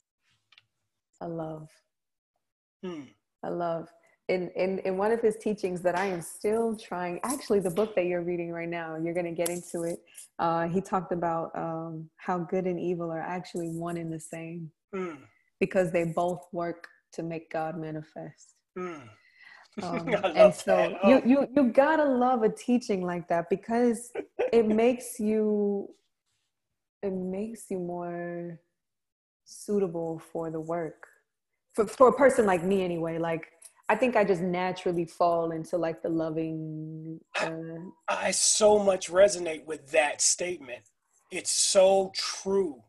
a 1.20 1.28
love. 1.28 1.68
Hmm. 2.86 3.02
A 3.44 3.52
love 3.52 3.90
in, 4.30 4.52
in, 4.56 4.80
in 4.80 4.96
one 4.96 5.12
of 5.12 5.20
his 5.20 5.36
teachings 5.38 5.82
that 5.82 5.98
I 5.98 6.06
am 6.06 6.22
still 6.22 6.76
trying, 6.76 7.20
actually, 7.24 7.60
the 7.60 7.72
book 7.72 7.96
that 7.96 8.06
you're 8.06 8.22
reading 8.22 8.52
right 8.52 8.70
now, 8.70 8.96
you're 8.96 9.16
going 9.16 9.26
to 9.26 9.32
get 9.32 9.50
into 9.50 9.84
it. 9.84 10.00
Uh, 10.38 10.68
he 10.68 10.80
talked 10.80 11.12
about 11.12 11.52
um, 11.56 12.08
how 12.18 12.38
good 12.38 12.66
and 12.66 12.80
evil 12.80 13.12
are 13.12 13.20
actually 13.20 13.70
one 13.70 13.98
and 13.98 14.14
the 14.14 14.20
same 14.20 14.72
mm. 14.96 15.18
because 15.60 15.92
they 15.92 16.04
both 16.06 16.46
work 16.52 16.88
to 17.14 17.24
make 17.24 17.52
God 17.52 17.78
manifest. 17.78 18.54
Mm. 18.78 19.02
Um, 19.84 20.10
and 20.10 20.54
so 20.54 20.98
oh. 21.04 21.08
you, 21.08 21.22
you, 21.26 21.48
you 21.56 21.72
gotta 21.72 22.04
love 22.04 22.44
a 22.44 22.50
teaching 22.50 23.02
like 23.02 23.30
that 23.30 23.50
because 23.50 24.12
it 24.52 24.68
makes 24.84 25.22
you, 25.22 25.88
it 27.02 27.14
makes 27.14 27.68
you 27.70 27.80
more 27.80 28.60
suitable 29.46 30.22
for 30.34 30.52
the 30.52 30.60
work 30.60 31.08
for, 31.74 31.88
for 31.88 32.08
a 32.10 32.14
person 32.14 32.46
like 32.46 32.64
me 32.64 32.84
anyway. 32.84 33.18
Like, 33.18 33.48
I 33.90 33.96
think 33.96 34.16
I 34.16 34.24
just 34.24 34.42
naturally 34.42 35.06
fall 35.06 35.52
into 35.52 35.76
like 35.78 36.04
the 36.04 36.10
loving. 36.10 37.20
Uh, 37.42 37.50
I 38.08 38.30
so 38.30 38.78
much 38.78 39.10
resonate 39.10 39.66
with 39.66 39.90
that 39.92 40.22
statement. 40.22 40.84
It's 41.32 41.52
so 41.52 42.12
true. 42.16 42.84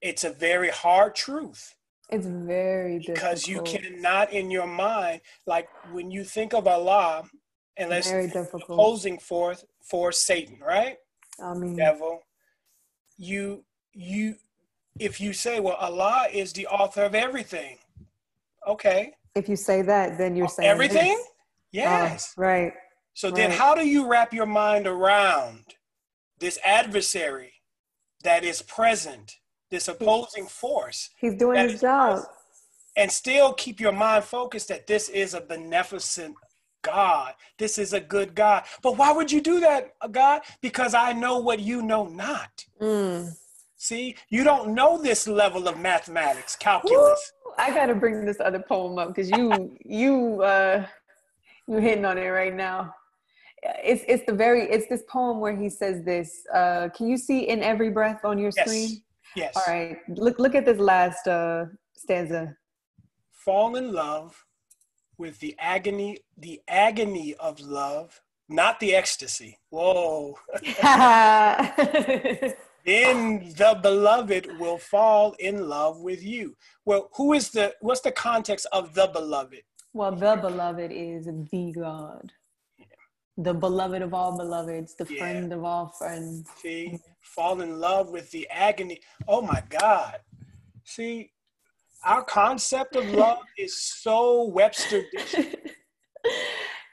It's 0.00 0.24
a 0.24 0.30
very 0.30 0.70
hard 0.70 1.14
truth. 1.14 1.74
It's 2.08 2.26
very 2.26 2.98
because 2.98 3.44
difficult. 3.44 3.72
you 3.74 3.80
cannot 3.80 4.32
in 4.32 4.50
your 4.50 4.66
mind, 4.66 5.20
like 5.46 5.68
when 5.92 6.10
you 6.10 6.24
think 6.24 6.54
of 6.54 6.66
Allah, 6.66 7.24
and 7.76 7.90
let's 7.90 8.10
opposing 8.54 9.18
forth 9.18 9.64
for 9.82 10.10
Satan, 10.10 10.58
right? 10.66 10.96
I 11.42 11.52
mean, 11.52 11.76
devil. 11.76 12.20
You 13.18 13.64
you 13.92 14.36
if 14.98 15.20
you 15.20 15.34
say, 15.34 15.60
well, 15.60 15.76
Allah 15.76 16.28
is 16.32 16.54
the 16.54 16.66
author 16.68 17.02
of 17.02 17.14
everything, 17.14 17.76
okay. 18.66 19.12
If 19.36 19.48
you 19.50 19.56
say 19.56 19.82
that, 19.82 20.16
then 20.16 20.34
you're 20.34 20.48
saying 20.48 20.68
everything? 20.68 21.14
this. 21.14 21.26
Yes. 21.72 22.34
Oh, 22.38 22.42
right. 22.42 22.72
So 23.12 23.30
then, 23.30 23.50
Right. 23.50 23.58
how 23.58 23.74
do 23.74 23.86
you 23.86 24.08
wrap 24.08 24.32
your 24.32 24.46
mind 24.46 24.86
around 24.86 25.74
this 26.38 26.58
adversary 26.64 27.52
that 28.24 28.44
is 28.44 28.62
present, 28.62 29.36
this 29.70 29.88
opposing 29.88 30.46
force, 30.46 31.10
He's 31.18 31.34
doing 31.34 31.68
his 31.68 31.80
job. 31.80 32.14
present. 32.14 32.32
and 32.96 33.12
still 33.12 33.52
keep 33.52 33.78
your 33.78 33.92
mind 33.92 34.24
focused 34.24 34.68
that 34.68 34.86
this 34.86 35.10
is 35.10 35.34
a 35.34 35.40
beneficent 35.40 36.34
God? 36.80 37.34
This 37.58 37.76
is 37.76 37.92
a 37.92 38.00
good 38.00 38.34
God. 38.34 38.64
But 38.80 38.96
why 38.96 39.12
would 39.12 39.30
you 39.30 39.42
do 39.42 39.60
that, 39.60 39.94
uh, 40.00 40.06
God? 40.08 40.40
Because 40.62 40.94
I 40.94 41.12
know 41.12 41.38
what 41.38 41.60
you 41.60 41.82
know 41.82 42.06
not. 42.06 42.64
Mm. 42.80 43.36
See, 43.76 44.16
you 44.30 44.44
don't 44.44 44.68
know 44.74 44.96
this 44.96 45.28
level 45.28 45.68
of 45.68 45.78
mathematics, 45.78 46.56
calculus. 46.56 47.32
I 47.58 47.70
gotta 47.70 47.94
bring 47.94 48.24
this 48.24 48.38
other 48.40 48.58
poem 48.60 48.98
up 48.98 49.08
because 49.08 49.30
you 49.30 49.76
you 49.84 50.42
uh 50.42 50.86
you 51.66 51.78
hitting 51.78 52.04
on 52.04 52.18
it 52.18 52.28
right 52.28 52.54
now. 52.54 52.94
It's 53.62 54.04
it's 54.08 54.24
the 54.26 54.32
very 54.32 54.62
it's 54.70 54.88
this 54.88 55.02
poem 55.08 55.40
where 55.40 55.56
he 55.56 55.68
says 55.68 56.04
this. 56.04 56.46
Uh, 56.52 56.88
can 56.94 57.08
you 57.08 57.16
see 57.16 57.48
in 57.48 57.62
every 57.62 57.90
breath 57.90 58.24
on 58.24 58.38
your 58.38 58.52
Yes. 58.56 58.66
screen? 58.66 59.02
Yes. 59.34 59.54
All 59.56 59.62
right, 59.66 59.98
look 60.08 60.38
look 60.38 60.54
at 60.54 60.64
this 60.64 60.78
last 60.78 61.26
uh 61.26 61.64
stanza. 61.96 62.56
Fall 63.32 63.76
in 63.76 63.92
love 63.92 64.44
with 65.18 65.38
the 65.40 65.54
agony, 65.58 66.18
the 66.36 66.60
agony 66.68 67.34
of 67.36 67.60
love, 67.60 68.20
not 68.48 68.80
the 68.80 68.94
ecstasy. 68.94 69.58
Whoa. 69.70 70.36
then 72.86 73.52
the 73.56 73.78
beloved 73.82 74.58
will 74.60 74.78
fall 74.78 75.34
in 75.40 75.68
love 75.68 76.00
with 76.00 76.22
you. 76.22 76.54
Well, 76.84 77.10
who 77.16 77.32
is 77.32 77.50
the 77.50 77.74
what's 77.80 78.00
the 78.00 78.12
context 78.12 78.66
of 78.72 78.94
the 78.94 79.08
beloved? 79.08 79.62
well, 79.92 80.12
the 80.14 80.36
beloved 80.36 80.92
is 80.92 81.26
the 81.26 81.72
God, 81.74 82.30
the 83.38 83.54
beloved 83.54 84.02
of 84.02 84.12
all 84.14 84.36
beloveds, 84.36 84.94
the 84.94 85.06
Yeah. 85.10 85.18
friend 85.18 85.52
of 85.52 85.64
all 85.64 85.88
friends. 85.98 86.48
See, 86.62 86.98
fall 87.22 87.60
in 87.60 87.80
love 87.80 88.10
with 88.10 88.30
the 88.30 88.48
agony. 88.50 89.00
Oh 89.26 89.42
my 89.42 89.62
God. 89.68 90.20
See, 90.84 91.32
our 92.04 92.22
concept 92.24 92.94
of 92.94 93.06
love 93.10 93.38
is 93.58 93.76
so 93.76 94.44
Webster 94.44 95.02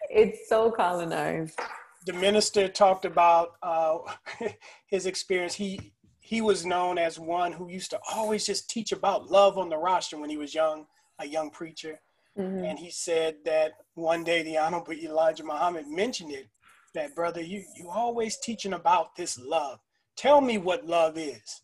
it's 0.09 0.47
so 0.49 0.71
colonized. 0.71 1.59
The 2.05 2.13
minister 2.13 2.67
talked 2.67 3.05
about 3.05 3.53
uh, 3.61 3.97
his 4.87 5.05
experience. 5.05 5.55
He 5.55 5.93
he 6.19 6.41
was 6.41 6.65
known 6.65 6.97
as 6.97 7.19
one 7.19 7.51
who 7.51 7.69
used 7.69 7.91
to 7.91 7.99
always 8.11 8.45
just 8.45 8.69
teach 8.69 8.93
about 8.93 9.29
love 9.29 9.57
on 9.57 9.69
the 9.69 9.77
roster 9.77 10.17
when 10.17 10.29
he 10.29 10.37
was 10.37 10.55
young, 10.55 10.85
a 11.19 11.27
young 11.27 11.49
preacher. 11.49 11.99
Mhm. 12.37 12.69
And 12.69 12.79
he 12.79 12.89
said 12.89 13.35
that 13.45 13.73
one 13.95 14.23
day 14.23 14.41
the 14.41 14.57
Honorable 14.57 14.93
Elijah 14.93 15.43
Muhammad 15.43 15.87
mentioned 15.87 16.31
it. 16.31 16.47
That 16.93 17.15
brother, 17.15 17.41
you 17.41 17.63
you 17.75 17.89
always 17.89 18.37
teaching 18.37 18.73
about 18.73 19.15
this 19.15 19.37
love. 19.37 19.79
Tell 20.15 20.41
me 20.41 20.57
what 20.57 20.85
love 20.85 21.17
is. 21.17 21.61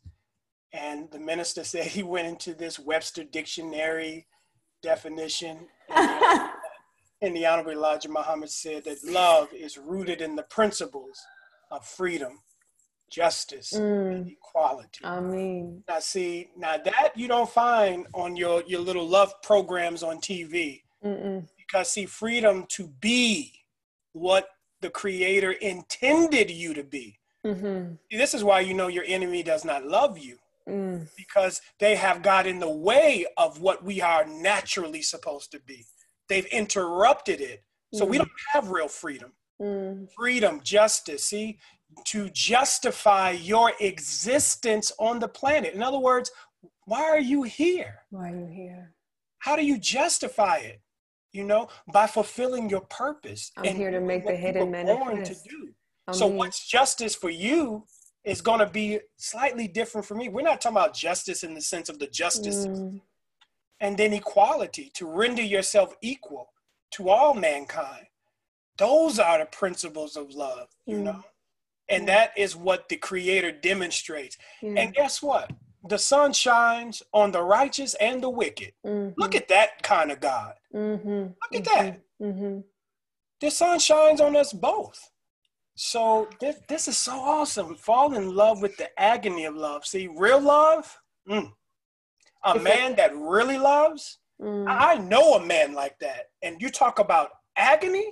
And 0.74 1.10
the 1.12 1.20
minister 1.20 1.64
said 1.64 1.86
he 1.86 2.04
went 2.04 2.28
into 2.28 2.54
this 2.54 2.80
Webster 2.80 3.24
dictionary 3.24 4.28
definition. 4.82 5.68
And 5.90 6.49
the 7.22 7.46
Honorable 7.46 7.72
Elijah 7.72 8.10
Muhammad 8.10 8.50
said 8.50 8.86
that 8.86 9.04
love 9.04 9.52
is 9.54 9.78
rooted 9.78 10.22
in 10.22 10.36
the 10.36 10.44
principles 10.44 11.20
of 11.72 11.86
freedom, 11.86 12.40
justice, 13.12 13.74
and 13.74 14.26
Mm, 14.26 14.32
equality. 14.32 15.04
I 15.04 15.20
mean, 15.20 15.84
Now, 15.88 16.00
see, 16.00 16.50
now 16.56 16.78
that 16.78 17.12
you 17.16 17.28
don't 17.28 17.50
find 17.50 18.08
on 18.14 18.36
your, 18.36 18.64
your 18.68 18.80
little 18.82 19.08
love 19.08 19.34
programs 19.42 20.02
on 20.04 20.20
TV, 20.20 20.84
mm-mm. 21.04 21.48
because 21.58 21.92
see, 21.92 22.06
freedom 22.06 22.66
to 22.70 22.88
be 22.88 23.54
what 24.14 24.48
the 24.82 24.90
Creator 24.90 25.52
intended 25.54 26.50
you 26.50 26.74
to 26.74 26.84
be. 26.84 27.20
Mhm. 27.46 27.98
See, 28.12 28.18
this 28.18 28.34
is 28.34 28.44
why 28.44 28.62
you 28.62 28.74
know 28.74 28.88
your 28.88 29.04
enemy 29.06 29.44
does 29.44 29.66
not 29.66 29.86
love 29.86 30.18
you, 30.18 30.38
Mm. 30.68 31.08
because 31.18 31.62
they 31.80 31.96
have 31.96 32.22
got 32.22 32.46
in 32.48 32.60
the 32.60 32.70
way 32.70 33.26
of 33.38 33.60
what 33.60 33.84
we 33.84 34.02
are 34.02 34.26
naturally 34.26 35.02
supposed 35.02 35.52
to 35.52 35.60
be. 35.60 35.86
They've 36.30 36.46
interrupted 36.46 37.42
it. 37.42 37.64
So 37.94 38.06
we 38.06 38.18
Mm. 38.18 38.20
don't 38.20 38.32
have 38.54 38.70
real 38.70 38.88
freedom. 38.88 39.34
Mm. 39.62 40.10
freedom, 40.14 40.62
justice, 40.64 41.26
see, 41.26 41.60
to 42.06 42.30
justify 42.30 43.32
your 43.32 43.74
existence 43.82 44.90
on 45.00 45.20
the 45.20 45.28
planet. 45.28 45.74
In 45.74 45.84
other 45.84 46.00
words, 46.00 46.32
why 46.86 47.04
are 47.04 47.20
you 47.20 47.44
here? 47.44 48.06
Why 48.10 48.32
are 48.32 48.36
you 48.38 48.48
here? 48.48 48.96
How 49.40 49.58
do 49.58 49.66
you 49.66 49.78
justify 49.78 50.58
it? 50.58 50.82
You 51.34 51.44
know, 51.44 51.68
by 51.92 52.08
fulfilling 52.08 52.70
your 52.70 52.82
purpose. 52.82 53.52
I'm 53.58 53.76
here 53.76 53.92
to 53.92 54.00
make 54.00 54.26
the 54.26 54.36
hidden 54.36 54.72
manifest. 54.72 55.44
To 55.44 55.50
do. 55.50 55.74
So 56.14 56.28
mean, 56.30 56.38
what's 56.38 56.66
justice 56.66 57.16
for 57.16 57.30
you 57.30 57.86
is 58.24 58.42
going 58.42 58.60
to 58.60 58.66
be 58.66 59.00
slightly 59.18 59.68
different 59.68 60.08
for 60.08 60.16
me. 60.16 60.30
We're 60.30 60.42
not 60.42 60.62
talking 60.62 60.78
about 60.78 60.94
justice 60.94 61.44
in 61.44 61.54
the 61.54 61.62
sense 61.62 61.90
of 61.90 62.00
the 62.00 62.08
justice 62.08 62.66
mm, 62.66 63.02
and 63.80 63.98
then 63.98 64.14
equality 64.14 64.92
to 64.94 65.06
render 65.08 65.42
yourself 65.42 65.96
equal 66.02 66.52
to 66.92 67.10
all 67.10 67.34
mankind 67.34 68.06
those 68.78 69.20
are 69.20 69.40
the 69.40 69.46
principles 69.46 70.16
of 70.16 70.32
love 70.34 70.68
you 70.86 70.98
Mm. 70.98 71.04
know 71.04 71.24
and 71.90 72.04
Mm. 72.04 72.08
that 72.08 72.38
is 72.38 72.56
what 72.56 72.88
the 72.90 72.98
creator 72.98 73.52
demonstrates 73.52 74.38
yeah. 74.62 74.74
and 74.82 74.94
guess 74.94 75.22
what 75.22 75.52
the 75.88 75.98
sun 75.98 76.34
shines 76.34 77.02
on 77.14 77.32
the 77.32 77.42
righteous 77.42 77.94
and 77.96 78.22
the 78.22 78.30
wicked 78.30 78.74
Mhm. 78.86 79.14
look 79.18 79.34
at 79.36 79.48
that 79.48 79.82
kind 79.84 80.12
of 80.12 80.20
god 80.20 80.56
Mhm. 80.74 81.36
look 81.42 81.56
at 81.56 81.66
that 81.66 82.02
Mhm. 82.22 82.64
the 83.40 83.50
sun 83.52 83.80
shines 83.80 84.20
on 84.22 84.36
us 84.36 84.52
both 84.54 85.12
so 85.76 86.30
this, 86.42 86.58
this 86.68 86.88
is 86.90 86.98
so 86.98 87.14
awesome 87.14 87.76
fall 87.76 88.14
in 88.14 88.36
love 88.36 88.62
with 88.62 88.76
the 88.78 88.90
agony 89.00 89.46
of 89.46 89.56
love 89.56 89.86
see 89.86 90.08
real 90.08 90.40
love 90.42 91.00
mm. 91.28 91.54
A 92.46 92.56
It's 92.56 92.64
like- 92.64 92.64
man 92.64 92.96
that 92.96 93.16
really 93.16 93.58
loves 93.58 94.20
Mm. 94.42 94.68
I 94.70 94.96
know 94.96 95.34
a 95.34 95.46
man 95.46 95.74
like 95.74 96.00
that. 96.00 96.30
And 96.42 96.62
you 96.62 96.70
talk 96.70 97.00
about 97.00 97.32
agony 97.56 98.08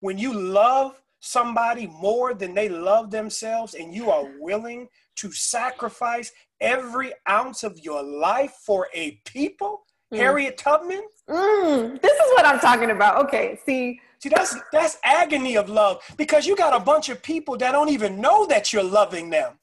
when 0.00 0.18
you 0.18 0.32
love 0.32 1.00
somebody 1.20 1.86
more 1.86 2.34
than 2.34 2.52
they 2.52 2.68
love 2.68 3.10
themselves 3.12 3.74
and 3.74 3.94
you 3.94 4.10
are 4.10 4.24
willing 4.40 4.88
to 5.16 5.30
sacrifice 5.30 6.32
every 6.60 7.12
ounce 7.28 7.62
of 7.62 7.78
your 7.78 8.02
life 8.02 8.54
for 8.66 8.88
a 8.92 9.12
people. 9.24 9.84
Mm. 10.12 10.16
Harriet 10.16 10.58
Tubman. 10.58 11.02
Mm. 11.30 12.02
This 12.02 12.12
is 12.12 12.30
what 12.32 12.44
I'm 12.44 12.58
talking 12.58 12.90
about. 12.90 13.24
Okay, 13.26 13.58
see, 13.64 14.00
See, 14.18 14.28
that's 14.28 14.54
that's 14.72 14.98
agony 15.02 15.56
of 15.56 15.68
love 15.68 16.00
because 16.16 16.46
you 16.46 16.54
got 16.54 16.74
a 16.74 16.78
bunch 16.84 17.08
of 17.08 17.22
people 17.22 17.56
that 17.56 17.72
don't 17.72 17.88
even 17.88 18.20
know 18.20 18.46
that 18.46 18.72
you're 18.72 18.82
loving 18.84 19.30
them. 19.30 19.58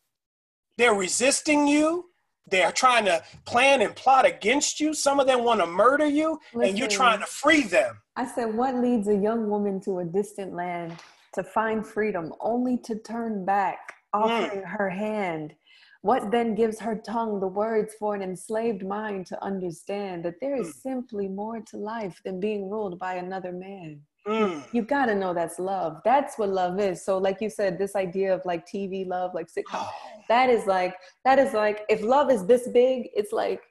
They're 0.78 0.94
resisting 0.94 1.68
you. 1.68 2.09
They're 2.50 2.72
trying 2.72 3.06
to 3.06 3.24
plan 3.46 3.82
and 3.82 3.96
plot 3.96 4.26
against 4.26 4.80
you. 4.80 4.94
Some 4.94 5.20
of 5.20 5.28
them 5.28 5.44
want 5.44 5.60
to 5.62 5.68
murder 5.68 6.08
you, 6.08 6.40
and 6.54 6.78
you're 6.78 6.88
trying 6.88 7.20
to 7.20 7.26
free 7.26 7.64
them. 7.64 8.00
I 8.16 8.26
said, 8.26 8.54
what 8.54 8.76
leads 8.76 9.08
a 9.08 9.16
young 9.16 9.50
woman 9.50 9.80
to 9.82 10.00
a 10.00 10.06
distant 10.06 10.54
land 10.54 10.98
to 11.34 11.44
find 11.44 11.86
freedom 11.86 12.34
only 12.40 12.78
to 12.80 12.96
turn 12.96 13.46
back, 13.46 13.94
hmm. 14.14 14.24
offering 14.24 14.64
her 14.64 14.90
hand? 14.90 15.54
What 16.02 16.32
then 16.32 16.56
gives 16.56 16.80
her 16.80 16.96
tongue 16.96 17.42
the 17.42 17.48
words 17.48 17.94
for 18.00 18.16
an 18.16 18.22
enslaved 18.22 18.86
mind 18.86 19.26
to 19.28 19.44
understand 19.44 20.24
that 20.24 20.40
there 20.40 20.56
is 20.56 20.68
hmm. 20.68 20.90
simply 20.90 21.28
more 21.28 21.62
to 21.62 21.78
life 21.78 22.22
than 22.24 22.40
being 22.40 22.70
ruled 22.70 23.00
by 23.00 23.16
another 23.16 23.52
man? 23.52 24.02
Mm. 24.30 24.64
You 24.72 24.82
gotta 24.84 25.16
know 25.16 25.34
that's 25.34 25.58
love. 25.60 26.02
That's 26.06 26.38
what 26.38 26.50
love 26.50 26.80
is. 26.80 27.04
So, 27.04 27.18
like 27.18 27.42
you 27.42 27.50
said, 27.50 27.78
this 27.80 27.96
idea 27.96 28.34
of 28.34 28.42
like 28.46 28.68
TV 28.68 29.08
love, 29.08 29.34
like 29.34 29.48
sitcom, 29.48 29.64
Oh, 29.74 29.92
that 30.28 30.50
is 30.50 30.66
like, 30.68 30.94
that 31.26 31.40
is 31.40 31.54
like, 31.54 31.78
if 31.90 32.02
love 32.02 32.30
is 32.30 32.46
this 32.46 32.68
big, 32.68 33.10
it's 33.16 33.34
like, 33.34 33.62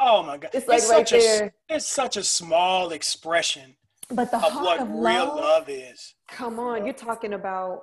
oh 0.00 0.22
my 0.22 0.36
God! 0.38 0.50
it's 0.54 0.68
like 0.68 0.80
right 0.88 1.06
such 1.08 1.12
a, 1.12 1.18
there. 1.18 1.54
it's 1.68 1.86
such 1.88 2.16
a 2.16 2.24
small 2.24 2.92
expression 2.92 3.76
But 4.10 4.30
the 4.30 4.38
of 4.38 4.52
heart 4.52 4.64
what 4.66 4.80
of 4.80 4.88
real 4.90 5.00
love, 5.02 5.36
love 5.36 5.68
is. 5.68 6.14
come 6.28 6.58
on 6.58 6.84
you're 6.84 6.94
talking 7.08 7.32
about 7.34 7.82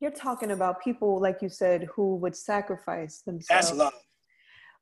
you're 0.00 0.10
talking 0.26 0.50
about 0.52 0.80
people 0.82 1.20
like 1.20 1.38
you 1.42 1.48
said 1.48 1.88
who 1.94 2.16
would 2.16 2.36
sacrifice 2.36 3.22
themselves 3.22 3.70
That's 3.70 3.72
love. 3.78 3.92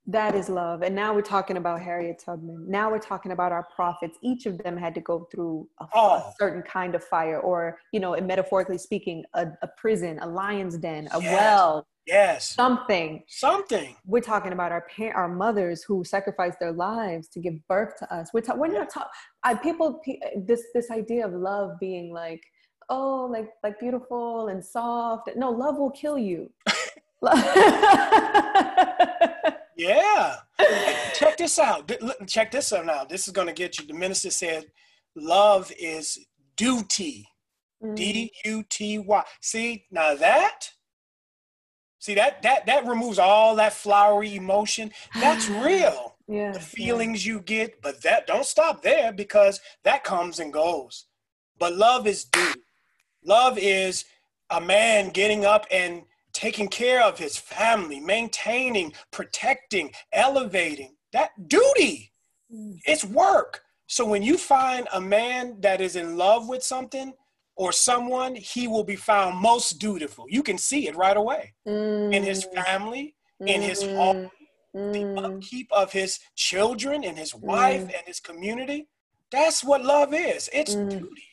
That 0.09 0.35
is 0.35 0.47
love 0.47 0.83
and 0.83 0.95
now 0.95 1.13
we're 1.13 1.21
talking 1.21 1.57
about 1.57 1.81
harriet 1.81 2.21
tubman 2.23 2.63
now 2.67 2.89
we're 2.89 2.97
talking 2.97 3.33
about 3.33 3.51
our 3.51 3.67
prophets 3.75 4.17
each 4.21 4.45
of 4.45 4.57
them 4.59 4.77
had 4.77 4.95
to 4.95 5.01
go 5.01 5.27
through 5.31 5.67
a, 5.81 5.83
a 5.83 5.87
Oh. 5.95 6.31
certain 6.39 6.61
kind 6.61 6.95
of 6.95 7.03
fire 7.03 7.39
or 7.39 7.77
you 7.91 7.99
know 7.99 8.15
metaphorically 8.21 8.77
speaking 8.77 9.25
a, 9.33 9.47
a 9.61 9.67
prison 9.77 10.17
a 10.21 10.27
lion's 10.27 10.77
den 10.77 11.09
a 11.11 11.21
Yes. 11.21 11.33
well 11.33 11.85
Yes, 12.07 12.49
something 12.51 13.21
something. 13.27 13.97
we're 14.05 14.21
talking 14.21 14.53
about 14.53 14.71
our 14.71 14.85
par- 14.95 15.11
our 15.13 15.27
mothers 15.27 15.83
who 15.83 16.05
sacrificed 16.05 16.57
their 16.57 16.71
lives 16.71 17.27
to 17.33 17.41
give 17.41 17.55
birth 17.67 17.97
to 17.99 18.07
us. 18.15 18.29
We're 18.33 18.39
ta- 18.39 18.55
we're 18.55 18.67
not 18.71 18.89
talking. 18.89 19.09
People 19.61 19.99
pe- 20.05 20.17
this 20.37 20.63
this 20.73 20.89
idea 20.89 21.25
of 21.27 21.33
love 21.33 21.71
being 21.81 22.13
like 22.13 22.41
oh 22.89 23.27
like 23.29 23.49
like 23.61 23.77
beautiful 23.77 24.47
and 24.47 24.63
soft. 24.63 25.27
No, 25.35 25.49
love 25.51 25.75
will 25.77 25.91
kill 25.91 26.17
you. 26.17 26.49
Yeah. 29.77 30.35
check 31.13 31.37
this 31.37 31.59
out. 31.59 31.91
Check 32.27 32.51
this 32.51 32.73
out 32.73 32.85
now. 32.85 33.05
This 33.05 33.27
is 33.27 33.33
going 33.33 33.47
to 33.47 33.53
get 33.53 33.79
you. 33.79 33.85
The 33.85 33.93
minister 33.93 34.31
said, 34.31 34.65
love 35.15 35.71
is 35.79 36.17
duty. 36.55 37.27
Mm. 37.83 37.95
D 37.95 38.31
U 38.45 38.63
T 38.67 38.97
Y. 38.97 39.23
See, 39.39 39.85
now 39.91 40.15
that, 40.15 40.71
see 41.99 42.15
that 42.15 42.41
that 42.41 42.65
that 42.65 42.87
removes 42.87 43.19
all 43.19 43.55
that 43.57 43.73
flowery 43.73 44.35
emotion. 44.35 44.91
That's 45.13 45.47
real. 45.49 46.15
Yeah. 46.27 46.51
The 46.53 46.59
feelings 46.59 47.25
yeah. 47.25 47.33
you 47.33 47.41
get, 47.41 47.81
but 47.81 48.01
that 48.01 48.25
don't 48.25 48.45
stop 48.45 48.81
there 48.81 49.13
because 49.13 49.61
that 49.83 50.03
comes 50.03 50.39
and 50.39 50.51
goes. 50.51 51.05
But 51.59 51.75
love 51.75 52.07
is 52.07 52.25
duty. 52.25 52.61
Love 53.23 53.57
is 53.59 54.05
a 54.49 54.59
man 54.59 55.09
getting 55.09 55.45
up 55.45 55.65
and 55.69 56.03
taking 56.37 56.67
care 56.67 57.03
of 57.03 57.17
his 57.17 57.35
family, 57.35 57.99
maintaining, 57.99 58.93
protecting, 59.11 59.91
elevating. 60.13 60.95
That 61.11 61.31
duty, 61.47 62.13
mm. 62.53 62.77
it's 62.85 63.03
work. 63.03 63.61
So 63.87 64.05
when 64.05 64.21
you 64.21 64.37
find 64.37 64.87
a 64.93 65.01
man 65.01 65.57
that 65.61 65.81
is 65.81 65.95
in 65.95 66.15
love 66.15 66.47
with 66.47 66.61
something 66.61 67.13
or 67.55 67.71
someone, 67.71 68.35
he 68.35 68.67
will 68.67 68.83
be 68.83 68.95
found 68.95 69.41
most 69.41 69.79
dutiful. 69.79 70.25
You 70.29 70.43
can 70.43 70.59
see 70.59 70.87
it 70.87 70.95
right 70.95 71.17
away 71.17 71.55
mm. 71.67 72.13
in 72.13 72.21
his 72.21 72.45
mm. 72.45 72.63
family, 72.63 73.15
mm. 73.41 73.47
in 73.47 73.61
his 73.63 73.83
mm. 73.83 73.95
home, 73.95 74.29
mm. 74.75 74.93
the 74.93 75.19
upkeep 75.19 75.67
of 75.71 75.91
his 75.91 76.19
children 76.35 77.03
and 77.03 77.17
his 77.17 77.33
wife 77.33 77.81
and 77.81 78.03
his 78.05 78.19
community. 78.19 78.87
That's 79.31 79.63
what 79.63 79.83
love 79.83 80.13
is. 80.13 80.51
It's 80.53 80.75
duty 80.75 81.27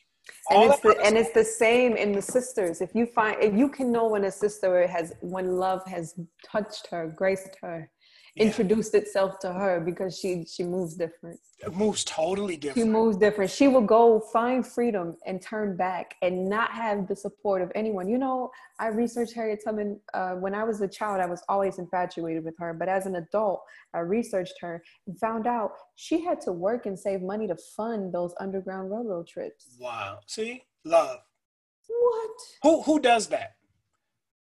and 0.51 0.71
it's 0.71 0.81
the, 0.81 1.01
and 1.05 1.17
it's 1.17 1.33
the 1.33 1.45
same 1.45 1.97
in 1.97 2.13
the 2.13 2.23
sisters. 2.23 2.81
If 2.81 2.95
you 2.95 3.07
find 3.07 3.37
if 3.43 3.55
you 3.55 3.69
can 3.69 3.91
know 3.93 4.07
when 4.09 4.25
a 4.25 4.31
sister 4.31 4.87
has 4.87 5.13
when 5.21 5.57
love 5.57 5.83
has 5.87 6.15
touched 6.45 6.89
her 6.91 7.13
graced 7.17 7.57
her 7.63 7.91
yeah. 8.35 8.45
introduced 8.45 8.95
itself 8.95 9.39
to 9.41 9.53
her 9.53 9.81
because 9.81 10.19
she 10.19 10.45
she 10.45 10.63
moves 10.63 10.95
different. 10.95 11.41
It 11.59 11.75
moves 11.75 12.05
totally 12.05 12.57
different. 12.57 12.87
she 12.87 12.91
moves 12.91 13.17
different. 13.17 13.51
She 13.51 13.69
will 13.69 13.81
go 13.81 14.21
find 14.33 14.67
freedom 14.67 15.17
and 15.27 15.41
turn 15.41 15.77
back 15.77 16.15
and 16.23 16.49
not 16.49 16.71
have 16.73 17.09
the 17.09 17.17
support 17.17 17.63
of 17.63 17.71
anyone. 17.75 18.09
You 18.09 18.19
know 18.19 18.51
i 18.81 18.89
researched 18.89 19.35
harriet 19.35 19.61
tubman 19.65 20.01
uh, 20.15 20.33
when 20.33 20.53
i 20.53 20.65
was 20.65 20.81
a 20.81 20.89
child 20.89 21.21
i 21.21 21.27
was 21.27 21.43
always 21.49 21.79
infatuated 21.79 22.43
with 22.45 22.55
her 22.59 22.75
but 22.75 22.89
as 22.89 23.07
an 23.07 23.15
adult 23.17 23.63
i 23.95 24.01
researched 24.01 24.55
her 24.61 24.83
and 25.07 25.17
found 25.19 25.47
out 25.47 25.71
she 25.95 26.25
had 26.25 26.41
to 26.41 26.53
work 26.53 26.87
and 26.87 26.99
save 26.99 27.23
money 27.23 27.47
to 27.47 27.57
fund 27.77 28.13
those 28.13 28.35
underground 28.41 28.91
railroad 28.91 29.27
trips. 29.27 29.77
Wow. 29.79 30.21
See? 30.27 30.65
Love. 30.85 31.21
What? 31.87 32.31
Who 32.63 32.83
who 32.83 33.01
does 33.01 33.29
that? 33.29 33.57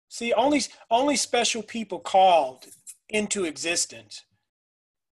See 0.09 0.33
only 0.33 0.63
only 0.91 1.17
special 1.17 1.63
people 1.63 1.99
called 1.99 2.67
into 3.09 3.45
existence. 3.45 4.25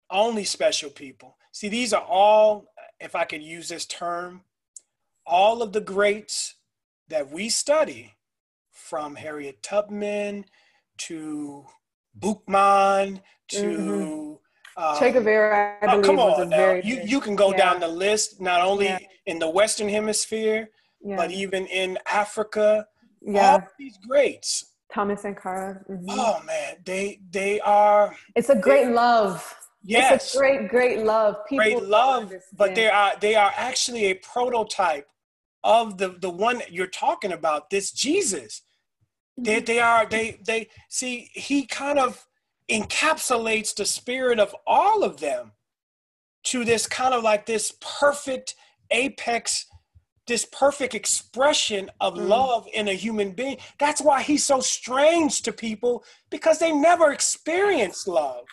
Only 0.09 0.43
special 0.43 0.89
people. 0.89 1.37
See, 1.51 1.69
these 1.69 1.93
are 1.93 2.03
all, 2.03 2.67
if 2.99 3.15
I 3.15 3.25
could 3.25 3.43
use 3.43 3.69
this 3.69 3.85
term, 3.85 4.41
all 5.25 5.61
of 5.61 5.73
the 5.73 5.81
greats 5.81 6.55
that 7.09 7.29
we 7.29 7.49
study, 7.49 8.17
from 8.87 9.15
Harriet 9.15 9.61
Tubman 9.61 10.45
to 10.97 11.65
Boukman 12.17 13.21
to 13.49 13.61
mm-hmm. 13.61 14.33
Um, 14.79 14.95
che 14.99 15.11
Guevara, 15.11 15.79
I 15.81 15.95
oh, 15.95 16.01
come 16.03 16.19
on 16.19 16.49
now. 16.49 16.73
you, 16.73 17.01
you 17.03 17.19
can 17.19 17.35
go 17.35 17.49
yeah. 17.49 17.57
down 17.57 17.79
the 17.79 17.87
list, 17.87 18.39
not 18.39 18.61
only 18.61 18.85
yeah. 18.85 18.99
in 19.25 19.39
the 19.39 19.49
Western 19.49 19.89
Hemisphere, 19.89 20.69
yeah. 21.01 21.15
but 21.15 21.31
even 21.31 21.65
in 21.65 21.97
Africa. 22.05 22.85
Yeah. 23.19 23.53
All 23.53 23.67
these 23.79 23.97
greats 24.07 24.75
Thomas 24.93 25.21
Sankara. 25.21 25.83
Mm-hmm. 25.89 26.05
Oh 26.09 26.41
man, 26.45 26.77
they 26.85 27.19
they 27.29 27.59
are. 27.61 28.15
It's 28.35 28.49
a 28.49 28.55
great 28.55 28.89
love. 28.89 29.53
Yes, 29.83 30.25
it's 30.25 30.35
a 30.35 30.37
great 30.37 30.69
great 30.69 31.05
love. 31.05 31.35
People 31.47 31.63
great 31.63 31.83
love, 31.83 32.33
but 32.53 32.75
they 32.75 32.89
are 32.89 33.13
they 33.19 33.35
are 33.35 33.51
actually 33.55 34.05
a 34.05 34.15
prototype 34.15 35.07
of 35.63 35.97
the 35.97 36.09
the 36.09 36.29
one 36.29 36.61
you're 36.69 36.87
talking 36.87 37.31
about. 37.31 37.69
This 37.69 37.91
Jesus. 37.91 38.63
Mm-hmm. 39.39 39.43
They 39.43 39.59
they 39.59 39.79
are 39.79 40.05
they 40.05 40.39
they 40.45 40.69
see 40.89 41.29
he 41.33 41.65
kind 41.65 41.99
of 41.99 42.25
encapsulates 42.69 43.73
the 43.75 43.85
spirit 43.85 44.39
of 44.39 44.55
all 44.65 45.03
of 45.03 45.19
them 45.19 45.53
to 46.43 46.65
this 46.65 46.87
kind 46.87 47.13
of 47.13 47.23
like 47.23 47.45
this 47.45 47.73
perfect 47.81 48.55
apex 48.91 49.65
this 50.27 50.45
perfect 50.45 50.93
expression 50.93 51.89
of 51.99 52.15
mm. 52.15 52.27
love 52.27 52.67
in 52.73 52.87
a 52.87 52.93
human 52.93 53.31
being. 53.31 53.57
That's 53.79 54.01
why 54.01 54.21
he's 54.21 54.45
so 54.45 54.59
strange 54.59 55.41
to 55.43 55.51
people 55.51 56.03
because 56.29 56.59
they 56.59 56.71
never 56.71 57.11
experienced 57.11 58.07
love. 58.07 58.45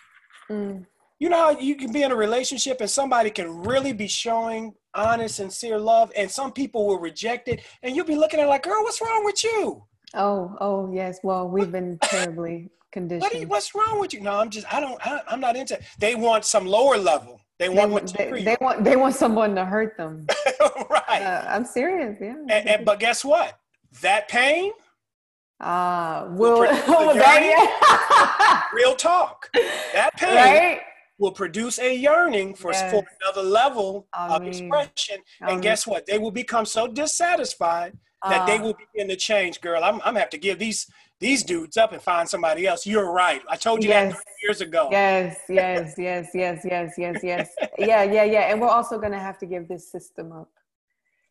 Mm. 0.49 0.85
You 1.19 1.29
know 1.29 1.37
how 1.37 1.59
you 1.59 1.75
can 1.75 1.91
be 1.91 2.03
in 2.03 2.11
a 2.11 2.15
relationship 2.15 2.81
and 2.81 2.89
somebody 2.89 3.29
can 3.29 3.63
really 3.63 3.93
be 3.93 4.07
showing 4.07 4.73
honest, 4.95 5.35
sincere 5.35 5.77
love, 5.77 6.11
and 6.15 6.29
some 6.29 6.51
people 6.51 6.87
will 6.87 6.99
reject 6.99 7.47
it, 7.47 7.61
and 7.83 7.95
you'll 7.95 8.05
be 8.05 8.15
looking 8.15 8.39
at 8.39 8.45
it 8.45 8.49
like, 8.49 8.63
girl, 8.63 8.81
what's 8.83 9.01
wrong 9.01 9.23
with 9.25 9.43
you? 9.43 9.83
Oh, 10.13 10.55
oh 10.59 10.91
yes. 10.93 11.19
Well, 11.23 11.47
we've 11.47 11.71
been 11.71 11.99
terribly 12.01 12.69
conditioned. 12.91 13.21
What 13.21 13.41
you, 13.41 13.47
what's 13.47 13.75
wrong 13.75 13.99
with 13.99 14.13
you? 14.13 14.21
No, 14.21 14.39
I'm 14.39 14.49
just, 14.49 14.71
I 14.73 14.79
don't, 14.79 15.05
I, 15.05 15.21
I'm 15.27 15.39
not 15.39 15.55
into. 15.55 15.79
They 15.99 16.15
want 16.15 16.45
some 16.45 16.65
lower 16.65 16.97
level. 16.97 17.41
They 17.57 17.69
want 17.69 18.13
they, 18.17 18.31
they, 18.31 18.43
they, 18.43 18.57
want 18.59 18.83
they 18.83 18.95
want 18.97 19.15
someone 19.15 19.55
to 19.55 19.63
hurt 19.63 19.95
them. 19.95 20.27
right. 20.89 21.21
Uh, 21.21 21.45
I'm 21.47 21.63
serious. 21.63 22.17
Yeah. 22.19 22.35
And, 22.49 22.67
and, 22.67 22.85
but 22.85 22.99
guess 22.99 23.23
what? 23.23 23.57
That 24.01 24.27
pain. 24.27 24.71
Ah, 25.61 26.23
uh, 26.23 26.31
will, 26.31 26.59
will 26.59 26.67
that, 27.13 28.69
real 28.73 28.93
talk. 28.93 29.49
That 29.93 30.11
pain 30.17 30.35
right? 30.35 30.81
will 31.17 31.31
produce 31.31 31.79
a 31.79 31.95
yearning 31.95 32.55
for, 32.55 32.73
yes. 32.73 32.91
for 32.91 33.05
another 33.21 33.47
level 33.47 34.05
I 34.11 34.35
of 34.35 34.41
mean, 34.41 34.49
expression. 34.49 35.21
I 35.41 35.45
and 35.45 35.53
mean, 35.53 35.61
guess 35.61 35.87
what? 35.87 36.05
They 36.05 36.17
will 36.17 36.31
become 36.31 36.65
so 36.65 36.87
dissatisfied 36.87 37.97
that 38.27 38.41
uh, 38.41 38.45
they 38.45 38.59
will 38.59 38.75
begin 38.93 39.07
to 39.07 39.15
change. 39.15 39.61
Girl, 39.61 39.81
I'm 39.81 39.95
I'm 39.95 40.01
gonna 40.01 40.19
have 40.19 40.29
to 40.31 40.37
give 40.37 40.59
these 40.59 40.87
these 41.19 41.43
dudes 41.43 41.77
up 41.77 41.93
and 41.93 42.01
find 42.01 42.27
somebody 42.27 42.67
else. 42.67 42.85
You're 42.85 43.11
right. 43.11 43.41
I 43.49 43.55
told 43.55 43.83
you 43.83 43.89
yes. 43.89 44.13
that 44.13 44.23
years 44.43 44.61
ago. 44.61 44.89
Yes, 44.91 45.37
yes, 45.47 45.95
yes, 45.97 46.29
yes, 46.33 46.61
yes, 46.65 46.93
yes, 46.97 47.19
yes. 47.23 47.49
yeah, 47.77 48.03
yeah, 48.03 48.23
yeah. 48.23 48.51
And 48.51 48.59
we're 48.59 48.67
also 48.67 48.99
gonna 48.99 49.19
have 49.19 49.37
to 49.39 49.45
give 49.45 49.67
this 49.67 49.89
system 49.89 50.31
up. 50.31 50.49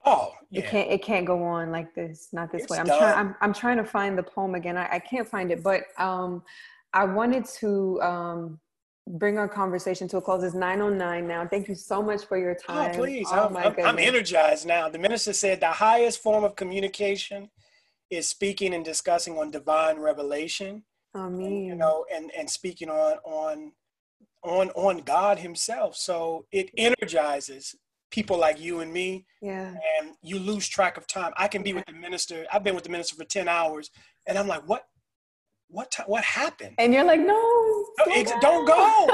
Oh, 0.07 0.35
yeah. 0.51 0.61
It 0.61 0.67
can't 0.69 0.91
it 0.91 1.03
can't 1.03 1.27
go 1.27 1.43
on 1.43 1.71
like 1.71 1.95
this, 1.95 2.29
not 2.33 2.51
this 2.51 2.63
it's 2.63 2.71
way. 2.71 2.79
I'm 2.79 2.87
trying 2.87 3.19
I'm 3.19 3.37
I'm 3.41 3.53
trying 3.53 3.77
to 3.79 3.85
find 3.85 4.17
the 4.17 4.23
poem 4.23 4.55
again. 4.55 4.77
I, 4.77 4.89
I 4.93 4.99
can't 4.99 5.29
find 5.29 5.51
it, 5.51 5.63
but 5.63 5.83
um 5.99 6.43
I 6.93 7.05
wanted 7.05 7.45
to 7.61 8.01
um 8.03 8.61
bring 9.07 9.37
our 9.39 9.49
conversation 9.49 10.09
to 10.09 10.17
a 10.17 10.21
close. 10.21 10.43
It's 10.43 10.55
909 10.55 11.29
now. 11.29 11.47
Thank 11.47 11.69
you 11.69 11.75
so 11.75 12.03
much 12.03 12.25
for 12.25 12.39
your 12.39 12.57
oh, 12.69 12.73
time. 12.73 12.91
Oh, 12.95 12.99
please. 12.99 13.27
Oh, 13.31 13.49
I'm, 13.49 13.57
I'm, 13.57 13.75
I'm 13.85 13.99
energized 13.99 14.67
now. 14.67 14.89
The 14.89 14.99
minister 14.99 15.33
said 15.33 15.61
the 15.61 15.67
highest 15.67 16.23
form 16.23 16.43
of 16.45 16.57
communication 16.57 17.51
is 18.11 18.29
speaking 18.29 18.75
and 18.75 18.85
discussing 18.85 19.39
on 19.39 19.51
divine 19.51 19.99
revelation. 19.99 20.83
I 21.15 21.29
mean, 21.29 21.65
you 21.65 21.75
know, 21.75 22.05
and 22.13 22.31
and 22.37 22.49
speaking 22.49 22.89
on 22.89 23.19
on 23.25 23.73
on 24.43 24.71
on 24.71 24.99
God 24.99 25.39
Himself. 25.39 25.97
So 25.97 26.47
it 26.53 26.71
energizes 26.77 27.75
people 28.11 28.39
like 28.39 28.61
you 28.61 28.81
and 28.81 28.93
me. 28.93 29.27
Yeah. 29.41 29.75
And 29.99 30.13
you 30.23 30.39
lose 30.39 30.69
track 30.69 30.97
of 30.97 31.07
time. 31.07 31.33
I 31.37 31.49
can 31.49 31.63
be 31.63 31.73
with 31.73 31.87
the 31.87 31.93
minister. 31.93 32.47
I've 32.53 32.65
been 32.65 32.75
with 32.75 32.85
the 32.85 32.91
minister 32.91 33.17
for 33.17 33.25
ten 33.25 33.49
hours, 33.49 33.91
and 34.27 34.39
I'm 34.39 34.49
like, 34.49 34.67
what? 34.69 34.87
What? 35.69 35.91
T- 35.91 36.03
what 36.07 36.25
happened? 36.25 36.75
And 36.79 36.93
you're 36.93 37.05
like, 37.05 37.21
no, 37.21 37.87
don't, 38.05 38.41
don't 38.41 38.67
go. 38.67 39.09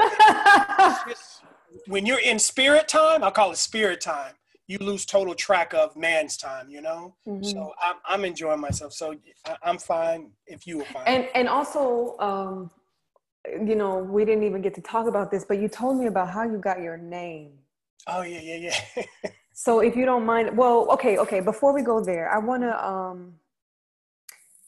when 1.87 2.05
you're 2.05 2.19
in 2.19 2.39
spirit 2.39 2.87
time, 2.87 3.23
I 3.23 3.31
call 3.31 3.51
it 3.51 3.57
spirit 3.57 4.01
time 4.01 4.33
you 4.71 4.77
lose 4.79 5.05
total 5.05 5.35
track 5.35 5.73
of 5.73 5.95
man's 5.97 6.37
time, 6.37 6.69
you 6.69 6.81
know? 6.81 7.13
Mm-hmm. 7.27 7.43
So 7.43 7.73
I'm, 7.81 7.95
I'm 8.05 8.25
enjoying 8.25 8.61
myself. 8.61 8.93
So 8.93 9.15
I'm 9.61 9.77
fine 9.77 10.31
if 10.47 10.65
you 10.65 10.81
are 10.81 10.85
fine. 10.85 11.03
And, 11.05 11.27
and 11.35 11.49
also, 11.49 12.17
um, 12.19 12.71
you 13.45 13.75
know, 13.75 13.97
we 13.97 14.23
didn't 14.23 14.43
even 14.43 14.61
get 14.61 14.73
to 14.75 14.81
talk 14.81 15.07
about 15.07 15.29
this, 15.29 15.43
but 15.43 15.59
you 15.59 15.67
told 15.67 15.97
me 15.97 16.07
about 16.07 16.29
how 16.29 16.43
you 16.43 16.57
got 16.57 16.81
your 16.81 16.97
name. 16.97 17.51
Oh 18.07 18.21
yeah, 18.21 18.39
yeah, 18.39 18.71
yeah. 18.95 19.29
so 19.53 19.81
if 19.81 19.95
you 19.95 20.05
don't 20.05 20.25
mind, 20.25 20.55
well, 20.57 20.87
okay, 20.91 21.17
okay. 21.17 21.41
Before 21.41 21.73
we 21.73 21.81
go 21.81 22.03
there, 22.03 22.31
I 22.31 22.37
want 22.39 22.63
to, 22.63 22.87
um, 22.87 23.33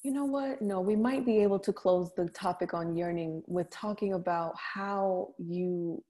you 0.03 0.11
know 0.11 0.25
what? 0.25 0.61
No, 0.61 0.81
we 0.81 0.97
might 0.97 1.25
be 1.25 1.39
able 1.39 1.59
to 1.59 1.71
close 1.71 2.11
the 2.17 2.27
topic 2.29 2.73
on 2.73 2.95
yearning 2.95 3.41
with 3.47 3.69
talking 3.69 4.13
about 4.13 4.53
how 4.57 5.29
you 5.37 6.03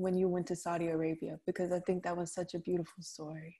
when 0.00 0.16
you 0.16 0.28
went 0.28 0.46
to 0.48 0.56
Saudi 0.56 0.88
Arabia 0.88 1.38
because 1.46 1.72
I 1.72 1.80
think 1.80 2.02
that 2.04 2.16
was 2.16 2.32
such 2.32 2.54
a 2.54 2.58
beautiful 2.58 3.02
story. 3.02 3.56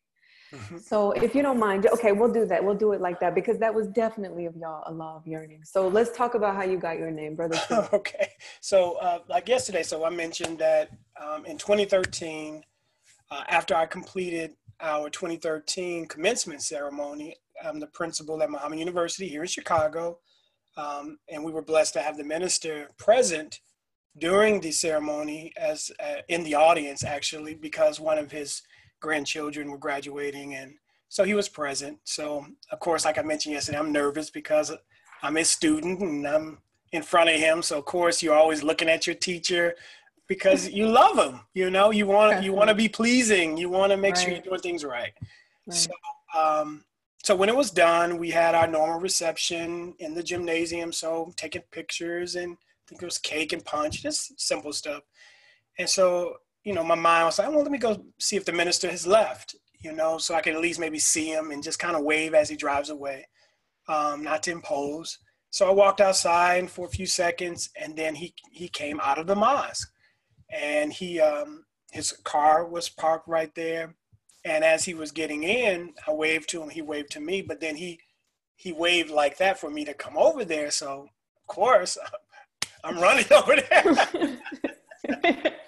Mm-hmm. 0.53 0.79
So 0.79 1.13
if 1.13 1.35
you 1.35 1.43
don't 1.43 1.59
mind, 1.59 1.87
okay, 1.87 2.13
we'll 2.13 2.33
do 2.33 2.45
that. 2.47 2.65
We'll 2.65 2.75
do 2.75 2.93
it 2.93 3.01
like 3.01 3.21
that 3.21 3.35
because 3.35 3.59
that 3.59 3.73
was 3.73 3.87
definitely 3.89 4.47
of 4.47 4.57
y'all 4.57 4.83
a 4.87 4.93
law 4.93 5.17
of 5.17 5.27
yearning. 5.27 5.63
So 5.65 5.87
let's 5.87 6.17
talk 6.17 6.35
about 6.35 6.57
how 6.57 6.65
you 6.65 6.77
got 6.77 6.99
your 6.99 7.11
name, 7.11 7.37
brother. 7.37 7.61
okay. 7.93 8.33
So 8.61 8.95
uh, 8.95 9.21
like 9.29 9.49
yesterday, 9.49 9.83
so 9.83 10.05
I 10.05 10.11
mentioned 10.11 10.59
that 10.59 10.91
um, 11.23 11.47
in 11.47 11.57
2013, 11.57 12.65
uh, 13.31 13.45
after 13.49 13.77
I 13.77 13.87
completed 13.87 14.55
our 14.81 15.09
2013 15.09 16.07
commencement 16.07 16.63
ceremony, 16.63 17.37
I'm 17.65 17.79
the 17.79 17.87
principal 17.87 18.43
at 18.43 18.51
Muhammad 18.51 18.79
University 18.79 19.29
here 19.29 19.43
in 19.43 19.49
Chicago. 19.49 20.19
Um, 20.77 21.19
and 21.29 21.45
we 21.45 21.53
were 21.53 21.63
blessed 21.63 21.95
to 21.95 22.01
have 22.01 22.17
the 22.17 22.25
minister 22.25 22.89
present 22.97 23.61
during 24.19 24.61
the 24.61 24.73
ceremony 24.73 25.53
as 25.57 25.91
uh, 26.03 26.21
in 26.29 26.43
the 26.45 26.55
audience 26.55 27.05
actually 27.05 27.55
because 27.55 28.01
one 28.01 28.19
of 28.19 28.31
his 28.31 28.63
grandchildren 29.01 29.71
were 29.71 29.79
graduating 29.79 30.55
and 30.55 30.75
so 31.09 31.25
he 31.25 31.35
was 31.35 31.49
present. 31.49 31.99
So 32.05 32.47
of 32.71 32.81
course 32.81 33.05
like 33.05 33.19
i 33.19 33.23
mentioned 33.23 33.55
yesterday 33.55 33.79
i'm 33.79 33.93
nervous 33.93 34.31
because 34.31 34.73
i'm 35.23 35.37
his 35.37 35.51
student 35.51 36.01
and 36.01 36.27
i'm 36.27 36.59
in 36.93 37.03
front 37.03 37.31
of 37.31 37.37
him. 37.37 37.63
So 37.63 37.79
of 37.79 37.85
course 37.85 38.23
you're 38.23 38.35
always 38.35 38.65
looking 38.65 38.89
at 38.89 39.07
your 39.07 39.15
teacher 39.15 39.77
because 40.27 40.69
you 40.69 40.87
love 41.03 41.17
him 41.19 41.41
you 41.55 41.71
know? 41.71 41.91
You 41.91 42.07
want 42.07 42.43
you 42.43 42.53
want 42.53 42.69
to 42.69 42.75
be 42.75 42.89
pleasing. 42.89 43.57
You 43.57 43.71
want 43.71 43.93
to 43.93 43.97
make 43.97 44.17
right. 44.17 44.23
sure 44.23 44.33
you're 44.33 44.43
doing 44.43 44.61
things 44.61 44.85
right, 44.85 45.13
right. 45.67 45.77
so 45.77 45.91
um 46.37 46.85
so 47.23 47.37
when 47.37 47.49
it 47.49 47.57
was 47.57 47.71
done 47.71 48.19
we 48.19 48.31
had 48.31 48.55
our 48.55 48.67
normal 48.67 48.99
reception 48.99 49.95
in 49.99 50.15
the 50.15 50.23
gymnasium 50.23 50.93
so 50.93 51.33
taking 51.37 51.63
pictures 51.71 52.35
and 52.35 52.57
think 52.91 53.03
it 53.03 53.07
was 53.07 53.19
cake 53.19 53.53
and 53.53 53.65
punch, 53.65 54.03
just 54.03 54.39
simple 54.39 54.73
stuff. 54.73 55.03
And 55.79 55.89
so, 55.89 56.35
you 56.65 56.75
know, 56.75 56.85
my 56.85 56.97
mind 56.97 57.27
was 57.27 57.39
like, 57.39 57.49
well, 57.49 57.63
let 57.63 57.71
me 57.71 57.79
go 57.79 58.05
see 58.19 58.37
if 58.37 58.45
the 58.45 58.53
minister 58.53 58.91
has 58.91 59.07
left, 59.07 59.55
you 59.79 59.93
know, 59.93 60.19
so 60.19 60.35
I 60.35 60.41
can 60.41 60.55
at 60.55 60.61
least 60.61 60.81
maybe 60.81 60.99
see 60.99 61.29
him 61.29 61.53
and 61.53 61.63
just 61.63 61.79
kind 61.79 61.97
of 61.97 62.03
wave 62.03 62.35
as 62.35 62.49
he 62.49 62.57
drives 62.57 62.91
away, 62.91 63.27
um, 63.89 64.23
not 64.25 64.43
to 64.43 64.51
impose. 64.51 65.19
So 65.51 65.69
I 65.69 65.73
walked 65.73 66.01
outside 66.01 66.71
for 66.71 66.87
a 66.87 66.91
few 66.91 67.07
seconds, 67.07 67.71
and 67.81 67.97
then 67.97 68.15
he 68.15 68.35
he 68.53 68.69
came 68.69 69.01
out 69.01 69.19
of 69.19 69.27
the 69.27 69.35
mosque, 69.35 69.91
and 70.49 70.93
he 70.93 71.21
um, 71.21 71.65
his 71.91 72.13
car 72.25 72.67
was 72.67 72.89
parked 72.89 73.27
right 73.27 73.53
there. 73.55 73.97
And 74.45 74.65
as 74.65 74.85
he 74.85 74.95
was 74.95 75.13
getting 75.13 75.43
in, 75.43 75.93
I 76.07 76.13
waved 76.13 76.49
to 76.51 76.63
him. 76.63 76.71
He 76.71 76.83
waved 76.83 77.11
to 77.13 77.21
me, 77.21 77.43
but 77.43 77.61
then 77.61 77.77
he 77.77 78.01
he 78.55 78.73
waved 78.73 79.11
like 79.11 79.39
that 79.39 79.59
for 79.59 79.71
me 79.71 79.85
to 79.87 79.95
come 79.95 80.17
over 80.17 80.45
there. 80.45 80.71
So 80.71 81.09
of 81.37 81.47
course, 81.47 81.99
I'm 82.85 82.99
running 82.99 83.27
over 83.33 83.57
there. 83.57 84.39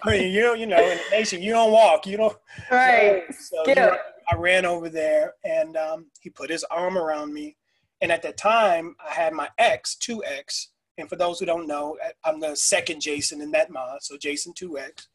I 0.05 0.09
mean, 0.11 0.31
you 0.31 0.41
know, 0.41 0.53
you 0.53 0.65
know, 0.65 0.77
in 0.77 0.97
the 0.97 1.03
nation, 1.11 1.41
you 1.41 1.51
don't 1.51 1.71
walk, 1.71 2.05
you 2.05 2.17
don't. 2.17 2.37
Right. 2.71 3.23
So, 3.29 3.57
so 3.63 3.63
you 3.67 3.75
know, 3.75 3.97
I 4.31 4.35
ran 4.35 4.65
over 4.65 4.89
there, 4.89 5.33
and 5.43 5.75
um, 5.77 6.07
he 6.21 6.29
put 6.29 6.49
his 6.49 6.63
arm 6.65 6.97
around 6.97 7.33
me. 7.33 7.57
And 8.01 8.11
at 8.11 8.21
that 8.23 8.37
time, 8.37 8.95
I 8.99 9.13
had 9.13 9.33
my 9.33 9.49
ex, 9.57 9.95
two 9.95 10.23
X. 10.25 10.69
And 10.97 11.09
for 11.09 11.15
those 11.15 11.39
who 11.39 11.45
don't 11.45 11.67
know, 11.67 11.97
I'm 12.23 12.39
the 12.39 12.55
second 12.55 13.01
Jason 13.01 13.41
in 13.41 13.51
that 13.51 13.71
mod, 13.71 14.03
so 14.03 14.17
Jason 14.17 14.53
two 14.53 14.77
X. 14.77 15.07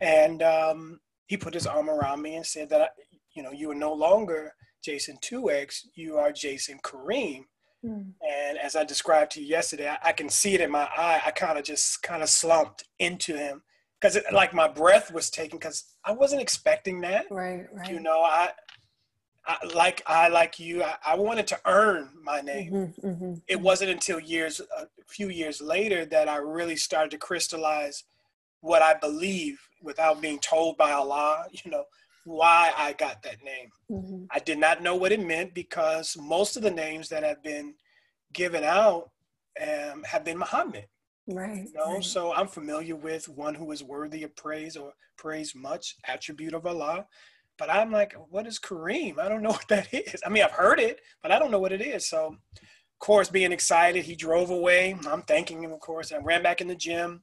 And 0.00 0.42
um, 0.42 1.00
he 1.26 1.36
put 1.36 1.54
his 1.54 1.66
arm 1.66 1.88
around 1.88 2.20
me 2.20 2.36
and 2.36 2.44
said 2.44 2.68
that, 2.70 2.80
I, 2.80 2.88
you 3.34 3.42
know, 3.42 3.52
you 3.52 3.70
are 3.70 3.76
no 3.76 3.92
longer 3.92 4.52
Jason 4.84 5.16
two 5.20 5.50
X, 5.50 5.88
you 5.94 6.16
are 6.18 6.32
Jason 6.32 6.78
Kareem. 6.82 7.44
Mm. 7.84 8.12
And 8.22 8.58
as 8.58 8.76
I 8.76 8.84
described 8.84 9.32
to 9.32 9.40
you 9.40 9.46
yesterday, 9.46 9.88
I, 9.88 9.98
I 10.02 10.12
can 10.12 10.28
see 10.28 10.54
it 10.54 10.60
in 10.60 10.70
my 10.70 10.88
eye. 10.96 11.20
I 11.24 11.30
kind 11.30 11.58
of 11.58 11.64
just 11.64 12.02
kind 12.02 12.22
of 12.22 12.28
slumped 12.28 12.84
into 12.98 13.36
him 13.36 13.62
because 14.00 14.18
like 14.32 14.54
my 14.54 14.68
breath 14.68 15.12
was 15.12 15.30
taken 15.30 15.58
because 15.58 15.84
I 16.04 16.12
wasn't 16.12 16.42
expecting 16.42 17.00
that. 17.02 17.26
Right, 17.30 17.66
right. 17.72 17.90
You 17.90 18.00
know, 18.00 18.20
I, 18.20 18.50
I 19.46 19.56
like 19.74 20.02
I 20.06 20.28
like 20.28 20.58
you. 20.58 20.82
I, 20.82 20.96
I, 21.06 21.16
wanted 21.16 21.46
to 21.48 21.60
earn 21.66 22.10
my 22.22 22.40
name. 22.40 22.72
Mm-hmm, 22.72 23.06
mm-hmm, 23.06 23.32
it 23.46 23.56
mm-hmm. 23.56 23.62
wasn't 23.62 23.90
until 23.90 24.18
years, 24.18 24.60
a 24.60 24.86
few 25.06 25.28
years 25.28 25.60
later, 25.60 26.06
that 26.06 26.28
I 26.28 26.36
really 26.36 26.76
started 26.76 27.10
to 27.10 27.18
crystallize 27.18 28.04
what 28.60 28.80
I 28.80 28.94
believe 28.94 29.60
without 29.82 30.22
being 30.22 30.38
told 30.38 30.78
by 30.78 30.92
Allah. 30.92 31.46
You 31.64 31.70
know, 31.70 31.84
why 32.24 32.72
I 32.76 32.92
got 32.94 33.22
that 33.22 33.42
name. 33.44 33.68
Mm-hmm. 33.90 34.24
I 34.30 34.38
did 34.40 34.58
not 34.58 34.82
know 34.82 34.96
what 34.96 35.12
it 35.12 35.20
meant 35.20 35.54
because 35.54 36.16
most 36.18 36.56
of 36.56 36.62
the 36.62 36.70
names 36.70 37.08
that 37.10 37.22
have 37.22 37.42
been 37.42 37.74
given 38.32 38.64
out 38.64 39.10
um, 39.62 40.02
have 40.04 40.24
been 40.24 40.38
Muhammad. 40.38 40.86
Right. 41.26 41.64
You 41.64 41.72
know? 41.74 41.94
right. 41.94 42.04
So 42.04 42.34
I'm 42.34 42.48
familiar 42.48 42.96
with 42.96 43.28
one 43.28 43.54
who 43.54 43.70
is 43.72 43.82
worthy 43.82 44.22
of 44.22 44.34
praise 44.36 44.76
or 44.76 44.92
praise 45.16 45.54
much, 45.54 45.96
attribute 46.06 46.54
of 46.54 46.66
Allah. 46.66 47.06
But 47.56 47.70
I'm 47.70 47.92
like, 47.92 48.14
what 48.30 48.46
is 48.46 48.58
Kareem? 48.58 49.18
I 49.18 49.28
don't 49.28 49.42
know 49.42 49.50
what 49.52 49.68
that 49.68 49.92
is. 49.92 50.20
I 50.26 50.28
mean, 50.28 50.42
I've 50.42 50.50
heard 50.50 50.80
it, 50.80 51.00
but 51.22 51.30
I 51.30 51.38
don't 51.38 51.50
know 51.50 51.60
what 51.60 51.72
it 51.72 51.80
is. 51.80 52.08
So, 52.08 52.26
of 52.26 52.98
course, 52.98 53.28
being 53.28 53.52
excited, 53.52 54.04
he 54.04 54.16
drove 54.16 54.50
away. 54.50 54.96
I'm 55.08 55.22
thanking 55.22 55.62
him, 55.62 55.72
of 55.72 55.80
course. 55.80 56.12
I 56.12 56.18
ran 56.18 56.42
back 56.42 56.60
in 56.60 56.68
the 56.68 56.74
gym. 56.74 57.22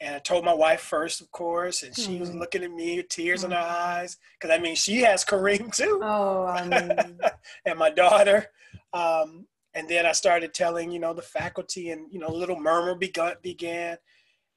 And 0.00 0.16
I 0.16 0.18
told 0.18 0.44
my 0.44 0.52
wife 0.52 0.80
first, 0.80 1.20
of 1.20 1.30
course, 1.30 1.82
and 1.82 1.94
she 1.96 2.12
mm-hmm. 2.12 2.20
was 2.20 2.34
looking 2.34 2.64
at 2.64 2.70
me 2.70 2.96
with 2.96 3.08
tears 3.08 3.42
mm-hmm. 3.42 3.52
in 3.52 3.58
her 3.58 3.64
eyes. 3.64 4.16
Because 4.38 4.54
I 4.54 4.60
mean, 4.60 4.74
she 4.74 5.02
has 5.02 5.24
Kareem 5.24 5.74
too. 5.74 6.00
Oh, 6.02 6.44
I 6.44 6.66
mean. 6.66 7.18
and 7.66 7.78
my 7.78 7.90
daughter. 7.90 8.46
Um, 8.92 9.46
and 9.74 9.88
then 9.88 10.06
I 10.06 10.12
started 10.12 10.54
telling, 10.54 10.90
you 10.90 11.00
know, 11.00 11.12
the 11.12 11.22
faculty, 11.22 11.90
and 11.90 12.12
you 12.12 12.18
know, 12.18 12.28
a 12.28 12.30
little 12.30 12.58
murmur 12.58 12.94
begun, 12.94 13.34
began, 13.42 13.98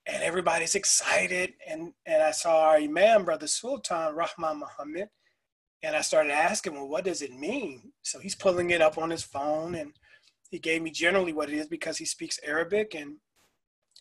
and 0.06 0.24
everybody's 0.24 0.76
excited. 0.76 1.54
And 1.68 1.94
and 2.06 2.22
I 2.22 2.32
saw 2.32 2.70
our 2.70 2.78
imam, 2.78 3.26
brother 3.26 3.48
Sultan 3.48 4.16
Rahman 4.16 4.60
Muhammad, 4.60 5.10
and 5.84 5.96
I 5.96 6.02
started 6.02 6.32
asking, 6.32 6.74
well, 6.74 6.88
what 6.88 7.06
does 7.06 7.22
it 7.22 7.34
mean? 7.34 7.92
So 8.04 8.20
he's 8.20 8.36
pulling 8.36 8.70
it 8.70 8.82
up 8.82 8.98
on 8.98 9.10
his 9.10 9.24
phone, 9.24 9.76
and 9.76 9.94
he 10.52 10.60
gave 10.60 10.82
me 10.82 10.92
generally 10.92 11.34
what 11.34 11.50
it 11.50 11.56
is 11.56 11.68
because 11.68 11.98
he 11.98 12.06
speaks 12.06 12.40
Arabic, 12.44 12.94
and 12.94 13.18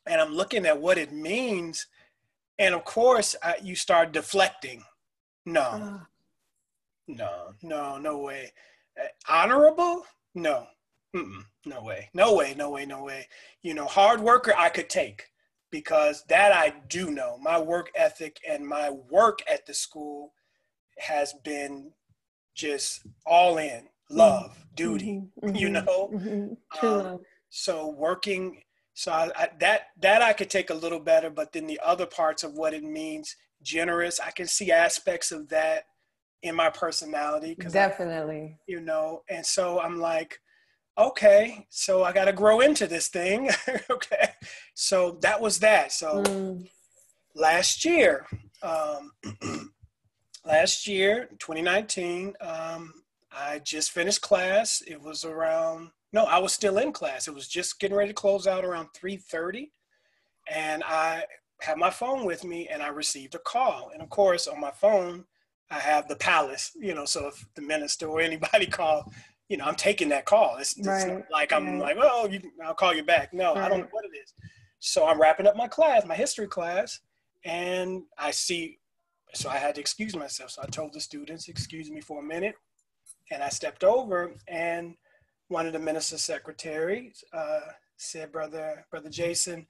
and 0.06 0.20
I'm 0.20 0.34
looking 0.34 0.66
at 0.66 0.80
what 0.80 0.98
it 0.98 1.12
means. 1.12 1.86
And 2.58 2.74
of 2.74 2.84
course, 2.84 3.36
I, 3.42 3.56
you 3.62 3.74
start 3.74 4.12
deflecting. 4.12 4.82
No, 5.44 5.60
uh. 5.60 5.98
no, 7.06 7.54
no, 7.62 7.98
no 7.98 8.18
way. 8.18 8.52
Uh, 9.00 9.06
honorable? 9.28 10.04
No, 10.34 10.66
Mm-mm, 11.14 11.44
no 11.64 11.82
way, 11.82 12.10
no 12.12 12.34
way, 12.34 12.54
no 12.56 12.70
way, 12.70 12.84
no 12.84 13.02
way. 13.02 13.26
You 13.62 13.74
know, 13.74 13.86
hard 13.86 14.20
worker 14.20 14.52
I 14.56 14.68
could 14.68 14.90
take 14.90 15.24
because 15.70 16.24
that 16.28 16.52
I 16.52 16.74
do 16.88 17.10
know. 17.10 17.38
My 17.38 17.58
work 17.58 17.90
ethic 17.94 18.38
and 18.48 18.66
my 18.66 18.90
work 18.90 19.40
at 19.50 19.66
the 19.66 19.74
school 19.74 20.34
has 20.98 21.32
been 21.44 21.92
just 22.54 23.06
all 23.24 23.58
in 23.58 23.88
love, 24.10 24.50
mm-hmm. 24.50 24.74
duty, 24.74 25.22
mm-hmm. 25.42 25.56
you 25.56 25.68
know. 25.70 26.10
Mm-hmm. 26.12 26.86
Um, 26.86 27.20
so 27.48 27.88
working 27.88 28.62
so 28.96 29.12
I, 29.12 29.30
I, 29.36 29.48
that 29.60 29.88
that 30.00 30.22
I 30.22 30.32
could 30.32 30.48
take 30.48 30.70
a 30.70 30.74
little 30.74 30.98
better, 30.98 31.28
but 31.28 31.52
then 31.52 31.66
the 31.66 31.78
other 31.84 32.06
parts 32.06 32.42
of 32.42 32.54
what 32.54 32.72
it 32.72 32.82
means, 32.82 33.36
generous, 33.62 34.18
I 34.18 34.30
can 34.30 34.46
see 34.46 34.72
aspects 34.72 35.30
of 35.32 35.50
that 35.50 35.84
in 36.42 36.54
my 36.54 36.70
personality. 36.70 37.56
Definitely. 37.56 38.56
I, 38.56 38.58
you 38.66 38.80
know, 38.80 39.22
and 39.28 39.44
so 39.44 39.80
I'm 39.80 40.00
like, 40.00 40.40
okay, 40.96 41.66
so 41.68 42.04
I 42.04 42.12
got 42.14 42.24
to 42.24 42.32
grow 42.32 42.60
into 42.60 42.86
this 42.86 43.08
thing. 43.08 43.50
okay, 43.90 44.30
so 44.72 45.18
that 45.20 45.42
was 45.42 45.58
that. 45.58 45.92
So 45.92 46.22
mm. 46.22 46.66
last 47.34 47.84
year, 47.84 48.24
um, 48.62 49.12
last 50.46 50.86
year, 50.86 51.28
2019, 51.38 52.32
um, 52.40 52.94
I 53.30 53.58
just 53.58 53.90
finished 53.90 54.22
class. 54.22 54.82
It 54.86 55.02
was 55.02 55.22
around 55.22 55.90
no, 56.16 56.24
I 56.24 56.38
was 56.38 56.54
still 56.54 56.78
in 56.78 56.92
class. 56.92 57.28
It 57.28 57.34
was 57.34 57.46
just 57.46 57.78
getting 57.78 57.94
ready 57.94 58.08
to 58.08 58.14
close 58.14 58.46
out 58.46 58.64
around 58.64 58.88
3:30, 58.94 59.70
and 60.50 60.82
I 60.82 61.26
had 61.60 61.76
my 61.76 61.90
phone 61.90 62.24
with 62.24 62.42
me, 62.42 62.68
and 62.68 62.82
I 62.82 62.88
received 62.88 63.34
a 63.34 63.38
call. 63.38 63.90
And 63.92 64.00
of 64.02 64.08
course, 64.08 64.48
on 64.48 64.58
my 64.58 64.70
phone, 64.70 65.26
I 65.70 65.78
have 65.78 66.08
the 66.08 66.16
palace. 66.16 66.72
You 66.74 66.94
know, 66.94 67.04
so 67.04 67.28
if 67.28 67.46
the 67.54 67.60
minister 67.60 68.06
or 68.06 68.22
anybody 68.22 68.64
call, 68.80 69.12
you 69.50 69.58
know, 69.58 69.66
I'm 69.66 69.74
taking 69.74 70.08
that 70.08 70.24
call. 70.24 70.56
It's, 70.56 70.78
it's 70.78 70.88
right. 70.88 71.22
like 71.30 71.52
I'm 71.52 71.66
right. 71.66 71.94
like, 71.94 71.96
well, 71.98 72.30
you, 72.30 72.40
I'll 72.64 72.72
call 72.72 72.94
you 72.94 73.04
back. 73.04 73.34
No, 73.34 73.54
right. 73.54 73.64
I 73.64 73.68
don't 73.68 73.80
know 73.80 73.88
what 73.90 74.06
it 74.06 74.16
is. 74.16 74.32
So 74.78 75.06
I'm 75.06 75.20
wrapping 75.20 75.46
up 75.46 75.54
my 75.54 75.68
class, 75.68 76.06
my 76.06 76.14
history 76.14 76.48
class, 76.48 76.98
and 77.44 78.04
I 78.16 78.30
see. 78.30 78.78
So 79.34 79.50
I 79.50 79.58
had 79.58 79.74
to 79.74 79.82
excuse 79.82 80.16
myself. 80.16 80.52
So 80.52 80.62
I 80.62 80.66
told 80.66 80.94
the 80.94 81.00
students, 81.00 81.48
"Excuse 81.48 81.90
me 81.90 82.00
for 82.00 82.20
a 82.20 82.26
minute," 82.34 82.54
and 83.30 83.42
I 83.42 83.50
stepped 83.50 83.84
over 83.84 84.32
and 84.48 84.96
one 85.48 85.66
of 85.66 85.72
the 85.72 85.78
minister 85.78 86.18
secretaries 86.18 87.24
uh, 87.32 87.60
said, 87.96 88.32
"Brother, 88.32 88.84
brother 88.90 89.10
Jason, 89.10 89.66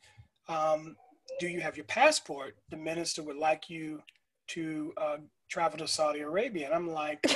um, 0.49 0.97
do 1.39 1.49
you 1.49 1.61
have 1.61 1.77
your 1.77 1.85
passport? 1.85 2.57
The 2.70 2.77
minister 2.77 3.22
would 3.22 3.37
like 3.37 3.68
you 3.68 4.03
to 4.49 4.93
uh, 4.97 5.16
travel 5.49 5.79
to 5.79 5.87
Saudi 5.87 6.20
Arabia." 6.20 6.66
And 6.66 6.74
I'm 6.74 6.91
like, 6.91 7.20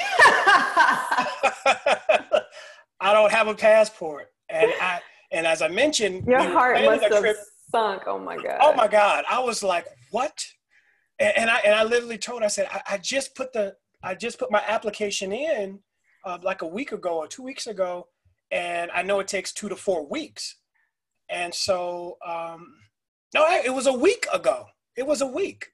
"I 3.00 3.12
don't 3.12 3.32
have 3.32 3.48
a 3.48 3.54
passport." 3.54 4.28
And 4.48 4.72
I 4.80 5.00
and 5.32 5.46
as 5.46 5.62
I 5.62 5.68
mentioned, 5.68 6.26
your 6.26 6.42
heart 6.42 6.82
must 6.84 7.02
have 7.04 7.20
trip, 7.20 7.36
sunk. 7.70 8.02
Oh 8.06 8.18
my 8.18 8.36
god! 8.36 8.58
Oh 8.60 8.74
my 8.74 8.88
god! 8.88 9.24
I 9.30 9.40
was 9.40 9.62
like, 9.62 9.86
"What?" 10.10 10.44
And, 11.18 11.36
and 11.36 11.50
I 11.50 11.58
and 11.58 11.74
I 11.74 11.84
literally 11.84 12.18
told, 12.18 12.42
I 12.42 12.48
said, 12.48 12.68
I, 12.70 12.94
I 12.94 12.98
just 12.98 13.34
put 13.34 13.52
the 13.52 13.76
I 14.02 14.14
just 14.14 14.38
put 14.38 14.50
my 14.50 14.62
application 14.66 15.30
in 15.30 15.80
uh, 16.24 16.38
like 16.42 16.62
a 16.62 16.66
week 16.66 16.92
ago 16.92 17.18
or 17.18 17.28
two 17.28 17.42
weeks 17.42 17.66
ago 17.66 18.06
and 18.50 18.90
I 18.92 19.02
know 19.02 19.20
it 19.20 19.28
takes 19.28 19.52
two 19.52 19.68
to 19.68 19.76
four 19.76 20.06
weeks. 20.06 20.56
And 21.28 21.54
so, 21.54 22.18
um, 22.26 22.74
no, 23.34 23.46
it 23.48 23.72
was 23.72 23.86
a 23.86 23.92
week 23.92 24.26
ago. 24.32 24.66
It 24.96 25.06
was 25.06 25.20
a 25.20 25.26
week 25.26 25.68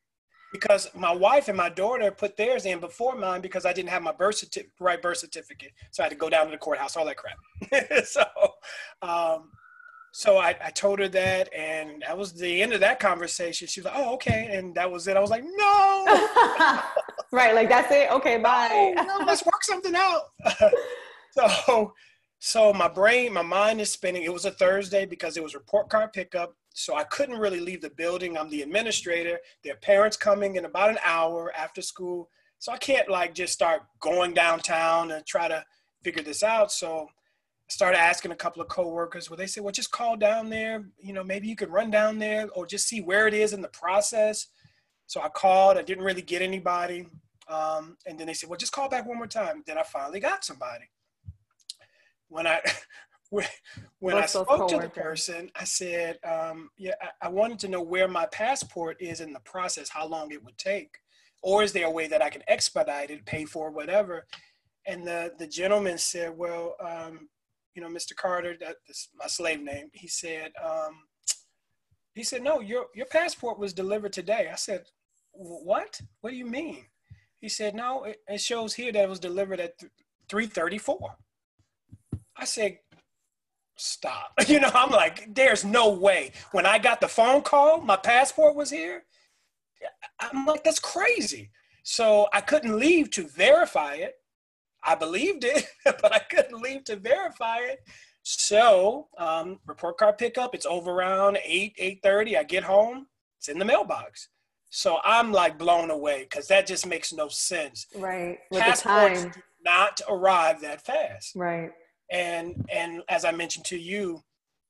because 0.53 0.89
my 0.95 1.13
wife 1.13 1.49
and 1.49 1.57
my 1.57 1.69
daughter 1.69 2.11
put 2.11 2.37
theirs 2.37 2.67
in 2.67 2.79
before 2.81 3.17
mine 3.17 3.41
because 3.41 3.67
I 3.67 3.73
didn't 3.73 3.89
have 3.91 4.03
my 4.03 4.13
birth 4.13 4.37
certificate, 4.37 4.73
right 4.81 5.01
birth 5.01 5.19
certificate. 5.19 5.73
So 5.91 6.03
I 6.03 6.07
had 6.07 6.11
to 6.11 6.17
go 6.17 6.29
down 6.29 6.47
to 6.47 6.51
the 6.51 6.59
courthouse, 6.59 6.97
all 6.97 7.07
that 7.07 7.17
crap. 7.17 8.05
so, 8.05 8.25
um, 9.03 9.51
so 10.13 10.39
I, 10.39 10.57
I 10.65 10.71
told 10.71 10.99
her 11.01 11.09
that, 11.09 11.53
and 11.53 12.03
that 12.03 12.17
was 12.17 12.33
the 12.33 12.63
end 12.63 12.73
of 12.73 12.81
that 12.81 12.99
conversation. 13.01 13.69
She 13.69 13.81
was 13.81 13.85
like, 13.85 13.95
"Oh, 13.99 14.15
okay," 14.15 14.49
and 14.51 14.75
that 14.75 14.91
was 14.91 15.07
it. 15.09 15.17
I 15.17 15.21
was 15.21 15.29
like, 15.29 15.45
"No." 15.45 16.05
right, 17.33 17.55
like 17.55 17.69
that's 17.69 17.93
it. 17.93 18.11
Okay, 18.11 18.39
bye. 18.43 18.95
No, 18.97 19.03
no, 19.03 19.25
let's 19.27 19.45
work 19.45 19.63
something 19.63 19.95
out. 19.95 20.23
so, 21.33 21.93
so 22.39 22.73
my 22.73 22.89
brain, 22.89 23.33
my 23.33 23.43
mind 23.43 23.81
is 23.81 23.91
spinning. 23.91 24.23
It 24.23 24.33
was 24.33 24.45
a 24.45 24.51
Thursday 24.51 25.07
because 25.07 25.37
it 25.37 25.43
was 25.43 25.55
report 25.55 25.89
card 25.89 26.13
pickup, 26.13 26.55
so 26.75 26.97
I 26.97 27.05
couldn't 27.05 27.39
really 27.39 27.61
leave 27.61 27.81
the 27.81 27.91
building. 27.91 28.37
I'm 28.37 28.51
the 28.51 28.63
administrator. 28.63 29.39
Their 29.65 29.77
parents 29.77 30.17
coming 30.17 30.57
in 30.57 30.65
about 30.65 30.91
an 30.91 30.99
hour 31.05 31.53
after 31.57 31.81
school, 31.81 32.29
so 32.59 32.73
I 32.73 32.77
can't 32.77 33.09
like 33.09 33.35
just 33.35 33.53
start 33.53 33.83
going 34.01 34.35
downtown 34.35 35.13
and 35.13 35.25
try 35.27 35.49
to 35.49 35.65
figure 36.03 36.23
this 36.23 36.43
out. 36.43 36.71
So 36.71 37.09
I 37.09 37.73
started 37.73 37.99
asking 37.99 38.33
a 38.33 38.37
couple 38.37 38.63
of 38.63 38.69
coworkers 38.69 39.31
where 39.31 39.37
they 39.37 39.47
said, 39.47 39.65
well, 39.65 39.73
just 39.73 39.91
call 39.91 40.17
down 40.17 40.51
there. 40.51 40.85
You 40.99 41.15
know, 41.15 41.25
maybe 41.25 41.49
you 41.49 41.57
could 41.57 41.71
run 41.71 41.91
down 41.91 42.19
there 42.19 42.49
or 42.55 42.67
just 42.67 42.87
see 42.87 43.01
where 43.01 43.27
it 43.27 43.35
is 43.35 43.55
in 43.55 43.63
the 43.63 43.69
process. 43.69 44.49
So 45.07 45.21
I 45.23 45.29
called. 45.31 45.79
I 45.79 45.83
didn't 45.83 46.05
really 46.05 46.23
get 46.23 46.43
anybody. 46.43 47.07
Um, 47.49 47.97
and 48.07 48.19
then 48.19 48.27
they 48.27 48.35
said, 48.35 48.51
well, 48.51 48.59
just 48.59 48.73
call 48.73 48.89
back 48.89 49.07
one 49.07 49.17
more 49.17 49.27
time. 49.27 49.63
Then 49.67 49.79
I 49.79 49.83
finally 49.83 50.21
got 50.21 50.45
somebody. 50.45 50.85
When 52.29 52.47
I 52.47 52.61
when, 53.99 54.17
I 54.17 54.27
spoke 54.27 54.69
to 54.69 54.79
the 54.79 54.89
person, 54.89 55.51
I 55.57 55.65
said, 55.65 56.19
um, 56.25 56.71
yeah, 56.77 56.95
I, 57.03 57.27
I 57.27 57.29
wanted 57.29 57.59
to 57.61 57.69
know 57.69 57.83
where 57.83 58.09
my 58.09 58.27
passport 58.27 58.97
is 59.01 59.21
in 59.21 59.33
the 59.33 59.41
process, 59.41 59.89
how 59.89 60.07
long 60.07 60.31
it 60.33 60.45
would 60.45 60.59
take. 60.59 60.99
Or 61.43 61.63
is 61.63 61.73
there 61.73 61.87
a 61.87 61.91
way 61.91 62.07
that 62.09 62.23
I 62.23 62.31
can 62.31 62.43
expedite 62.49 63.11
it, 63.11 63.27
pay 63.27 63.45
for 63.45 63.71
whatever? 63.71 64.27
And 64.87 65.07
the, 65.07 65.33
the 65.39 65.47
gentleman 65.47 65.99
said, 65.99 66.37
well, 66.37 66.77
um, 66.81 67.29
you 67.75 67.83
know, 67.83 67.89
Mr. 67.89 68.15
Carter, 68.15 68.57
that's 68.59 69.09
my 69.15 69.27
slave 69.27 69.61
name. 69.61 69.91
He 69.93 70.09
said, 70.09 70.53
um, 70.65 71.03
he 72.15 72.23
said, 72.23 72.43
no, 72.43 72.61
your, 72.61 72.87
your 72.95 73.07
passport 73.07 73.59
was 73.59 73.73
delivered 73.73 74.13
today. 74.13 74.49
I 74.51 74.57
said, 74.57 74.85
what? 75.33 76.01
What 76.21 76.31
do 76.31 76.37
you 76.37 76.47
mean? 76.47 76.87
He 77.41 77.49
said, 77.49 77.75
no, 77.75 78.05
it, 78.05 78.23
it 78.27 78.41
shows 78.41 78.73
here 78.73 78.93
that 78.93 79.05
it 79.05 79.09
was 79.09 79.21
delivered 79.21 79.61
at 79.61 79.79
334. 80.29 81.17
I 82.39 82.45
said, 82.45 82.79
stop. 83.77 84.33
You 84.49 84.61
know, 84.61 84.71
I'm 84.75 84.91
like, 84.91 85.35
there's 85.35 85.65
no 85.65 85.91
way. 85.91 86.33
When 86.53 86.67
I 86.67 86.79
got 86.79 87.01
the 87.01 87.09
phone 87.09 87.43
call, 87.43 87.81
my 87.81 87.97
passport 87.97 88.55
was 88.55 88.71
here. 88.71 89.05
I'm 90.21 90.47
like, 90.47 90.65
that's 90.65 90.79
crazy. 90.79 91.51
So 91.83 92.29
I 92.33 92.41
couldn't 92.41 92.79
leave 92.79 93.11
to 93.13 93.29
verify 93.29 93.95
it. 93.95 94.15
I 94.85 94.95
believed 94.95 95.45
it, 95.45 95.67
but 95.85 96.13
I 96.13 96.19
couldn't 96.19 96.61
leave 96.63 96.85
to 96.85 96.97
verify 96.97 97.59
it. 97.59 97.81
So 98.23 99.09
um, 99.19 99.61
report 99.67 99.99
card 99.99 100.19
pickup, 100.19 100.55
it's 100.55 100.67
over 100.67 100.91
around 100.91 101.39
8, 101.45 101.77
8.30. 102.05 102.37
I 102.37 102.43
get 102.45 102.65
home, 102.65 103.07
it's 103.39 103.49
in 103.49 103.59
the 103.59 103.65
mailbox. 103.65 104.29
So 104.71 104.99
I'm 105.05 105.33
like 105.33 105.59
blown 105.59 105.91
away 105.91 106.27
because 106.29 106.49
that 106.49 106.67
just 106.67 106.87
makes 106.87 107.13
no 107.13 107.29
sense. 107.29 107.87
Right. 107.95 108.39
With 108.51 108.61
Passports 108.61 109.23
the 109.23 109.31
time. 109.31 109.43
not 109.65 110.01
arrive 110.09 110.61
that 110.63 110.85
fast. 110.85 111.37
Right. 111.37 111.71
And 112.11 112.65
and 112.73 113.03
as 113.09 113.25
I 113.25 113.33
mentioned 113.33 113.65
to 113.67 113.79
you, 113.79 114.23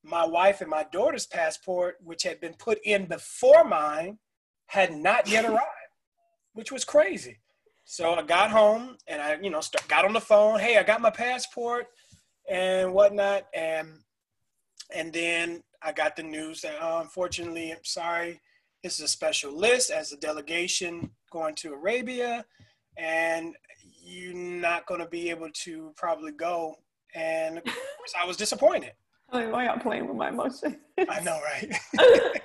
my 0.02 0.24
wife 0.24 0.60
and 0.60 0.70
my 0.70 0.86
daughter's 0.92 1.26
passport, 1.26 1.96
which 2.02 2.22
had 2.22 2.40
been 2.40 2.54
put 2.54 2.78
in 2.84 3.06
before 3.06 3.64
mine, 3.64 4.18
had 4.66 4.94
not 4.94 5.28
yet 5.28 5.44
arrived, 5.50 5.60
which 6.54 6.72
was 6.72 6.84
crazy. 6.84 7.38
So 7.84 8.14
I 8.14 8.22
got 8.22 8.50
home 8.50 8.96
and 9.06 9.22
I, 9.22 9.38
you 9.40 9.50
know, 9.50 9.60
start, 9.60 9.86
got 9.86 10.04
on 10.04 10.12
the 10.12 10.20
phone. 10.20 10.58
Hey, 10.58 10.76
I 10.76 10.82
got 10.82 11.00
my 11.00 11.10
passport 11.10 11.86
and 12.48 12.92
whatnot, 12.92 13.44
and 13.54 13.88
and 14.94 15.12
then 15.12 15.62
I 15.82 15.92
got 15.92 16.16
the 16.16 16.22
news 16.22 16.62
that 16.62 16.76
oh, 16.80 17.00
unfortunately, 17.00 17.70
I'm 17.72 17.84
sorry, 17.84 18.40
this 18.82 18.98
is 18.98 19.04
a 19.04 19.08
special 19.08 19.56
list 19.56 19.90
as 19.90 20.12
a 20.12 20.16
delegation 20.16 21.10
going 21.30 21.54
to 21.56 21.74
Arabia, 21.74 22.44
and 22.96 23.54
you're 24.02 24.34
not 24.34 24.86
going 24.86 25.00
to 25.00 25.06
be 25.06 25.30
able 25.30 25.50
to 25.64 25.92
probably 25.96 26.32
go. 26.32 26.76
And 27.16 27.58
of 27.58 27.64
course, 27.64 28.14
I 28.20 28.26
was 28.26 28.36
disappointed. 28.36 28.92
Mean, 29.32 29.50
why 29.50 29.64
you 29.64 29.80
playing 29.80 30.06
with 30.06 30.16
my 30.16 30.28
emotions? 30.28 30.76
I 30.98 31.20
know, 31.20 31.40
right? 31.42 31.72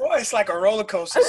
well, 0.00 0.18
it's 0.18 0.32
like 0.32 0.48
a 0.48 0.56
roller 0.56 0.84
coaster 0.84 1.20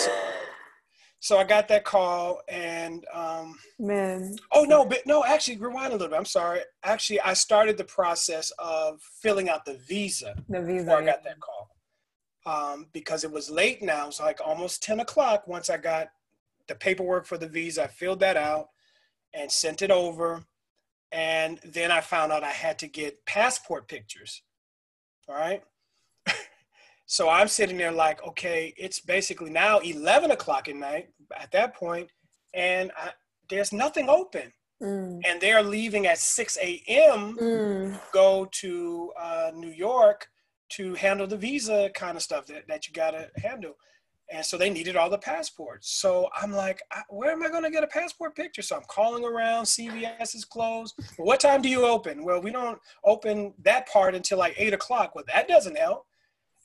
so 1.23 1.37
I 1.37 1.45
got 1.45 1.69
that 1.69 1.85
call 1.85 2.41
and 2.49 3.05
um 3.13 3.57
man. 3.79 4.35
Oh 4.51 4.65
no, 4.65 4.83
but 4.83 5.07
no, 5.07 5.23
actually 5.23 5.55
rewind 5.55 5.87
a 5.87 5.91
little 5.91 6.09
bit. 6.09 6.17
I'm 6.17 6.25
sorry. 6.25 6.59
Actually, 6.83 7.21
I 7.21 7.31
started 7.31 7.77
the 7.77 7.85
process 7.85 8.51
of 8.59 8.99
filling 9.21 9.47
out 9.47 9.63
the 9.63 9.75
visa. 9.87 10.35
The 10.49 10.61
visa. 10.61 10.83
Before 10.83 11.01
I 11.01 11.05
got 11.05 11.23
that 11.23 11.37
call. 11.39 11.69
Um, 12.45 12.87
because 12.91 13.23
it 13.23 13.31
was 13.31 13.49
late 13.49 13.81
now, 13.81 14.09
so 14.09 14.25
like 14.25 14.41
almost 14.45 14.83
10 14.83 14.99
o'clock 14.99 15.47
once 15.47 15.69
I 15.69 15.77
got 15.77 16.09
the 16.67 16.75
paperwork 16.75 17.25
for 17.25 17.37
the 17.37 17.47
visa, 17.47 17.85
I 17.85 17.87
filled 17.87 18.19
that 18.19 18.35
out 18.35 18.67
and 19.33 19.49
sent 19.49 19.81
it 19.81 19.91
over. 19.91 20.43
And 21.13 21.59
then 21.63 21.91
I 21.91 22.01
found 22.01 22.31
out 22.31 22.43
I 22.43 22.49
had 22.49 22.79
to 22.79 22.87
get 22.87 23.25
passport 23.25 23.87
pictures. 23.87 24.41
All 25.29 25.35
right. 25.35 25.63
So 27.05 27.29
I'm 27.29 27.47
sitting 27.47 27.77
there 27.77 27.91
like, 27.91 28.25
okay, 28.25 28.73
it's 28.75 28.99
basically 28.99 29.51
now 29.51 29.77
11 29.79 30.31
o'clock 30.31 30.67
at 30.67 30.75
night 30.75 31.09
at 31.37 31.51
that 31.51 31.75
point, 31.75 32.09
and 32.55 32.91
I, 32.97 33.11
there's 33.49 33.71
nothing 33.71 34.09
open. 34.09 34.51
Mm. 34.81 35.21
And 35.23 35.39
they're 35.39 35.61
leaving 35.61 36.07
at 36.07 36.17
6 36.17 36.57
a.m. 36.57 37.37
Mm. 37.37 37.99
go 38.11 38.47
to 38.51 39.11
uh, 39.19 39.51
New 39.53 39.69
York 39.69 40.27
to 40.69 40.95
handle 40.95 41.27
the 41.27 41.37
visa 41.37 41.91
kind 41.93 42.17
of 42.17 42.23
stuff 42.23 42.47
that, 42.47 42.67
that 42.67 42.87
you 42.87 42.93
got 42.93 43.11
to 43.11 43.29
handle. 43.35 43.75
And 44.33 44.43
so 44.43 44.57
they 44.57 44.71
needed 44.71 44.95
all 44.95 45.11
the 45.11 45.17
passports. 45.19 45.91
So 45.91 46.27
I'm 46.35 46.51
like, 46.51 46.81
where 47.07 47.31
am 47.31 47.43
I 47.43 47.49
going 47.49 47.63
to 47.63 47.69
get 47.69 47.83
a 47.83 47.87
passport 47.87 48.35
picture? 48.35 48.63
So 48.63 48.75
I'm 48.75 48.83
calling 48.87 49.23
around. 49.23 49.65
CVS 49.65 50.33
is 50.33 50.43
closed. 50.43 50.95
Well, 51.19 51.27
what 51.27 51.39
time 51.39 51.61
do 51.61 51.69
you 51.69 51.85
open? 51.85 52.23
Well, 52.23 52.41
we 52.41 52.51
don't 52.51 52.79
open 53.05 53.53
that 53.63 53.87
part 53.87 54.15
until 54.15 54.39
like 54.39 54.55
eight 54.57 54.73
o'clock. 54.73 55.13
Well, 55.13 55.23
that 55.27 55.47
doesn't 55.47 55.77
help. 55.77 56.07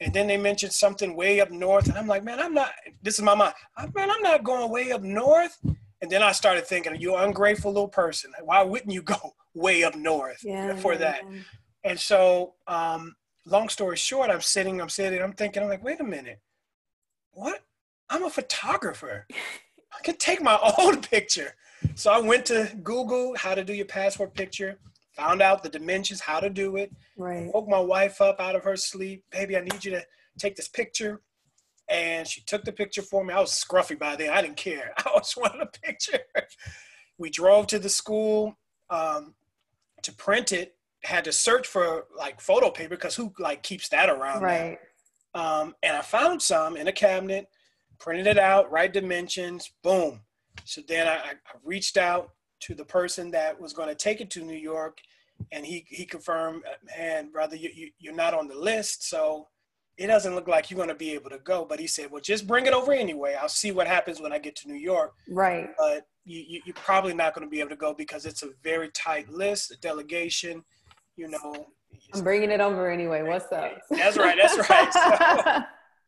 And 0.01 0.15
then 0.15 0.29
they 0.29 0.39
mentioned 0.39 0.73
something 0.73 1.15
way 1.15 1.41
up 1.41 1.51
north. 1.51 1.89
And 1.89 1.99
I'm 1.99 2.07
like, 2.07 2.25
man, 2.25 2.41
I'm 2.41 2.55
not, 2.55 2.71
this 3.03 3.19
is 3.19 3.23
my 3.23 3.35
mind. 3.35 3.53
I'm, 3.77 3.93
man, 3.95 4.11
I'm 4.11 4.23
not 4.23 4.45
going 4.45 4.71
way 4.71 4.91
up 4.91 5.03
north. 5.03 5.59
And 6.01 6.11
then 6.11 6.23
I 6.23 6.33
started 6.33 6.67
thinking, 6.67 6.97
you're 6.99 7.23
ungrateful 7.23 7.71
little 7.71 7.89
person. 7.89 8.33
Why 8.43 8.63
wouldn't 8.63 8.93
you 8.93 9.03
go 9.03 9.35
way 9.55 9.85
up 9.85 9.95
north 9.95 10.41
yeah, 10.43 10.75
for 10.77 10.97
that? 10.97 11.21
Yeah. 11.31 11.39
And 11.85 12.01
so, 12.01 12.55
um, 12.67 13.15
long 13.45 13.69
story 13.69 13.97
short, 13.97 14.31
I'm 14.31 14.41
sitting, 14.41 14.81
I'm 14.81 14.89
sitting, 14.89 15.21
I'm 15.21 15.33
thinking, 15.35 15.63
I'm 15.63 15.69
like, 15.69 15.85
wait 15.85 16.01
a 16.01 16.05
minute. 16.05 16.41
What? 17.39 17.65
I'm 18.11 18.25
a 18.25 18.31
photographer. 18.31 19.27
I 19.31 20.03
could 20.05 20.19
take 20.19 20.43
my 20.43 20.59
own 20.79 21.01
picture. 21.01 21.55
So 21.95 22.11
I 22.11 22.21
went 22.21 22.47
to 22.47 22.77
Google 22.83 23.35
how 23.37 23.55
to 23.55 23.65
do 23.65 23.73
your 23.73 23.87
passport 23.87 24.35
picture 24.35 24.79
found 25.19 25.43
out 25.43 25.65
the 25.65 25.69
dimensions, 25.69 26.21
how 26.21 26.39
to 26.39 26.49
do 26.49 26.77
it. 26.77 26.93
Right. 27.17 27.51
Woke 27.53 27.69
my 27.69 27.81
wife 27.81 28.21
up 28.21 28.41
out 28.41 28.55
of 28.55 28.63
her 28.63 28.77
sleep. 28.77 29.25
Baby, 29.31 29.57
I 29.57 29.61
need 29.61 29.85
you 29.85 29.91
to 29.91 30.07
take 30.39 30.55
this 30.55 30.69
picture. 30.69 31.21
And 31.91 32.27
she 32.27 32.43
took 32.43 32.65
the 32.65 32.73
picture 32.73 33.03
for 33.03 33.25
me. 33.25 33.35
I 33.35 33.41
was 33.41 33.51
scruffy 33.51 33.99
by 33.99 34.15
then. 34.15 34.31
I 34.31 34.43
didn't 34.43 34.57
care. 34.57 34.93
I 34.99 35.11
just 35.19 35.37
wanted 35.37 35.63
a 35.63 35.67
picture. 35.67 36.21
we 37.19 37.31
drove 37.31 37.67
to 37.69 37.81
the 37.81 37.89
school 37.89 38.57
um, 38.91 39.35
to 40.03 40.13
print 40.15 40.53
it. 40.53 40.77
Had 41.03 41.25
to 41.25 41.33
search 41.33 41.67
for 41.67 42.07
like 42.17 42.41
photo 42.41 42.71
paper 42.71 42.91
because 42.91 43.17
who 43.17 43.33
like 43.39 43.63
keeps 43.63 43.89
that 43.89 44.09
around? 44.09 44.43
Right. 44.43 44.79
Um, 45.39 45.77
and 45.85 45.97
I 45.97 46.01
found 46.01 46.43
some 46.43 46.77
in 46.77 46.89
a 46.89 46.93
cabinet, 46.93 47.47
printed 48.01 48.27
it 48.27 48.39
out, 48.39 48.73
right 48.73 48.93
dimensions, 48.93 49.71
boom. 49.85 50.23
So 50.65 50.81
then 50.89 51.07
I, 51.07 51.15
I 51.15 51.33
reached 51.65 51.97
out 51.97 52.31
to 52.63 52.75
the 52.75 52.85
person 52.85 53.31
that 53.31 53.61
was 53.61 53.73
going 53.73 53.89
to 53.89 53.95
take 53.95 54.21
it 54.21 54.31
to 54.31 54.43
New 54.43 54.57
York, 54.57 54.99
and 55.53 55.65
he 55.65 55.87
he 55.89 56.05
confirmed, 56.05 56.65
man, 56.97 57.31
brother, 57.31 57.55
you, 57.55 57.71
you 57.73 57.91
you're 58.01 58.17
not 58.17 58.35
on 58.35 58.49
the 58.49 58.59
list, 58.59 59.09
so 59.09 59.47
it 59.97 60.09
doesn't 60.09 60.35
look 60.35 60.49
like 60.49 60.71
you're 60.71 60.77
going 60.77 60.89
to 60.89 60.95
be 61.07 61.13
able 61.13 61.31
to 61.31 61.39
go. 61.39 61.65
But 61.65 61.79
he 61.79 61.87
said, 61.87 62.11
well, 62.11 62.21
just 62.21 62.49
bring 62.49 62.67
it 62.67 62.73
over 62.73 62.93
anyway. 62.93 63.37
I'll 63.41 63.49
see 63.49 63.71
what 63.71 63.87
happens 63.87 64.21
when 64.21 64.33
I 64.33 64.41
get 64.41 64.57
to 64.57 64.69
New 64.69 64.75
York. 64.93 65.13
Right. 65.29 65.69
But 65.79 66.09
you, 66.25 66.43
you, 66.49 66.61
you're 66.67 66.75
probably 66.75 67.15
not 67.15 67.33
going 67.33 67.47
to 67.47 67.51
be 67.51 67.61
able 67.61 67.71
to 67.71 67.77
go 67.77 67.95
because 67.95 68.27
it's 68.27 68.43
a 68.43 68.51
very 68.65 68.91
tight 68.91 69.29
list, 69.29 69.71
a 69.71 69.77
delegation. 69.77 70.65
You 71.15 71.29
know. 71.29 71.69
I'm 72.15 72.23
bringing 72.23 72.51
it 72.51 72.61
over 72.61 72.91
anyway. 72.91 73.23
What's 73.23 73.53
up? 73.53 73.73
That's 73.91 74.17
right. 74.17 74.39
That's 74.41 74.69
right. 74.71 74.93
So, 74.93 75.65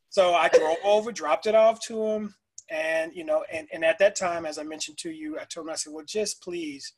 so 0.31 0.35
I 0.35 0.49
drove 0.49 0.79
over, 0.85 1.13
dropped 1.13 1.47
it 1.47 1.55
off 1.55 1.81
to 1.87 2.03
him 2.03 2.35
and, 2.71 3.13
you 3.15 3.25
know, 3.25 3.45
and, 3.53 3.69
and 3.73 3.85
at 3.85 3.99
that 3.99 4.15
time, 4.15 4.47
as 4.47 4.57
I 4.57 4.63
mentioned 4.63 4.99
to 4.99 5.11
you, 5.11 5.39
I 5.39 5.45
told 5.45 5.67
him, 5.67 5.73
I 5.73 5.77
said, 5.77 5.93
well, 5.93 6.05
just 6.07 6.41
please, 6.41 6.93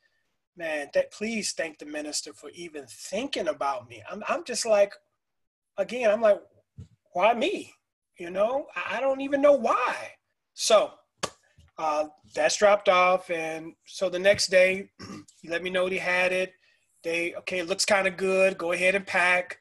man, 0.56 0.88
that 0.92 1.12
please 1.12 1.52
thank 1.52 1.78
the 1.78 1.86
minister 1.86 2.34
for 2.34 2.50
even 2.50 2.84
thinking 2.86 3.48
about 3.48 3.88
me. 3.88 4.02
I'm, 4.10 4.22
I'm 4.28 4.44
just 4.44 4.66
like, 4.66 4.92
again, 5.78 6.10
I'm 6.10 6.20
like, 6.20 6.40
why 7.14 7.32
me? 7.32 7.72
You 8.18 8.30
know, 8.30 8.66
I 8.90 9.00
don't 9.00 9.22
even 9.22 9.40
know 9.40 9.54
why. 9.54 9.96
So 10.52 10.92
uh, 11.78 12.08
that's 12.34 12.58
dropped 12.58 12.90
off. 12.90 13.30
And 13.30 13.72
so 13.86 14.10
the 14.10 14.18
next 14.18 14.48
day, 14.48 14.90
he 15.40 15.48
let 15.48 15.62
me 15.62 15.70
know 15.70 15.86
he 15.86 15.96
had 15.96 16.32
it. 16.32 16.52
They, 17.02 17.34
okay, 17.34 17.58
it 17.58 17.68
looks 17.68 17.84
kind 17.84 18.06
of 18.06 18.16
good. 18.16 18.58
Go 18.58 18.72
ahead 18.72 18.94
and 18.94 19.06
pack. 19.06 19.58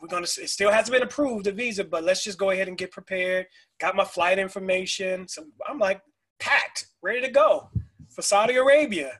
we're 0.00 0.08
gonna. 0.08 0.24
It 0.24 0.48
still 0.48 0.70
hasn't 0.70 0.92
been 0.92 1.02
approved 1.02 1.46
the 1.46 1.52
visa, 1.52 1.84
but 1.84 2.04
let's 2.04 2.24
just 2.24 2.38
go 2.38 2.50
ahead 2.50 2.68
and 2.68 2.78
get 2.78 2.90
prepared. 2.90 3.46
Got 3.78 3.96
my 3.96 4.04
flight 4.04 4.38
information. 4.38 5.28
So 5.28 5.44
I'm 5.68 5.78
like 5.78 6.00
packed, 6.38 6.86
ready 7.02 7.20
to 7.20 7.30
go 7.30 7.70
for 8.08 8.22
Saudi 8.22 8.56
Arabia. 8.56 9.12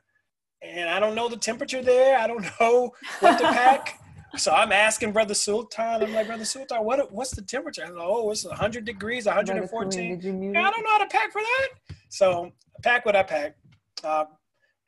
And 0.61 0.89
I 0.89 0.99
don't 0.99 1.15
know 1.15 1.27
the 1.27 1.37
temperature 1.37 1.81
there. 1.81 2.17
I 2.17 2.27
don't 2.27 2.45
know 2.59 2.91
what 3.19 3.37
to 3.39 3.43
pack. 3.45 3.99
so 4.37 4.51
I'm 4.53 4.71
asking 4.71 5.11
Brother 5.11 5.33
Sultan. 5.33 6.03
I'm 6.03 6.13
like, 6.13 6.27
Brother 6.27 6.45
Sultan, 6.45 6.83
what 6.83 7.11
what's 7.11 7.31
the 7.31 7.41
temperature? 7.41 7.83
I'm 7.85 7.95
like, 7.95 8.07
oh, 8.07 8.31
it's 8.31 8.45
100 8.45 8.85
degrees, 8.85 9.25
114. 9.25 10.11
I 10.55 10.71
don't 10.71 10.83
know 10.83 10.89
how 10.89 10.97
to 10.97 11.07
pack 11.07 11.31
for 11.31 11.41
that. 11.41 11.95
So 12.09 12.45
I 12.45 12.79
pack 12.83 13.05
what 13.05 13.15
I 13.15 13.23
pack. 13.23 13.55
Uh, 14.03 14.25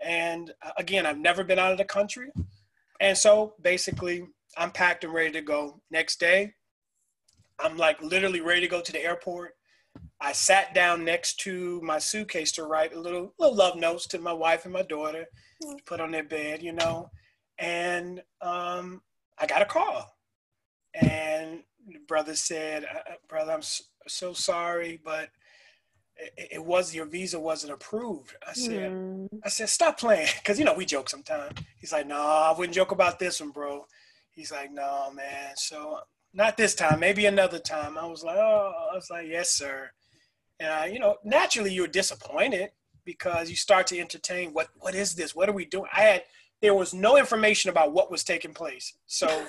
and 0.04 0.52
uh, 0.62 0.72
again, 0.78 1.06
I've 1.06 1.18
never 1.18 1.44
been 1.44 1.60
out 1.60 1.72
of 1.72 1.78
the 1.78 1.86
country. 1.86 2.30
And 3.00 3.18
so 3.18 3.56
basically, 3.62 4.28
I'm 4.58 4.72
packed 4.72 5.04
and 5.04 5.14
ready 5.14 5.32
to 5.32 5.42
go. 5.42 5.82
Next 5.92 6.20
day, 6.20 6.54
I'm 7.60 7.78
like 7.78 8.02
literally 8.02 8.42
ready 8.42 8.62
to 8.62 8.68
go 8.68 8.82
to 8.82 8.92
the 8.92 9.04
airport. 9.04 9.56
I 10.20 10.32
sat 10.32 10.74
down 10.74 11.04
next 11.04 11.40
to 11.42 11.82
my 11.82 12.00
suitcase 12.00 12.52
to 12.54 12.64
write 12.64 12.94
a 12.94 13.00
little 13.00 13.34
little 13.38 13.56
love 13.56 13.76
notes 13.76 14.08
to 14.08 14.20
my 14.20 14.34
wife 14.34 14.66
and 14.66 14.74
my 14.74 14.84
daughter, 14.84 15.26
put 15.86 16.00
on 16.00 16.12
their 16.12 16.24
bed, 16.24 16.64
you 16.64 16.72
know. 16.72 17.10
And 17.60 18.22
um, 18.42 19.02
I 19.38 19.46
got 19.46 19.62
a 19.62 19.66
call, 19.66 20.16
and 20.94 21.64
the 21.88 22.00
brother 22.08 22.36
said, 22.36 22.86
uh, 22.86 23.12
uh, 23.12 23.16
"Brother, 23.28 23.52
I'm 23.52 23.62
so 24.08 24.34
sorry, 24.34 25.00
but 25.04 25.30
it, 26.16 26.50
it, 26.54 26.66
was 26.66 26.94
your 26.94 27.06
visa 27.06 27.40
wasn't 27.40 27.74
approved." 27.74 28.36
I 28.48 28.54
said, 28.54 28.92
mm. 28.92 29.28
"I 29.44 29.50
said 29.50 29.70
stop 29.70 30.00
playing," 30.00 30.28
because 30.38 30.60
you 30.60 30.66
know 30.66 30.74
we 30.74 30.86
joke 30.86 31.10
sometimes. 31.10 31.60
He's 31.78 31.92
like, 31.92 32.08
"No, 32.08 32.18
I 32.18 32.54
wouldn't 32.58 32.76
joke 32.76 32.92
about 32.92 33.20
this 33.20 33.40
one, 33.42 33.52
bro." 33.52 33.86
He's 34.32 34.52
like, 34.52 34.72
"No, 34.72 35.12
man." 35.14 35.54
So 35.56 36.00
not 36.34 36.58
this 36.58 36.76
time, 36.76 37.00
maybe 37.00 37.26
another 37.26 37.60
time. 37.60 37.98
I 37.98 38.06
was 38.06 38.24
like, 38.24 38.38
"Oh," 38.38 38.90
I 38.92 38.96
was 38.96 39.10
like, 39.10 39.28
"Yes, 39.28 39.52
sir." 39.52 39.92
And 40.60 40.70
uh, 40.70 40.86
you 40.94 41.00
know, 41.00 41.18
naturally 41.24 41.74
you're 41.74 41.88
disappointed 41.88 42.70
because 43.06 43.50
you 43.50 43.56
start 43.56 43.88
to 43.88 44.00
entertain 44.00 44.54
what 44.54 44.70
what 44.80 44.96
is 44.96 45.16
this? 45.16 45.36
What 45.36 45.50
are 45.50 45.54
we 45.54 45.66
doing? 45.66 45.88
I 45.96 46.02
had 46.02 46.24
there 46.62 46.74
was 46.74 46.94
no 46.94 47.18
information 47.18 47.70
about 47.70 47.92
what 47.92 48.10
was 48.10 48.24
taking 48.24 48.54
place. 48.54 48.94
So 49.06 49.48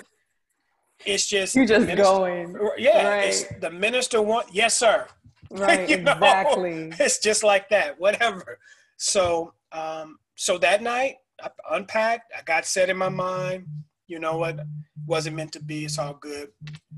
it's 1.05 1.27
just 1.27 1.55
you're 1.55 1.65
just 1.65 1.87
minister, 1.87 2.03
going. 2.03 2.55
Yeah, 2.77 3.07
right. 3.07 3.47
the 3.61 3.71
minister 3.71 4.21
want 4.21 4.47
yes, 4.51 4.77
sir. 4.77 5.07
Right, 5.49 5.89
exactly. 5.89 6.73
Know? 6.73 6.95
It's 6.99 7.19
just 7.19 7.43
like 7.43 7.69
that, 7.69 7.99
whatever. 7.99 8.59
So 8.97 9.53
um, 9.71 10.17
so 10.35 10.57
that 10.59 10.81
night 10.81 11.15
I 11.41 11.49
unpacked, 11.71 12.31
I 12.37 12.41
got 12.43 12.65
set 12.65 12.89
in 12.89 12.97
my 12.97 13.09
mind, 13.09 13.65
you 14.07 14.19
know 14.19 14.37
what, 14.37 14.59
wasn't 15.05 15.35
meant 15.35 15.51
to 15.53 15.61
be, 15.61 15.85
it's 15.85 15.99
all 15.99 16.13
good. 16.13 16.49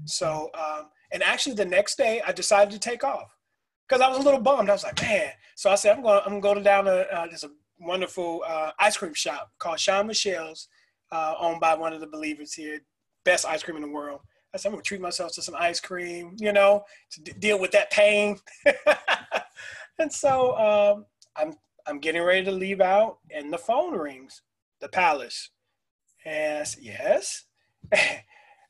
So 0.05 0.49
um, 0.53 0.89
and 1.11 1.23
actually 1.23 1.55
the 1.55 1.65
next 1.65 1.97
day 1.97 2.21
I 2.25 2.31
decided 2.31 2.71
to 2.71 2.79
take 2.79 3.03
off 3.03 3.37
because 3.87 4.01
I 4.01 4.09
was 4.09 4.19
a 4.19 4.21
little 4.21 4.41
bummed. 4.41 4.69
I 4.69 4.73
was 4.73 4.83
like, 4.83 5.01
man. 5.01 5.31
So 5.55 5.69
I 5.69 5.75
said, 5.75 5.95
I'm 5.95 6.03
going. 6.03 6.21
I'm 6.25 6.39
going 6.39 6.63
down 6.63 6.85
to 6.85 7.13
uh, 7.13 7.27
there's 7.27 7.43
a 7.43 7.49
wonderful 7.79 8.43
uh, 8.47 8.71
ice 8.79 8.97
cream 8.97 9.13
shop 9.13 9.51
called 9.59 9.79
Shawn 9.79 10.07
Michelle's, 10.07 10.67
uh, 11.11 11.35
owned 11.39 11.59
by 11.59 11.75
one 11.75 11.93
of 11.93 12.01
the 12.01 12.07
believers 12.07 12.53
here. 12.53 12.79
Best 13.23 13.45
ice 13.45 13.63
cream 13.63 13.77
in 13.77 13.83
the 13.83 13.89
world. 13.89 14.21
I 14.57 14.59
said, 14.59 14.69
I'm 14.69 14.73
gonna 14.73 14.81
treat 14.81 15.01
myself 15.01 15.33
to 15.33 15.41
some 15.43 15.55
ice 15.55 15.79
cream, 15.79 16.35
you 16.39 16.51
know, 16.51 16.83
to 17.11 17.21
d- 17.21 17.33
deal 17.37 17.59
with 17.59 17.71
that 17.71 17.91
pain. 17.91 18.39
and 19.99 20.11
so 20.11 20.57
um, 20.57 21.05
I'm 21.35 21.53
I'm 21.85 21.99
getting 21.99 22.23
ready 22.23 22.43
to 22.45 22.51
leave 22.51 22.81
out, 22.81 23.19
and 23.29 23.53
the 23.53 23.57
phone 23.59 23.93
rings, 23.93 24.41
the 24.81 24.89
palace, 24.89 25.51
and 26.25 26.59
I 26.59 26.63
said, 26.63 26.83
yes. 26.83 27.45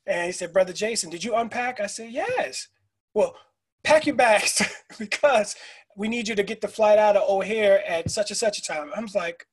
and 0.05 0.25
he 0.25 0.31
said, 0.31 0.53
Brother 0.53 0.73
Jason, 0.73 1.09
did 1.09 1.23
you 1.23 1.35
unpack? 1.35 1.79
I 1.79 1.87
said, 1.87 2.11
yes. 2.11 2.67
Well, 3.13 3.35
pack 3.83 4.05
your 4.05 4.15
bags 4.15 4.61
because 4.99 5.55
we 5.95 6.07
need 6.07 6.27
you 6.27 6.35
to 6.35 6.43
get 6.43 6.61
the 6.61 6.67
flight 6.67 6.99
out 6.99 7.15
of 7.15 7.27
O'Hare 7.27 7.83
at 7.87 8.11
such 8.11 8.29
and 8.29 8.37
such 8.37 8.59
a 8.59 8.61
time. 8.61 8.91
I 8.95 8.99
was 8.99 9.15
like, 9.15 9.47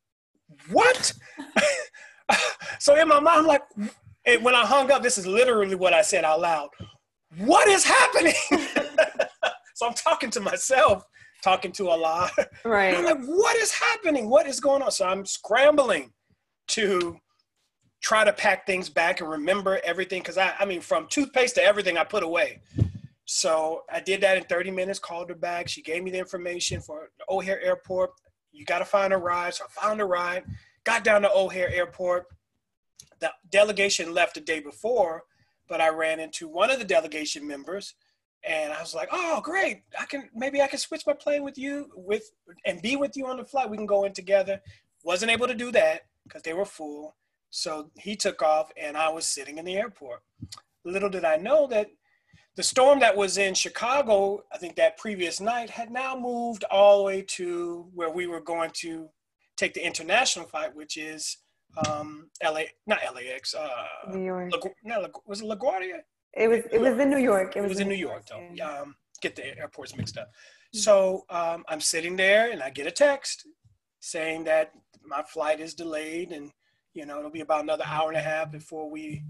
what? 0.71 1.15
so 2.79 2.97
in 2.97 3.09
my 3.09 3.21
mind, 3.21 3.39
I'm 3.39 3.47
like, 3.47 3.63
when 4.41 4.55
I 4.55 4.65
hung 4.65 4.91
up, 4.91 5.03
this 5.03 5.19
is 5.19 5.27
literally 5.27 5.75
what 5.75 5.93
I 5.93 6.03
said 6.03 6.25
out 6.25 6.41
loud. 6.41 6.69
What 7.39 7.69
is 7.69 7.85
happening? 7.85 8.35
so 9.75 9.87
I'm 9.87 9.95
talking 9.95 10.31
to 10.31 10.41
myself, 10.41 11.05
talking 11.43 11.73
to 11.73 11.89
Allah. 11.89 12.31
Right. 12.65 12.97
I'm 12.97 13.05
like, 13.05 13.25
what 13.25 13.57
is 13.57 13.73
happening? 13.73 14.31
What 14.31 14.47
is 14.47 14.61
going 14.61 14.83
on? 14.83 14.91
So 14.91 15.07
I'm 15.07 15.27
scrambling 15.27 16.13
to 16.69 17.19
try 18.03 18.25
to 18.25 18.33
pack 18.33 18.67
things 18.67 18.89
back 18.89 19.21
and 19.21 19.29
remember 19.29 19.81
everything. 19.85 20.23
Cause 20.23 20.39
I, 20.39 20.55
I 20.59 20.65
mean, 20.65 20.81
from 20.81 21.07
toothpaste 21.09 21.57
to 21.57 21.63
everything 21.63 21.99
I 21.99 22.05
put 22.05 22.23
away. 22.23 22.61
So 23.27 23.83
I 23.91 24.01
did 24.01 24.21
that 24.21 24.37
in 24.37 24.45
30 24.45 24.71
minutes, 24.71 24.99
called 24.99 25.31
her 25.31 25.35
back. 25.35 25.69
She 25.69 25.83
gave 25.83 26.03
me 26.05 26.11
the 26.11 26.19
information 26.19 26.81
for 26.81 27.09
O'Hare 27.29 27.61
Airport. 27.63 28.11
You 28.53 28.65
got 28.65 28.81
to 28.81 28.85
find 28.85 29.13
a 29.13 29.17
ride. 29.17 29.55
So 29.55 29.65
I 29.65 29.87
found 29.87 30.01
a 30.01 30.05
ride, 30.05 30.45
got 30.85 31.05
down 31.05 31.23
to 31.23 31.33
O'Hare 31.35 31.73
Airport. 31.73 32.27
The 33.25 33.33
delegation 33.49 34.13
left 34.13 34.35
the 34.35 34.41
day 34.43 34.61
before, 34.61 35.25
but 35.67 35.81
I 35.81 35.89
ran 35.89 36.21
into 36.21 36.47
one 36.47 36.71
of 36.71 36.79
the 36.79 36.85
delegation 36.85 37.47
members 37.47 37.95
and 38.47 38.71
I 38.71 38.81
was 38.83 38.95
like, 38.95 39.09
"Oh, 39.11 39.41
great! 39.41 39.83
I 39.99 40.05
can 40.05 40.29
maybe 40.35 40.61
I 40.61 40.67
can 40.67 40.79
switch 40.79 41.07
my 41.07 41.15
plane 41.15 41.43
with 41.43 41.57
you 41.57 41.91
with 41.95 42.31
and 42.67 42.83
be 42.83 42.97
with 42.97 43.17
you 43.17 43.27
on 43.27 43.39
the 43.39 43.45
flight. 43.45 43.71
We 43.71 43.79
can 43.79 43.87
go 43.87 44.05
in 44.05 44.13
together." 44.13 44.61
Wasn't 45.05 45.31
able 45.31 45.47
to 45.47 45.55
do 45.55 45.73
that 45.73 46.03
because 46.25 46.43
they 46.43 46.53
were 46.53 46.67
full. 46.67 47.17
So 47.49 47.91
he 47.97 48.15
took 48.15 48.43
off, 48.43 48.71
and 48.77 48.95
I 48.95 49.09
was 49.09 49.27
sitting 49.27 49.57
in 49.57 49.65
the 49.65 49.77
airport. 49.77 50.23
Little 50.85 51.09
did 51.09 51.25
I 51.25 51.37
know 51.37 51.67
that 51.69 51.89
the 52.57 52.63
storm 52.63 53.01
that 53.01 53.17
was 53.17 53.39
in 53.39 53.55
Chicago, 53.55 54.45
I 54.53 54.59
think 54.59 54.77
that 54.77 54.99
previous 54.99 55.41
night, 55.41 55.71
had 55.71 55.91
now 55.91 56.15
moved 56.15 56.65
all 56.71 56.99
the 56.99 57.05
way 57.05 57.23
to 57.23 57.89
where 57.95 58.11
we 58.11 58.27
were 58.27 58.41
going 58.41 58.71
to 58.83 59.09
take 59.57 59.73
the 59.73 59.87
international 59.87 60.47
flight, 60.47 60.75
which 60.75 60.99
is 60.99 61.39
um, 61.89 62.29
LA, 62.43 62.63
not 62.87 62.99
LAX, 63.15 63.55
uh, 63.55 63.69
New 64.11 64.25
York. 64.25 64.53
La, 64.53 64.71
no, 64.85 65.01
La, 65.03 65.09
was 65.27 65.41
it 65.41 65.47
LaGuardia? 65.47 66.01
It 66.33 66.49
was. 66.49 66.61
It 66.73 66.81
was 66.81 66.99
in 66.99 67.11
New 67.11 67.19
York. 67.19 67.57
It 67.57 67.61
was, 67.61 67.71
it 67.71 67.75
was 67.75 67.81
in 67.81 67.89
New 67.89 67.95
York, 67.95 68.29
York 68.31 68.49
though. 68.59 68.65
Um, 68.65 68.95
get 69.21 69.37
the 69.37 69.59
airports 69.59 69.97
mixed 69.97 70.19
up. 70.19 70.31
So 70.73 71.25
um, 71.31 71.65
I'm 71.69 71.81
sitting 71.81 72.17
there, 72.17 72.51
and 72.51 72.61
I 72.61 72.71
get 72.71 72.89
a 72.89 72.91
text 72.91 73.47
saying 74.01 74.45
that 74.45 74.73
my 75.07 75.23
flight 75.23 75.61
is 75.61 75.75
delayed, 75.75 76.33
and 76.33 76.51
you 76.95 77.07
know 77.07 77.19
it'll 77.19 77.31
be 77.31 77.41
about 77.41 77.63
another 77.63 77.85
hour 77.87 78.09
and 78.09 78.17
a 78.17 78.23
half 78.23 78.51
before 78.51 78.91
we 78.91 79.23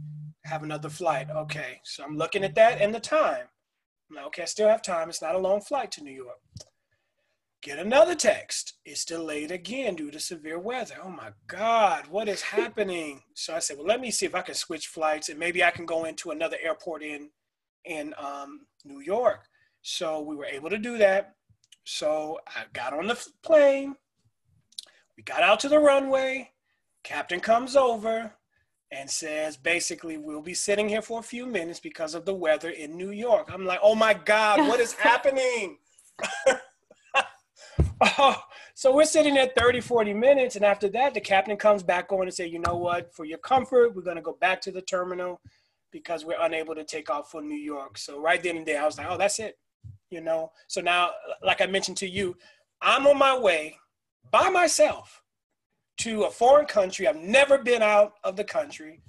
have 0.44 0.62
another 0.62 0.88
flight. 0.88 1.28
Okay, 1.30 1.80
so 1.84 2.02
I'm 2.02 2.16
looking 2.16 2.44
at 2.44 2.54
that 2.54 2.80
and 2.80 2.94
the 2.94 3.00
time. 3.00 3.46
I'm 4.10 4.16
like, 4.16 4.26
okay, 4.26 4.42
I 4.42 4.46
still 4.46 4.68
have 4.68 4.82
time. 4.82 5.08
It's 5.08 5.22
not 5.22 5.34
a 5.34 5.38
long 5.38 5.60
flight 5.60 5.90
to 5.92 6.04
New 6.04 6.12
York. 6.12 6.38
Get 7.64 7.78
another 7.78 8.14
text. 8.14 8.74
It's 8.84 9.06
delayed 9.06 9.50
again 9.50 9.96
due 9.96 10.10
to 10.10 10.20
severe 10.20 10.58
weather. 10.58 10.96
Oh 11.02 11.08
my 11.08 11.30
God, 11.46 12.06
what 12.08 12.28
is 12.28 12.42
happening? 12.42 13.22
So 13.36 13.54
I 13.54 13.58
said, 13.58 13.78
well, 13.78 13.86
let 13.86 14.02
me 14.02 14.10
see 14.10 14.26
if 14.26 14.34
I 14.34 14.42
can 14.42 14.54
switch 14.54 14.86
flights 14.88 15.30
and 15.30 15.38
maybe 15.38 15.64
I 15.64 15.70
can 15.70 15.86
go 15.86 16.04
into 16.04 16.30
another 16.30 16.58
airport 16.62 17.02
in 17.02 17.30
in 17.86 18.12
um, 18.18 18.66
New 18.84 19.00
York. 19.00 19.46
So 19.80 20.20
we 20.20 20.36
were 20.36 20.44
able 20.44 20.68
to 20.68 20.78
do 20.78 20.98
that. 20.98 21.36
So 21.84 22.38
I 22.46 22.64
got 22.74 22.92
on 22.92 23.06
the 23.06 23.18
plane. 23.42 23.96
We 25.16 25.22
got 25.22 25.42
out 25.42 25.58
to 25.60 25.70
the 25.70 25.78
runway. 25.78 26.50
Captain 27.02 27.40
comes 27.40 27.76
over 27.76 28.30
and 28.92 29.10
says 29.10 29.56
basically 29.56 30.18
we'll 30.18 30.42
be 30.42 30.54
sitting 30.54 30.88
here 30.88 31.02
for 31.02 31.18
a 31.18 31.30
few 31.34 31.46
minutes 31.46 31.80
because 31.80 32.14
of 32.14 32.26
the 32.26 32.34
weather 32.34 32.70
in 32.70 32.98
New 32.98 33.10
York. 33.10 33.48
I'm 33.50 33.64
like, 33.64 33.80
oh 33.82 33.94
my 33.94 34.12
God, 34.12 34.68
what 34.68 34.80
is 34.80 34.92
happening? 35.08 35.78
oh, 38.18 38.42
so 38.74 38.94
we're 38.94 39.04
sitting 39.04 39.34
there 39.34 39.50
30, 39.56 39.80
40 39.80 40.14
minutes. 40.14 40.56
And 40.56 40.64
after 40.64 40.88
that, 40.90 41.14
the 41.14 41.20
captain 41.20 41.56
comes 41.56 41.82
back 41.82 42.12
on 42.12 42.22
and 42.22 42.34
say, 42.34 42.46
you 42.46 42.58
know 42.58 42.76
what, 42.76 43.14
for 43.14 43.24
your 43.24 43.38
comfort, 43.38 43.94
we're 43.94 44.02
going 44.02 44.16
to 44.16 44.22
go 44.22 44.36
back 44.40 44.60
to 44.62 44.72
the 44.72 44.82
terminal 44.82 45.40
because 45.90 46.24
we're 46.24 46.40
unable 46.40 46.74
to 46.74 46.84
take 46.84 47.08
off 47.10 47.30
for 47.30 47.40
New 47.40 47.56
York. 47.56 47.98
So 47.98 48.20
right 48.20 48.42
then 48.42 48.56
and 48.56 48.66
there, 48.66 48.82
I 48.82 48.86
was 48.86 48.98
like, 48.98 49.06
oh, 49.08 49.16
that's 49.16 49.38
it. 49.38 49.58
You 50.10 50.20
know, 50.20 50.52
so 50.68 50.80
now, 50.80 51.10
like 51.42 51.60
I 51.60 51.66
mentioned 51.66 51.96
to 51.98 52.08
you, 52.08 52.36
I'm 52.80 53.06
on 53.06 53.18
my 53.18 53.36
way 53.36 53.78
by 54.30 54.50
myself 54.50 55.22
to 55.98 56.24
a 56.24 56.30
foreign 56.30 56.66
country. 56.66 57.06
I've 57.06 57.16
never 57.16 57.58
been 57.58 57.82
out 57.82 58.14
of 58.24 58.36
the 58.36 58.44
country. 58.44 59.00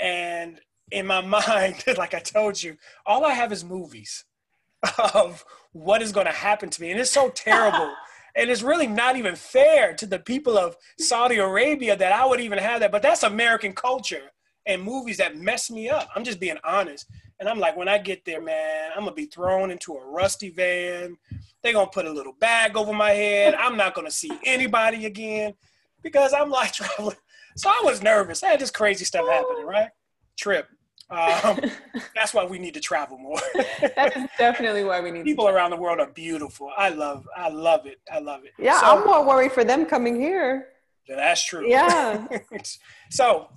And 0.00 0.60
in 0.90 1.06
my 1.06 1.20
mind, 1.48 1.84
like 1.96 2.14
I 2.14 2.20
told 2.20 2.62
you, 2.62 2.76
all 3.06 3.24
I 3.24 3.32
have 3.32 3.52
is 3.52 3.64
movies 3.64 4.24
of 5.14 5.44
what 5.72 6.02
is 6.02 6.12
going 6.12 6.26
to 6.26 6.32
happen 6.32 6.70
to 6.70 6.80
me. 6.80 6.90
And 6.90 7.00
it's 7.00 7.10
so 7.10 7.28
terrible. 7.34 7.92
And 8.36 8.50
it's 8.50 8.62
really 8.62 8.86
not 8.86 9.16
even 9.16 9.36
fair 9.36 9.94
to 9.94 10.06
the 10.06 10.18
people 10.18 10.58
of 10.58 10.76
Saudi 10.98 11.36
Arabia 11.36 11.96
that 11.96 12.12
I 12.12 12.26
would 12.26 12.40
even 12.40 12.58
have 12.58 12.80
that. 12.80 12.92
But 12.92 13.02
that's 13.02 13.22
American 13.22 13.72
culture 13.72 14.32
and 14.66 14.82
movies 14.82 15.18
that 15.18 15.36
mess 15.36 15.70
me 15.70 15.88
up. 15.88 16.08
I'm 16.14 16.24
just 16.24 16.40
being 16.40 16.58
honest. 16.64 17.06
And 17.40 17.48
I'm 17.48 17.58
like, 17.58 17.76
when 17.76 17.88
I 17.88 17.98
get 17.98 18.24
there, 18.24 18.40
man, 18.40 18.90
I'm 18.96 19.04
gonna 19.04 19.14
be 19.14 19.26
thrown 19.26 19.70
into 19.70 19.94
a 19.94 20.06
rusty 20.06 20.50
van. 20.50 21.16
They're 21.62 21.72
gonna 21.72 21.90
put 21.90 22.06
a 22.06 22.12
little 22.12 22.34
bag 22.38 22.76
over 22.76 22.92
my 22.92 23.10
head. 23.10 23.54
I'm 23.54 23.76
not 23.76 23.94
gonna 23.94 24.10
see 24.10 24.32
anybody 24.44 25.06
again 25.06 25.54
because 26.02 26.32
I'm 26.32 26.50
like 26.50 26.72
traveling. 26.74 27.16
So 27.56 27.68
I 27.68 27.82
was 27.84 28.02
nervous. 28.02 28.42
I 28.42 28.48
had 28.48 28.60
this 28.60 28.70
crazy 28.70 29.04
stuff 29.04 29.28
happening, 29.28 29.66
right? 29.66 29.90
Trip. 30.36 30.68
Um, 31.14 31.60
that's 32.14 32.34
why 32.34 32.44
we 32.44 32.58
need 32.58 32.74
to 32.74 32.80
travel 32.80 33.18
more. 33.18 33.38
That's 33.94 34.16
definitely 34.36 34.84
why 34.84 35.00
we 35.00 35.10
need 35.10 35.24
people 35.24 35.48
around 35.48 35.70
the 35.70 35.76
world 35.76 36.00
are 36.00 36.10
beautiful. 36.10 36.70
I 36.76 36.88
love, 36.88 37.28
I 37.36 37.48
love 37.48 37.86
it. 37.86 38.00
I 38.12 38.18
love 38.18 38.44
it. 38.44 38.52
Yeah, 38.58 38.80
so, 38.80 38.86
I'm 38.86 39.06
more 39.06 39.24
worried 39.24 39.52
for 39.52 39.64
them 39.64 39.86
coming 39.86 40.20
here. 40.20 40.68
That's 41.08 41.44
true. 41.44 41.68
Yeah. 41.68 42.26
so 43.10 43.48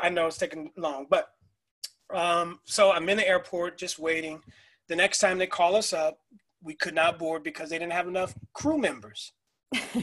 I 0.00 0.08
know 0.08 0.28
it's 0.28 0.38
taking 0.38 0.70
long, 0.76 1.06
but 1.10 1.30
um, 2.14 2.60
so 2.64 2.92
I'm 2.92 3.08
in 3.08 3.16
the 3.16 3.26
airport 3.26 3.76
just 3.76 3.98
waiting. 3.98 4.40
The 4.88 4.96
next 4.96 5.18
time 5.18 5.38
they 5.38 5.46
call 5.46 5.74
us 5.74 5.92
up, 5.92 6.18
we 6.62 6.74
could 6.74 6.94
not 6.94 7.18
board 7.18 7.42
because 7.42 7.70
they 7.70 7.78
didn't 7.78 7.92
have 7.92 8.06
enough 8.06 8.34
crew 8.52 8.78
members 8.78 9.32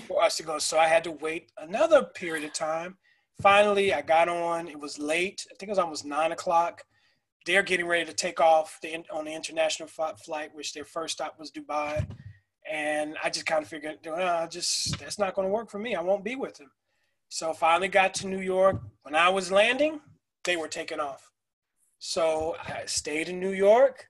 for 0.08 0.22
us 0.22 0.38
to 0.38 0.44
go. 0.44 0.60
So 0.60 0.78
I 0.78 0.88
had 0.88 1.04
to 1.06 1.12
wait 1.12 1.52
another 1.58 2.04
period 2.04 2.44
of 2.44 2.54
time. 2.54 2.98
Finally, 3.40 3.94
I 3.94 4.02
got 4.02 4.30
on. 4.30 4.68
It 4.68 4.80
was 4.80 5.00
late. 5.00 5.46
I 5.52 5.56
think 5.56 5.70
it 5.70 5.72
was 5.72 5.80
almost 5.80 6.06
nine 6.06 6.32
o'clock. 6.32 6.84
They're 7.46 7.64
getting 7.64 7.88
ready 7.88 8.06
to 8.06 8.14
take 8.14 8.40
off 8.40 8.78
the, 8.82 9.04
on 9.12 9.26
the 9.26 9.34
international 9.34 9.90
flight, 9.90 10.50
which 10.54 10.74
their 10.74 10.86
first 10.86 11.14
stop 11.14 11.40
was 11.40 11.52
Dubai. 11.52 12.06
And 12.72 13.16
I 13.24 13.30
just 13.30 13.48
kind 13.48 13.64
of 13.64 13.70
figured, 13.70 13.98
oh, 14.08 14.48
just 14.48 15.00
that's 15.00 15.18
not 15.18 15.34
going 15.34 15.48
to 15.48 15.54
work 15.54 15.72
for 15.72 15.80
me. 15.80 15.96
I 15.96 16.02
won't 16.02 16.24
be 16.24 16.36
with 16.36 16.56
them. 16.58 16.72
So 17.30 17.54
finally 17.54 17.88
got 17.88 18.14
to 18.16 18.28
New 18.28 18.42
York. 18.42 18.82
When 19.04 19.16
I 19.16 19.30
was 19.30 19.52
landing, 19.52 20.02
they 20.44 20.58
were 20.58 20.68
taking 20.68 21.00
off. 21.00 21.32
So 21.98 22.56
I 22.64 22.84
stayed 22.86 23.30
in 23.30 23.40
New 23.40 23.54
York. 23.54 24.08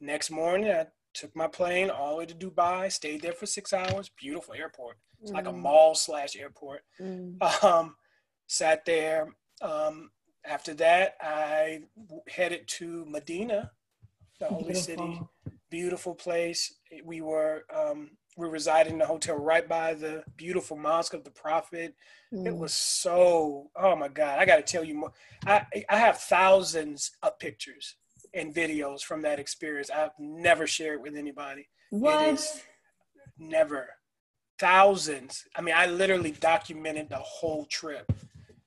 Next 0.00 0.30
morning, 0.30 0.70
I 0.70 0.86
took 1.14 1.34
my 1.36 1.48
plane 1.48 1.90
all 1.90 2.12
the 2.12 2.16
way 2.18 2.26
to 2.26 2.34
Dubai, 2.34 2.90
stayed 2.90 3.22
there 3.22 3.32
for 3.32 3.46
six 3.46 3.72
hours. 3.72 4.10
Beautiful 4.18 4.54
airport. 4.54 4.96
It's 5.20 5.30
mm. 5.30 5.34
like 5.34 5.46
a 5.46 5.52
mm. 5.52 5.60
mall 5.60 5.94
slash 5.94 6.36
airport. 6.36 6.82
Mm. 7.00 7.42
Um, 7.62 7.96
sat 8.52 8.84
there. 8.84 9.34
Um, 9.62 10.10
after 10.44 10.74
that, 10.74 11.16
I 11.20 11.84
headed 12.28 12.68
to 12.78 13.06
Medina, 13.08 13.70
the 14.38 14.46
holy 14.46 14.72
Beautiful. 14.72 14.82
city. 14.82 15.20
Beautiful 15.70 16.14
place. 16.14 16.74
We 17.02 17.22
were 17.22 17.64
um, 17.74 18.10
we 18.36 18.46
resided 18.48 18.92
in 18.92 19.00
a 19.00 19.06
hotel 19.06 19.36
right 19.36 19.66
by 19.66 19.94
the 19.94 20.22
beautiful 20.36 20.76
mosque 20.76 21.14
of 21.14 21.24
the 21.24 21.30
Prophet. 21.30 21.94
Mm. 22.32 22.46
It 22.46 22.54
was 22.54 22.74
so 22.74 23.70
oh 23.76 23.96
my 23.96 24.08
God! 24.08 24.38
I 24.38 24.44
got 24.44 24.56
to 24.56 24.62
tell 24.62 24.84
you 24.84 24.96
more. 24.96 25.12
I 25.46 25.64
I 25.88 25.96
have 25.96 26.18
thousands 26.18 27.12
of 27.22 27.38
pictures 27.38 27.96
and 28.34 28.54
videos 28.54 29.00
from 29.00 29.22
that 29.22 29.38
experience. 29.38 29.90
I've 29.90 30.18
never 30.18 30.66
shared 30.66 31.00
with 31.02 31.16
anybody. 31.16 31.68
What? 31.88 32.62
never. 33.38 33.88
Thousands. 34.58 35.44
I 35.56 35.62
mean, 35.62 35.74
I 35.76 35.86
literally 35.86 36.32
documented 36.32 37.08
the 37.08 37.16
whole 37.16 37.64
trip. 37.66 38.12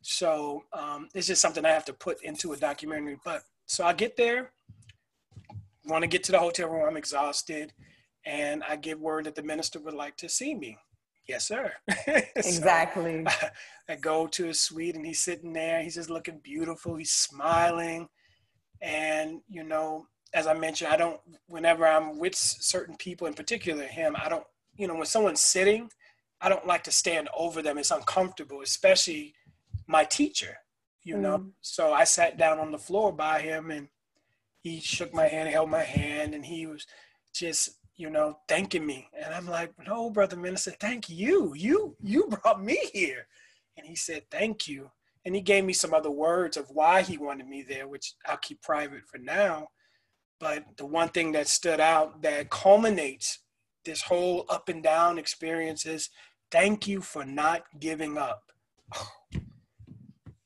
So 0.05 0.63
um, 0.73 1.09
it's 1.13 1.27
just 1.27 1.41
something 1.41 1.65
I 1.65 1.71
have 1.71 1.85
to 1.85 1.93
put 1.93 2.21
into 2.23 2.53
a 2.53 2.57
documentary. 2.57 3.17
But 3.23 3.43
so 3.65 3.85
I 3.85 3.93
get 3.93 4.17
there, 4.17 4.51
want 5.85 6.03
to 6.03 6.07
get 6.07 6.23
to 6.25 6.31
the 6.31 6.39
hotel 6.39 6.69
room. 6.69 6.87
I'm 6.87 6.97
exhausted, 6.97 7.73
and 8.25 8.63
I 8.63 8.75
give 8.75 8.99
word 8.99 9.25
that 9.25 9.35
the 9.35 9.43
minister 9.43 9.79
would 9.79 9.93
like 9.93 10.17
to 10.17 10.29
see 10.29 10.53
me. 10.55 10.77
Yes, 11.27 11.47
sir. 11.47 11.73
Exactly. 12.35 13.25
so 13.27 13.35
I, 13.89 13.93
I 13.93 13.95
go 13.95 14.27
to 14.27 14.45
his 14.45 14.61
suite, 14.61 14.95
and 14.95 15.05
he's 15.05 15.21
sitting 15.21 15.53
there. 15.53 15.81
He's 15.81 15.95
just 15.95 16.09
looking 16.09 16.39
beautiful. 16.43 16.95
He's 16.95 17.11
smiling 17.11 18.07
and, 18.81 19.41
you 19.49 19.63
know, 19.63 20.07
as 20.33 20.47
I 20.47 20.53
mentioned, 20.53 20.91
I 20.91 20.97
don't, 20.97 21.19
whenever 21.47 21.87
I'm 21.87 22.19
with 22.19 22.35
certain 22.35 22.95
people, 22.97 23.27
in 23.27 23.33
particular 23.33 23.83
him, 23.83 24.15
I 24.21 24.29
don't, 24.29 24.43
you 24.75 24.87
know, 24.87 24.95
when 24.95 25.05
someone's 25.05 25.41
sitting, 25.41 25.89
I 26.41 26.49
don't 26.49 26.67
like 26.67 26.83
to 26.83 26.91
stand 26.91 27.29
over 27.35 27.61
them. 27.61 27.77
It's 27.77 27.91
uncomfortable, 27.91 28.61
especially 28.61 29.33
my 29.87 30.03
teacher, 30.03 30.57
you 31.03 31.17
know. 31.17 31.37
Mm. 31.37 31.51
So 31.61 31.93
I 31.93 32.03
sat 32.03 32.37
down 32.37 32.59
on 32.59 32.71
the 32.71 32.77
floor 32.77 33.11
by 33.11 33.41
him 33.41 33.71
and 33.71 33.87
he 34.61 34.79
shook 34.79 35.13
my 35.13 35.27
hand, 35.27 35.49
held 35.49 35.69
my 35.69 35.83
hand, 35.83 36.33
and 36.33 36.45
he 36.45 36.65
was 36.65 36.85
just, 37.33 37.77
you 37.95 38.09
know, 38.09 38.39
thanking 38.47 38.85
me. 38.85 39.09
And 39.23 39.33
I'm 39.33 39.47
like, 39.47 39.71
no, 39.85 40.09
brother 40.09 40.35
minister, 40.35 40.71
thank 40.71 41.09
you. 41.09 41.53
You 41.55 41.95
you 42.01 42.27
brought 42.41 42.63
me 42.63 42.79
here. 42.93 43.27
And 43.77 43.85
he 43.85 43.95
said, 43.95 44.23
thank 44.31 44.67
you 44.67 44.89
and 45.25 45.35
he 45.35 45.41
gave 45.41 45.65
me 45.65 45.73
some 45.73 45.93
other 45.93 46.11
words 46.11 46.55
of 46.55 46.69
why 46.69 47.01
he 47.01 47.17
wanted 47.17 47.47
me 47.47 47.63
there, 47.63 47.87
which 47.87 48.13
I'll 48.25 48.37
keep 48.37 48.61
private 48.61 49.01
for 49.11 49.17
now. 49.17 49.69
But 50.39 50.65
the 50.77 50.85
one 50.85 51.09
thing 51.09 51.31
that 51.31 51.47
stood 51.47 51.79
out 51.79 52.21
that 52.21 52.51
culminates 52.51 53.39
this 53.85 54.03
whole 54.03 54.45
up 54.49 54.69
and 54.69 54.83
down 54.83 55.17
experience 55.17 55.85
is 55.85 56.09
thank 56.51 56.87
you 56.87 57.01
for 57.01 57.25
not 57.25 57.63
giving 57.79 58.17
up. 58.17 58.43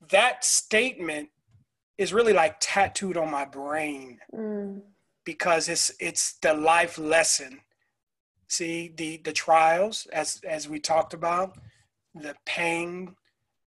That 0.10 0.43
statement 0.43 1.30
is 1.97 2.14
really 2.14 2.34
like 2.34 2.55
tattooed 2.60 3.18
on 3.18 3.30
my 3.30 3.45
brain 3.45 4.20
mm. 4.34 4.82
because 5.26 5.68
it's 5.70 5.91
it's 5.99 6.34
the 6.41 6.53
life 6.53 6.97
lesson. 6.97 7.60
See 8.47 8.93
the 8.95 9.18
the 9.18 9.34
trials 9.34 10.07
as 10.12 10.41
as 10.47 10.68
we 10.68 10.80
talked 10.80 11.14
about, 11.14 11.57
the 12.16 12.36
pain, 12.45 13.16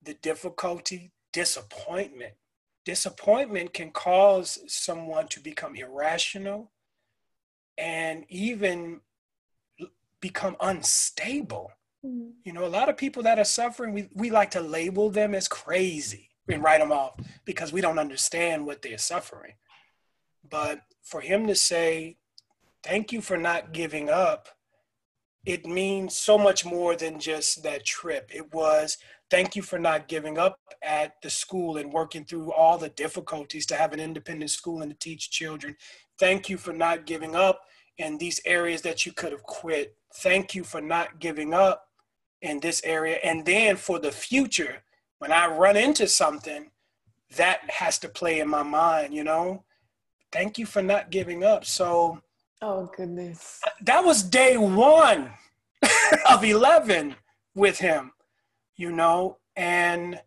the 0.03 0.15
difficulty, 0.15 1.13
disappointment. 1.33 2.35
Disappointment 2.85 3.75
can 3.75 3.91
cause 3.91 4.59
someone 4.67 5.29
to 5.29 5.41
become 5.41 5.75
irrational 5.75 6.71
and 7.77 8.25
even 8.29 9.01
become 10.21 10.57
unstable. 10.61 11.73
Mm-hmm. 12.05 12.31
You 12.45 12.53
know, 12.53 12.65
a 12.65 12.69
lot 12.69 12.89
of 12.89 12.97
people 12.97 13.23
that 13.25 13.39
are 13.39 13.45
suffering, 13.45 13.93
we, 13.93 14.09
we 14.15 14.31
like 14.31 14.51
to 14.53 14.61
label 14.61 15.11
them 15.11 15.35
as 15.35 15.49
crazy 15.49 16.31
and 16.49 16.63
write 16.63 16.81
them 16.81 16.93
off 16.93 17.15
because 17.45 17.73
we 17.73 17.81
don't 17.81 17.99
understand 17.99 18.67
what 18.67 18.83
they're 18.83 18.99
suffering. 18.99 19.55
But 20.49 20.81
for 21.03 21.21
him 21.21 21.47
to 21.47 21.55
say, 21.55 22.17
thank 22.83 23.13
you 23.13 23.21
for 23.21 23.37
not 23.37 23.73
giving 23.73 24.09
up, 24.09 24.49
it 25.45 25.65
means 25.65 26.17
so 26.17 26.37
much 26.37 26.65
more 26.65 26.97
than 26.97 27.19
just 27.19 27.63
that 27.63 27.85
trip. 27.85 28.31
It 28.35 28.53
was 28.53 28.99
thank 29.31 29.57
you 29.57 29.63
for 29.63 29.79
not 29.79 30.09
giving 30.09 30.39
up 30.39 30.59
at 30.83 31.21
the 31.23 31.31
school 31.31 31.77
and 31.77 31.93
working 31.93 32.25
through 32.25 32.53
all 32.53 32.77
the 32.77 32.91
difficulties 32.91 33.65
to 33.67 33.77
have 33.77 33.93
an 33.93 34.01
independent 34.01 34.51
school 34.51 34.83
and 34.83 34.91
to 34.91 34.99
teach 34.99 35.31
children. 35.31 35.77
Thank 36.19 36.49
you 36.49 36.59
for 36.59 36.73
not 36.73 37.07
giving 37.07 37.35
up 37.35 37.63
in 37.97 38.19
these 38.19 38.41
areas 38.45 38.83
that 38.83 39.07
you 39.07 39.13
could 39.13 39.33
have 39.33 39.43
quit. 39.43 39.97
Thank 40.17 40.55
you 40.55 40.65
for 40.65 40.81
not 40.81 41.21
giving 41.21 41.55
up 41.55 41.90
in 42.43 42.61
this 42.61 42.83
area. 42.85 43.19
And 43.23 43.45
then 43.45 43.77
for 43.77 43.99
the 43.99 44.13
future, 44.13 44.83
when 45.19 45.33
I 45.33 45.47
run 45.47 45.77
into 45.77 46.07
something, 46.09 46.71
that 47.37 47.61
has 47.71 47.99
to 48.01 48.09
play 48.09 48.41
in 48.41 48.49
my 48.49 48.63
mind, 48.63 49.15
you 49.15 49.23
know? 49.23 49.65
Thank 50.33 50.59
you 50.59 50.67
for 50.67 50.83
not 50.83 51.11
giving 51.11 51.45
up. 51.45 51.65
So, 51.65 52.21
oh, 52.63 52.91
goodness. 52.97 53.61
That 53.83 54.05
was 54.05 54.23
day 54.23 54.57
one 54.57 55.33
of 56.31 56.45
11 56.45 57.17
with 57.55 57.79
him 57.79 58.13
you 58.81 58.91
know, 58.91 59.37
and 59.57 60.19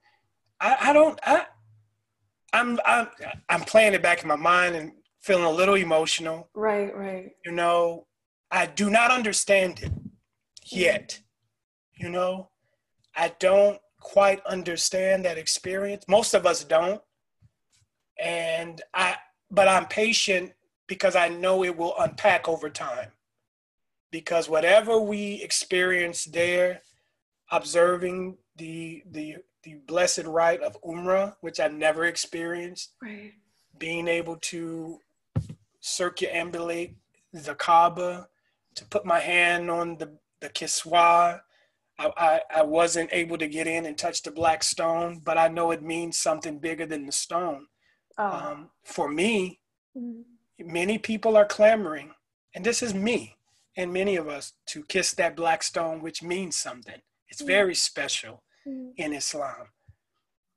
I, 0.61 0.77
I 0.79 0.93
don't, 0.93 1.19
I, 1.23 1.45
I'm, 2.53 2.79
I'm, 2.85 3.07
I'm 3.49 3.61
playing 3.61 3.95
it 3.95 4.03
back 4.03 4.21
in 4.21 4.27
my 4.27 4.35
mind 4.35 4.75
and 4.75 4.91
feeling 5.21 5.43
a 5.43 5.49
little 5.49 5.73
emotional. 5.73 6.49
Right, 6.53 6.95
right. 6.95 7.31
You 7.43 7.51
know, 7.51 8.05
I 8.51 8.67
do 8.67 8.91
not 8.91 9.09
understand 9.09 9.81
it 9.81 9.91
yet. 10.63 11.19
You 11.95 12.09
know, 12.09 12.49
I 13.15 13.33
don't 13.39 13.79
quite 13.99 14.45
understand 14.45 15.25
that 15.25 15.37
experience. 15.37 16.05
Most 16.07 16.33
of 16.33 16.45
us 16.45 16.63
don't. 16.63 17.01
And 18.19 18.81
I, 18.93 19.15
but 19.49 19.67
I'm 19.67 19.85
patient 19.85 20.53
because 20.87 21.15
I 21.15 21.29
know 21.29 21.63
it 21.63 21.75
will 21.77 21.95
unpack 21.99 22.47
over 22.47 22.69
time. 22.69 23.09
Because 24.11 24.47
whatever 24.47 24.99
we 24.99 25.41
experience 25.41 26.25
there, 26.25 26.81
observing 27.51 28.37
the 28.57 29.03
the 29.09 29.37
the 29.63 29.75
blessed 29.87 30.25
rite 30.25 30.61
of 30.61 30.79
Umrah, 30.81 31.35
which 31.41 31.59
I 31.59 31.67
never 31.67 32.05
experienced. 32.05 32.93
Right. 33.01 33.33
Being 33.77 34.07
able 34.07 34.35
to 34.51 34.99
circumambulate 35.81 36.95
the 37.31 37.55
Kaaba, 37.55 38.27
to 38.75 38.85
put 38.85 39.05
my 39.05 39.19
hand 39.19 39.71
on 39.71 39.97
the 39.97 40.11
the 40.41 40.49
Kiswa. 40.49 41.41
I, 41.99 42.11
I, 42.17 42.41
I 42.57 42.63
wasn't 42.63 43.09
able 43.13 43.37
to 43.37 43.47
get 43.47 43.67
in 43.67 43.85
and 43.85 43.97
touch 43.97 44.23
the 44.23 44.31
black 44.31 44.63
stone, 44.63 45.21
but 45.23 45.37
I 45.37 45.47
know 45.47 45.71
it 45.71 45.83
means 45.83 46.17
something 46.17 46.59
bigger 46.59 46.85
than 46.85 47.05
the 47.05 47.11
stone. 47.11 47.67
Oh. 48.17 48.25
Um, 48.25 48.69
for 48.83 49.09
me, 49.09 49.59
mm-hmm. 49.97 50.21
many 50.59 50.97
people 50.97 51.37
are 51.37 51.45
clamoring, 51.45 52.11
and 52.55 52.65
this 52.65 52.81
is 52.81 52.93
me 52.93 53.37
and 53.75 53.91
many 53.91 54.15
of 54.15 54.27
us, 54.27 54.53
to 54.67 54.83
kiss 54.83 55.13
that 55.13 55.35
black 55.35 55.63
stone, 55.63 56.01
which 56.01 56.21
means 56.21 56.55
something. 56.55 57.01
It's 57.27 57.41
mm-hmm. 57.41 57.47
very 57.47 57.75
special 57.75 58.43
mm. 58.67 58.91
in 58.97 59.13
Islam. 59.13 59.67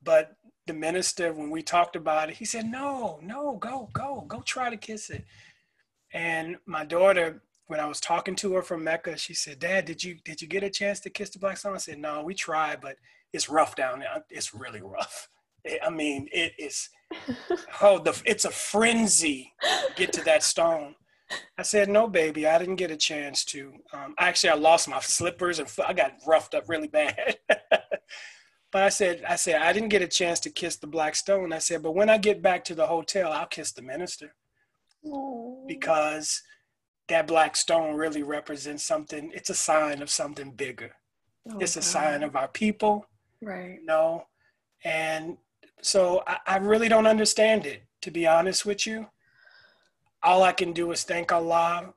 But 0.03 0.35
the 0.67 0.73
minister, 0.73 1.33
when 1.33 1.49
we 1.49 1.63
talked 1.63 1.95
about 1.95 2.29
it, 2.29 2.35
he 2.35 2.45
said, 2.45 2.65
No, 2.65 3.19
no, 3.23 3.57
go, 3.57 3.89
go, 3.93 4.23
go 4.27 4.41
try 4.41 4.69
to 4.69 4.77
kiss 4.77 5.09
it. 5.09 5.25
And 6.13 6.57
my 6.65 6.85
daughter, 6.85 7.41
when 7.67 7.79
I 7.79 7.85
was 7.85 7.99
talking 7.99 8.35
to 8.37 8.53
her 8.55 8.61
from 8.61 8.83
Mecca, 8.83 9.17
she 9.17 9.33
said, 9.33 9.59
Dad, 9.59 9.85
did 9.85 10.03
you 10.03 10.17
did 10.23 10.41
you 10.41 10.47
get 10.47 10.63
a 10.63 10.69
chance 10.69 10.99
to 11.01 11.09
kiss 11.09 11.29
the 11.29 11.39
black 11.39 11.57
stone? 11.57 11.75
I 11.75 11.79
said, 11.79 11.99
No, 11.99 12.23
we 12.23 12.33
tried, 12.33 12.81
but 12.81 12.95
it's 13.33 13.49
rough 13.49 13.75
down 13.75 13.99
there. 13.99 14.23
It's 14.29 14.53
really 14.53 14.81
rough. 14.81 15.29
I 15.83 15.89
mean, 15.89 16.27
it 16.31 16.53
is. 16.57 16.89
Oh, 17.81 17.99
the 17.99 18.19
it's 18.25 18.45
a 18.45 18.49
frenzy. 18.49 19.53
to 19.61 19.93
Get 19.95 20.11
to 20.13 20.23
that 20.23 20.43
stone. 20.43 20.95
I 21.57 21.63
said, 21.63 21.89
no, 21.89 22.07
baby, 22.07 22.47
I 22.47 22.57
didn't 22.57 22.75
get 22.77 22.91
a 22.91 22.97
chance 22.97 23.45
to. 23.45 23.73
Um, 23.93 24.15
actually, 24.17 24.49
I 24.49 24.55
lost 24.55 24.87
my 24.87 24.99
slippers 24.99 25.59
and 25.59 25.71
I 25.85 25.93
got 25.93 26.13
roughed 26.25 26.55
up 26.55 26.67
really 26.67 26.87
bad. 26.87 27.37
but 27.47 28.83
I 28.83 28.89
said, 28.89 29.23
I 29.27 29.35
said, 29.35 29.61
I 29.61 29.73
didn't 29.73 29.89
get 29.89 30.01
a 30.01 30.07
chance 30.07 30.39
to 30.41 30.49
kiss 30.49 30.77
the 30.77 30.87
black 30.87 31.15
stone. 31.15 31.53
I 31.53 31.59
said, 31.59 31.83
but 31.83 31.95
when 31.95 32.09
I 32.09 32.17
get 32.17 32.41
back 32.41 32.63
to 32.65 32.75
the 32.75 32.87
hotel, 32.87 33.31
I'll 33.31 33.45
kiss 33.45 33.71
the 33.73 33.81
minister. 33.81 34.33
Aww. 35.05 35.67
Because 35.67 36.41
that 37.07 37.27
black 37.27 37.55
stone 37.55 37.95
really 37.95 38.23
represents 38.23 38.83
something. 38.83 39.31
It's 39.33 39.49
a 39.49 39.55
sign 39.55 40.01
of 40.01 40.09
something 40.09 40.51
bigger. 40.51 40.91
Oh, 41.49 41.57
it's 41.59 41.75
a 41.75 41.79
God. 41.79 41.85
sign 41.85 42.23
of 42.23 42.35
our 42.35 42.47
people. 42.47 43.05
Right. 43.41 43.79
You 43.79 43.85
know? 43.85 44.27
And 44.83 45.37
so 45.81 46.23
I, 46.27 46.37
I 46.45 46.57
really 46.57 46.89
don't 46.89 47.07
understand 47.07 47.65
it, 47.65 47.83
to 48.01 48.11
be 48.11 48.27
honest 48.27 48.65
with 48.65 48.85
you. 48.85 49.07
All 50.23 50.43
I 50.43 50.51
can 50.51 50.73
do 50.73 50.91
is 50.91 51.03
thank 51.03 51.31
Allah. 51.31 51.93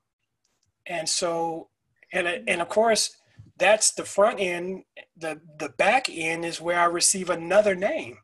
And 0.87 1.09
so, 1.09 1.69
and, 2.12 2.27
and 2.27 2.61
of 2.61 2.69
course, 2.69 3.16
that's 3.59 3.93
the 3.93 4.05
front 4.05 4.41
end. 4.41 4.85
The, 5.16 5.41
the 5.59 5.70
back 5.70 6.09
end 6.11 6.45
is 6.45 6.61
where 6.61 6.81
I 6.81 6.85
receive 6.85 7.31
another 7.31 7.74
name. 7.74 8.19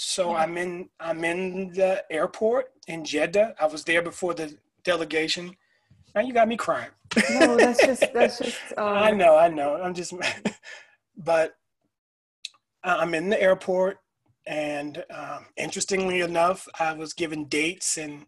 So 0.00 0.36
I'm 0.36 0.56
in 0.56 0.90
I'm 1.00 1.24
in 1.24 1.72
the 1.72 2.04
airport 2.08 2.66
in 2.86 3.04
Jeddah. 3.04 3.56
I 3.60 3.66
was 3.66 3.82
there 3.82 4.00
before 4.00 4.32
the 4.32 4.56
delegation. 4.84 5.56
Now 6.14 6.22
you 6.22 6.32
got 6.32 6.48
me 6.48 6.56
crying. 6.56 6.90
No, 7.30 7.56
that's 7.56 7.84
just 7.84 8.12
that's 8.12 8.38
just. 8.42 8.58
Um... 8.76 8.86
I 8.86 9.10
know, 9.10 9.36
I 9.36 9.48
know. 9.48 9.80
I'm 9.82 9.94
just, 9.94 10.12
but 11.16 11.54
I'm 12.82 13.14
in 13.14 13.28
the 13.28 13.40
airport, 13.40 13.98
and 14.46 15.04
um, 15.10 15.46
interestingly 15.56 16.20
enough, 16.20 16.68
I 16.78 16.92
was 16.94 17.12
given 17.12 17.44
dates 17.44 17.96
and 17.96 18.26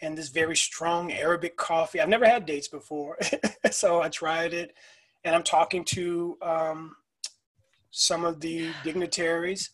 and 0.00 0.18
this 0.18 0.28
very 0.28 0.56
strong 0.56 1.12
Arabic 1.12 1.56
coffee. 1.56 2.00
I've 2.00 2.08
never 2.08 2.26
had 2.26 2.46
dates 2.46 2.68
before, 2.68 3.18
so 3.70 4.02
I 4.02 4.08
tried 4.08 4.52
it, 4.52 4.74
and 5.24 5.34
I'm 5.34 5.44
talking 5.44 5.84
to 5.86 6.36
um, 6.42 6.96
some 7.90 8.24
of 8.24 8.40
the 8.40 8.70
dignitaries 8.82 9.70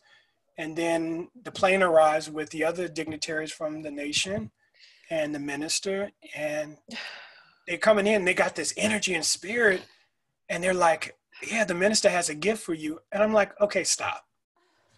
and 0.61 0.77
then 0.77 1.29
the 1.43 1.51
plane 1.51 1.83
arrives 1.83 2.29
with 2.29 2.51
the 2.51 2.65
other 2.65 2.87
dignitaries 2.87 3.51
from 3.51 3.81
the 3.81 3.91
nation 3.91 4.51
and 5.09 5.35
the 5.35 5.39
minister. 5.39 6.11
And 6.37 6.77
they're 7.67 7.79
coming 7.79 8.07
in, 8.07 8.25
they 8.25 8.35
got 8.35 8.57
this 8.57 8.75
energy 8.77 9.15
and 9.15 9.25
spirit. 9.25 9.83
And 10.49 10.63
they're 10.63 10.75
like, 10.75 11.17
yeah, 11.47 11.65
the 11.65 11.75
minister 11.75 12.11
has 12.11 12.29
a 12.29 12.35
gift 12.35 12.63
for 12.63 12.75
you. 12.75 12.99
And 13.13 13.23
I'm 13.23 13.33
like, 13.33 13.59
okay, 13.61 13.85
stop. 13.85 14.25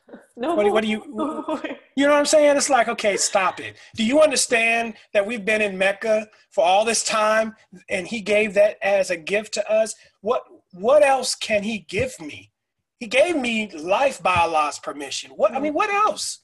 No. 0.36 0.54
What, 0.54 0.70
what 0.72 0.82
do 0.82 0.88
you, 0.88 1.02
you 1.96 2.04
know 2.04 2.10
what 2.10 2.18
I'm 2.18 2.26
saying? 2.26 2.56
It's 2.56 2.68
like, 2.68 2.88
okay, 2.88 3.16
stop 3.16 3.60
it. 3.60 3.76
Do 3.96 4.04
you 4.04 4.20
understand 4.20 4.94
that 5.12 5.26
we've 5.26 5.44
been 5.44 5.62
in 5.62 5.78
Mecca 5.78 6.26
for 6.50 6.64
all 6.64 6.84
this 6.84 7.04
time 7.04 7.54
and 7.88 8.06
he 8.06 8.20
gave 8.20 8.54
that 8.54 8.76
as 8.82 9.10
a 9.10 9.16
gift 9.16 9.54
to 9.54 9.70
us? 9.70 9.94
What, 10.20 10.42
what 10.72 11.02
else 11.02 11.34
can 11.34 11.62
he 11.62 11.80
give 11.80 12.18
me? 12.18 12.50
He 12.98 13.06
gave 13.06 13.36
me 13.36 13.70
life 13.70 14.22
by 14.22 14.36
Allah's 14.36 14.78
permission. 14.78 15.32
What 15.32 15.52
I 15.52 15.60
mean, 15.60 15.72
mm. 15.72 15.76
what 15.76 15.90
else? 15.90 16.40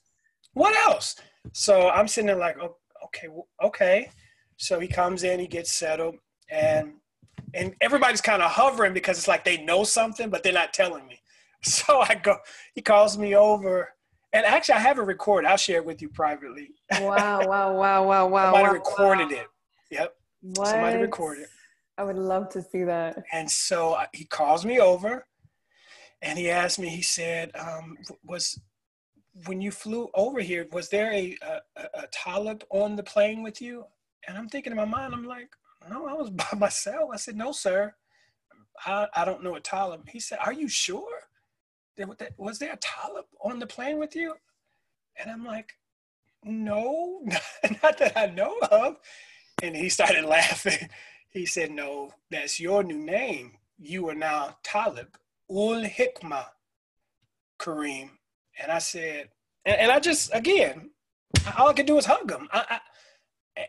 What 0.55 0.75
else? 0.87 1.17
So 1.53 1.89
I'm 1.89 2.09
sitting 2.09 2.27
there 2.27 2.37
like, 2.37 2.57
oh, 2.61 2.77
okay, 3.05 3.29
okay. 3.63 4.11
So 4.59 4.81
he 4.81 4.89
comes 4.89 5.23
in, 5.23 5.41
he 5.41 5.47
gets 5.47 5.73
settled, 5.73 6.17
and 6.51 6.95
and 7.55 7.75
everybody's 7.81 8.21
kind 8.21 8.43
of 8.43 8.51
hovering 8.51 8.93
because 8.93 9.17
it's 9.17 9.29
like 9.29 9.45
they 9.45 9.63
know 9.63 9.85
something, 9.85 10.29
but 10.29 10.43
they're 10.43 10.53
not 10.53 10.75
telling 10.75 11.07
me. 11.07 11.21
So 11.61 12.01
I 12.01 12.15
go, 12.15 12.37
he 12.73 12.83
calls 12.83 13.19
me 13.19 13.35
over, 13.35 13.89
and 14.33 14.47
actually 14.47 14.77
I 14.77 14.79
have 14.79 14.99
it 14.99 15.03
recorded. 15.03 15.49
I'll 15.49 15.57
share 15.57 15.79
it 15.79 15.85
with 15.85 16.01
you 16.01 16.09
privately. 16.09 16.71
Wow! 17.01 17.49
Wow! 17.49 17.75
Wow! 17.75 18.07
Wow! 18.07 18.29
Wow! 18.29 18.53
Somebody 18.53 18.69
wow, 18.69 18.73
recorded 18.73 19.31
wow. 19.33 19.39
it. 19.39 19.47
Yep. 19.91 20.15
What? 20.43 20.67
Somebody 20.69 20.97
recorded. 20.99 21.43
It. 21.43 21.49
I 21.99 22.05
would 22.05 22.17
love 22.17 22.49
to 22.51 22.63
see 22.63 22.85
that. 22.85 23.25
And 23.33 23.51
so 23.51 23.99
he 24.13 24.25
calls 24.25 24.65
me 24.65 24.79
over 24.79 25.27
and 26.23 26.39
he 26.39 26.49
asked 26.49 26.79
me. 26.79 26.89
He 26.89 27.03
said, 27.03 27.51
um, 27.57 27.97
"Was 28.25 28.61
when 29.47 29.61
you 29.61 29.73
flew 29.73 30.09
over 30.15 30.41
here, 30.41 30.69
was 30.71 30.89
there 30.91 31.13
a, 31.13 31.37
a, 31.43 31.83
a 32.03 32.07
Talib 32.13 32.63
on 32.71 32.95
the 32.95 33.03
plane 33.03 33.43
with 33.43 33.61
you?" 33.61 33.85
And 34.27 34.37
I'm 34.37 34.49
thinking 34.49 34.73
in 34.73 34.77
my 34.77 34.85
mind, 34.85 35.15
I'm 35.15 35.27
like, 35.27 35.51
"No, 35.89 36.07
I 36.07 36.13
was 36.15 36.31
by 36.43 36.57
myself." 36.57 37.11
I 37.13 37.17
said, 37.17 37.37
"No, 37.37 37.53
sir, 37.53 37.95
I, 38.85 39.07
I 39.15 39.25
don't 39.25 39.43
know 39.43 39.55
a 39.55 39.61
Talib." 39.61 40.09
He 40.09 40.21
said, 40.21 40.39
"Are 40.45 40.53
you 40.53 40.69
sure? 40.69 41.21
Was 42.37 42.59
there 42.59 42.73
a 42.73 42.77
Talib 42.77 43.25
on 43.43 43.59
the 43.59 43.67
plane 43.67 43.99
with 43.99 44.15
you?" 44.15 44.35
And 45.17 45.31
I'm 45.31 45.45
like, 45.45 45.75
"No, 46.45 47.23
not 47.83 47.99
that 47.99 48.17
I 48.17 48.27
know 48.27 48.59
of." 48.71 48.97
And 49.63 49.75
he 49.77 49.89
started 49.89 50.25
laughing. 50.37 50.89
He 51.31 51.47
said, 51.47 51.71
"No, 51.71 52.13
that's 52.31 52.61
your 52.61 52.83
new 52.83 52.99
name. 52.99 53.53
You 53.79 54.09
are 54.09 54.15
now 54.15 54.57
Talib." 54.63 55.17
ul 55.51 55.83
hikmah, 55.85 56.47
Kareem. 57.59 58.11
And 58.61 58.73
I 58.73 58.79
said, 58.79 59.29
and, 59.65 59.77
and, 59.77 59.93
I 59.93 60.01
just, 60.01 60.35
again, 60.35 60.91
all 61.57 61.69
I 61.69 61.73
could 61.73 61.87
do 61.87 61.95
was 61.95 62.07
hug 62.07 62.31
him. 62.31 62.49
I, 62.53 62.65
I, 62.71 62.81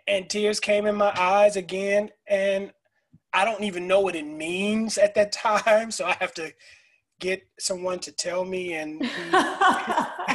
and 0.08 0.30
tears 0.30 0.60
came 0.60 0.86
in 0.86 0.96
my 0.96 1.14
eyes 1.18 1.56
again. 1.56 2.10
And 2.28 2.72
I 3.34 3.46
don't 3.46 3.64
even 3.64 3.88
know 3.88 4.02
what 4.02 4.16
it 4.16 4.26
means 4.26 4.98
at 4.98 5.16
that 5.16 5.32
time. 5.32 5.92
So 5.92 6.06
I 6.06 6.16
have 6.20 6.34
to 6.36 6.54
get 7.20 7.44
someone 7.60 8.00
to 8.00 8.12
tell 8.12 8.46
me. 8.46 8.74
And, 8.74 9.02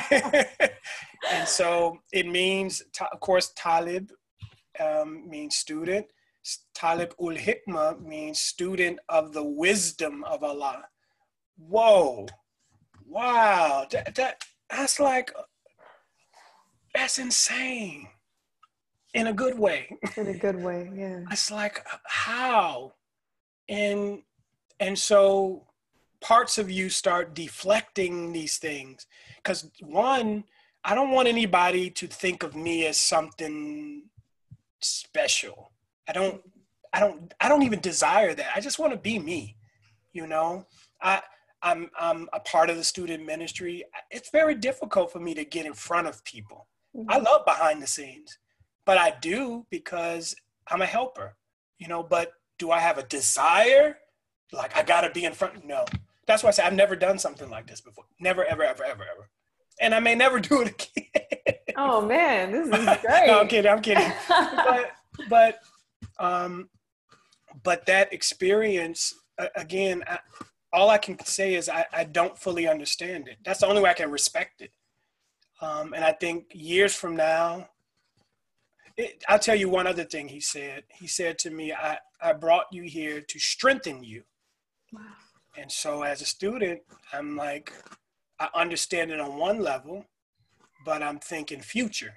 and 1.31 1.47
so 1.47 1.99
it 2.13 2.27
means, 2.27 2.83
of 3.13 3.21
course, 3.21 3.53
Talib 3.57 4.11
um, 4.81 5.29
means 5.29 5.57
student. 5.57 6.07
Talib 6.75 7.15
ul 7.19 7.35
Hikmah 7.35 8.03
means 8.05 8.39
student 8.39 8.99
of 9.09 9.33
the 9.33 9.43
wisdom 9.43 10.25
of 10.25 10.45
Allah 10.45 10.85
whoa, 11.57 12.27
wow, 13.07 13.87
that, 13.91 14.15
that 14.15 14.45
that's 14.71 14.99
like 14.99 15.33
that's 16.95 17.19
insane 17.19 18.09
in 19.15 19.29
a 19.29 19.33
good 19.33 19.59
way. 19.59 19.97
In 20.17 20.27
a 20.27 20.35
good 20.35 20.63
way, 20.63 20.91
yeah. 20.95 21.21
It's 21.31 21.51
like 21.51 21.85
how, 22.05 22.93
and 23.69 24.23
and 24.81 24.99
so 24.99 25.67
parts 26.21 26.59
of 26.59 26.71
you 26.71 26.89
start 26.89 27.35
deflecting 27.35 28.33
these 28.33 28.59
things 28.59 29.07
because 29.37 29.71
one, 29.81 30.45
I 30.85 30.95
don't 30.95 31.11
want 31.11 31.29
anybody 31.29 31.91
to 31.91 32.07
think 32.07 32.43
of 32.43 32.55
me 32.57 32.87
as 32.87 32.97
something 32.99 34.05
special. 34.81 35.73
I 36.09 36.13
don't. 36.13 36.43
I 36.93 37.01
don't. 37.01 37.33
I 37.41 37.49
don't 37.49 37.63
even 37.63 37.81
desire 37.81 38.35
that. 38.35 38.51
I 38.55 38.61
just 38.61 38.79
want 38.79 38.93
to 38.93 38.99
be 38.99 39.19
me. 39.19 39.57
You 40.13 40.27
know. 40.27 40.67
I 41.01 41.23
I'm 41.63 41.91
I'm 41.99 42.29
a 42.33 42.41
part 42.41 42.71
of 42.71 42.77
the 42.77 42.85
student 42.85 43.25
ministry. 43.25 43.85
It's 44.11 44.31
very 44.31 44.55
difficult 44.55 45.13
for 45.13 45.19
me 45.19 45.35
to 45.35 45.45
get 45.45 45.67
in 45.67 45.73
front 45.73 46.07
of 46.07 46.23
people. 46.25 46.69
Mm-hmm. 46.95 47.11
I 47.11 47.19
love 47.19 47.45
behind 47.45 47.83
the 47.83 47.87
scenes, 47.87 48.39
but 48.87 48.99
I 48.99 49.15
do 49.21 49.67
because 49.71 50.35
I'm 50.69 50.83
a 50.83 50.87
helper, 50.87 51.37
you 51.79 51.89
know. 51.89 52.03
But 52.03 52.33
do 52.59 52.71
I 52.71 52.81
have 52.81 52.99
a 52.99 53.03
desire? 53.03 53.99
Like 54.53 54.77
I 54.77 54.83
gotta 54.83 55.11
be 55.11 55.25
in 55.25 55.33
front? 55.33 55.65
No. 55.65 55.85
That's 56.27 56.43
why 56.43 56.49
I 56.49 56.53
say 56.53 56.63
I've 56.63 56.75
never 56.75 56.97
done 56.97 57.19
something 57.19 57.51
like 57.51 57.67
this 57.67 57.81
before. 57.81 58.05
Never, 58.19 58.45
ever, 58.45 58.63
ever, 58.63 58.85
ever, 58.85 59.03
ever. 59.03 59.29
And 59.81 59.95
I 59.95 60.01
may 60.01 60.15
never 60.15 60.41
do 60.49 60.63
it 60.63 60.89
again. 60.97 61.55
oh 61.77 62.01
man, 62.01 62.53
this 62.53 62.67
is 62.69 62.73
great. 63.03 63.27
no, 63.27 63.41
I'm 63.41 63.49
kidding. 63.49 63.71
I'm 63.71 63.83
kidding. 63.83 64.13
but 64.29 64.91
but 65.29 65.59
um, 66.19 66.69
but 67.63 67.87
that 67.87 68.13
experience 68.13 69.15
again. 69.57 70.05
I, 70.07 70.19
all 70.75 70.91
I 70.91 70.99
can 70.99 71.17
say 71.25 71.55
is 71.55 71.69
I, 71.69 71.87
I 71.93 72.03
don't 72.03 72.37
fully 72.37 72.67
understand 72.67 73.29
it. 73.29 73.39
That's 73.45 73.61
the 73.61 73.69
only 73.69 73.81
way 73.81 73.91
I 73.91 73.95
can 73.95 74.11
respect 74.11 74.61
it. 74.61 74.73
Um, 75.61 75.95
and 75.95 76.05
I 76.05 76.13
think 76.13 76.47
years 76.53 76.95
from 76.95 77.15
now, 77.15 77.69
it, 78.97 79.25
I'll 79.29 79.39
tell 79.39 79.55
you 79.55 79.69
one 79.69 79.87
other 79.87 80.05
thing 80.05 80.29
he 80.29 80.41
said. 80.41 80.85
He 80.89 81.07
said 81.07 81.39
to 81.41 81.51
me, 81.51 81.73
I, 81.73 81.99
I 82.21 82.33
brought 82.33 82.67
you 82.73 82.85
here 82.85 83.21
to 83.21 83.39
strengthen 83.39 84.05
you. 84.05 84.23
Wow. 84.93 85.01
And 85.57 85.71
so 85.71 86.03
as 86.03 86.21
a 86.21 86.27
student, 86.27 86.81
I'm 87.13 87.37
like, 87.37 87.73
I 88.39 88.49
understand 88.55 89.11
it 89.11 89.21
on 89.21 89.37
one 89.37 89.61
level, 89.61 90.05
but 90.85 91.03
I'm 91.03 91.19
thinking 91.19 91.61
future. 91.61 92.15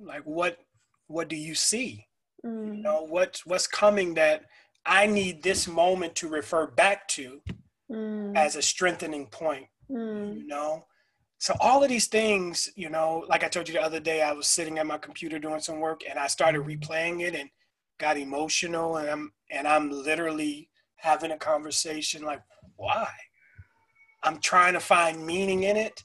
Like 0.00 0.22
what 0.24 0.58
what 1.06 1.28
do 1.28 1.36
you 1.36 1.54
see? 1.54 2.06
Mm. 2.44 2.76
You 2.76 2.82
know, 2.82 3.02
what's 3.02 3.44
what's 3.44 3.66
coming 3.66 4.14
that 4.14 4.44
I 4.86 5.06
need 5.06 5.42
this 5.42 5.68
moment 5.68 6.14
to 6.16 6.28
refer 6.28 6.66
back 6.66 7.06
to 7.08 7.40
mm. 7.90 8.36
as 8.36 8.56
a 8.56 8.62
strengthening 8.62 9.26
point. 9.26 9.66
Mm. 9.90 10.36
You 10.36 10.46
know? 10.46 10.86
So 11.40 11.54
all 11.58 11.82
of 11.82 11.88
these 11.88 12.06
things, 12.06 12.70
you 12.76 12.90
know, 12.90 13.24
like 13.28 13.42
I 13.42 13.48
told 13.48 13.66
you 13.66 13.74
the 13.74 13.82
other 13.82 13.98
day, 14.00 14.22
I 14.22 14.32
was 14.32 14.46
sitting 14.46 14.78
at 14.78 14.86
my 14.86 14.98
computer 14.98 15.38
doing 15.38 15.60
some 15.60 15.80
work 15.80 16.02
and 16.08 16.18
I 16.18 16.26
started 16.28 16.62
replaying 16.62 17.22
it 17.22 17.34
and 17.34 17.50
got 17.98 18.18
emotional 18.18 18.98
and 18.98 19.08
I'm 19.10 19.32
and 19.50 19.66
I'm 19.66 19.90
literally 19.90 20.68
having 20.96 21.32
a 21.32 21.38
conversation 21.38 22.22
like, 22.22 22.42
why? 22.76 23.08
I'm 24.22 24.38
trying 24.38 24.74
to 24.74 24.80
find 24.80 25.26
meaning 25.26 25.62
in 25.64 25.76
it. 25.78 26.04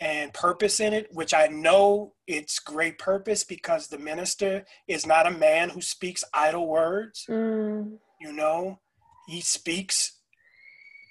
and 0.00 0.32
purpose 0.32 0.80
in 0.80 0.92
it, 0.94 1.08
which 1.12 1.34
I 1.34 1.46
know 1.48 2.14
it's 2.26 2.58
great 2.58 2.98
purpose 2.98 3.44
because 3.44 3.86
the 3.86 3.98
minister 3.98 4.64
is 4.88 5.06
not 5.06 5.26
a 5.26 5.30
man 5.30 5.68
who 5.68 5.82
speaks 5.82 6.24
idle 6.32 6.66
words. 6.66 7.26
Mm. 7.28 7.98
You 8.20 8.32
know, 8.32 8.80
he 9.28 9.40
speaks 9.42 10.18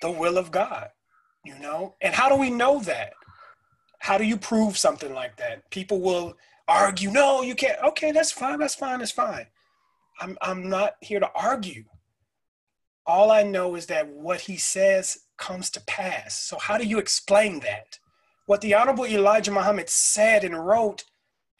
the 0.02 0.10
will 0.11 0.38
of 0.38 0.52
God, 0.52 0.90
you 1.45 1.57
know? 1.60 1.95
And 2.02 2.15
how 2.15 2.30
do 2.30 2.36
we 2.36 2.49
know 2.49 2.80
that? 2.81 3.14
How 4.00 4.18
do 4.18 4.24
you 4.24 4.38
prove 4.38 4.78
something 4.78 5.14
like 5.14 5.38
that? 5.38 5.70
People 5.70 6.02
will 6.02 6.36
argue, 6.68 7.12
no, 7.12 7.42
you 7.42 7.56
can't. 7.56 7.80
Okay, 7.84 8.12
that's 8.12 8.32
fine, 8.32 8.60
that's 8.60 8.76
fine, 8.76 9.00
that's 9.00 9.12
fine. 9.12 9.46
I'm, 10.20 10.38
I'm 10.42 10.70
not 10.70 10.96
here 11.02 11.20
to 11.20 11.30
argue. 11.36 11.86
All 13.06 13.32
I 13.32 13.44
know 13.44 13.76
is 13.76 13.88
that 13.88 14.08
what 14.08 14.42
he 14.42 14.58
says 14.58 15.20
comes 15.38 15.70
to 15.72 15.82
pass. 15.82 16.40
So, 16.40 16.58
how 16.60 16.78
do 16.78 16.86
you 16.86 17.00
explain 17.00 17.60
that? 17.62 18.00
What 18.46 18.62
the 18.62 18.74
Honorable 18.74 19.06
Elijah 19.06 19.52
Muhammad 19.52 19.90
said 19.90 20.44
and 20.44 20.66
wrote, 20.66 21.06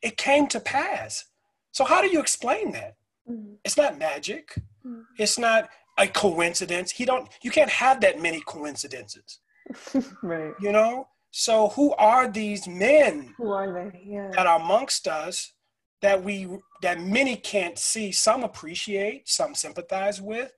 it 0.02 0.18
came 0.18 0.48
to 0.48 0.60
pass. 0.60 1.26
So, 1.72 1.86
how 1.86 2.02
do 2.02 2.08
you 2.08 2.20
explain 2.20 2.72
that? 2.74 2.96
Mm-hmm. 3.30 3.54
It's 3.64 3.78
not 3.78 3.98
magic. 3.98 4.54
Mm-hmm. 4.86 5.02
It's 5.18 5.40
not 5.40 5.70
a 5.98 6.08
coincidence. 6.08 6.92
He 6.92 7.06
don't. 7.06 7.28
You 7.42 7.52
can't 7.52 7.70
have 7.70 8.02
that 8.02 8.22
many 8.22 8.42
coincidences. 8.42 9.40
right. 10.24 10.54
You 10.62 10.72
know. 10.72 11.08
So, 11.32 11.70
who 11.70 11.94
are 11.96 12.28
these 12.28 12.68
men? 12.68 13.34
Who 13.38 13.52
are 13.52 13.72
they? 13.72 14.02
Yeah. 14.04 14.32
That 14.36 14.48
are 14.48 14.60
amongst 14.60 15.08
us 15.08 15.54
that 16.02 16.24
we 16.24 16.48
that 16.82 17.02
many 17.02 17.36
can't 17.36 17.78
see. 17.78 18.12
Some 18.12 18.44
appreciate, 18.44 19.30
some 19.30 19.54
sympathize 19.54 20.22
with, 20.22 20.52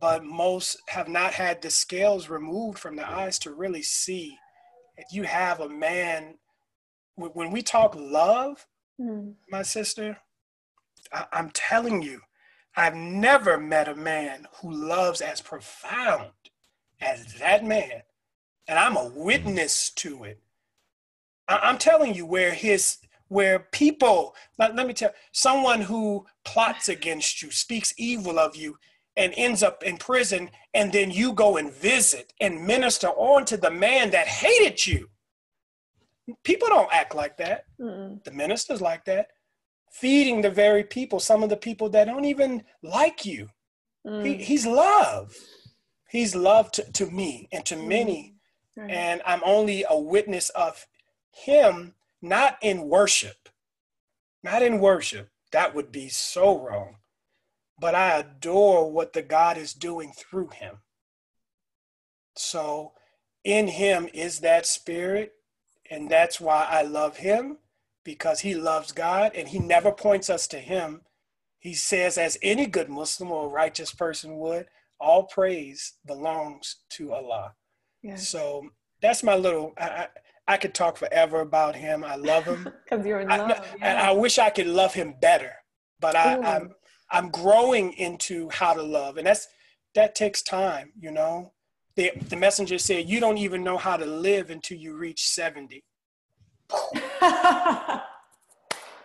but 0.00 0.24
most 0.24 0.82
have 0.88 1.08
not 1.08 1.32
had 1.32 1.62
the 1.62 1.70
scales 1.70 2.28
removed 2.28 2.78
from 2.78 2.96
the 2.96 3.08
eyes 3.08 3.38
to 3.40 3.54
really 3.54 3.82
see 3.82 4.36
if 4.96 5.06
you 5.12 5.24
have 5.24 5.60
a 5.60 5.68
man 5.68 6.34
when 7.16 7.50
we 7.50 7.62
talk 7.62 7.94
love 7.96 8.66
mm. 9.00 9.32
my 9.50 9.62
sister 9.62 10.18
I, 11.12 11.26
i'm 11.32 11.50
telling 11.50 12.02
you 12.02 12.20
i've 12.76 12.94
never 12.94 13.58
met 13.58 13.88
a 13.88 13.94
man 13.94 14.46
who 14.60 14.72
loves 14.72 15.20
as 15.20 15.40
profound 15.40 16.32
as 17.00 17.34
that 17.34 17.64
man 17.64 18.02
and 18.68 18.78
i'm 18.78 18.96
a 18.96 19.10
witness 19.14 19.90
to 19.90 20.24
it 20.24 20.40
I, 21.48 21.70
am 21.70 21.78
telling 21.78 22.14
you 22.14 22.26
where 22.26 22.52
his 22.52 22.98
where 23.28 23.58
people 23.72 24.34
let, 24.58 24.76
let 24.76 24.86
me 24.86 24.92
tell 24.92 25.12
someone 25.32 25.80
who 25.82 26.26
plots 26.44 26.88
against 26.88 27.42
you 27.42 27.50
speaks 27.50 27.94
evil 27.96 28.38
of 28.38 28.56
you 28.56 28.76
and 29.16 29.32
ends 29.36 29.62
up 29.62 29.82
in 29.82 29.96
prison, 29.96 30.50
and 30.72 30.92
then 30.92 31.10
you 31.10 31.32
go 31.32 31.56
and 31.56 31.72
visit 31.72 32.32
and 32.40 32.66
minister 32.66 33.08
on 33.08 33.44
to 33.46 33.56
the 33.56 33.70
man 33.70 34.10
that 34.10 34.26
hated 34.26 34.84
you. 34.86 35.08
People 36.42 36.68
don't 36.68 36.92
act 36.92 37.14
like 37.14 37.36
that. 37.36 37.64
Mm-mm. 37.80 38.22
The 38.24 38.32
ministers 38.32 38.80
like 38.80 39.04
that. 39.04 39.28
Feeding 39.92 40.40
the 40.40 40.50
very 40.50 40.82
people, 40.82 41.20
some 41.20 41.44
of 41.44 41.50
the 41.50 41.56
people 41.56 41.88
that 41.90 42.06
don't 42.06 42.24
even 42.24 42.64
like 42.82 43.24
you. 43.24 43.48
Mm. 44.04 44.26
He, 44.26 44.34
he's 44.42 44.66
love. 44.66 45.32
He's 46.08 46.34
love 46.34 46.72
to, 46.72 46.92
to 46.92 47.06
me 47.06 47.48
and 47.52 47.64
to 47.66 47.76
mm. 47.76 47.86
many. 47.86 48.33
Right. 48.76 48.90
And 48.90 49.22
I'm 49.26 49.42
only 49.44 49.84
a 49.88 49.98
witness 49.98 50.50
of 50.50 50.86
him, 51.30 51.94
not 52.20 52.58
in 52.62 52.88
worship. 52.88 53.48
Not 54.42 54.62
in 54.62 54.80
worship. 54.80 55.30
That 55.52 55.74
would 55.74 55.92
be 55.92 56.08
so 56.08 56.58
wrong 56.58 56.96
but 57.78 57.94
I 57.94 58.18
adore 58.18 58.90
what 58.90 59.12
the 59.12 59.22
God 59.22 59.58
is 59.58 59.72
doing 59.72 60.12
through 60.12 60.48
him. 60.48 60.78
So 62.36 62.92
in 63.42 63.68
him 63.68 64.08
is 64.12 64.40
that 64.40 64.66
spirit, 64.66 65.34
and 65.90 66.10
that's 66.10 66.40
why 66.40 66.66
I 66.68 66.82
love 66.82 67.18
him 67.18 67.58
because 68.04 68.40
he 68.40 68.54
loves 68.54 68.92
God 68.92 69.32
and 69.34 69.48
he 69.48 69.58
never 69.58 69.90
points 69.90 70.28
us 70.28 70.46
to 70.48 70.58
him. 70.58 71.02
He 71.58 71.74
says, 71.74 72.18
as 72.18 72.38
any 72.42 72.66
good 72.66 72.90
Muslim 72.90 73.30
or 73.30 73.48
righteous 73.48 73.92
person 73.92 74.36
would, 74.36 74.66
all 75.00 75.24
praise 75.24 75.94
belongs 76.06 76.76
to 76.90 77.12
Allah. 77.12 77.54
So 78.16 78.68
that's 79.00 79.22
my 79.22 79.34
little. 79.34 79.72
I, 79.78 79.84
I, 79.84 80.08
I 80.46 80.56
could 80.58 80.74
talk 80.74 80.96
forever 80.96 81.40
about 81.40 81.74
him. 81.74 82.04
I 82.04 82.16
love 82.16 82.44
him 82.44 82.68
because 82.84 83.06
you're 83.06 83.20
in 83.20 83.28
love. 83.28 83.50
I, 83.50 83.76
yeah. 83.80 84.10
I, 84.10 84.12
wish 84.12 84.38
I 84.38 84.50
could 84.50 84.66
love 84.66 84.92
him 84.92 85.14
better, 85.20 85.52
but 86.00 86.14
I, 86.14 86.38
I'm 86.38 86.74
I'm 87.10 87.30
growing 87.30 87.92
into 87.94 88.50
how 88.50 88.74
to 88.74 88.82
love, 88.82 89.16
and 89.16 89.26
that's 89.26 89.48
that 89.94 90.14
takes 90.14 90.42
time. 90.42 90.92
You 91.00 91.12
know, 91.12 91.52
the 91.96 92.12
the 92.28 92.36
messenger 92.36 92.78
said 92.78 93.08
you 93.08 93.20
don't 93.20 93.38
even 93.38 93.64
know 93.64 93.78
how 93.78 93.96
to 93.96 94.04
live 94.04 94.50
until 94.50 94.76
you 94.76 94.96
reach 94.96 95.26
seventy. 95.26 95.84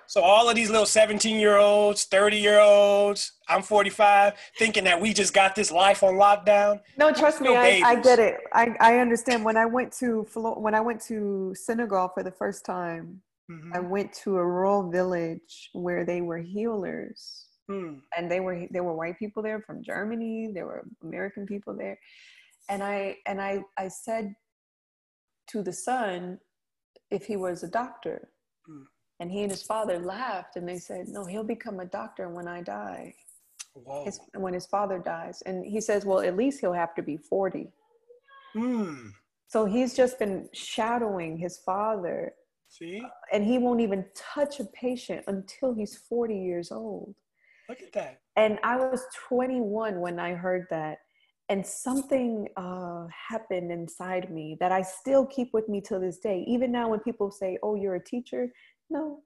so 0.10 0.22
all 0.22 0.50
of 0.50 0.56
these 0.56 0.70
little 0.70 0.86
17 0.86 1.40
year 1.40 1.58
olds 1.58 2.04
30 2.06 2.38
year 2.38 2.60
olds 2.60 3.34
i'm 3.48 3.62
45 3.62 4.34
thinking 4.58 4.84
that 4.84 5.00
we 5.00 5.14
just 5.14 5.34
got 5.34 5.56
this 5.56 5.72
life 5.72 6.04
on 6.04 6.16
lockdown 6.16 6.80
no 6.98 7.14
trust 7.14 7.40
me 7.42 7.56
I, 7.56 7.82
I, 7.86 7.96
get 7.96 8.20
it 8.20 8.38
I, 8.54 8.76
I 8.80 8.98
understand 8.98 9.46
when 9.46 9.56
i 9.56 9.66
went 9.66 9.94
to 10.00 10.28
when 10.34 10.76
i 10.76 10.82
went 10.82 11.02
to 11.06 11.54
senegal 11.56 12.10
for 12.14 12.24
the 12.24 12.32
first 12.32 12.66
time 12.66 13.22
mm-hmm. 13.50 13.72
i 13.74 13.80
went 13.80 14.12
to 14.24 14.38
a 14.38 14.46
rural 14.46 14.90
village 14.92 15.70
where 15.74 16.06
they 16.06 16.22
were 16.22 16.40
healers 16.40 17.46
Hmm. 17.70 18.00
And 18.18 18.32
they 18.32 18.40
were 18.40 18.66
there 18.72 18.84
were 18.84 18.96
white 18.96 19.20
people 19.20 19.44
there 19.44 19.62
from 19.62 19.84
Germany. 19.84 20.50
There 20.52 20.66
were 20.66 20.84
American 21.04 21.46
people 21.46 21.76
there, 21.78 22.00
and 22.68 22.82
I 22.82 23.18
and 23.28 23.40
I 23.40 23.64
I 23.78 23.90
said 23.90 24.34
to 25.52 25.62
the 25.62 25.72
son 25.72 26.40
if 27.12 27.26
he 27.26 27.36
was 27.36 27.62
a 27.62 27.68
doctor, 27.68 28.30
hmm. 28.66 28.84
And 29.20 29.32
he 29.32 29.42
and 29.42 29.52
his 29.52 29.64
father 29.64 30.00
laughed 30.00 30.56
and 30.56 30.68
they 30.68 30.78
said, 30.78 31.08
"No, 31.08 31.26
he'll 31.26 31.44
become 31.44 31.80
a 31.80 31.86
doctor 31.86 32.30
when 32.30 32.48
I 32.48 32.62
die." 32.62 33.16
His, 34.04 34.20
when 34.34 34.54
his 34.54 34.66
father 34.66 35.00
dies, 35.00 35.42
and 35.46 35.66
he 35.66 35.80
says, 35.80 36.06
"Well, 36.06 36.20
at 36.20 36.36
least 36.36 36.60
he'll 36.60 36.74
have 36.74 36.96
to 36.96 37.02
be 37.02 37.18
40." 37.18 37.72
Hmm. 38.54 39.10
So 39.48 39.66
he's 39.66 39.96
just 39.96 40.20
been 40.20 40.48
shadowing 40.54 41.38
his 41.38 41.58
father. 41.58 42.34
See? 42.68 43.04
And 43.34 43.44
he 43.44 43.58
won't 43.58 43.82
even 43.82 44.06
touch 44.16 44.60
a 44.60 44.66
patient 44.66 45.24
until 45.28 45.74
he's 45.74 45.98
40 45.98 46.38
years 46.38 46.72
old. 46.72 47.16
Look 47.68 47.82
at 47.82 47.92
that. 47.94 48.22
And 48.36 48.60
I 48.64 48.78
was 48.78 49.04
21 49.28 50.00
when 50.00 50.20
I 50.20 50.34
heard 50.34 50.68
that. 50.70 51.00
And 51.50 51.66
something 51.66 52.48
uh, 52.58 53.08
happened 53.08 53.72
inside 53.72 54.32
me 54.32 54.56
that 54.60 54.72
I 54.72 54.84
still 54.84 55.26
keep 55.26 55.52
with 55.52 55.68
me 55.68 55.82
to 55.82 55.98
this 55.98 56.20
day. 56.20 56.44
Even 56.48 56.72
now, 56.72 56.90
when 56.90 57.00
people 57.00 57.32
say, 57.32 57.58
Oh, 57.64 57.74
you're 57.74 57.96
a 57.96 58.04
teacher, 58.04 58.54
no, 58.90 59.22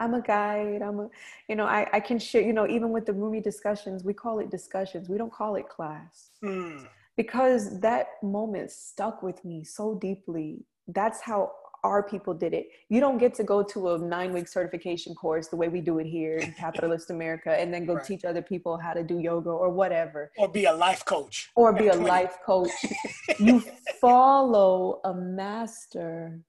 I'm 0.00 0.14
a 0.14 0.22
guide. 0.22 0.82
I'm 0.82 0.98
a, 0.98 1.08
you 1.48 1.54
know, 1.54 1.66
I, 1.66 1.86
I 1.92 2.00
can 2.00 2.18
share, 2.18 2.40
you 2.40 2.54
know, 2.54 2.66
even 2.66 2.90
with 2.90 3.04
the 3.04 3.12
Rumi 3.12 3.40
discussions, 3.40 4.02
we 4.02 4.14
call 4.14 4.38
it 4.38 4.50
discussions. 4.50 5.08
We 5.08 5.18
don't 5.18 5.32
call 5.32 5.56
it 5.56 5.68
class. 5.68 6.30
Mm. 6.42 6.86
Because 7.16 7.78
that 7.80 8.06
moment 8.22 8.70
stuck 8.70 9.22
with 9.22 9.44
me 9.44 9.62
so 9.62 9.94
deeply. 9.94 10.64
That's 10.88 11.20
how 11.20 11.52
our 11.84 12.02
people 12.02 12.32
did 12.34 12.54
it. 12.54 12.68
You 12.88 13.00
don't 13.00 13.18
get 13.18 13.34
to 13.34 13.44
go 13.44 13.62
to 13.62 13.90
a 13.90 13.98
nine 13.98 14.32
week 14.32 14.48
certification 14.48 15.14
course 15.14 15.48
the 15.48 15.56
way 15.56 15.68
we 15.68 15.80
do 15.80 15.98
it 15.98 16.06
here 16.06 16.38
in 16.38 16.52
capitalist 16.52 17.10
America 17.10 17.58
and 17.58 17.72
then 17.72 17.84
go 17.86 17.94
right. 17.94 18.04
teach 18.04 18.24
other 18.24 18.42
people 18.42 18.78
how 18.78 18.92
to 18.94 19.02
do 19.02 19.18
yoga 19.18 19.50
or 19.50 19.70
whatever. 19.70 20.30
Or 20.38 20.48
be 20.48 20.64
a 20.64 20.72
life 20.72 21.04
coach. 21.04 21.50
Or 21.54 21.72
be 21.72 21.88
a 21.88 21.92
20. 21.92 22.08
life 22.08 22.36
coach. 22.44 22.70
you 23.38 23.62
follow 24.00 25.00
a 25.04 25.14
master 25.14 26.40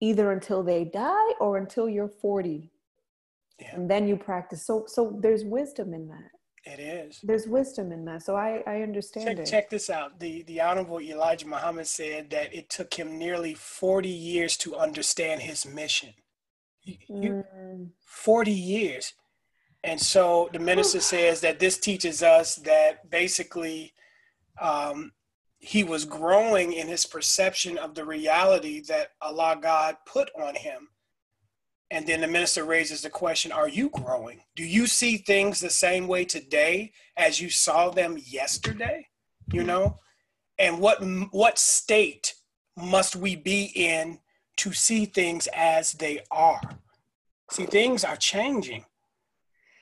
either 0.00 0.32
until 0.32 0.62
they 0.62 0.84
die 0.84 1.32
or 1.40 1.58
until 1.58 1.88
you're 1.88 2.08
40. 2.08 2.70
Yeah. 3.58 3.74
And 3.74 3.90
then 3.90 4.08
you 4.08 4.16
practice. 4.16 4.64
So 4.66 4.84
so 4.86 5.18
there's 5.20 5.44
wisdom 5.44 5.92
in 5.92 6.08
that. 6.08 6.30
It 6.64 6.78
is. 6.78 7.20
There's 7.22 7.46
wisdom 7.46 7.90
in 7.90 8.04
that. 8.04 8.22
So 8.22 8.36
I, 8.36 8.62
I 8.66 8.82
understand 8.82 9.26
check, 9.26 9.38
it. 9.38 9.46
Check 9.46 9.70
this 9.70 9.88
out. 9.88 10.18
The 10.20 10.42
the 10.42 10.60
Honorable 10.60 11.00
Elijah 11.00 11.46
Muhammad 11.46 11.86
said 11.86 12.30
that 12.30 12.54
it 12.54 12.68
took 12.68 12.92
him 12.94 13.18
nearly 13.18 13.54
40 13.54 14.08
years 14.08 14.56
to 14.58 14.76
understand 14.76 15.42
his 15.42 15.66
mission. 15.66 16.10
You, 16.82 17.44
mm. 17.54 17.90
40 18.06 18.50
years. 18.50 19.14
And 19.84 20.00
so 20.00 20.48
the 20.52 20.58
minister 20.58 21.00
says 21.00 21.40
that 21.40 21.58
this 21.58 21.78
teaches 21.78 22.22
us 22.22 22.56
that 22.56 23.08
basically 23.10 23.94
um, 24.60 25.12
he 25.60 25.84
was 25.84 26.04
growing 26.04 26.72
in 26.72 26.88
his 26.88 27.06
perception 27.06 27.78
of 27.78 27.94
the 27.94 28.04
reality 28.04 28.80
that 28.82 29.12
Allah 29.20 29.58
God 29.60 29.96
put 30.06 30.30
on 30.38 30.54
him 30.54 30.88
and 31.90 32.06
then 32.06 32.20
the 32.20 32.28
minister 32.28 32.64
raises 32.64 33.02
the 33.02 33.10
question 33.10 33.50
Are 33.50 33.68
you 33.68 33.90
growing? 33.90 34.42
Do 34.54 34.64
you 34.64 34.86
see 34.86 35.16
things 35.16 35.60
the 35.60 35.70
same 35.70 36.06
way 36.06 36.24
today 36.24 36.92
as 37.16 37.40
you 37.40 37.50
saw 37.50 37.90
them 37.90 38.16
yesterday? 38.24 39.08
You 39.52 39.64
know? 39.64 39.96
And 40.58 40.78
what, 40.78 40.98
what 41.32 41.58
state 41.58 42.34
must 42.76 43.16
we 43.16 43.34
be 43.34 43.72
in 43.74 44.20
to 44.58 44.72
see 44.72 45.06
things 45.06 45.48
as 45.54 45.92
they 45.92 46.20
are? 46.30 46.60
See, 47.50 47.66
things 47.66 48.04
are 48.04 48.16
changing. 48.16 48.84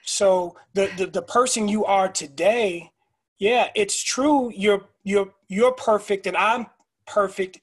So 0.03 0.55
the, 0.73 0.89
the, 0.97 1.05
the 1.05 1.21
person 1.21 1.67
you 1.67 1.85
are 1.85 2.09
today, 2.09 2.91
yeah, 3.37 3.69
it's 3.75 4.01
true. 4.01 4.51
You're, 4.55 4.85
you're, 5.09 5.33
you're 5.47 5.73
perfect 5.73 6.27
and 6.27 6.37
I'm 6.37 6.67
perfect 7.05 7.59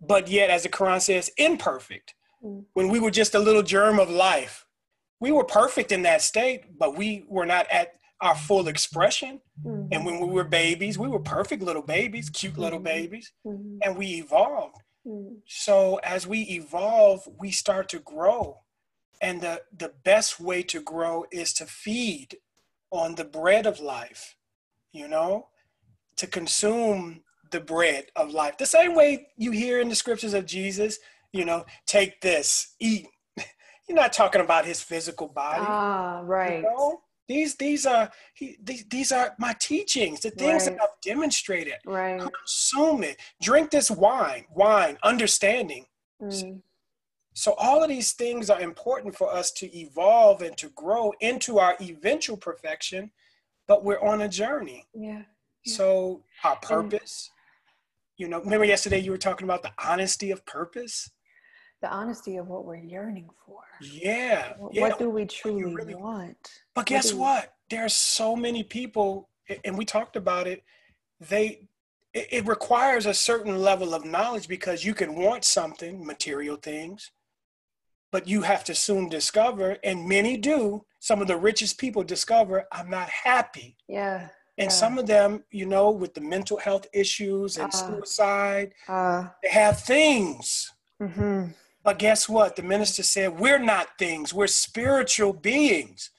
but 0.00 0.28
yet, 0.28 0.50
as 0.50 0.62
the 0.62 0.68
Quran 0.68 1.00
says, 1.00 1.30
imperfect. 1.36 2.14
Mm. 2.44 2.64
When 2.74 2.88
we 2.88 3.00
were 3.00 3.10
just 3.10 3.34
a 3.34 3.38
little 3.38 3.62
germ 3.62 3.98
of 3.98 4.10
life, 4.10 4.66
we 5.20 5.32
were 5.32 5.44
perfect 5.44 5.92
in 5.92 6.02
that 6.02 6.22
state, 6.22 6.78
but 6.78 6.96
we 6.96 7.24
were 7.28 7.46
not 7.46 7.66
at 7.70 7.94
our 8.20 8.34
full 8.34 8.68
expression. 8.68 9.40
Mm-hmm. 9.64 9.88
And 9.92 10.04
when 10.04 10.20
we 10.20 10.28
were 10.28 10.44
babies, 10.44 10.98
we 10.98 11.08
were 11.08 11.18
perfect 11.18 11.62
little 11.62 11.82
babies, 11.82 12.30
cute 12.30 12.58
little 12.58 12.78
mm-hmm. 12.78 12.84
babies, 12.84 13.32
mm-hmm. 13.46 13.78
and 13.82 13.96
we 13.96 14.06
evolved. 14.06 14.76
Mm. 15.06 15.36
So 15.46 15.96
as 16.02 16.26
we 16.26 16.42
evolve, 16.42 17.26
we 17.38 17.50
start 17.50 17.88
to 17.90 17.98
grow. 18.00 18.60
And 19.22 19.40
the, 19.40 19.62
the 19.74 19.92
best 20.04 20.38
way 20.38 20.62
to 20.64 20.82
grow 20.82 21.24
is 21.30 21.54
to 21.54 21.64
feed 21.64 22.36
on 22.90 23.14
the 23.14 23.24
bread 23.24 23.66
of 23.66 23.80
life, 23.80 24.36
you 24.92 25.08
know, 25.08 25.48
to 26.16 26.26
consume 26.26 27.22
the 27.50 27.60
bread 27.60 28.06
of 28.16 28.32
life. 28.32 28.58
The 28.58 28.66
same 28.66 28.94
way 28.94 29.28
you 29.36 29.50
hear 29.50 29.80
in 29.80 29.88
the 29.88 29.94
scriptures 29.94 30.34
of 30.34 30.46
Jesus, 30.46 30.98
you 31.32 31.44
know, 31.44 31.64
take 31.86 32.20
this, 32.20 32.74
eat. 32.80 33.06
You're 33.88 33.96
not 33.96 34.12
talking 34.12 34.40
about 34.40 34.64
his 34.64 34.82
physical 34.82 35.28
body. 35.28 35.64
Ah, 35.66 36.20
right. 36.24 36.56
You 36.56 36.62
know? 36.62 37.00
These 37.28 37.56
these 37.56 37.86
are 37.86 38.10
he, 38.34 38.56
these, 38.62 38.84
these 38.88 39.10
are 39.10 39.34
my 39.38 39.52
teachings, 39.58 40.20
the 40.20 40.30
things 40.30 40.66
right. 40.66 40.76
that 40.76 40.82
I've 40.82 41.00
demonstrated. 41.02 41.74
Right. 41.84 42.20
Consume 42.20 43.02
it. 43.02 43.16
Drink 43.42 43.70
this 43.70 43.90
wine, 43.90 44.44
wine, 44.54 44.96
understanding. 45.02 45.86
Mm. 46.22 46.62
So 47.34 47.54
all 47.58 47.82
of 47.82 47.88
these 47.88 48.12
things 48.12 48.48
are 48.48 48.60
important 48.60 49.16
for 49.16 49.32
us 49.32 49.50
to 49.52 49.76
evolve 49.76 50.40
and 50.40 50.56
to 50.56 50.70
grow 50.70 51.12
into 51.20 51.58
our 51.58 51.76
eventual 51.80 52.36
perfection, 52.36 53.10
but 53.66 53.84
we're 53.84 54.00
on 54.00 54.22
a 54.22 54.28
journey. 54.28 54.86
Yeah. 54.94 55.22
So 55.66 56.22
uh, 56.44 56.48
our 56.48 56.56
purpose, 56.56 57.30
and, 57.30 58.24
you 58.24 58.28
know, 58.28 58.40
remember 58.40 58.64
yesterday 58.64 58.98
you 58.98 59.10
were 59.10 59.18
talking 59.18 59.44
about 59.44 59.62
the 59.62 59.72
honesty 59.82 60.30
of 60.30 60.44
purpose? 60.46 61.10
The 61.82 61.88
honesty 61.88 62.36
of 62.36 62.48
what 62.48 62.64
we're 62.64 62.76
yearning 62.76 63.28
for. 63.44 63.60
Yeah. 63.80 64.54
What, 64.58 64.74
yeah. 64.74 64.80
what 64.82 64.98
do 64.98 65.10
we 65.10 65.26
truly 65.26 65.74
really, 65.74 65.94
want? 65.94 66.36
But 66.74 66.86
guess 66.86 67.12
what? 67.12 67.20
what? 67.20 67.52
There 67.68 67.84
are 67.84 67.90
so 67.90 68.34
many 68.34 68.62
people, 68.62 69.28
and 69.64 69.76
we 69.76 69.84
talked 69.84 70.16
about 70.16 70.46
it, 70.46 70.62
they 71.20 71.68
it 72.14 72.46
requires 72.46 73.04
a 73.04 73.12
certain 73.12 73.58
level 73.58 73.92
of 73.92 74.06
knowledge 74.06 74.48
because 74.48 74.84
you 74.84 74.94
can 74.94 75.16
want 75.16 75.44
something, 75.44 76.04
material 76.04 76.56
things, 76.56 77.10
but 78.10 78.26
you 78.26 78.40
have 78.40 78.64
to 78.64 78.74
soon 78.74 79.10
discover, 79.10 79.76
and 79.84 80.08
many 80.08 80.38
do, 80.38 80.82
some 80.98 81.20
of 81.20 81.28
the 81.28 81.36
richest 81.36 81.78
people 81.78 82.02
discover, 82.02 82.64
I'm 82.72 82.88
not 82.88 83.10
happy. 83.10 83.76
Yeah. 83.86 84.28
And 84.58 84.66
yeah. 84.66 84.76
some 84.76 84.98
of 84.98 85.06
them, 85.06 85.44
you 85.50 85.66
know, 85.66 85.90
with 85.90 86.14
the 86.14 86.20
mental 86.20 86.56
health 86.56 86.86
issues 86.92 87.58
and 87.58 87.72
uh, 87.72 87.76
suicide, 87.76 88.72
uh, 88.88 89.28
they 89.42 89.50
have 89.50 89.80
things. 89.80 90.72
Mm-hmm. 91.00 91.50
But 91.84 91.98
guess 91.98 92.28
what? 92.28 92.56
The 92.56 92.62
minister 92.62 93.02
said, 93.02 93.38
We're 93.38 93.58
not 93.58 93.98
things, 93.98 94.32
we're 94.32 94.46
spiritual 94.46 95.32
beings. 95.32 96.10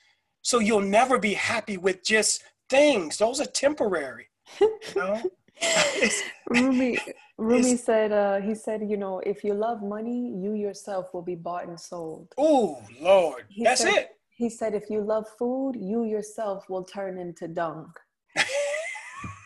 So 0.42 0.60
you'll 0.60 0.82
never 0.82 1.20
be 1.20 1.34
happy 1.34 1.78
with 1.78 2.06
just 2.06 2.44
things. 2.70 3.18
Those 3.18 3.42
are 3.42 3.46
temporary. 3.46 4.28
You 4.62 4.80
know? 4.96 5.22
Rumi, 6.50 6.98
Rumi 7.38 7.76
said, 7.76 8.12
uh, 8.12 8.40
he 8.40 8.56
said, 8.56 8.82
you 8.90 8.98
know, 8.98 9.20
if 9.20 9.44
you 9.44 9.54
love 9.54 9.82
money, 9.82 10.34
you 10.36 10.54
yourself 10.54 11.14
will 11.14 11.22
be 11.22 11.36
bought 11.36 11.68
and 11.68 11.80
sold. 11.80 12.34
Oh, 12.38 12.82
Lord. 13.02 13.46
He 13.50 13.64
That's 13.64 13.82
said, 13.82 13.94
it. 13.94 14.10
He 14.30 14.50
said, 14.50 14.74
if 14.74 14.90
you 14.90 15.02
love 15.02 15.26
food, 15.38 15.74
you 15.76 16.06
yourself 16.06 16.70
will 16.70 16.84
turn 16.84 17.18
into 17.18 17.48
dung. 17.48 17.92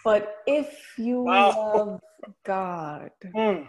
But 0.03 0.37
if 0.47 0.93
you 0.97 1.23
wow. 1.23 1.73
love 1.75 1.99
God, 2.45 3.11
mm. 3.35 3.67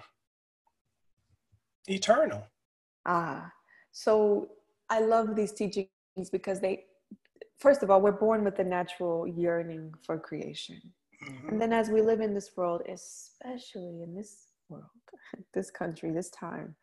eternal. 1.86 2.46
Ah, 3.06 3.50
so 3.92 4.48
I 4.88 5.00
love 5.00 5.34
these 5.34 5.52
teachings 5.52 5.88
because 6.30 6.60
they, 6.60 6.84
first 7.58 7.82
of 7.82 7.90
all, 7.90 8.00
we're 8.00 8.12
born 8.12 8.44
with 8.44 8.56
the 8.56 8.64
natural 8.64 9.26
yearning 9.26 9.92
for 10.04 10.18
creation. 10.18 10.80
Mm-hmm. 11.24 11.48
And 11.48 11.60
then 11.60 11.72
as 11.72 11.88
we 11.88 12.02
live 12.02 12.20
in 12.20 12.34
this 12.34 12.50
world, 12.56 12.82
especially 12.88 14.02
in 14.02 14.14
this 14.14 14.48
world, 14.68 14.84
this 15.54 15.70
country, 15.70 16.10
this 16.10 16.30
time, 16.30 16.74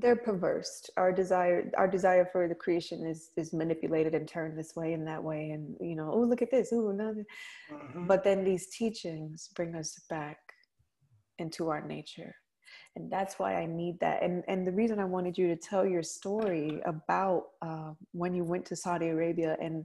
they're 0.00 0.16
perverse. 0.16 0.88
Our 0.96 1.12
desire, 1.12 1.70
our 1.76 1.88
desire 1.88 2.28
for 2.30 2.48
the 2.48 2.54
creation 2.54 3.06
is 3.06 3.30
is 3.36 3.52
manipulated 3.52 4.14
and 4.14 4.26
turned 4.26 4.58
this 4.58 4.74
way 4.76 4.92
and 4.92 5.06
that 5.06 5.22
way, 5.22 5.50
and 5.50 5.76
you 5.80 5.96
know, 5.96 6.10
oh 6.12 6.20
look 6.20 6.42
at 6.42 6.50
this, 6.50 6.70
oh 6.72 6.90
another. 6.90 7.24
Mm-hmm. 7.70 8.06
But 8.06 8.24
then 8.24 8.44
these 8.44 8.68
teachings 8.68 9.50
bring 9.54 9.74
us 9.74 10.00
back 10.08 10.38
into 11.38 11.68
our 11.68 11.86
nature, 11.86 12.34
and 12.96 13.10
that's 13.10 13.38
why 13.38 13.56
I 13.56 13.66
need 13.66 13.98
that. 14.00 14.22
And 14.22 14.44
and 14.48 14.66
the 14.66 14.72
reason 14.72 14.98
I 14.98 15.04
wanted 15.04 15.36
you 15.36 15.48
to 15.48 15.56
tell 15.56 15.86
your 15.86 16.02
story 16.02 16.80
about 16.84 17.44
uh, 17.62 17.92
when 18.12 18.34
you 18.34 18.44
went 18.44 18.66
to 18.66 18.76
Saudi 18.76 19.08
Arabia 19.08 19.56
and 19.60 19.84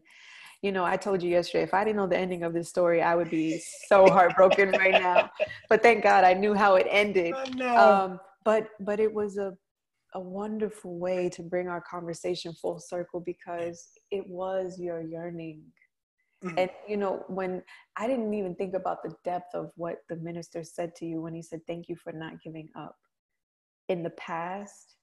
you 0.61 0.72
know, 0.72 0.85
I 0.85 0.95
told 0.95 1.22
you 1.22 1.30
yesterday, 1.30 1.64
if 1.64 1.73
I 1.73 1.84
didn't 1.84 1.98
know 1.98 2.07
the 2.07 2.18
ending 2.18 2.44
of 2.44 2.53
this 2.53 2.69
story, 2.69 3.02
I 3.02 3.15
would 3.15 3.30
be 3.30 3.61
so 3.90 4.07
heartbroken 4.07 4.72
right 4.72 4.94
now. 4.94 5.30
But 5.69 5.84
thank 5.84 6.03
God 6.03 6.23
I 6.23 6.34
knew 6.34 6.53
how 6.53 6.76
it 6.76 6.88
ended. 6.90 7.34
Um, 7.61 8.18
but 8.45 8.69
but 8.80 8.99
it 8.99 9.14
was 9.14 9.38
a 9.38 9.53
a 10.14 10.19
wonderful 10.19 10.98
way 10.98 11.30
to 11.30 11.41
bring 11.41 11.68
our 11.68 11.81
conversation 11.81 12.53
full 12.53 12.80
circle 12.80 13.19
because 13.19 13.88
it 14.11 14.27
was 14.27 14.80
your 14.80 15.02
yearning. 15.02 15.61
Mm-hmm. 16.44 16.60
And 16.60 16.69
you 16.88 16.98
know, 16.98 17.23
when 17.27 17.64
I 17.98 18.07
didn't 18.07 18.34
even 18.34 18.56
think 18.56 18.73
about 18.73 19.03
the 19.03 19.14
depth 19.23 19.53
of 19.53 19.72
what 19.76 19.98
the 20.10 20.18
minister 20.18 20.64
said 20.64 20.95
to 20.95 21.06
you 21.06 21.22
when 21.22 21.34
he 21.34 21.41
said, 21.41 21.61
Thank 21.68 21.90
you 21.90 21.95
for 21.95 22.11
not 22.11 22.41
giving 22.44 22.69
up. 22.76 22.95
In 23.90 24.03
the 24.03 24.11
past, 24.11 24.95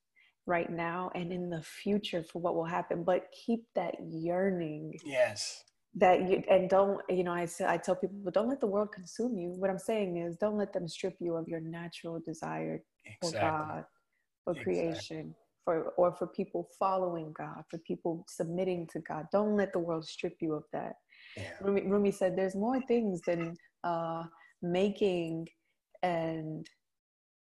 right 0.46 0.70
now 0.70 1.10
and 1.14 1.32
in 1.32 1.50
the 1.50 1.62
future 1.62 2.22
for 2.22 2.40
what 2.40 2.54
will 2.54 2.64
happen 2.64 3.04
but 3.04 3.26
keep 3.44 3.64
that 3.74 3.94
yearning 4.08 4.92
yes 5.04 5.62
that 5.94 6.28
you 6.28 6.42
and 6.50 6.68
don't 6.70 7.00
you 7.08 7.22
know 7.22 7.32
i 7.32 7.44
say 7.44 7.64
i 7.66 7.76
tell 7.76 7.94
people 7.94 8.18
don't 8.32 8.48
let 8.48 8.60
the 8.60 8.66
world 8.66 8.90
consume 8.92 9.36
you 9.36 9.50
what 9.58 9.70
i'm 9.70 9.78
saying 9.78 10.16
is 10.16 10.36
don't 10.36 10.56
let 10.56 10.72
them 10.72 10.88
strip 10.88 11.14
you 11.20 11.36
of 11.36 11.46
your 11.48 11.60
natural 11.60 12.20
desire 12.24 12.82
exactly. 13.04 13.30
for 13.30 13.40
god 13.40 13.84
for 14.44 14.52
exactly. 14.52 14.74
creation 14.74 15.34
for 15.64 15.90
or 15.96 16.12
for 16.14 16.26
people 16.26 16.68
following 16.78 17.32
god 17.36 17.62
for 17.70 17.78
people 17.78 18.24
submitting 18.28 18.86
to 18.92 19.00
god 19.00 19.26
don't 19.32 19.56
let 19.56 19.72
the 19.72 19.78
world 19.78 20.04
strip 20.04 20.36
you 20.40 20.54
of 20.54 20.64
that 20.72 20.94
yeah. 21.36 21.50
rumi, 21.60 21.82
rumi 21.82 22.10
said 22.10 22.36
there's 22.36 22.56
more 22.56 22.80
things 22.82 23.20
than 23.26 23.54
uh 23.84 24.22
making 24.62 25.46
and 26.02 26.66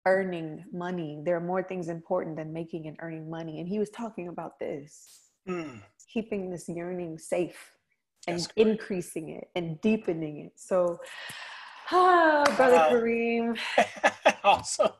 earning 0.06 0.64
money. 0.72 1.20
There 1.24 1.36
are 1.36 1.40
more 1.40 1.62
things 1.62 1.88
important 1.88 2.36
than 2.36 2.52
making 2.52 2.86
and 2.86 2.96
earning 3.00 3.28
money. 3.28 3.60
And 3.60 3.68
he 3.68 3.78
was 3.78 3.90
talking 3.90 4.28
about 4.28 4.58
this 4.58 5.30
mm. 5.48 5.82
keeping 6.12 6.50
this 6.50 6.68
yearning 6.68 7.18
safe 7.18 7.72
and 8.28 8.46
increasing 8.56 9.30
it 9.30 9.48
and 9.54 9.80
deepening 9.80 10.46
it. 10.46 10.52
So, 10.56 10.98
ah, 11.90 12.44
Brother 12.56 12.96
Kareem. 12.96 13.58
awesome. 14.46 14.90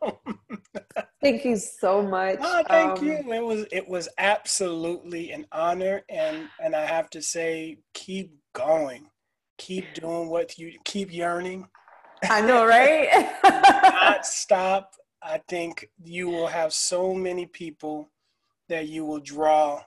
thank 1.23 1.45
you 1.45 1.57
so 1.57 2.03
much. 2.03 2.39
Oh, 2.41 2.63
thank 2.69 2.99
um, 2.99 3.07
you. 3.07 3.13
It 3.13 3.43
was 3.43 3.67
it 3.73 3.89
was 3.89 4.09
absolutely 4.19 5.33
an 5.33 5.47
honor 5.53 6.03
and 6.09 6.49
and 6.61 6.75
I 6.75 6.85
have 6.85 7.11
to 7.11 7.23
say 7.23 7.79
keep 7.95 8.35
going. 8.53 9.09
Keep 9.59 9.95
doing 9.95 10.29
what 10.29 10.59
you 10.59 10.73
keep 10.85 11.13
yearning 11.13 11.69
I 12.25 12.41
know, 12.41 12.67
right? 12.67 13.37
not 13.45 14.27
stop. 14.27 14.95
I 15.23 15.41
think 15.49 15.91
you 16.03 16.29
will 16.29 16.47
have 16.47 16.73
so 16.73 17.13
many 17.15 17.47
people 17.47 18.11
that 18.69 18.89
you 18.89 19.05
will 19.05 19.21
draw 19.21 19.83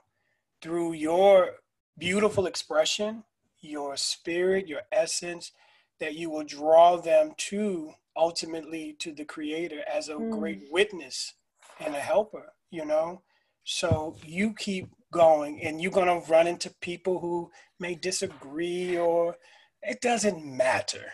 through 0.62 0.92
your 0.94 1.56
beautiful 1.98 2.46
expression, 2.46 3.24
your 3.60 3.96
spirit, 3.96 4.68
your 4.68 4.82
essence, 4.92 5.52
that 5.98 6.14
you 6.14 6.30
will 6.30 6.44
draw 6.44 6.96
them 6.96 7.32
to 7.36 7.92
ultimately 8.16 8.96
to 8.98 9.12
the 9.12 9.24
creator 9.24 9.80
as 9.92 10.08
a 10.08 10.14
mm. 10.14 10.30
great 10.30 10.62
witness 10.70 11.34
and 11.78 11.94
a 11.94 12.00
helper, 12.00 12.52
you 12.70 12.84
know? 12.84 13.22
So 13.64 14.16
you 14.24 14.54
keep 14.54 14.88
going 15.12 15.62
and 15.62 15.80
you're 15.80 15.92
going 15.92 16.06
to 16.06 16.30
run 16.30 16.46
into 16.46 16.74
people 16.80 17.20
who 17.20 17.50
may 17.78 17.94
disagree 17.94 18.96
or 18.96 19.36
it 19.82 20.00
doesn't 20.00 20.44
matter 20.44 21.12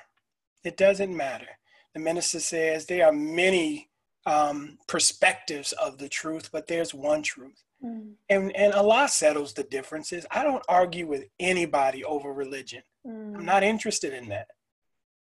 it 0.67 0.77
doesn't 0.77 1.17
matter. 1.17 1.47
The 1.95 2.01
minister 2.01 2.41
says 2.41 2.87
there 2.87 3.07
are 3.07 3.13
many 3.13 3.89
um, 4.27 4.79
perspectives 4.89 5.73
of 5.73 5.99
the 5.99 6.09
truth, 6.09 6.51
but 6.53 6.67
there's 6.67 6.93
one 6.93 7.23
truth. 7.23 7.63
Mm. 7.83 8.15
And, 8.29 8.55
and 8.57 8.75
Allah 8.75 9.09
settles 9.09 9.53
the 9.53 9.63
differences. 9.63 10.27
I 10.31 10.43
don't 10.43 10.65
argue 10.69 11.07
with 11.07 11.25
anybody 11.39 12.05
over 12.05 12.33
religion. 12.33 12.83
Mm. 13.07 13.37
I'm 13.37 13.45
not 13.45 13.63
interested 13.63 14.13
in 14.13 14.29
that. 14.31 14.49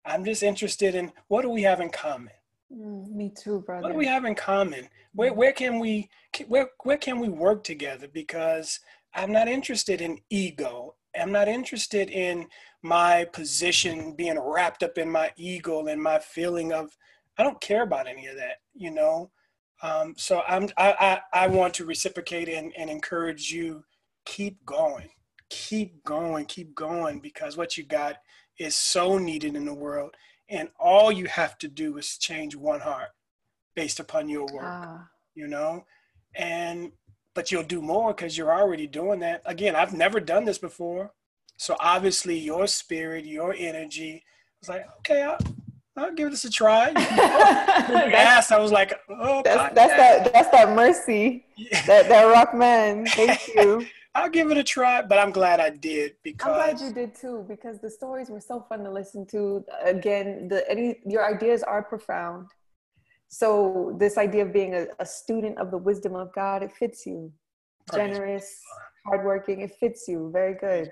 I'm 0.08 0.24
just 0.24 0.42
interested 0.42 0.96
in 0.96 1.12
what 1.28 1.42
do 1.42 1.50
we 1.50 1.62
have 1.64 1.82
in 1.82 1.90
common? 1.90 2.32
Mm, 2.74 3.12
me 3.12 3.32
too, 3.38 3.62
brother. 3.62 3.84
What 3.84 3.92
do 3.92 3.98
we 3.98 4.08
have 4.08 4.26
in 4.26 4.36
common? 4.36 4.88
Where, 5.14 5.34
where 5.34 5.52
can 5.52 5.80
we 5.80 6.10
where, 6.48 6.70
where 6.84 6.98
can 6.98 7.20
we 7.20 7.30
work 7.30 7.64
together? 7.64 8.08
Because 8.08 8.80
I'm 9.14 9.32
not 9.32 9.48
interested 9.48 10.02
in 10.02 10.20
ego. 10.30 10.96
I'm 11.20 11.32
not 11.32 11.48
interested 11.48 12.10
in 12.10 12.48
my 12.84 13.26
position 13.34 14.14
being 14.14 14.40
wrapped 14.40 14.84
up 14.84 14.98
in 14.98 15.10
my 15.10 15.32
ego 15.36 15.88
and 15.88 16.02
my 16.02 16.20
feeling 16.20 16.72
of 16.72 16.96
I 17.38 17.44
don't 17.44 17.60
care 17.62 17.84
about 17.84 18.08
any 18.08 18.28
of 18.28 18.38
that, 18.38 18.58
you 18.74 18.92
know. 18.92 19.32
Um, 19.82 20.14
so 20.18 20.42
I'm 20.48 20.70
I, 20.78 21.20
I, 21.34 21.46
I 21.46 21.48
want 21.48 21.74
to 21.76 21.86
reciprocate 21.86 22.50
and, 22.50 22.72
and 22.78 22.90
encourage 22.90 23.52
you. 23.52 23.84
Keep 24.26 24.66
going, 24.66 25.10
keep 25.50 26.04
going, 26.04 26.46
keep 26.46 26.76
going 26.76 27.20
because 27.20 27.58
what 27.58 27.78
you 27.78 27.84
got 27.84 28.18
is 28.58 28.76
so 28.76 29.18
needed 29.18 29.56
in 29.56 29.66
the 29.66 29.74
world, 29.74 30.16
and 30.50 30.70
all 30.80 31.12
you 31.12 31.26
have 31.26 31.58
to 31.60 31.68
do 31.68 31.98
is 31.98 32.18
change 32.18 32.56
one 32.56 32.80
heart 32.80 33.10
based 33.76 34.00
upon 34.00 34.30
your 34.30 34.46
work. 34.54 34.66
Ah. 34.66 35.08
You 35.36 35.48
know, 35.48 35.86
and 36.36 36.92
but 37.36 37.52
you'll 37.52 37.62
do 37.62 37.82
more 37.82 38.14
because 38.14 38.36
you're 38.36 38.52
already 38.52 38.88
doing 38.88 39.20
that. 39.20 39.44
Again, 39.46 39.76
I've 39.76 39.94
never 39.94 40.20
done 40.20 40.46
this 40.46 40.58
before, 40.58 41.12
so 41.58 41.76
obviously 41.80 42.38
your 42.38 42.66
spirit, 42.66 43.26
your 43.26 43.54
energy 43.58 44.24
was 44.60 44.70
like, 44.70 44.86
okay, 45.00 45.22
I'll, 45.24 45.38
I'll 45.96 46.14
give 46.14 46.32
this 46.32 46.46
a 46.46 46.50
try. 46.50 46.90
asked, 46.96 48.52
I 48.52 48.60
was 48.60 48.72
like, 48.72 48.94
oh, 49.10 49.42
that's, 49.44 49.76
that's 49.76 49.94
that 49.94 50.34
that's 50.34 50.50
that 50.50 50.76
mercy, 50.76 51.46
yeah. 51.56 51.86
that 51.86 52.10
that 52.10 52.24
rock 52.24 52.54
man. 52.54 53.06
Thank 53.08 53.48
you. 53.56 53.86
I'll 54.18 54.32
give 54.32 54.50
it 54.50 54.58
a 54.58 54.64
try, 54.64 55.04
but 55.04 55.20
I'm 55.20 55.30
glad 55.32 55.60
I 55.60 55.70
did 55.70 56.14
because 56.24 56.48
I'm 56.48 56.76
glad 56.76 56.82
you 56.82 56.92
did 56.92 57.14
too 57.14 57.46
because 57.48 57.80
the 57.80 57.90
stories 57.90 58.30
were 58.32 58.42
so 58.42 58.66
fun 58.68 58.84
to 58.84 58.92
listen 58.92 59.28
to. 59.28 59.64
Again, 59.84 60.48
the 60.48 60.68
any 60.68 61.00
your 61.06 61.24
ideas 61.24 61.62
are 61.62 61.84
profound. 61.84 62.48
So 63.28 63.96
this 64.00 64.18
idea 64.18 64.44
of 64.44 64.52
being 64.52 64.74
a, 64.74 64.88
a 65.00 65.06
student 65.06 65.60
of 65.60 65.70
the 65.70 65.78
wisdom 65.78 66.16
of 66.16 66.34
God, 66.34 66.64
it 66.64 66.72
fits 66.72 67.06
you. 67.06 67.32
Praise 67.88 68.18
Generous, 68.18 68.62
hardworking, 69.06 69.62
it 69.62 69.76
fits 69.80 70.08
you. 70.08 70.32
Very 70.34 70.56
good. 70.56 70.92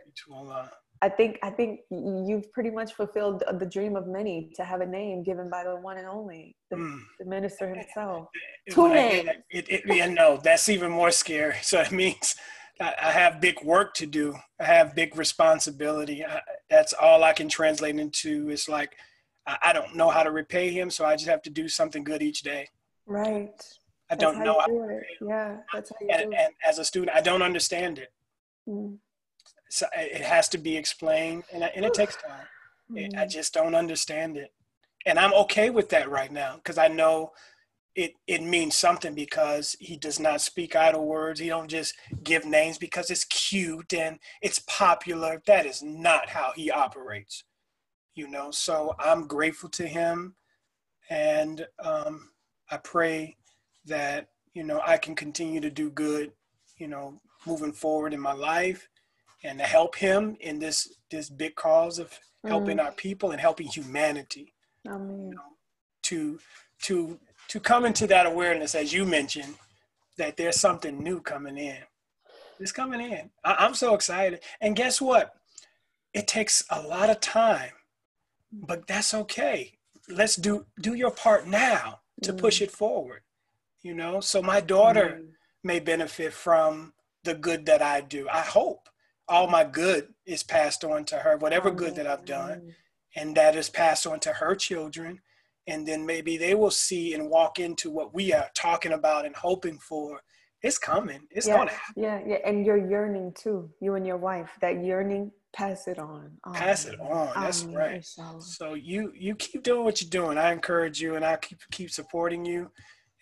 I 1.02 1.10
think 1.10 1.39
I 1.41 1.49
think 1.49 1.80
you've 1.89 2.52
pretty 2.53 2.69
much 2.69 2.93
fulfilled 2.93 3.43
the 3.60 3.65
dream 3.65 3.95
of 3.95 4.07
many 4.07 4.52
to 4.56 4.64
have 4.64 4.81
a 4.81 4.85
name 4.85 5.23
given 5.23 5.49
by 5.49 5.64
the 5.64 5.76
one 5.76 5.97
and 5.97 6.07
only, 6.07 6.56
the, 6.69 6.77
mm. 6.77 6.99
the 7.19 7.26
minister 7.26 7.68
himself. 7.73 8.27
Two 8.69 8.89
names. 8.89 9.30
It, 9.49 9.65
it, 9.68 9.81
yeah, 9.88 10.07
no, 10.07 10.39
that's 10.43 10.69
even 10.69 10.91
more 10.91 11.11
scary. 11.11 11.56
So 11.64 11.81
it 11.81 11.91
means 11.91 12.35
I 12.80 13.11
have 13.11 13.39
big 13.39 13.64
work 13.64 13.93
to 13.95 14.06
do. 14.06 14.35
I 14.60 14.65
have 14.65 14.95
big 14.95 15.18
responsibility. 15.18 16.26
I, 16.26 16.41
that's 16.69 16.93
all 16.93 17.23
I 17.23 17.31
can 17.34 17.47
translate 17.47 17.97
into. 17.97 18.49
It's 18.49 18.68
like 18.68 18.95
I, 19.47 19.57
I, 19.65 19.73
don't 19.73 19.95
know 19.95 20.10
how 20.10 20.23
to 20.23 20.31
repay 20.31 20.72
him, 20.72 20.89
so 20.89 21.06
I 21.06 21.15
just 21.15 21.30
have 21.30 21.41
to 21.43 21.49
do 21.49 21.69
something 21.69 22.03
good 22.03 22.22
each 22.22 22.41
day. 22.41 22.68
Right. 23.06 23.53
I 24.10 24.15
that's 24.15 24.22
don't 24.22 24.43
know. 24.43 24.60
How 24.60 24.68
do 24.68 25.02
yeah, 25.22 25.57
that's 25.73 25.89
how 25.89 25.95
you 26.02 26.10
and, 26.11 26.31
do 26.31 26.38
and, 26.38 26.53
as 26.68 26.80
a 26.80 26.85
student, 26.85 27.15
I 27.15 27.22
don't 27.22 27.41
understand 27.41 27.99
it. 27.99 28.11
Mm 28.68 28.97
so 29.69 29.85
it 29.95 30.22
has 30.22 30.47
to 30.49 30.57
be 30.57 30.77
explained 30.77 31.43
and, 31.52 31.64
and 31.64 31.85
it 31.85 31.93
takes 31.93 32.15
time 32.15 32.47
mm-hmm. 32.91 33.19
i 33.19 33.26
just 33.26 33.53
don't 33.53 33.76
understand 33.76 34.38
it 34.38 34.53
and 35.06 35.19
i'm 35.19 35.34
okay 35.34 35.69
with 35.69 35.89
that 35.89 36.10
right 36.10 36.31
now 36.31 36.56
because 36.56 36.77
i 36.77 36.88
know 36.88 37.31
it 37.95 38.13
it 38.27 38.43
means 38.43 38.76
something 38.76 39.15
because 39.15 39.76
he 39.80 39.95
does 39.95 40.19
not 40.19 40.41
speak 40.41 40.76
idle 40.76 41.05
words 41.05 41.39
he 41.39 41.47
don't 41.47 41.69
just 41.69 41.95
give 42.23 42.45
names 42.45 42.77
because 42.77 43.09
it's 43.09 43.26
cute 43.26 43.93
and 43.93 44.19
it's 44.41 44.59
popular 44.67 45.41
that 45.47 45.65
is 45.65 45.81
not 45.81 46.30
how 46.30 46.51
he 46.55 46.69
operates 46.69 47.43
you 48.13 48.27
know 48.27 48.51
so 48.51 48.93
i'm 48.99 49.27
grateful 49.27 49.69
to 49.69 49.88
him 49.88 50.35
and 51.09 51.65
um, 51.84 52.30
i 52.69 52.77
pray 52.77 53.35
that 53.85 54.27
you 54.53 54.63
know 54.63 54.81
i 54.85 54.97
can 54.97 55.15
continue 55.15 55.61
to 55.61 55.69
do 55.69 55.89
good 55.89 56.31
you 56.77 56.88
know 56.88 57.19
moving 57.47 57.73
forward 57.73 58.13
in 58.13 58.19
my 58.19 58.34
life 58.34 58.89
and 59.43 59.59
to 59.59 59.65
help 59.65 59.95
him 59.95 60.35
in 60.41 60.59
this 60.59 60.97
this 61.11 61.30
big 61.30 61.55
cause 61.55 61.99
of 61.99 62.17
helping 62.45 62.77
mm. 62.77 62.84
our 62.84 62.91
people 62.91 63.31
and 63.31 63.39
helping 63.39 63.67
humanity 63.67 64.53
Amen. 64.88 65.30
You 65.30 65.35
know, 65.35 65.41
to 66.03 66.39
to 66.84 67.19
to 67.49 67.59
come 67.59 67.85
into 67.85 68.07
that 68.07 68.26
awareness 68.26 68.76
as 68.76 68.93
you 68.93 69.05
mentioned 69.05 69.55
that 70.17 70.38
there's 70.38 70.59
something 70.59 71.03
new 71.03 71.19
coming 71.22 71.57
in. 71.57 71.77
It's 72.59 72.72
coming 72.72 73.01
in. 73.01 73.30
I, 73.43 73.55
i'm 73.59 73.73
so 73.73 73.93
excited. 73.95 74.41
And 74.61 74.76
guess 74.76 75.01
what? 75.01 75.34
It 76.13 76.27
takes 76.27 76.63
a 76.69 76.81
lot 76.81 77.09
of 77.09 77.19
time 77.19 77.72
but 78.51 78.88
that's 78.88 79.13
okay. 79.13 79.73
Let's 80.07 80.38
do 80.38 80.65
do 80.80 80.93
your 80.93 81.11
part 81.11 81.47
now 81.47 81.99
to 82.23 82.31
mm. 82.31 82.38
push 82.38 82.61
it 82.61 82.72
forward 82.72 83.22
you 83.85 83.93
know? 83.93 84.19
So 84.19 84.41
my 84.41 84.59
daughter 84.59 85.22
mm. 85.22 85.27
may 85.63 85.80
benefit 85.80 86.34
from 86.34 86.93
the 87.23 87.35
good 87.35 87.67
that 87.67 87.81
i 87.81 88.01
do. 88.01 88.27
I 88.27 88.41
hope 88.41 88.89
all 89.27 89.47
my 89.47 89.63
good 89.63 90.13
is 90.26 90.43
passed 90.43 90.84
on 90.84 91.05
to 91.05 91.17
her, 91.17 91.38
whatever 91.38 91.72
good 91.72 91.95
that 91.95 92.07
I've 92.07 92.26
done, 92.26 92.73
and 93.15 93.35
that 93.38 93.55
is 93.55 93.69
passed 93.69 94.05
on 94.05 94.19
to 94.22 94.34
her 94.34 94.55
children. 94.55 95.22
And 95.67 95.87
then 95.87 96.05
maybe 96.05 96.37
they 96.37 96.53
will 96.55 96.71
see 96.71 97.13
and 97.13 97.29
walk 97.29 97.59
into 97.59 97.89
what 97.89 98.13
we 98.13 98.33
are 98.33 98.49
talking 98.53 98.93
about 98.93 99.25
and 99.25 99.35
hoping 99.35 99.79
for. 99.79 100.21
It's 100.61 100.77
coming. 100.77 101.21
It's 101.31 101.47
yeah, 101.47 101.57
gonna 101.57 101.71
happen. 101.71 102.03
Yeah, 102.03 102.21
yeah. 102.25 102.37
And 102.45 102.65
you're 102.65 102.89
yearning 102.89 103.33
too, 103.33 103.69
you 103.81 103.95
and 103.95 104.05
your 104.05 104.17
wife, 104.17 104.49
that 104.61 104.83
yearning, 104.83 105.31
pass 105.53 105.87
it 105.87 105.99
on. 105.99 106.31
Oh, 106.45 106.53
pass 106.53 106.85
it 106.85 106.99
on. 106.99 107.31
That's 107.35 107.63
um, 107.63 107.73
right. 107.73 108.03
So. 108.03 108.39
so 108.39 108.73
you 108.73 109.11
you 109.15 109.35
keep 109.35 109.63
doing 109.63 109.83
what 109.83 110.01
you're 110.01 110.09
doing. 110.09 110.37
I 110.37 110.51
encourage 110.51 110.99
you 110.99 111.15
and 111.15 111.25
I 111.25 111.37
keep 111.37 111.59
keep 111.71 111.91
supporting 111.91 112.45
you. 112.45 112.71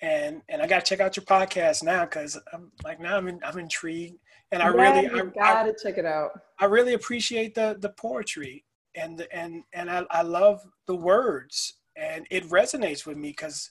And 0.01 0.41
and 0.49 0.61
I 0.61 0.67
gotta 0.67 0.85
check 0.85 0.99
out 0.99 1.15
your 1.15 1.25
podcast 1.25 1.83
now 1.83 2.05
because 2.05 2.39
I'm 2.53 2.71
like 2.83 2.99
now 2.99 3.17
I'm 3.17 3.27
in, 3.27 3.39
I'm 3.43 3.57
intrigued 3.57 4.17
and 4.51 4.61
I 4.61 4.67
yeah, 4.67 4.73
really 4.73 5.15
you 5.15 5.31
I, 5.39 5.39
gotta 5.39 5.69
I, 5.69 5.73
check 5.81 5.97
it 5.97 6.05
out. 6.05 6.31
I 6.59 6.65
really 6.65 6.93
appreciate 6.93 7.55
the 7.55 7.77
the 7.79 7.89
poetry 7.89 8.65
and 8.95 9.17
the, 9.17 9.35
and 9.35 9.63
and 9.73 9.89
I, 9.89 10.05
I 10.11 10.21
love 10.21 10.61
the 10.87 10.95
words 10.95 11.79
and 11.95 12.25
it 12.29 12.49
resonates 12.49 13.05
with 13.05 13.17
me 13.17 13.29
because 13.29 13.69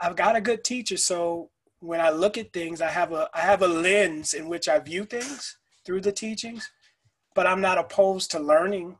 I've 0.00 0.16
got 0.16 0.36
a 0.36 0.40
good 0.40 0.64
teacher. 0.64 0.96
So 0.96 1.50
when 1.80 2.00
I 2.00 2.10
look 2.10 2.38
at 2.38 2.52
things, 2.52 2.80
I 2.80 2.88
have 2.88 3.12
a 3.12 3.28
I 3.34 3.40
have 3.40 3.62
a 3.62 3.68
lens 3.68 4.34
in 4.34 4.48
which 4.48 4.68
I 4.68 4.78
view 4.78 5.04
things 5.04 5.58
through 5.84 6.02
the 6.02 6.12
teachings, 6.12 6.70
but 7.34 7.46
I'm 7.46 7.60
not 7.60 7.78
opposed 7.78 8.30
to 8.32 8.40
learning 8.40 8.96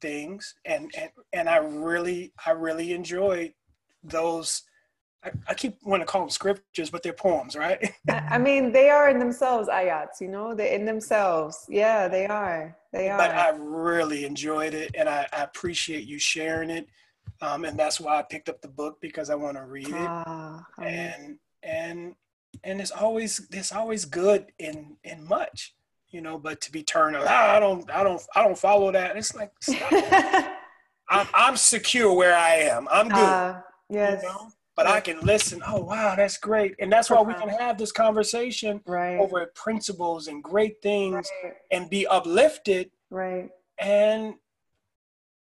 things 0.00 0.54
and 0.64 0.90
and 0.96 1.10
and 1.32 1.48
I 1.48 1.56
really 1.56 2.32
I 2.44 2.50
really 2.50 2.92
enjoy 2.92 3.54
those 4.04 4.62
I, 5.24 5.30
I 5.48 5.54
keep 5.54 5.78
want 5.84 6.02
to 6.02 6.06
call 6.06 6.20
them 6.20 6.30
scriptures, 6.30 6.90
but 6.90 7.02
they're 7.02 7.12
poems, 7.12 7.56
right? 7.56 7.92
I 8.08 8.38
mean, 8.38 8.70
they 8.70 8.90
are 8.90 9.08
in 9.08 9.18
themselves 9.18 9.68
ayats, 9.68 10.20
you 10.20 10.28
know, 10.28 10.54
they're 10.54 10.72
in 10.72 10.84
themselves. 10.84 11.64
Yeah, 11.68 12.06
they 12.06 12.26
are. 12.26 12.76
They 12.92 13.08
are. 13.08 13.18
But 13.18 13.30
I 13.32 13.50
really 13.56 14.24
enjoyed 14.24 14.74
it 14.74 14.90
and 14.94 15.08
I, 15.08 15.26
I 15.32 15.42
appreciate 15.42 16.04
you 16.04 16.18
sharing 16.18 16.70
it. 16.70 16.86
Um, 17.40 17.64
and 17.64 17.78
that's 17.78 18.00
why 18.00 18.18
I 18.18 18.22
picked 18.22 18.48
up 18.48 18.62
the 18.62 18.68
book 18.68 18.98
because 19.00 19.30
I 19.30 19.34
want 19.34 19.56
to 19.56 19.64
read 19.64 19.88
it. 19.88 19.94
Ah, 19.94 20.64
and 20.82 21.38
and 21.62 22.14
and 22.64 22.80
it's 22.80 22.90
always 22.90 23.46
it's 23.50 23.72
always 23.72 24.04
good 24.04 24.46
in 24.58 24.96
in 25.04 25.26
much, 25.26 25.74
you 26.08 26.20
know, 26.20 26.38
but 26.38 26.60
to 26.62 26.72
be 26.72 26.82
turned 26.82 27.16
oh, 27.16 27.26
I 27.26 27.60
don't 27.60 27.90
I 27.90 28.02
don't 28.02 28.22
I 28.34 28.42
don't 28.42 28.58
follow 28.58 28.90
that. 28.92 29.16
It's 29.16 29.34
like 29.34 29.52
I'm 31.08 31.26
I'm 31.34 31.56
secure 31.56 32.12
where 32.14 32.36
I 32.36 32.54
am. 32.54 32.88
I'm 32.90 33.08
good. 33.08 33.18
Uh, 33.18 33.60
yes. 33.90 34.22
You 34.22 34.28
know? 34.28 34.50
but 34.76 34.86
I 34.86 35.00
can 35.00 35.20
listen. 35.20 35.62
Oh, 35.66 35.80
wow, 35.80 36.14
that's 36.14 36.36
great. 36.36 36.74
And 36.78 36.92
that's 36.92 37.08
why 37.08 37.20
we 37.22 37.32
can 37.32 37.48
have 37.48 37.78
this 37.78 37.90
conversation 37.90 38.82
right. 38.86 39.18
over 39.18 39.44
principles 39.54 40.28
and 40.28 40.44
great 40.44 40.82
things 40.82 41.28
right. 41.42 41.54
and 41.72 41.88
be 41.88 42.06
uplifted. 42.06 42.90
Right. 43.08 43.48
And 43.78 44.34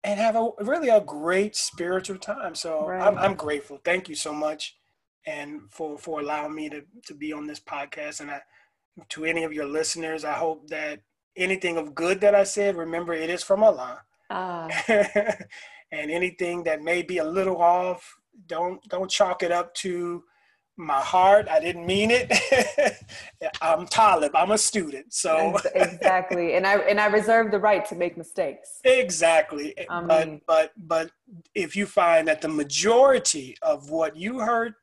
and 0.05 0.19
have 0.19 0.35
a 0.35 0.49
really 0.59 0.89
a 0.89 1.01
great 1.01 1.55
spiritual 1.55 2.19
time. 2.19 2.53
So 2.53 2.87
right. 2.87 3.01
I'm, 3.01 3.17
I'm 3.17 3.33
grateful. 3.33 3.81
Thank 3.83 4.07
you 4.07 4.15
so 4.15 4.31
much. 4.31 4.77
And 5.25 5.61
for, 5.71 5.97
for 5.97 6.19
allowing 6.19 6.53
me 6.53 6.69
to, 6.69 6.83
to 7.07 7.15
be 7.15 7.33
on 7.33 7.47
this 7.47 7.59
podcast. 7.59 8.21
And 8.21 8.29
I, 8.29 8.41
to 9.09 9.25
any 9.25 9.43
of 9.43 9.51
your 9.51 9.65
listeners, 9.65 10.23
I 10.23 10.33
hope 10.33 10.69
that 10.69 11.01
anything 11.35 11.77
of 11.77 11.95
good 11.95 12.21
that 12.21 12.35
I 12.35 12.43
said, 12.43 12.77
remember 12.77 13.13
it 13.13 13.31
is 13.31 13.41
from 13.41 13.63
Allah. 13.63 14.03
Uh. 14.29 14.69
and 14.87 16.11
anything 16.11 16.63
that 16.65 16.83
may 16.83 17.01
be 17.01 17.17
a 17.17 17.25
little 17.25 17.57
off, 17.57 18.15
don't 18.47 18.83
don't 18.89 19.09
chalk 19.09 19.43
it 19.43 19.51
up 19.51 19.73
to 19.75 20.23
my 20.77 20.99
heart. 20.99 21.47
I 21.49 21.59
didn't 21.59 21.85
mean 21.85 22.09
it. 22.11 22.31
I'm 23.61 23.85
Talib. 23.87 24.35
I'm 24.35 24.51
a 24.51 24.57
student. 24.57 25.13
So 25.13 25.57
exactly. 25.73 26.55
And 26.55 26.67
I 26.67 26.77
and 26.77 26.99
I 26.99 27.07
reserve 27.07 27.51
the 27.51 27.59
right 27.59 27.85
to 27.85 27.95
make 27.95 28.17
mistakes. 28.17 28.79
Exactly. 28.83 29.73
I 29.89 29.99
mean, 30.01 30.07
but 30.07 30.41
but 30.45 30.71
but 30.77 31.11
if 31.53 31.75
you 31.75 31.85
find 31.85 32.27
that 32.27 32.41
the 32.41 32.49
majority 32.49 33.57
of 33.61 33.89
what 33.89 34.15
you 34.15 34.39
heard 34.39 34.73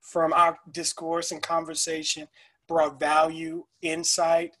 from 0.00 0.32
our 0.32 0.58
discourse 0.72 1.32
and 1.32 1.42
conversation 1.42 2.28
brought 2.68 2.98
value, 2.98 3.64
insight, 3.82 4.56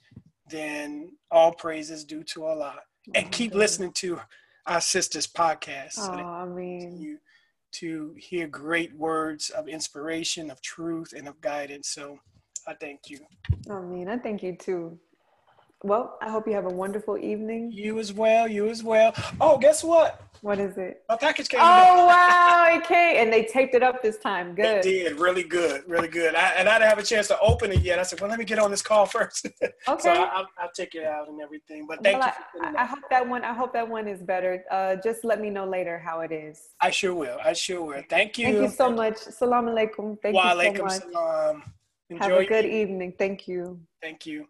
then 0.48 1.12
all 1.30 1.52
praises 1.52 2.04
due 2.04 2.22
to 2.22 2.44
Allah. 2.44 2.76
And 3.14 3.30
keep 3.30 3.54
listening 3.54 3.92
to 3.94 4.20
our 4.66 4.80
sisters 4.80 5.26
podcast. 5.26 5.98
Oh, 5.98 6.12
I 6.12 6.44
mean 6.44 6.96
you 6.98 7.18
to 7.72 8.14
hear 8.18 8.46
great 8.46 8.94
words 8.94 9.50
of 9.50 9.68
inspiration, 9.68 10.50
of 10.50 10.60
truth, 10.62 11.12
and 11.16 11.28
of 11.28 11.40
guidance. 11.40 11.88
So 11.88 12.18
I 12.66 12.74
thank 12.74 13.08
you. 13.08 13.20
I 13.70 13.80
mean, 13.80 14.08
I 14.08 14.18
thank 14.18 14.42
you 14.42 14.56
too. 14.56 14.98
Well, 15.82 16.18
I 16.22 16.30
hope 16.30 16.46
you 16.46 16.54
have 16.54 16.64
a 16.64 16.70
wonderful 16.70 17.18
evening. 17.18 17.70
You 17.72 17.98
as 17.98 18.12
well. 18.12 18.48
You 18.48 18.68
as 18.68 18.82
well. 18.82 19.14
Oh, 19.40 19.58
guess 19.58 19.84
what? 19.84 20.22
What 20.42 20.58
is 20.58 20.76
it? 20.76 21.02
My 21.08 21.16
package 21.16 21.48
came. 21.48 21.60
Oh 21.60 22.06
wow, 22.06 22.68
it 22.70 22.84
came, 22.84 23.16
and 23.16 23.32
they 23.32 23.44
taped 23.44 23.74
it 23.74 23.82
up 23.82 24.02
this 24.02 24.18
time. 24.18 24.54
Good. 24.54 24.82
They 24.82 25.04
did 25.04 25.18
really 25.18 25.42
good, 25.42 25.82
really 25.86 26.08
good. 26.08 26.34
I, 26.34 26.48
and 26.56 26.68
I 26.68 26.78
didn't 26.78 26.90
have 26.90 26.98
a 26.98 27.02
chance 27.02 27.28
to 27.28 27.40
open 27.40 27.72
it 27.72 27.80
yet. 27.80 27.98
I 27.98 28.02
said, 28.02 28.20
"Well, 28.20 28.30
let 28.30 28.38
me 28.38 28.44
get 28.44 28.58
on 28.58 28.70
this 28.70 28.82
call 28.82 29.06
first. 29.06 29.46
Okay. 29.88 30.02
so 30.02 30.10
I, 30.10 30.40
will 30.40 30.46
I'll 30.58 30.72
check 30.74 30.94
it 30.94 31.04
out 31.04 31.28
and 31.28 31.40
everything. 31.40 31.86
But 31.86 32.02
thank 32.02 32.18
well, 32.18 32.32
you. 32.54 32.62
I, 32.62 32.82
I, 32.82 32.86
hope 32.86 33.04
that 33.10 33.26
one. 33.26 33.44
I 33.44 33.52
hope 33.52 33.72
that 33.72 33.88
one 33.88 34.08
is 34.08 34.20
better. 34.22 34.64
Uh, 34.70 34.96
just 34.96 35.24
let 35.24 35.40
me 35.40 35.48
know 35.48 35.64
later 35.64 35.98
how 35.98 36.20
it 36.20 36.32
is. 36.32 36.60
I 36.80 36.90
sure 36.90 37.14
will. 37.14 37.38
I 37.44 37.52
sure 37.52 37.82
will. 37.82 38.02
Thank 38.08 38.38
you. 38.38 38.46
Thank 38.46 38.58
you 38.58 38.68
so 38.68 38.90
much. 38.90 39.16
Salam 39.16 39.66
alaikum. 39.66 40.16
Thank 40.20 40.34
Wa 40.34 40.52
you 40.54 40.76
so 40.76 40.82
much. 40.82 41.02
salam. 41.02 41.62
Enjoy 42.10 42.24
Have 42.24 42.38
a 42.38 42.46
good 42.46 42.66
evening. 42.66 43.14
Thank 43.18 43.48
you. 43.48 43.80
Thank 44.02 44.26
you. 44.26 44.46